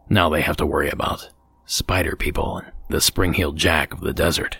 Now 0.08 0.28
they 0.28 0.42
have 0.42 0.56
to 0.58 0.66
worry 0.66 0.90
about 0.90 1.30
spider 1.66 2.16
people 2.16 2.58
and 2.58 2.72
the 2.88 3.00
spring 3.00 3.32
heeled 3.32 3.56
jack 3.56 3.92
of 3.92 4.00
the 4.00 4.12
desert. 4.12 4.58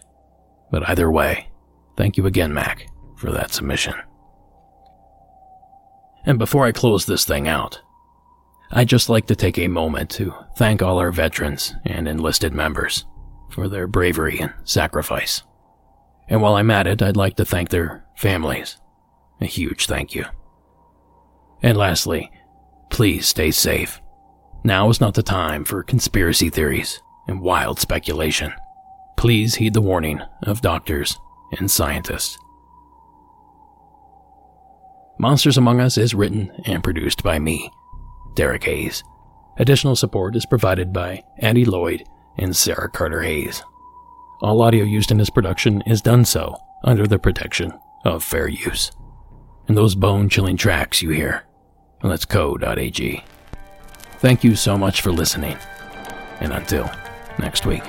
But 0.71 0.89
either 0.89 1.11
way, 1.11 1.49
thank 1.97 2.17
you 2.17 2.27
again, 2.27 2.55
Mac, 2.55 2.87
for 3.17 3.33
that 3.33 3.53
submission. 3.53 3.95
And 6.25 6.39
before 6.39 6.67
I 6.67 6.73
close 6.73 7.07
this 7.07 7.25
thing 7.25 7.49
out, 7.49 7.81
I'd 8.71 8.89
just 8.89 9.09
like 9.09 9.27
to 9.27 9.35
take 9.35 9.59
a 9.59 9.69
moment 9.69 10.11
to 10.11 10.33
thank 10.57 10.81
all 10.81 10.99
our 10.99 11.11
veterans 11.11 11.75
and 11.85 12.07
enlisted 12.07 12.55
members 12.55 13.05
for 13.51 13.69
their 13.69 13.89
bravery 13.89 14.39
and 14.39 14.53
sacrifice. 14.65 15.43
And 16.31 16.41
while 16.41 16.55
I'm 16.55 16.71
at 16.71 16.87
it, 16.87 17.03
I'd 17.03 17.17
like 17.17 17.37
to 17.37 17.45
thank 17.45 17.69
their 17.69 18.05
families. 18.17 18.79
A 19.41 19.47
huge 19.47 19.87
thank 19.87 20.15
you. 20.15 20.25
And 21.63 21.77
lastly, 21.77 22.31
please 22.89 23.27
stay 23.27 23.51
safe. 23.51 24.01
Now 24.63 24.89
is 24.89 25.01
not 25.01 25.15
the 25.15 25.23
time 25.23 25.65
for 25.65 25.83
conspiracy 25.83 26.49
theories 26.49 27.03
and 27.27 27.41
wild 27.41 27.81
speculation. 27.81 28.53
Please 29.17 29.57
heed 29.57 29.75
the 29.75 29.81
warning 29.81 30.21
of 30.45 30.61
doctors 30.61 31.19
and 31.59 31.71
scientists. 31.71 32.39
Monsters 35.19 35.59
Among 35.59 35.81
Us 35.81 35.99
is 35.99 36.15
written 36.15 36.51
and 36.65 36.83
produced 36.83 37.23
by 37.23 37.39
me, 37.39 37.71
Derek 38.35 38.65
Hayes. 38.65 39.03
Additional 39.59 39.97
support 39.97 40.37
is 40.37 40.47
provided 40.47 40.93
by 40.93 41.23
Andy 41.39 41.65
Lloyd 41.65 42.05
and 42.39 42.57
Sarah 42.57 42.89
Carter 42.89 43.21
Hayes. 43.21 43.63
All 44.43 44.63
audio 44.63 44.85
used 44.85 45.11
in 45.11 45.19
this 45.19 45.29
production 45.29 45.83
is 45.83 46.01
done 46.01 46.25
so 46.25 46.57
under 46.83 47.07
the 47.07 47.19
protection 47.19 47.79
of 48.07 48.25
fair 48.25 48.49
use. 48.49 48.91
And 49.69 49.77
those 49.77 49.95
bone 49.95 50.31
chilling 50.31 50.57
tracks 50.57 51.03
you 51.03 51.11
hear, 51.11 51.45
let's 52.03 52.25
co.ag. 52.25 53.23
Thank 54.19 54.43
you 54.43 54.57
so 54.57 54.79
much 54.79 55.03
for 55.03 55.13
listening, 55.13 55.59
and 56.41 56.55
until 56.55 56.91
next 57.39 57.67
week. 57.67 57.85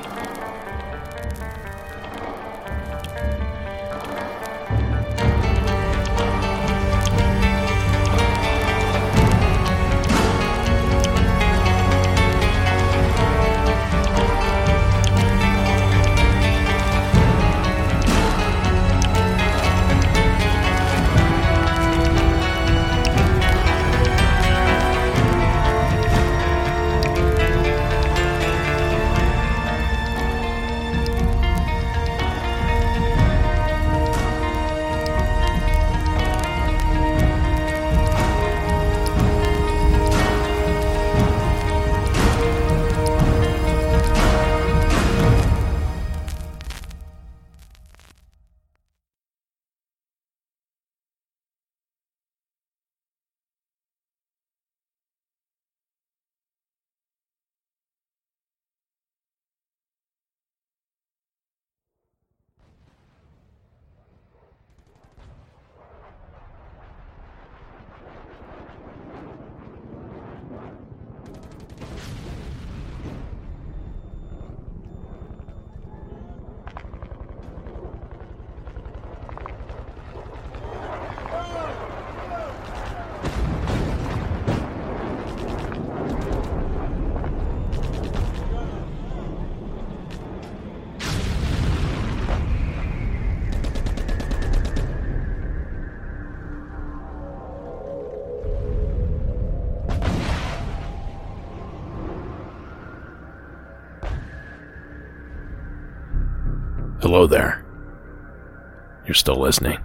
Still 109.22 109.40
listening. 109.40 109.78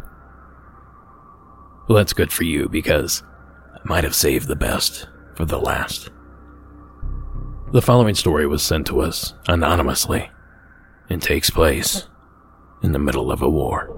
Well, 1.89 1.97
that's 1.97 2.15
good 2.15 2.33
for 2.33 2.45
you 2.45 2.69
because 2.69 3.23
I 3.75 3.79
might 3.85 4.03
have 4.03 4.15
saved 4.15 4.49
the 4.49 4.57
best 4.57 5.07
for 5.37 5.45
the 5.45 5.59
last. 5.59 6.11
The 7.73 7.83
following 7.83 8.15
story 8.15 8.47
was 8.47 8.63
sent 8.63 8.87
to 8.89 9.01
us 9.01 9.35
anonymously 9.47 10.31
and 11.11 11.21
takes 11.23 11.51
place 11.51 12.09
in 12.83 12.93
the 12.93 12.99
middle 12.99 13.31
of 13.31 13.43
a 13.43 13.51
war. 13.51 13.93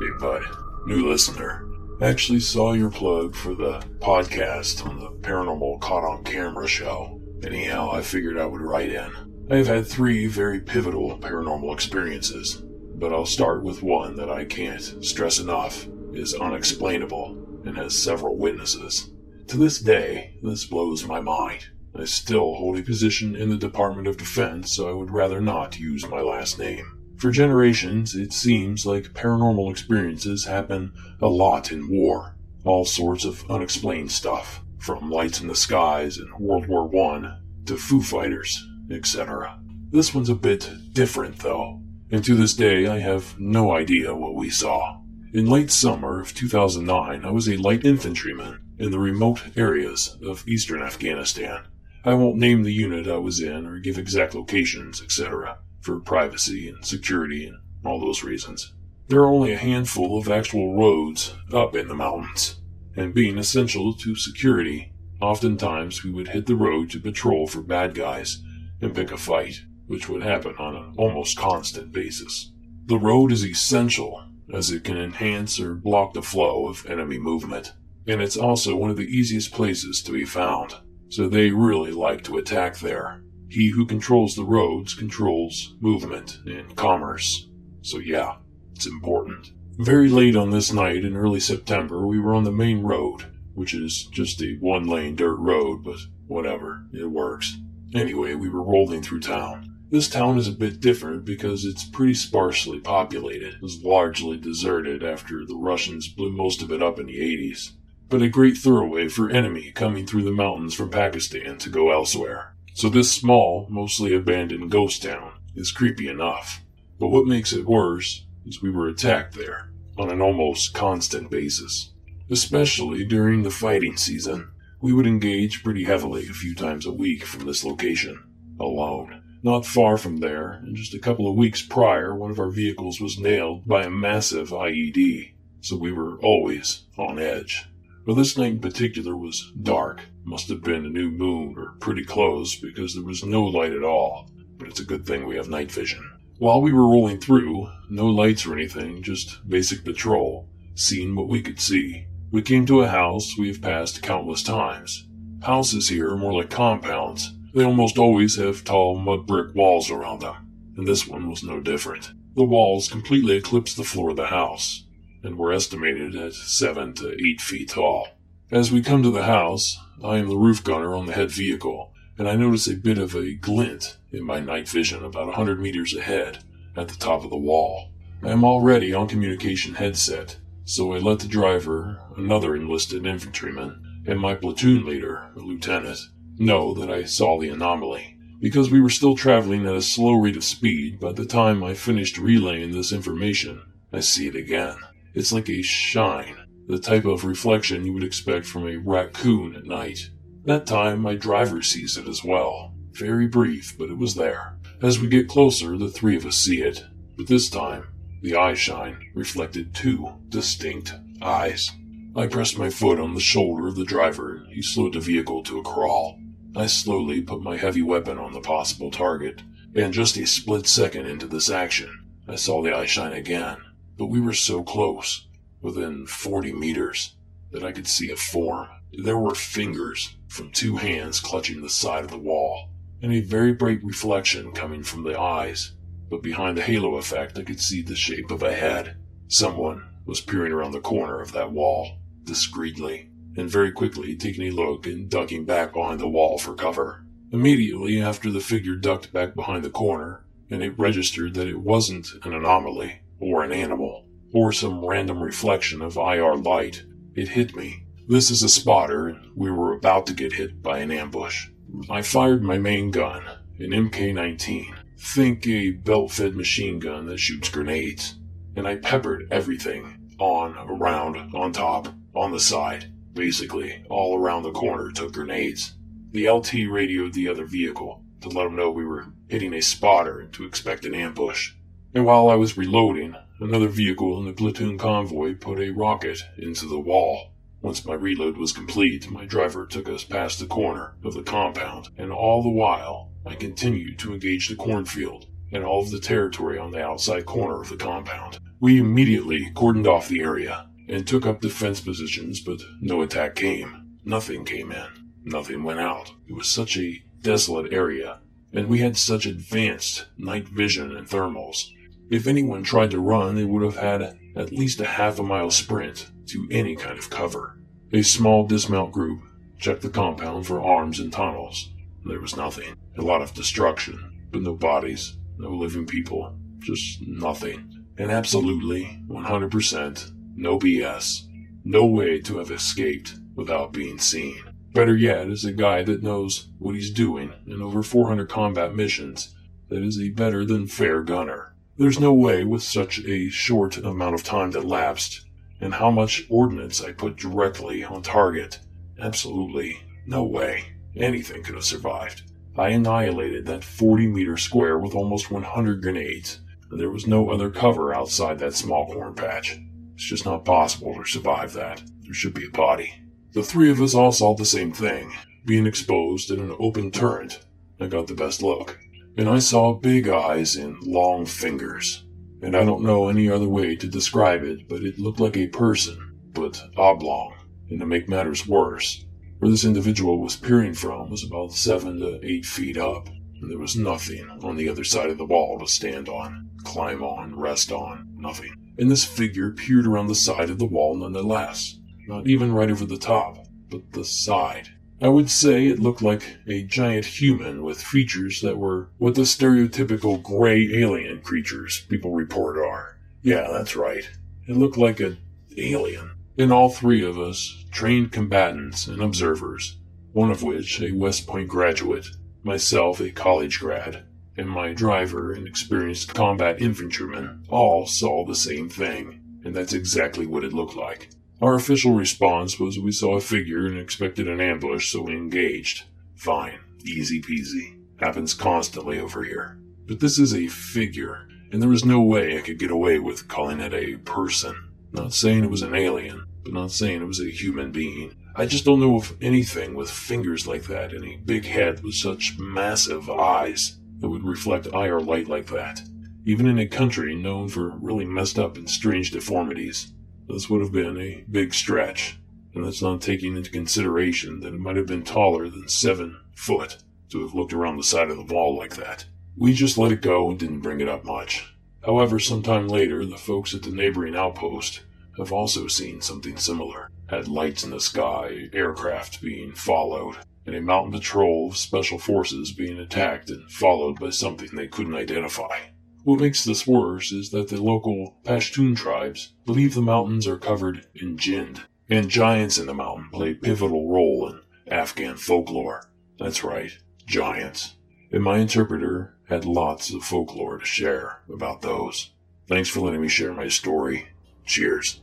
Hey, 0.00 0.10
bud, 0.20 0.42
new 0.86 1.08
listener. 1.08 1.64
Actually 2.02 2.40
saw 2.40 2.72
your 2.72 2.90
plug 2.90 3.36
for 3.36 3.54
the 3.54 3.80
podcast 4.00 4.84
on 4.84 4.98
the 4.98 5.10
Paranormal 5.26 5.80
Caught 5.80 6.04
on 6.04 6.24
Camera 6.24 6.66
show. 6.66 7.20
Anyhow, 7.44 7.90
I 7.92 8.02
figured 8.02 8.36
I 8.36 8.46
would 8.46 8.60
write 8.60 8.90
in. 8.90 9.12
I 9.50 9.56
have 9.56 9.66
had 9.66 9.86
three 9.86 10.26
very 10.26 10.60
pivotal 10.60 11.18
paranormal 11.18 11.72
experiences, 11.72 12.62
but 12.96 13.14
I'll 13.14 13.24
start 13.24 13.62
with 13.62 13.82
one 13.82 14.14
that 14.16 14.28
I 14.28 14.44
can't 14.44 14.82
stress 15.02 15.38
enough 15.38 15.86
is 16.12 16.34
unexplainable 16.34 17.62
and 17.64 17.74
has 17.74 17.96
several 17.96 18.36
witnesses. 18.36 19.10
To 19.46 19.56
this 19.56 19.80
day, 19.80 20.34
this 20.42 20.66
blows 20.66 21.06
my 21.06 21.22
mind. 21.22 21.68
I 21.98 22.04
still 22.04 22.56
hold 22.56 22.78
a 22.78 22.82
position 22.82 23.34
in 23.34 23.48
the 23.48 23.56
Department 23.56 24.06
of 24.06 24.18
Defense, 24.18 24.70
so 24.76 24.86
I 24.86 24.92
would 24.92 25.10
rather 25.10 25.40
not 25.40 25.78
use 25.78 26.06
my 26.06 26.20
last 26.20 26.58
name. 26.58 26.98
For 27.16 27.30
generations, 27.30 28.14
it 28.14 28.34
seems 28.34 28.84
like 28.84 29.14
paranormal 29.14 29.70
experiences 29.70 30.44
happen 30.44 30.92
a 31.22 31.28
lot 31.28 31.72
in 31.72 31.88
war. 31.88 32.36
All 32.64 32.84
sorts 32.84 33.24
of 33.24 33.50
unexplained 33.50 34.12
stuff 34.12 34.60
from 34.78 35.10
lights 35.10 35.40
in 35.40 35.48
the 35.48 35.56
skies 35.56 36.18
in 36.18 36.30
World 36.38 36.66
War 36.66 36.94
I 36.94 37.38
to 37.64 37.78
Foo 37.78 38.02
Fighters, 38.02 38.62
etc. 38.90 39.58
This 39.90 40.14
one's 40.14 40.28
a 40.28 40.34
bit 40.34 40.70
different, 40.92 41.38
though, 41.38 41.80
and 42.10 42.24
to 42.24 42.34
this 42.34 42.54
day 42.54 42.86
I 42.86 42.98
have 42.98 43.38
no 43.38 43.72
idea 43.72 44.14
what 44.14 44.34
we 44.34 44.50
saw. 44.50 45.00
In 45.32 45.46
late 45.46 45.70
summer 45.70 46.20
of 46.20 46.34
2009, 46.34 47.24
I 47.24 47.30
was 47.30 47.48
a 47.48 47.56
light 47.56 47.84
infantryman 47.84 48.60
in 48.78 48.90
the 48.90 48.98
remote 48.98 49.42
areas 49.56 50.16
of 50.22 50.46
eastern 50.48 50.82
Afghanistan. 50.82 51.64
I 52.04 52.14
won't 52.14 52.38
name 52.38 52.62
the 52.62 52.72
unit 52.72 53.08
I 53.08 53.18
was 53.18 53.40
in 53.40 53.66
or 53.66 53.78
give 53.78 53.98
exact 53.98 54.34
locations, 54.34 55.02
etc., 55.02 55.58
for 55.80 56.00
privacy 56.00 56.68
and 56.68 56.84
security 56.84 57.46
and 57.46 57.58
all 57.84 58.00
those 58.00 58.24
reasons. 58.24 58.72
There 59.08 59.20
are 59.20 59.32
only 59.32 59.52
a 59.52 59.58
handful 59.58 60.18
of 60.18 60.28
actual 60.28 60.74
roads 60.74 61.34
up 61.52 61.74
in 61.74 61.88
the 61.88 61.94
mountains 61.94 62.60
and 62.96 63.14
being 63.14 63.38
essential 63.38 63.94
to 63.94 64.16
security, 64.16 64.92
oftentimes 65.20 66.02
we 66.04 66.10
would 66.10 66.28
hit 66.28 66.46
the 66.46 66.56
road 66.56 66.90
to 66.90 67.00
patrol 67.00 67.46
for 67.46 67.62
bad 67.62 67.94
guys 67.94 68.42
and 68.80 68.94
pick 68.94 69.10
a 69.10 69.16
fight, 69.16 69.60
which 69.86 70.08
would 70.08 70.22
happen 70.22 70.54
on 70.58 70.76
an 70.76 70.94
almost 70.96 71.36
constant 71.36 71.92
basis. 71.92 72.52
The 72.86 72.98
road 72.98 73.32
is 73.32 73.44
essential 73.44 74.24
as 74.52 74.70
it 74.70 74.84
can 74.84 74.96
enhance 74.96 75.60
or 75.60 75.74
block 75.74 76.14
the 76.14 76.22
flow 76.22 76.68
of 76.68 76.86
enemy 76.86 77.18
movement, 77.18 77.72
and 78.06 78.22
it's 78.22 78.36
also 78.36 78.76
one 78.76 78.90
of 78.90 78.96
the 78.96 79.02
easiest 79.02 79.52
places 79.52 80.02
to 80.02 80.12
be 80.12 80.24
found, 80.24 80.74
so 81.08 81.28
they 81.28 81.50
really 81.50 81.92
like 81.92 82.24
to 82.24 82.38
attack 82.38 82.78
there. 82.78 83.22
He 83.48 83.68
who 83.68 83.86
controls 83.86 84.34
the 84.34 84.44
roads 84.44 84.94
controls 84.94 85.74
movement 85.80 86.38
and 86.46 86.74
commerce. 86.76 87.48
So 87.82 87.98
yeah, 87.98 88.36
it's 88.74 88.86
important. 88.86 89.52
Very 89.78 90.08
late 90.08 90.36
on 90.36 90.50
this 90.50 90.72
night 90.72 91.04
in 91.04 91.16
early 91.16 91.40
September, 91.40 92.06
we 92.06 92.18
were 92.18 92.34
on 92.34 92.44
the 92.44 92.52
main 92.52 92.82
road, 92.82 93.24
which 93.54 93.74
is 93.74 94.06
just 94.06 94.42
a 94.42 94.56
one 94.60 94.86
lane 94.86 95.14
dirt 95.14 95.36
road, 95.36 95.84
but 95.84 95.98
whatever, 96.26 96.84
it 96.92 97.06
works. 97.06 97.56
Anyway, 97.94 98.34
we 98.34 98.48
were 98.48 98.62
rolling 98.62 99.02
through 99.02 99.20
town. 99.20 99.74
This 99.90 100.08
town 100.08 100.36
is 100.36 100.46
a 100.46 100.52
bit 100.52 100.80
different 100.80 101.24
because 101.24 101.64
it's 101.64 101.84
pretty 101.84 102.12
sparsely 102.12 102.78
populated. 102.78 103.54
It 103.54 103.62
was 103.62 103.82
largely 103.82 104.36
deserted 104.36 105.02
after 105.02 105.46
the 105.46 105.56
Russians 105.56 106.08
blew 106.08 106.30
most 106.30 106.60
of 106.60 106.70
it 106.70 106.82
up 106.82 106.98
in 106.98 107.06
the 107.06 107.18
80s. 107.18 107.70
But 108.10 108.20
a 108.20 108.28
great 108.28 108.54
thoroughway 108.54 109.10
for 109.10 109.30
enemy 109.30 109.72
coming 109.72 110.06
through 110.06 110.24
the 110.24 110.32
mountains 110.32 110.74
from 110.74 110.90
Pakistan 110.90 111.56
to 111.58 111.70
go 111.70 111.90
elsewhere. 111.90 112.54
So 112.74 112.90
this 112.90 113.10
small, 113.10 113.66
mostly 113.70 114.14
abandoned 114.14 114.70
ghost 114.70 115.02
town 115.02 115.32
is 115.54 115.72
creepy 115.72 116.08
enough. 116.08 116.60
But 116.98 117.08
what 117.08 117.26
makes 117.26 117.52
it 117.52 117.66
worse 117.66 118.26
is 118.44 118.60
we 118.60 118.70
were 118.70 118.88
attacked 118.88 119.34
there 119.34 119.70
on 119.96 120.10
an 120.10 120.20
almost 120.20 120.74
constant 120.74 121.30
basis. 121.30 121.92
Especially 122.30 123.04
during 123.04 123.42
the 123.42 123.50
fighting 123.50 123.96
season, 123.96 124.50
we 124.80 124.92
would 124.92 125.06
engage 125.06 125.64
pretty 125.64 125.84
heavily 125.84 126.28
a 126.28 126.32
few 126.32 126.54
times 126.54 126.86
a 126.86 126.92
week 126.92 127.24
from 127.24 127.46
this 127.46 127.64
location, 127.64 128.22
alone. 128.60 129.22
Not 129.42 129.66
far 129.66 129.96
from 129.96 130.18
there, 130.18 130.52
and 130.52 130.76
just 130.76 130.94
a 130.94 130.98
couple 130.98 131.28
of 131.28 131.36
weeks 131.36 131.62
prior, 131.62 132.14
one 132.14 132.30
of 132.30 132.38
our 132.38 132.50
vehicles 132.50 133.00
was 133.00 133.18
nailed 133.18 133.66
by 133.66 133.84
a 133.84 133.90
massive 133.90 134.50
IED, 134.50 135.32
so 135.60 135.76
we 135.76 135.92
were 135.92 136.18
always 136.18 136.84
on 136.96 137.18
edge. 137.18 137.68
But 138.06 138.14
this 138.14 138.38
night 138.38 138.52
in 138.52 138.60
particular 138.60 139.16
was 139.16 139.52
dark. 139.62 140.00
Must 140.24 140.48
have 140.48 140.62
been 140.62 140.86
a 140.86 140.90
new 140.90 141.10
moon 141.10 141.54
or 141.58 141.74
pretty 141.78 142.04
close 142.04 142.56
because 142.56 142.94
there 142.94 143.04
was 143.04 143.22
no 143.22 143.44
light 143.44 143.72
at 143.72 143.84
all. 143.84 144.30
But 144.56 144.68
it's 144.68 144.80
a 144.80 144.84
good 144.84 145.06
thing 145.06 145.26
we 145.26 145.36
have 145.36 145.48
night 145.48 145.70
vision. 145.70 146.08
While 146.38 146.62
we 146.62 146.72
were 146.72 146.88
rolling 146.88 147.20
through, 147.20 147.68
no 147.90 148.06
lights 148.06 148.46
or 148.46 148.54
anything, 148.54 149.02
just 149.02 149.46
basic 149.48 149.84
patrol, 149.84 150.48
seeing 150.74 151.14
what 151.14 151.28
we 151.28 151.42
could 151.42 151.60
see. 151.60 152.06
We 152.30 152.42
came 152.42 152.66
to 152.66 152.82
a 152.82 152.88
house 152.88 153.38
we 153.38 153.48
have 153.48 153.62
passed 153.62 154.02
countless 154.02 154.42
times. 154.42 155.06
Houses 155.42 155.88
here 155.88 156.10
are 156.10 156.16
more 156.18 156.34
like 156.34 156.50
compounds. 156.50 157.32
They 157.54 157.64
almost 157.64 157.96
always 157.96 158.36
have 158.36 158.64
tall 158.64 158.98
mud 158.98 159.26
brick 159.26 159.54
walls 159.54 159.90
around 159.90 160.20
them, 160.20 160.36
and 160.76 160.86
this 160.86 161.06
one 161.06 161.30
was 161.30 161.42
no 161.42 161.58
different. 161.58 162.12
The 162.36 162.44
walls 162.44 162.90
completely 162.90 163.36
eclipsed 163.36 163.78
the 163.78 163.82
floor 163.82 164.10
of 164.10 164.16
the 164.16 164.26
house, 164.26 164.84
and 165.22 165.38
were 165.38 165.54
estimated 165.54 166.14
at 166.16 166.34
seven 166.34 166.92
to 166.96 167.16
eight 167.18 167.40
feet 167.40 167.70
tall. 167.70 168.08
As 168.50 168.70
we 168.70 168.82
come 168.82 169.02
to 169.04 169.10
the 169.10 169.24
house, 169.24 169.78
I 170.04 170.18
am 170.18 170.28
the 170.28 170.36
roof 170.36 170.62
gunner 170.62 170.94
on 170.94 171.06
the 171.06 171.14
head 171.14 171.30
vehicle, 171.30 171.94
and 172.18 172.28
I 172.28 172.36
notice 172.36 172.66
a 172.66 172.74
bit 172.74 172.98
of 172.98 173.14
a 173.14 173.32
glint 173.32 173.96
in 174.12 174.22
my 174.22 174.38
night 174.38 174.68
vision 174.68 175.02
about 175.02 175.30
a 175.30 175.32
hundred 175.32 175.60
meters 175.60 175.94
ahead 175.96 176.44
at 176.76 176.88
the 176.88 176.96
top 176.96 177.24
of 177.24 177.30
the 177.30 177.38
wall. 177.38 177.88
I 178.22 178.28
am 178.28 178.44
already 178.44 178.92
on 178.92 179.08
communication 179.08 179.76
headset, 179.76 180.36
so 180.68 180.92
I 180.92 180.98
let 180.98 181.20
the 181.20 181.28
driver, 181.28 181.98
another 182.18 182.54
enlisted 182.54 183.06
infantryman, 183.06 184.02
and 184.06 184.20
my 184.20 184.34
platoon 184.34 184.84
leader, 184.84 185.30
a 185.34 185.38
lieutenant, 185.38 185.98
know 186.36 186.74
that 186.74 186.90
I 186.90 187.04
saw 187.04 187.40
the 187.40 187.48
anomaly. 187.48 188.18
Because 188.38 188.70
we 188.70 188.78
were 188.78 188.90
still 188.90 189.16
traveling 189.16 189.66
at 189.66 189.74
a 189.74 189.80
slow 189.80 190.12
rate 190.12 190.36
of 190.36 190.44
speed, 190.44 191.00
by 191.00 191.12
the 191.12 191.24
time 191.24 191.64
I 191.64 191.72
finished 191.72 192.18
relaying 192.18 192.72
this 192.72 192.92
information, 192.92 193.62
I 193.94 194.00
see 194.00 194.28
it 194.28 194.36
again. 194.36 194.76
It's 195.14 195.32
like 195.32 195.48
a 195.48 195.62
shine, 195.62 196.36
the 196.66 196.78
type 196.78 197.06
of 197.06 197.24
reflection 197.24 197.86
you 197.86 197.94
would 197.94 198.04
expect 198.04 198.44
from 198.44 198.68
a 198.68 198.76
raccoon 198.76 199.56
at 199.56 199.64
night. 199.64 200.10
That 200.44 200.66
time, 200.66 201.00
my 201.00 201.14
driver 201.14 201.62
sees 201.62 201.96
it 201.96 202.06
as 202.06 202.22
well. 202.22 202.74
Very 202.90 203.26
brief, 203.26 203.74
but 203.78 203.88
it 203.88 203.96
was 203.96 204.16
there. 204.16 204.58
As 204.82 205.00
we 205.00 205.08
get 205.08 205.28
closer, 205.28 205.78
the 205.78 205.88
three 205.88 206.18
of 206.18 206.26
us 206.26 206.36
see 206.36 206.60
it. 206.60 206.84
But 207.16 207.26
this 207.26 207.48
time, 207.48 207.86
the 208.22 208.34
eye 208.34 208.54
shine 208.54 209.10
reflected 209.14 209.74
two 209.74 210.12
distinct 210.28 210.94
eyes. 211.22 211.70
I 212.16 212.26
pressed 212.26 212.58
my 212.58 212.70
foot 212.70 212.98
on 212.98 213.14
the 213.14 213.20
shoulder 213.20 213.68
of 213.68 213.76
the 213.76 213.84
driver 213.84 214.36
and 214.36 214.52
he 214.52 214.62
slowed 214.62 214.94
the 214.94 215.00
vehicle 215.00 215.42
to 215.44 215.58
a 215.58 215.62
crawl. 215.62 216.18
I 216.56 216.66
slowly 216.66 217.20
put 217.20 217.42
my 217.42 217.56
heavy 217.56 217.82
weapon 217.82 218.18
on 218.18 218.32
the 218.32 218.40
possible 218.40 218.90
target, 218.90 219.42
and 219.74 219.92
just 219.92 220.16
a 220.16 220.26
split 220.26 220.66
second 220.66 221.06
into 221.06 221.26
this 221.26 221.50
action, 221.50 222.06
I 222.26 222.34
saw 222.34 222.62
the 222.62 222.74
eye 222.74 222.86
shine 222.86 223.12
again. 223.12 223.58
But 223.96 224.06
we 224.06 224.20
were 224.20 224.32
so 224.32 224.62
close, 224.64 225.26
within 225.60 226.06
40 226.06 226.52
meters, 226.54 227.14
that 227.52 227.62
I 227.62 227.72
could 227.72 227.86
see 227.86 228.10
a 228.10 228.16
form. 228.16 228.68
There 228.92 229.18
were 229.18 229.34
fingers 229.34 230.16
from 230.26 230.50
two 230.50 230.76
hands 230.76 231.20
clutching 231.20 231.62
the 231.62 231.68
side 231.68 232.04
of 232.04 232.10
the 232.10 232.18
wall, 232.18 232.70
and 233.02 233.12
a 233.12 233.20
very 233.20 233.52
bright 233.52 233.84
reflection 233.84 234.52
coming 234.52 234.82
from 234.82 235.04
the 235.04 235.18
eyes. 235.18 235.72
But 236.10 236.22
behind 236.22 236.56
the 236.56 236.62
halo 236.62 236.96
effect, 236.96 237.38
I 237.38 237.42
could 237.42 237.60
see 237.60 237.82
the 237.82 237.96
shape 237.96 238.30
of 238.30 238.42
a 238.42 238.52
head. 238.52 238.96
Someone 239.28 239.84
was 240.06 240.20
peering 240.20 240.52
around 240.52 240.72
the 240.72 240.80
corner 240.80 241.20
of 241.20 241.32
that 241.32 241.52
wall, 241.52 241.98
discreetly, 242.24 243.10
and 243.36 243.50
very 243.50 243.70
quickly 243.70 244.16
taking 244.16 244.48
a 244.48 244.50
look 244.50 244.86
and 244.86 245.10
ducking 245.10 245.44
back 245.44 245.74
behind 245.74 246.00
the 246.00 246.08
wall 246.08 246.38
for 246.38 246.54
cover. 246.54 247.04
Immediately 247.30 248.00
after 248.00 248.30
the 248.30 248.40
figure 248.40 248.74
ducked 248.74 249.12
back 249.12 249.34
behind 249.34 249.64
the 249.64 249.70
corner, 249.70 250.24
and 250.50 250.62
it 250.62 250.78
registered 250.78 251.34
that 251.34 251.46
it 251.46 251.60
wasn't 251.60 252.08
an 252.24 252.32
anomaly, 252.32 253.00
or 253.20 253.44
an 253.44 253.52
animal, 253.52 254.06
or 254.32 254.52
some 254.52 254.84
random 254.84 255.22
reflection 255.22 255.82
of 255.82 255.96
IR 255.96 256.36
light, 256.36 256.84
it 257.14 257.28
hit 257.28 257.54
me. 257.54 257.84
This 258.08 258.30
is 258.30 258.42
a 258.42 258.48
spotter, 258.48 259.08
and 259.08 259.30
we 259.36 259.50
were 259.50 259.74
about 259.74 260.06
to 260.06 260.14
get 260.14 260.32
hit 260.32 260.62
by 260.62 260.78
an 260.78 260.90
ambush. 260.90 261.48
I 261.90 262.00
fired 262.00 262.42
my 262.42 262.56
main 262.56 262.90
gun, 262.90 263.24
an 263.58 263.72
MK 263.72 264.14
19. 264.14 264.74
Think 264.98 265.46
a 265.46 265.70
belt 265.70 266.10
fed 266.10 266.34
machine 266.34 266.80
gun 266.80 267.06
that 267.06 267.18
shoots 267.18 267.48
grenades. 267.48 268.16
And 268.56 268.66
I 268.66 268.76
peppered 268.76 269.28
everything 269.30 270.12
on, 270.18 270.56
around, 270.58 271.34
on 271.34 271.52
top, 271.52 271.88
on 272.14 272.32
the 272.32 272.40
side. 272.40 272.92
Basically, 273.14 273.84
all 273.88 274.18
around 274.18 274.42
the 274.42 274.50
corner 274.50 274.90
took 274.90 275.12
grenades. 275.12 275.74
The 276.10 276.28
LT 276.28 276.52
radioed 276.68 277.14
the 277.14 277.28
other 277.28 277.44
vehicle 277.44 278.02
to 278.22 278.28
let 278.28 278.44
them 278.44 278.56
know 278.56 278.70
we 278.70 278.84
were 278.84 279.06
hitting 279.28 279.54
a 279.54 279.62
spotter 279.62 280.18
and 280.18 280.32
to 280.32 280.44
expect 280.44 280.84
an 280.84 280.94
ambush. 280.94 281.52
And 281.94 282.04
while 282.04 282.28
I 282.28 282.34
was 282.34 282.58
reloading, 282.58 283.14
another 283.40 283.68
vehicle 283.68 284.18
in 284.18 284.26
the 284.26 284.32
platoon 284.32 284.78
convoy 284.78 285.34
put 285.34 285.60
a 285.60 285.70
rocket 285.70 286.22
into 286.36 286.66
the 286.66 286.80
wall. 286.80 287.30
Once 287.62 287.84
my 287.84 287.94
reload 287.94 288.36
was 288.36 288.52
complete, 288.52 289.10
my 289.10 289.24
driver 289.24 289.64
took 289.64 289.88
us 289.88 290.04
past 290.04 290.38
the 290.38 290.46
corner 290.46 290.94
of 291.04 291.14
the 291.14 291.22
compound, 291.22 291.88
and 291.96 292.12
all 292.12 292.42
the 292.42 292.48
while 292.48 293.10
I 293.28 293.34
continued 293.34 293.98
to 293.98 294.14
engage 294.14 294.48
the 294.48 294.56
cornfield 294.56 295.26
and 295.52 295.62
all 295.62 295.82
of 295.82 295.90
the 295.90 296.00
territory 296.00 296.58
on 296.58 296.70
the 296.70 296.82
outside 296.82 297.26
corner 297.26 297.60
of 297.60 297.68
the 297.68 297.76
compound. 297.76 298.38
We 298.58 298.80
immediately 298.80 299.50
cordoned 299.54 299.86
off 299.86 300.08
the 300.08 300.22
area 300.22 300.66
and 300.88 301.06
took 301.06 301.26
up 301.26 301.42
defense 301.42 301.80
positions, 301.80 302.40
but 302.40 302.62
no 302.80 303.02
attack 303.02 303.34
came. 303.34 303.98
Nothing 304.02 304.46
came 304.46 304.72
in. 304.72 304.86
Nothing 305.24 305.62
went 305.62 305.78
out. 305.78 306.10
It 306.26 306.32
was 306.32 306.48
such 306.48 306.78
a 306.78 307.02
desolate 307.20 307.70
area, 307.70 308.20
and 308.54 308.66
we 308.66 308.78
had 308.78 308.96
such 308.96 309.26
advanced 309.26 310.06
night 310.16 310.48
vision 310.48 310.96
and 310.96 311.06
thermals. 311.06 311.66
If 312.10 312.26
anyone 312.26 312.62
tried 312.62 312.92
to 312.92 313.00
run, 313.00 313.34
they 313.34 313.44
would 313.44 313.62
have 313.62 313.76
had 313.76 314.18
at 314.36 314.52
least 314.52 314.80
a 314.80 314.86
half 314.86 315.18
a 315.18 315.22
mile 315.22 315.50
sprint 315.50 316.08
to 316.28 316.48
any 316.50 316.76
kind 316.76 316.98
of 316.98 317.10
cover. 317.10 317.58
A 317.92 318.00
small 318.00 318.46
dismount 318.46 318.92
group 318.92 319.20
checked 319.58 319.82
the 319.82 319.90
compound 319.90 320.46
for 320.46 320.62
arms 320.62 320.98
and 320.98 321.12
tunnels. 321.12 321.68
There 322.06 322.20
was 322.20 322.36
nothing. 322.36 322.74
A 322.98 323.02
lot 323.02 323.22
of 323.22 323.32
destruction, 323.32 324.28
but 324.30 324.42
no 324.42 324.54
bodies, 324.54 325.16
no 325.38 325.50
living 325.50 325.86
people, 325.86 326.36
just 326.58 327.00
nothing. 327.06 327.86
And 327.96 328.10
absolutely, 328.10 329.00
100%, 329.08 330.12
no 330.36 330.58
BS. 330.58 331.22
No 331.64 331.86
way 331.86 332.20
to 332.20 332.38
have 332.38 332.50
escaped 332.50 333.14
without 333.34 333.72
being 333.72 333.98
seen. 333.98 334.42
Better 334.72 334.96
yet 334.96 335.28
is 335.28 335.44
a 335.44 335.52
guy 335.52 335.82
that 335.84 336.02
knows 336.02 336.48
what 336.58 336.74
he's 336.74 336.90
doing 336.90 337.32
in 337.46 337.62
over 337.62 337.82
400 337.82 338.28
combat 338.28 338.74
missions 338.74 339.34
that 339.68 339.82
is 339.82 340.00
a 340.00 340.10
better 340.10 340.44
than 340.44 340.66
fair 340.66 341.02
gunner. 341.02 341.54
There's 341.76 342.00
no 342.00 342.12
way 342.12 342.44
with 342.44 342.62
such 342.62 342.98
a 343.00 343.28
short 343.30 343.76
amount 343.76 344.14
of 344.14 344.24
time 344.24 344.50
that 344.52 344.64
lapsed 344.64 345.24
and 345.60 345.74
how 345.74 345.90
much 345.90 346.24
ordnance 346.28 346.82
I 346.82 346.92
put 346.92 347.16
directly 347.16 347.84
on 347.84 348.02
target. 348.02 348.58
Absolutely 349.00 349.78
no 350.06 350.24
way 350.24 350.64
anything 350.96 351.42
could 351.42 351.54
have 351.54 351.64
survived. 351.64 352.27
I 352.58 352.70
annihilated 352.70 353.46
that 353.46 353.62
40 353.62 354.08
meter 354.08 354.36
square 354.36 354.78
with 354.78 354.92
almost 354.92 355.30
100 355.30 355.80
grenades, 355.80 356.40
and 356.70 356.80
there 356.80 356.90
was 356.90 357.06
no 357.06 357.30
other 357.30 357.50
cover 357.50 357.94
outside 357.94 358.40
that 358.40 358.54
small 358.54 358.92
corn 358.92 359.14
patch. 359.14 359.56
It's 359.94 360.04
just 360.04 360.24
not 360.24 360.44
possible 360.44 360.92
to 360.94 361.04
survive 361.04 361.52
that. 361.52 361.80
There 362.02 362.14
should 362.14 362.34
be 362.34 362.46
a 362.46 362.50
body. 362.50 362.92
The 363.32 363.44
three 363.44 363.70
of 363.70 363.80
us 363.80 363.94
all 363.94 364.10
saw 364.10 364.34
the 364.34 364.44
same 364.44 364.72
thing, 364.72 365.12
being 365.44 365.66
exposed 365.66 366.32
in 366.32 366.40
an 366.40 366.56
open 366.58 366.90
turret. 366.90 367.38
I 367.80 367.86
got 367.86 368.08
the 368.08 368.14
best 368.14 368.42
look, 368.42 368.76
and 369.16 369.28
I 369.28 369.38
saw 369.38 369.74
big 369.74 370.08
eyes 370.08 370.56
and 370.56 370.82
long 370.82 371.26
fingers. 371.26 372.04
And 372.42 372.56
I 372.56 372.64
don't 372.64 372.82
know 372.82 373.08
any 373.08 373.30
other 373.30 373.48
way 373.48 373.76
to 373.76 373.86
describe 373.86 374.42
it, 374.42 374.68
but 374.68 374.82
it 374.82 374.98
looked 374.98 375.20
like 375.20 375.36
a 375.36 375.46
person, 375.46 376.18
but 376.32 376.60
oblong. 376.76 377.34
And 377.70 377.78
to 377.78 377.86
make 377.86 378.08
matters 378.08 378.48
worse, 378.48 379.04
where 379.38 379.50
this 379.50 379.64
individual 379.64 380.20
was 380.20 380.36
peering 380.36 380.74
from 380.74 381.10
was 381.10 381.24
about 381.24 381.52
seven 381.52 382.00
to 382.00 382.20
eight 382.24 382.44
feet 382.44 382.76
up, 382.76 383.08
and 383.40 383.50
there 383.50 383.58
was 383.58 383.76
nothing 383.76 384.28
on 384.42 384.56
the 384.56 384.68
other 384.68 384.84
side 384.84 385.10
of 385.10 385.18
the 385.18 385.24
wall 385.24 385.58
to 385.58 385.66
stand 385.66 386.08
on, 386.08 386.50
climb 386.64 387.02
on, 387.02 387.38
rest 387.38 387.70
on, 387.70 388.08
nothing. 388.16 388.52
And 388.78 388.90
this 388.90 389.04
figure 389.04 389.50
peered 389.50 389.86
around 389.86 390.08
the 390.08 390.14
side 390.14 390.50
of 390.50 390.58
the 390.58 390.66
wall 390.66 390.96
nonetheless, 390.96 391.78
not 392.06 392.26
even 392.26 392.52
right 392.52 392.70
over 392.70 392.84
the 392.84 392.98
top, 392.98 393.46
but 393.70 393.92
the 393.92 394.04
side. 394.04 394.68
I 395.00 395.08
would 395.08 395.30
say 395.30 395.68
it 395.68 395.78
looked 395.78 396.02
like 396.02 396.38
a 396.48 396.64
giant 396.64 397.04
human 397.04 397.62
with 397.62 397.80
features 397.80 398.40
that 398.40 398.58
were 398.58 398.90
what 398.98 399.14
the 399.14 399.22
stereotypical 399.22 400.20
gray 400.20 400.68
alien 400.74 401.20
creatures 401.20 401.86
people 401.88 402.12
report 402.12 402.58
are. 402.58 402.98
Yeah, 403.22 403.48
that's 403.52 403.76
right. 403.76 404.08
It 404.48 404.56
looked 404.56 404.76
like 404.76 404.98
an 404.98 405.18
alien. 405.56 406.10
And 406.38 406.52
all 406.52 406.70
three 406.70 407.04
of 407.04 407.18
us, 407.18 407.64
trained 407.72 408.12
combatants 408.12 408.86
and 408.86 409.02
observers, 409.02 409.76
one 410.12 410.30
of 410.30 410.44
which 410.44 410.80
a 410.80 410.92
West 410.92 411.26
Point 411.26 411.48
graduate, 411.48 412.06
myself 412.44 413.00
a 413.00 413.10
college 413.10 413.58
grad, 413.58 414.04
and 414.36 414.48
my 414.48 414.72
driver 414.72 415.32
an 415.32 415.48
experienced 415.48 416.14
combat 416.14 416.62
infantryman, 416.62 417.44
all 417.48 417.86
saw 417.86 418.24
the 418.24 418.36
same 418.36 418.68
thing. 418.68 419.20
and 419.44 419.54
that's 419.54 419.72
exactly 419.72 420.26
what 420.26 420.44
it 420.44 420.52
looked 420.52 420.76
like. 420.76 421.08
Our 421.40 421.54
official 421.54 421.94
response 421.94 422.58
was 422.58 422.78
we 422.78 422.92
saw 422.92 423.16
a 423.16 423.20
figure 423.20 423.66
and 423.66 423.78
expected 423.78 424.28
an 424.28 424.40
ambush, 424.40 424.90
so 424.90 425.02
we 425.02 425.16
engaged. 425.16 425.84
Fine, 426.16 426.58
easy 426.84 427.22
peasy. 427.22 427.80
Happens 427.98 428.34
constantly 428.34 428.98
over 428.98 429.24
here. 429.24 429.58
But 429.86 430.00
this 430.00 430.18
is 430.18 430.34
a 430.34 430.48
figure, 430.48 431.26
and 431.50 431.62
there 431.62 431.68
was 431.68 431.84
no 431.84 432.00
way 432.00 432.36
I 432.36 432.42
could 432.42 432.58
get 432.58 432.70
away 432.70 432.98
with 432.98 433.28
calling 433.28 433.60
it 433.60 433.72
a 433.72 433.96
person. 433.98 434.54
Not 434.92 435.14
saying 435.14 435.44
it 435.44 435.50
was 435.50 435.62
an 435.62 435.74
alien, 435.74 436.24
but 436.48 436.58
not 436.58 436.70
saying 436.70 437.02
it 437.02 437.06
was 437.06 437.20
a 437.20 437.30
human 437.30 437.70
being. 437.72 438.14
I 438.34 438.46
just 438.46 438.64
don't 438.64 438.80
know 438.80 438.96
of 438.96 439.14
anything 439.20 439.74
with 439.74 439.90
fingers 439.90 440.46
like 440.46 440.62
that 440.64 440.94
and 440.94 441.04
a 441.04 441.16
big 441.16 441.44
head 441.44 441.82
with 441.82 441.94
such 441.94 442.38
massive 442.38 443.10
eyes 443.10 443.76
that 443.98 444.08
would 444.08 444.24
reflect 444.24 444.66
IR 444.66 445.00
light 445.00 445.28
like 445.28 445.48
that. 445.48 445.82
Even 446.24 446.46
in 446.46 446.58
a 446.58 446.66
country 446.66 447.14
known 447.14 447.48
for 447.48 447.76
really 447.76 448.06
messed 448.06 448.38
up 448.38 448.56
and 448.56 448.70
strange 448.70 449.10
deformities, 449.10 449.92
this 450.26 450.48
would 450.48 450.62
have 450.62 450.72
been 450.72 450.98
a 450.98 451.24
big 451.30 451.52
stretch, 451.52 452.18
and 452.54 452.64
that's 452.64 452.80
not 452.80 453.02
taking 453.02 453.36
into 453.36 453.50
consideration 453.50 454.40
that 454.40 454.54
it 454.54 454.60
might 454.60 454.76
have 454.76 454.86
been 454.86 455.04
taller 455.04 455.50
than 455.50 455.68
seven 455.68 456.18
foot 456.34 456.78
to 457.10 457.20
have 457.20 457.34
looked 457.34 457.52
around 457.52 457.76
the 457.76 457.82
side 457.82 458.10
of 458.10 458.16
the 458.16 458.34
wall 458.34 458.56
like 458.56 458.76
that. 458.76 459.04
We 459.36 459.52
just 459.52 459.76
let 459.76 459.92
it 459.92 460.00
go 460.00 460.30
and 460.30 460.38
didn't 460.38 460.60
bring 460.60 460.80
it 460.80 460.88
up 460.88 461.04
much. 461.04 461.54
However, 461.84 462.18
sometime 462.18 462.68
later, 462.68 463.04
the 463.04 463.18
folks 463.18 463.54
at 463.54 463.62
the 463.62 463.70
neighboring 463.70 464.16
outpost 464.16 464.80
have 465.18 465.32
also 465.32 465.66
seen 465.66 466.00
something 466.00 466.36
similar. 466.36 466.90
Had 467.08 467.28
lights 467.28 467.64
in 467.64 467.70
the 467.70 467.80
sky, 467.80 468.48
aircraft 468.52 469.20
being 469.20 469.52
followed, 469.52 470.16
and 470.46 470.56
a 470.56 470.60
mountain 470.60 470.92
patrol 470.92 471.50
of 471.50 471.56
special 471.56 471.98
forces 471.98 472.52
being 472.52 472.78
attacked 472.78 473.28
and 473.28 473.50
followed 473.50 474.00
by 474.00 474.10
something 474.10 474.48
they 474.54 474.66
couldn't 474.66 474.94
identify. 474.94 475.58
What 476.04 476.20
makes 476.20 476.44
this 476.44 476.66
worse 476.66 477.12
is 477.12 477.30
that 477.30 477.48
the 477.48 477.62
local 477.62 478.16
Pashtun 478.24 478.76
tribes 478.76 479.34
believe 479.44 479.74
the 479.74 479.82
mountains 479.82 480.26
are 480.26 480.38
covered 480.38 480.86
in 480.94 481.18
jinn, 481.18 481.58
and 481.90 482.08
giants 482.08 482.56
in 482.56 482.66
the 482.66 482.74
mountain 482.74 483.10
play 483.10 483.32
a 483.32 483.34
pivotal 483.34 483.90
role 483.90 484.28
in 484.28 484.40
Afghan 484.72 485.16
folklore. 485.16 485.90
That's 486.18 486.42
right, 486.42 486.70
giants. 487.04 487.74
And 488.10 488.22
my 488.22 488.38
interpreter 488.38 489.16
had 489.28 489.44
lots 489.44 489.92
of 489.92 490.02
folklore 490.02 490.58
to 490.58 490.64
share 490.64 491.20
about 491.30 491.60
those. 491.60 492.12
Thanks 492.46 492.70
for 492.70 492.80
letting 492.80 493.02
me 493.02 493.08
share 493.08 493.34
my 493.34 493.48
story. 493.48 494.08
Cheers. 494.46 495.02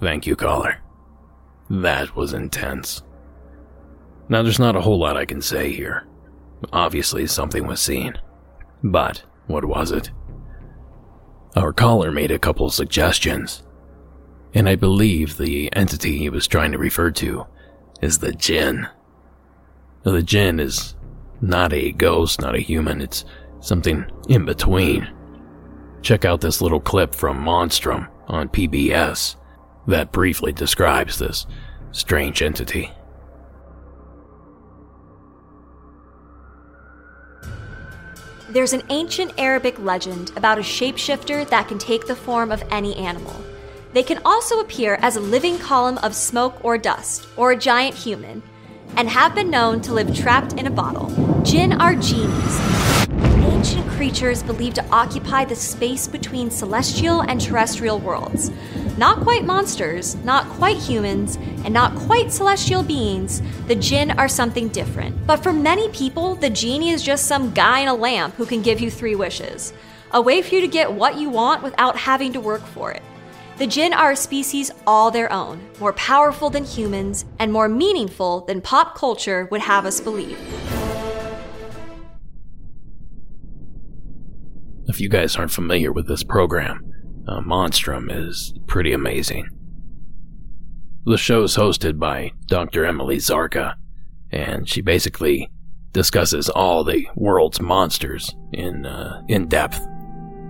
Thank 0.00 0.26
you, 0.26 0.34
caller. 0.34 0.78
That 1.68 2.16
was 2.16 2.32
intense. 2.32 3.02
Now, 4.28 4.42
there's 4.42 4.58
not 4.58 4.76
a 4.76 4.80
whole 4.80 4.98
lot 4.98 5.16
I 5.16 5.26
can 5.26 5.42
say 5.42 5.72
here. 5.72 6.06
Obviously, 6.72 7.26
something 7.26 7.66
was 7.66 7.80
seen. 7.80 8.14
But, 8.82 9.22
what 9.46 9.64
was 9.64 9.92
it? 9.92 10.10
Our 11.54 11.72
caller 11.72 12.10
made 12.10 12.30
a 12.30 12.38
couple 12.38 12.70
suggestions. 12.70 13.62
And 14.54 14.68
I 14.68 14.74
believe 14.74 15.36
the 15.36 15.74
entity 15.76 16.16
he 16.16 16.30
was 16.30 16.46
trying 16.46 16.72
to 16.72 16.78
refer 16.78 17.10
to 17.12 17.46
is 18.00 18.18
the 18.18 18.32
Jinn. 18.32 18.88
The 20.02 20.22
Jinn 20.22 20.60
is 20.60 20.96
not 21.40 21.72
a 21.72 21.92
ghost, 21.92 22.40
not 22.40 22.54
a 22.54 22.60
human, 22.60 23.00
it's 23.00 23.24
something 23.60 24.06
in 24.28 24.44
between. 24.44 25.08
Check 26.02 26.24
out 26.24 26.40
this 26.40 26.62
little 26.62 26.80
clip 26.80 27.14
from 27.14 27.38
Monstrum 27.38 28.08
on 28.28 28.48
PBS 28.48 29.36
that 29.90 30.12
briefly 30.12 30.52
describes 30.52 31.18
this 31.18 31.46
strange 31.92 32.42
entity. 32.42 32.90
There's 38.48 38.72
an 38.72 38.82
ancient 38.88 39.32
Arabic 39.38 39.78
legend 39.78 40.32
about 40.36 40.58
a 40.58 40.62
shapeshifter 40.62 41.48
that 41.50 41.68
can 41.68 41.78
take 41.78 42.08
the 42.08 42.16
form 42.16 42.50
of 42.50 42.64
any 42.70 42.96
animal. 42.96 43.36
They 43.92 44.02
can 44.02 44.20
also 44.24 44.58
appear 44.58 44.98
as 45.02 45.14
a 45.14 45.20
living 45.20 45.58
column 45.58 45.98
of 45.98 46.16
smoke 46.16 46.64
or 46.64 46.76
dust, 46.76 47.28
or 47.36 47.52
a 47.52 47.56
giant 47.56 47.94
human, 47.94 48.42
and 48.96 49.08
have 49.08 49.36
been 49.36 49.50
known 49.50 49.80
to 49.82 49.94
live 49.94 50.16
trapped 50.16 50.54
in 50.54 50.66
a 50.66 50.70
bottle. 50.70 51.10
Jinn 51.44 51.72
are 51.80 51.94
genies, 51.94 52.99
creatures 54.00 54.42
believed 54.42 54.76
to 54.76 54.86
occupy 54.88 55.44
the 55.44 55.54
space 55.54 56.08
between 56.08 56.50
celestial 56.50 57.20
and 57.20 57.38
terrestrial 57.38 57.98
worlds. 57.98 58.50
Not 58.96 59.20
quite 59.20 59.44
monsters, 59.44 60.16
not 60.24 60.46
quite 60.46 60.78
humans, 60.78 61.36
and 61.66 61.74
not 61.74 61.94
quite 61.94 62.32
celestial 62.32 62.82
beings, 62.82 63.42
the 63.66 63.74
Jinn 63.74 64.12
are 64.12 64.26
something 64.26 64.68
different. 64.68 65.26
But 65.26 65.42
for 65.42 65.52
many 65.52 65.90
people, 65.90 66.34
the 66.34 66.48
genie 66.48 66.92
is 66.92 67.02
just 67.02 67.26
some 67.26 67.52
guy 67.52 67.80
in 67.80 67.88
a 67.88 67.94
lamp 67.94 68.36
who 68.36 68.46
can 68.46 68.62
give 68.62 68.80
you 68.80 68.90
three 68.90 69.16
wishes. 69.16 69.74
A 70.12 70.22
way 70.22 70.40
for 70.40 70.54
you 70.54 70.62
to 70.62 70.66
get 70.66 70.90
what 70.90 71.18
you 71.18 71.28
want 71.28 71.62
without 71.62 71.98
having 71.98 72.32
to 72.32 72.40
work 72.40 72.64
for 72.68 72.90
it. 72.92 73.02
The 73.58 73.66
Jinn 73.66 73.92
are 73.92 74.12
a 74.12 74.16
species 74.16 74.70
all 74.86 75.10
their 75.10 75.30
own, 75.30 75.60
more 75.78 75.92
powerful 75.92 76.48
than 76.48 76.64
humans, 76.64 77.26
and 77.38 77.52
more 77.52 77.68
meaningful 77.68 78.46
than 78.46 78.62
pop 78.62 78.96
culture 78.96 79.46
would 79.50 79.60
have 79.60 79.84
us 79.84 80.00
believe. 80.00 80.38
If 84.90 85.00
you 85.00 85.08
guys 85.08 85.36
aren't 85.36 85.52
familiar 85.52 85.92
with 85.92 86.08
this 86.08 86.24
program, 86.24 86.84
uh, 87.28 87.40
Monstrum 87.42 88.10
is 88.10 88.52
pretty 88.66 88.92
amazing. 88.92 89.48
The 91.06 91.16
show 91.16 91.44
is 91.44 91.56
hosted 91.56 91.96
by 91.96 92.32
Dr. 92.46 92.84
Emily 92.84 93.18
Zarka, 93.18 93.76
and 94.32 94.68
she 94.68 94.80
basically 94.80 95.48
discusses 95.92 96.48
all 96.48 96.82
the 96.82 97.06
world's 97.14 97.60
monsters 97.60 98.34
in 98.52 98.84
uh, 98.84 99.22
in 99.28 99.46
depth. 99.46 99.80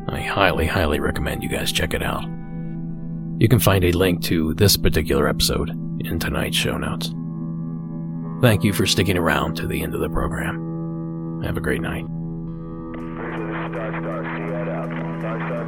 I 0.08 0.22
highly, 0.22 0.66
highly 0.66 1.00
recommend 1.00 1.42
you 1.42 1.50
guys 1.50 1.70
check 1.70 1.92
it 1.92 2.02
out. 2.02 2.24
You 3.38 3.46
can 3.46 3.58
find 3.58 3.84
a 3.84 3.92
link 3.92 4.22
to 4.24 4.54
this 4.54 4.74
particular 4.78 5.28
episode 5.28 5.68
in 6.00 6.18
tonight's 6.18 6.56
show 6.56 6.78
notes. 6.78 7.12
Thank 8.40 8.64
you 8.64 8.72
for 8.72 8.86
sticking 8.86 9.18
around 9.18 9.56
to 9.56 9.66
the 9.66 9.82
end 9.82 9.94
of 9.94 10.00
the 10.00 10.08
program. 10.08 11.42
Have 11.44 11.58
a 11.58 11.60
great 11.60 11.82
night. 11.82 12.06
Star 13.70 14.00
Star, 14.00 14.24
see 14.36 14.46
that 14.50 14.68
out. 14.68 14.88
Star 15.20 15.38
Star, 15.46 15.59